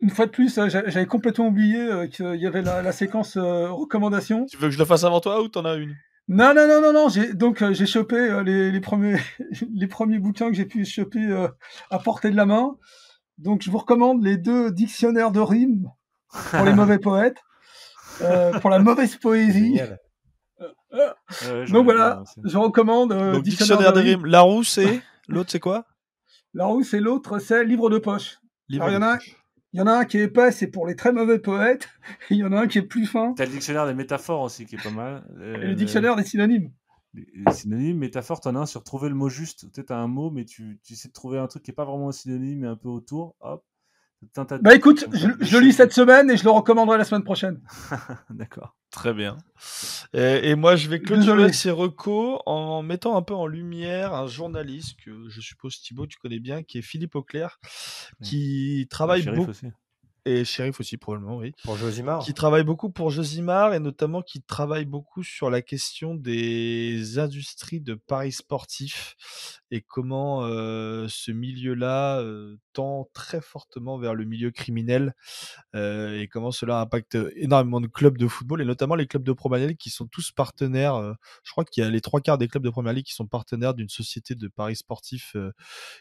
Une 0.00 0.10
fois 0.10 0.26
de 0.26 0.32
plus, 0.32 0.52
j'avais 0.56 1.06
complètement 1.06 1.46
oublié 1.46 2.08
qu'il 2.10 2.34
y 2.34 2.46
avait 2.48 2.62
la, 2.62 2.90
séquence 2.90 3.38
recommandation. 3.38 4.46
Tu 4.46 4.56
veux 4.56 4.68
que 4.68 4.74
je 4.74 4.78
le 4.78 4.84
fasse 4.84 5.04
avant 5.04 5.20
toi 5.20 5.40
ou 5.40 5.46
t'en 5.46 5.64
as 5.64 5.76
une? 5.76 5.94
Non, 6.26 6.52
non, 6.52 6.66
non, 6.66 6.80
non, 6.80 6.92
non. 6.92 7.08
J'ai, 7.08 7.32
donc, 7.32 7.62
j'ai 7.72 7.86
chopé 7.86 8.42
les, 8.44 8.72
les, 8.72 8.80
premiers, 8.80 9.20
les 9.72 9.86
premiers 9.86 10.18
bouquins 10.18 10.48
que 10.48 10.54
j'ai 10.54 10.66
pu 10.66 10.84
choper 10.84 11.46
à 11.90 11.98
portée 12.00 12.32
de 12.32 12.36
la 12.36 12.46
main. 12.46 12.76
Donc, 13.42 13.62
je 13.62 13.70
vous 13.72 13.78
recommande 13.78 14.22
les 14.22 14.36
deux 14.36 14.70
dictionnaires 14.70 15.32
de 15.32 15.40
rimes 15.40 15.90
pour 16.50 16.64
les 16.64 16.72
mauvais 16.74 16.98
poètes, 16.98 17.42
euh, 18.20 18.58
pour 18.60 18.70
la 18.70 18.78
mauvaise 18.78 19.16
poésie. 19.16 19.80
donc 21.70 21.84
voilà, 21.84 22.22
je 22.44 22.56
recommande. 22.56 23.12
Euh, 23.12 23.40
dictionnaire, 23.40 23.92
de 23.92 24.00
rimes. 24.00 24.26
Larousse 24.26 24.78
et 24.78 25.00
l'autre, 25.28 25.50
c'est 25.50 25.60
quoi? 25.60 25.86
Larousse 26.54 26.94
et 26.94 27.00
l'autre, 27.00 27.40
c'est 27.40 27.64
livre 27.64 27.90
de 27.90 27.98
poche. 27.98 28.38
il 28.68 28.76
y 28.76 28.80
en 28.80 29.02
a. 29.02 29.18
Il 29.74 29.78
y 29.78 29.82
en 29.82 29.86
a 29.86 29.92
un 29.92 30.04
qui 30.04 30.18
est 30.18 30.24
épais, 30.24 30.52
c'est 30.52 30.66
pour 30.66 30.86
les 30.86 30.94
très 30.94 31.12
mauvais 31.12 31.38
poètes, 31.38 31.88
et 32.30 32.34
il 32.34 32.36
y 32.36 32.44
en 32.44 32.52
a 32.52 32.60
un 32.60 32.66
qui 32.68 32.78
est 32.78 32.82
plus 32.82 33.06
fin. 33.06 33.32
T'as 33.34 33.46
le 33.46 33.50
dictionnaire 33.50 33.86
des 33.86 33.94
métaphores 33.94 34.42
aussi 34.42 34.66
qui 34.66 34.76
est 34.76 34.82
pas 34.82 34.90
mal. 34.90 35.24
et 35.40 35.66
le 35.66 35.74
dictionnaire 35.74 36.14
des 36.14 36.24
synonymes 36.24 36.70
synonyme, 37.52 37.98
métaphore, 37.98 38.40
t'en 38.40 38.54
as 38.56 38.60
un 38.60 38.66
sur 38.66 38.82
trouver 38.84 39.08
le 39.08 39.14
mot 39.14 39.28
juste. 39.28 39.66
As 39.88 39.96
un 39.96 40.08
mot, 40.08 40.30
mais 40.30 40.44
tu, 40.44 40.80
tu 40.84 40.94
essaies 40.94 41.08
de 41.08 41.12
trouver 41.12 41.38
un 41.38 41.46
truc 41.46 41.62
qui 41.62 41.70
est 41.70 41.74
pas 41.74 41.84
vraiment 41.84 42.08
un 42.08 42.12
synonyme, 42.12 42.60
mais 42.60 42.68
un 42.68 42.76
peu 42.76 42.88
autour. 42.88 43.36
Hop. 43.40 43.64
Bah 44.60 44.74
écoute, 44.74 45.04
je, 45.12 45.28
je, 45.40 45.58
lis 45.58 45.72
cette 45.72 45.92
semaine 45.92 46.30
et 46.30 46.36
je 46.36 46.44
le 46.44 46.50
recommanderai 46.50 46.96
la 46.96 47.04
semaine 47.04 47.24
prochaine. 47.24 47.60
D'accord. 48.30 48.76
Très 48.90 49.12
bien. 49.12 49.36
Et, 50.12 50.54
moi, 50.54 50.76
je 50.76 50.88
vais 50.88 51.00
clôturer 51.00 51.52
ces 51.52 51.70
recos 51.70 52.40
en 52.46 52.82
mettant 52.82 53.16
un 53.16 53.22
peu 53.22 53.34
en 53.34 53.46
lumière 53.46 54.14
un 54.14 54.26
journaliste 54.26 54.96
que 55.04 55.28
je 55.28 55.40
suppose 55.40 55.80
Thibaut, 55.80 56.06
tu 56.06 56.18
connais 56.18 56.38
bien, 56.38 56.62
qui 56.62 56.78
est 56.78 56.82
Philippe 56.82 57.16
Auclair, 57.16 57.58
qui 58.22 58.86
travaille 58.90 59.24
beaucoup. 59.24 59.52
Et 60.24 60.44
Sheriff 60.44 60.78
aussi, 60.78 60.96
probablement, 60.96 61.36
oui. 61.36 61.52
Pour 61.64 61.76
Josimar. 61.76 62.24
Qui 62.24 62.32
travaille 62.32 62.62
beaucoup 62.62 62.90
pour 62.90 63.10
Josimar 63.10 63.74
et 63.74 63.80
notamment 63.80 64.22
qui 64.22 64.40
travaille 64.40 64.84
beaucoup 64.84 65.22
sur 65.24 65.50
la 65.50 65.62
question 65.62 66.14
des 66.14 67.18
industries 67.18 67.80
de 67.80 67.94
paris 67.94 68.32
sportifs 68.32 69.16
et 69.72 69.80
comment 69.80 70.42
ce 70.42 71.32
milieu-là 71.32 72.22
tend 72.72 73.08
très 73.12 73.40
fortement 73.40 73.98
vers 73.98 74.14
le 74.14 74.24
milieu 74.24 74.50
criminel 74.50 75.14
et 75.74 76.28
comment 76.30 76.52
cela 76.52 76.80
impacte 76.80 77.18
énormément 77.36 77.80
de 77.80 77.86
clubs 77.86 78.18
de 78.18 78.28
football 78.28 78.62
et 78.62 78.64
notamment 78.64 78.94
les 78.94 79.06
clubs 79.06 79.24
de 79.24 79.32
Premier 79.32 79.66
League 79.66 79.78
qui 79.78 79.90
sont 79.90 80.06
tous 80.06 80.30
partenaires. 80.30 81.16
je 81.42 81.50
crois 81.50 81.64
qu'il 81.64 81.82
y 81.82 81.86
a 81.86 81.90
les 81.90 82.00
trois 82.00 82.20
quarts 82.20 82.38
des 82.38 82.48
clubs 82.48 82.62
de 82.62 82.70
Premier 82.70 82.92
League 82.92 83.06
qui 83.06 83.14
sont 83.14 83.26
partenaires 83.26 83.74
d'une 83.74 83.88
société 83.88 84.34
de 84.34 84.48
paris 84.48 84.76
sportifs 84.76 85.34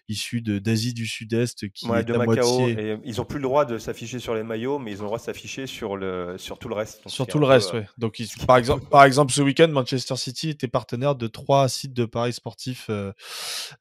issue 0.08 0.42
d'Asie 0.42 0.94
du 0.94 1.08
Sud-Est 1.08 1.70
qui 1.70 1.88
est 1.90 2.04
de 2.04 2.14
Macao. 2.14 2.68
Et 2.68 2.98
ils 3.04 3.18
n'ont 3.18 3.26
plus 3.26 3.38
le 3.38 3.44
droit 3.44 3.66
de 3.66 3.78
s'afficher 3.78 4.20
sur 4.20 4.36
les 4.36 4.44
maillots, 4.44 4.80
mais 4.80 4.92
ils 4.92 5.00
ont 5.00 5.04
le 5.04 5.08
droit 5.08 5.18
de 5.18 5.24
s'afficher 5.24 5.68
sur, 5.68 5.98
le, 5.98 6.38
sur 6.38 6.60
tout 6.60 6.70
le 6.70 6.76
reste. 6.76 7.08
sur 7.08 7.28
tout 7.28 7.40
le 7.40 7.46
reste, 7.46 7.74
oui. 7.74 7.82
Donc, 7.98 8.22
par, 8.46 8.58
exemple, 8.58 8.86
par 8.88 9.04
exemple, 9.04 9.32
ce 9.32 9.42
week-end, 9.42 9.68
Manchester 9.70 10.16
City 10.16 10.50
était 10.50 10.68
partenaire 10.68 11.16
de 11.16 11.28
trois 11.28 11.70
sites 11.70 11.94
de 11.94 12.06
paris 12.06 12.34
sportifs 12.34 12.90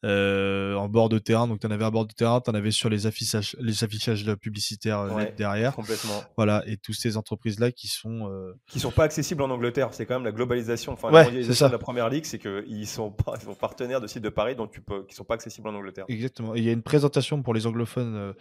euh, 0.05 0.21
euh, 0.21 0.75
en 0.75 0.89
bord 0.89 1.09
de 1.09 1.19
terrain. 1.19 1.47
Donc, 1.47 1.61
tu 1.61 1.67
en 1.67 1.71
avais 1.71 1.85
à 1.85 1.91
bord 1.91 2.07
de 2.07 2.13
terrain, 2.13 2.41
tu 2.41 2.51
en 2.51 2.55
avais 2.55 2.71
sur 2.71 2.89
les 2.89 3.07
affichages, 3.07 3.57
les 3.61 3.85
affichages 3.85 4.25
publicitaires 4.37 5.01
euh, 5.01 5.25
derrière. 5.37 5.75
Complètement. 5.75 6.23
Voilà, 6.37 6.63
et 6.67 6.77
toutes 6.77 6.97
ces 6.97 7.17
entreprises-là 7.17 7.73
qui 7.73 7.89
sont. 7.89 8.31
Qui 8.67 8.81
sont 8.81 8.91
pas 8.91 9.05
accessibles 9.05 9.43
en 9.43 9.51
Angleterre. 9.51 9.89
C'est 9.93 10.07
quand 10.07 10.15
même 10.15 10.25
la 10.25 10.33
globalisation. 10.33 10.93
Enfin, 10.93 11.11
la 11.11 11.25
mondialisation 11.25 11.67
de 11.67 11.73
la 11.73 11.79
première 11.79 12.09
ligue, 12.09 12.25
c'est 12.25 12.39
qu'ils 12.39 12.87
sont, 12.87 13.15
ils 13.37 13.45
sont 13.45 13.55
partenaires 13.55 14.01
de 14.01 14.07
sites 14.07 14.23
de 14.23 14.29
paris 14.29 14.57
dont 14.57 14.67
tu 14.67 14.81
peux, 14.81 15.05
qui 15.05 15.15
sont 15.15 15.25
pas 15.25 15.35
accessibles 15.35 15.69
en 15.69 15.75
Angleterre. 15.75 16.05
Exactement. 16.09 16.55
il 16.55 16.65
y 16.65 16.69
a 16.69 16.73
une 16.73 16.83
présentation 16.83 17.43
pour 17.43 17.55
les 17.55 17.67
anglophones 17.67 18.35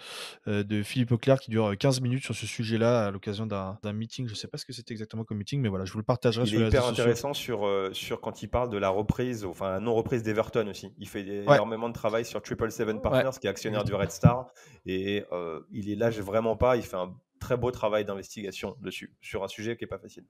de 0.48 0.84
Philippe 0.84 1.12
Auclair 1.12 1.40
qui 1.40 1.52
dure 1.52 1.78
15 1.78 2.02
minutes 2.02 2.24
sur 2.24 2.36
ce 2.36 2.46
sujet-là 2.46 3.06
à 3.06 3.12
l'occasion 3.12 3.46
d'un 3.46 3.94
meeting. 3.94 4.28
Je 4.28 4.34
ne 4.34 4.38
sais 4.38 4.48
pas 4.48 4.58
ce 4.58 4.66
que 4.66 4.74
c'était 4.74 4.94
exactement 4.94 5.24
comme 5.24 5.38
meeting, 5.38 5.62
mais 5.62 5.70
voilà, 5.70 5.86
je 5.86 5.94
vous 5.94 6.00
le 6.00 6.04
partagerai. 6.04 6.48
Il 6.48 6.62
est 6.62 6.68
hyper 6.68 6.86
intéressant 6.86 7.34
sur, 7.34 7.66
euh, 7.66 7.90
sur 7.94 8.22
quand 8.22 8.42
il 8.44 8.48
parle 8.48 8.70
de 8.70 8.78
la 8.78 8.90
reprise, 8.90 9.46
enfin 9.46 9.70
la 9.72 9.80
non-reprise 9.80 10.24
d'Everton 10.24 10.68
aussi. 10.70 10.94
Il 10.98 11.08
fait 11.08 11.24
énormément 11.30 11.90
de 11.90 11.94
travail 11.94 12.26
sur 12.26 12.42
Triple 12.42 12.72
Seven 12.72 13.02
Partners, 13.02 13.38
qui 13.40 13.48
est 13.48 13.50
actionnaire 13.50 13.84
du 13.84 13.94
Red 13.94 14.12
Star, 14.12 14.48
et 14.86 15.26
euh, 15.32 15.62
il 15.72 15.90
est 15.90 15.96
lâche 15.96 16.20
vraiment 16.20 16.56
pas. 16.56 16.78
Il 16.78 16.84
fait 16.84 16.98
un 16.98 17.14
très 17.40 17.56
beau 17.56 17.72
travail 17.72 18.04
d'investigation 18.04 18.76
dessus, 18.82 19.16
sur 19.22 19.44
un 19.44 19.48
sujet 19.48 19.78
qui 19.78 19.84
n'est 19.84 19.90
pas 19.90 20.00
facile. 20.00 20.26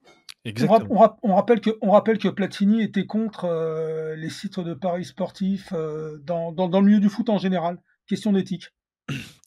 Exactement. 0.46 1.18
On, 1.24 1.36
rappelle 1.36 1.60
que, 1.60 1.72
on 1.82 1.92
rappelle 1.92 2.20
que 2.20 2.28
Platini 2.28 2.84
était 2.84 3.08
contre 3.08 3.46
euh, 3.46 4.16
les 4.16 4.30
sites 4.30 4.60
de 4.60 4.74
paris 4.74 5.06
sportifs 5.06 5.74
dans, 5.74 6.52
dans, 6.52 6.68
dans, 6.68 6.80
le 6.82 6.86
milieu 6.86 7.00
du 7.00 7.10
foot 7.10 7.30
en 7.30 7.40
général. 7.40 7.82
Question 8.08 8.32
d'éthique. 8.32 8.70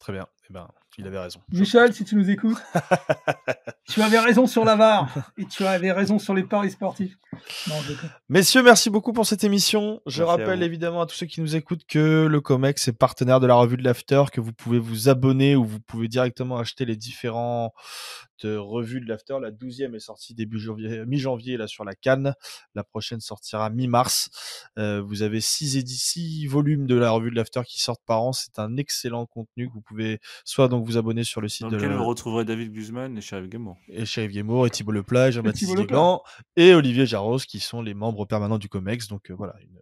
Très 0.01 0.13
bien. 0.13 0.27
Eh 0.51 0.53
ben, 0.53 0.69
il 0.99 1.07
avait 1.07 1.19
raison. 1.19 1.41
Michel, 1.51 1.93
si 1.95 2.05
tu 2.05 2.17
nous 2.17 2.29
écoutes, 2.29 2.59
tu 3.89 4.03
avais 4.03 4.19
raison 4.19 4.47
sur 4.47 4.65
la 4.65 4.77
VAR 4.77 5.09
et 5.39 5.47
tu 5.47 5.65
avais 5.65 5.93
raison 5.93 6.19
sur 6.19 6.35
les 6.35 6.43
paris 6.43 6.71
sportifs. 6.71 7.17
Messieurs, 8.29 8.63
merci 8.63 8.91
beaucoup 8.91 9.13
pour 9.13 9.27
cette 9.27 9.45
émission. 9.45 10.01
Je 10.07 10.23
rappelle 10.23 10.63
évidemment 10.63 11.03
à 11.03 11.07
tous 11.07 11.17
ceux 11.17 11.27
qui 11.27 11.41
nous 11.41 11.57
écoutent 11.57 11.87
que 11.87 12.27
le 12.27 12.41
COMEX 12.41 12.89
est 12.89 12.93
partenaire 12.93 13.41
de 13.41 13.47
la 13.47 13.55
revue 13.55 13.77
de 13.77 13.85
l'After, 13.85 14.25
que 14.33 14.41
vous 14.41 14.53
pouvez 14.53 14.79
vous 14.79 15.09
abonner 15.09 15.57
ou 15.57 15.65
vous 15.65 15.81
pouvez 15.81 16.09
directement 16.09 16.59
acheter 16.59 16.85
les 16.85 16.97
différents 16.97 17.73
revue 18.45 19.01
de 19.01 19.09
l'After. 19.09 19.37
La 19.41 19.51
douzième 19.51 19.95
est 19.95 20.01
sortie 20.01 20.35
début 20.35 20.59
janvier, 20.59 21.05
mi-janvier 21.07 21.57
là 21.57 21.67
sur 21.67 21.85
la 21.85 21.95
Cannes. 21.95 22.35
La 22.75 22.85
prochaine 22.85 23.21
sortira 23.21 23.71
mi-mars. 23.71 24.31
Euh, 24.79 25.03
vous 25.03 25.23
avez 25.23 25.41
six 25.41 25.77
éditions, 25.77 26.51
volumes 26.51 26.87
de 26.87 26.95
la 26.95 27.11
revue 27.11 27.31
de 27.31 27.37
l'After 27.37 27.63
qui 27.67 27.81
sortent 27.81 28.05
par 28.07 28.23
an. 28.23 28.33
C'est 28.33 28.59
un 28.59 28.77
excellent 28.77 29.27
contenu 29.27 29.69
que 29.69 29.73
vous 29.73 29.81
pouvez 29.81 30.19
soit 30.45 30.69
donc 30.69 30.85
vous 30.87 30.97
abonner 30.97 31.25
sur 31.25 31.41
le 31.41 31.49
site 31.49 31.63
Dans 31.63 31.71
lequel 31.71 31.93
vous 31.93 32.05
retrouverez 32.05 32.45
David 32.45 32.73
Guzman 32.73 33.17
et 33.17 33.21
Sheriff 33.21 33.49
Guémour. 33.49 33.77
Et 33.89 34.05
Sheriff 34.05 34.33
Guémour 34.33 34.67
et 34.67 34.71
Thibault 34.71 34.93
Leplage, 34.93 35.35
Jean-Baptiste 35.35 35.75
Guégan 35.75 36.23
et 36.57 36.75
Olivier 36.75 37.07
Jarros 37.07 37.39
qui 37.39 37.61
sont 37.61 37.83
les 37.83 37.95
membres 37.95 38.25
permanents 38.27 38.59
du 38.59 38.69
COMEX. 38.69 39.09
Donc 39.09 39.31
euh, 39.31 39.35
voilà, 39.35 39.55
une, 39.61 39.79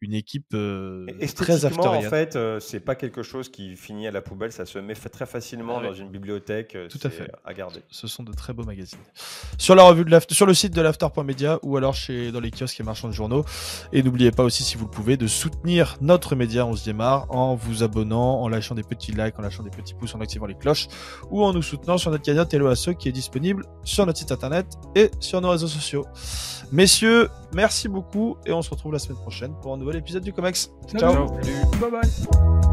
une 0.00 0.14
équipe 0.14 0.54
euh, 0.54 1.06
très 1.34 1.64
en 1.64 2.02
fait, 2.02 2.36
euh, 2.36 2.60
c'est 2.60 2.80
pas 2.80 2.94
quelque 2.94 3.22
chose 3.22 3.48
qui 3.48 3.76
finit 3.76 4.06
à 4.06 4.10
la 4.10 4.20
poubelle, 4.22 4.52
ça 4.52 4.66
se 4.66 4.78
met 4.78 4.94
très 4.94 5.26
facilement 5.26 5.78
ah 5.78 5.84
dans 5.84 5.92
une 5.92 6.10
bibliothèque. 6.10 6.76
Tout 6.88 6.98
à 7.02 7.10
fait. 7.10 7.30
À 7.44 7.54
garder. 7.54 7.80
Ce 7.90 8.06
sont 8.06 8.22
de 8.22 8.32
très 8.32 8.52
beaux 8.52 8.64
magazines. 8.64 8.98
Sur 9.58 9.74
la 9.74 9.84
revue 9.84 10.04
de 10.04 10.20
sur 10.30 10.46
le 10.46 10.54
site 10.54 10.74
de 10.74 10.80
l'after.media 10.80 11.58
ou 11.62 11.76
alors 11.76 11.94
chez 11.94 12.32
dans 12.32 12.40
les 12.40 12.50
kiosques 12.50 12.78
et 12.80 12.82
marchands 12.82 13.08
de 13.08 13.12
journaux. 13.12 13.44
Et 13.92 14.02
n'oubliez 14.02 14.30
pas 14.30 14.44
aussi, 14.44 14.62
si 14.62 14.76
vous 14.76 14.84
le 14.84 14.90
pouvez, 14.90 15.16
de 15.16 15.26
soutenir 15.26 15.96
notre 16.00 16.34
média 16.36 16.66
On 16.66 16.76
se 16.76 16.84
démarre 16.84 17.26
en 17.30 17.54
vous 17.54 17.82
abonnant, 17.82 18.40
en 18.40 18.48
lâchant 18.48 18.74
des 18.74 18.82
petits 18.82 19.12
likes, 19.12 19.38
en 19.38 19.42
lâchant 19.42 19.62
des 19.62 19.70
petits 19.70 19.94
pouces, 19.94 20.14
en 20.14 20.20
activant 20.20 20.46
les 20.46 20.54
cloches 20.54 20.88
ou 21.30 21.42
en 21.44 21.52
nous 21.52 21.62
soutenant 21.62 21.98
sur 21.98 22.10
notre 22.10 22.24
cagnotte 22.24 22.52
Hello 22.52 22.74
ceux 22.74 22.92
qui 22.94 23.08
est 23.08 23.12
disponible 23.12 23.64
sur 23.84 24.06
notre 24.06 24.18
site 24.18 24.32
internet 24.32 24.66
et 24.94 25.10
sur 25.20 25.40
nos 25.40 25.50
réseaux 25.50 25.68
sociaux. 25.68 26.06
Messieurs, 26.72 27.28
merci 27.54 27.86
beaucoup 27.86 28.36
et 28.46 28.52
on 28.52 28.62
se 28.62 28.70
retrouve 28.70 28.94
la 28.94 28.98
semaine 28.98 29.18
prochaine 29.18 29.52
pour 29.60 29.74
un 29.74 29.76
nouvel 29.76 29.96
épisode 29.96 30.22
du 30.22 30.32
Comex. 30.32 30.70
Ciao. 30.96 31.26
Bye 31.78 31.90
bye. 31.90 32.71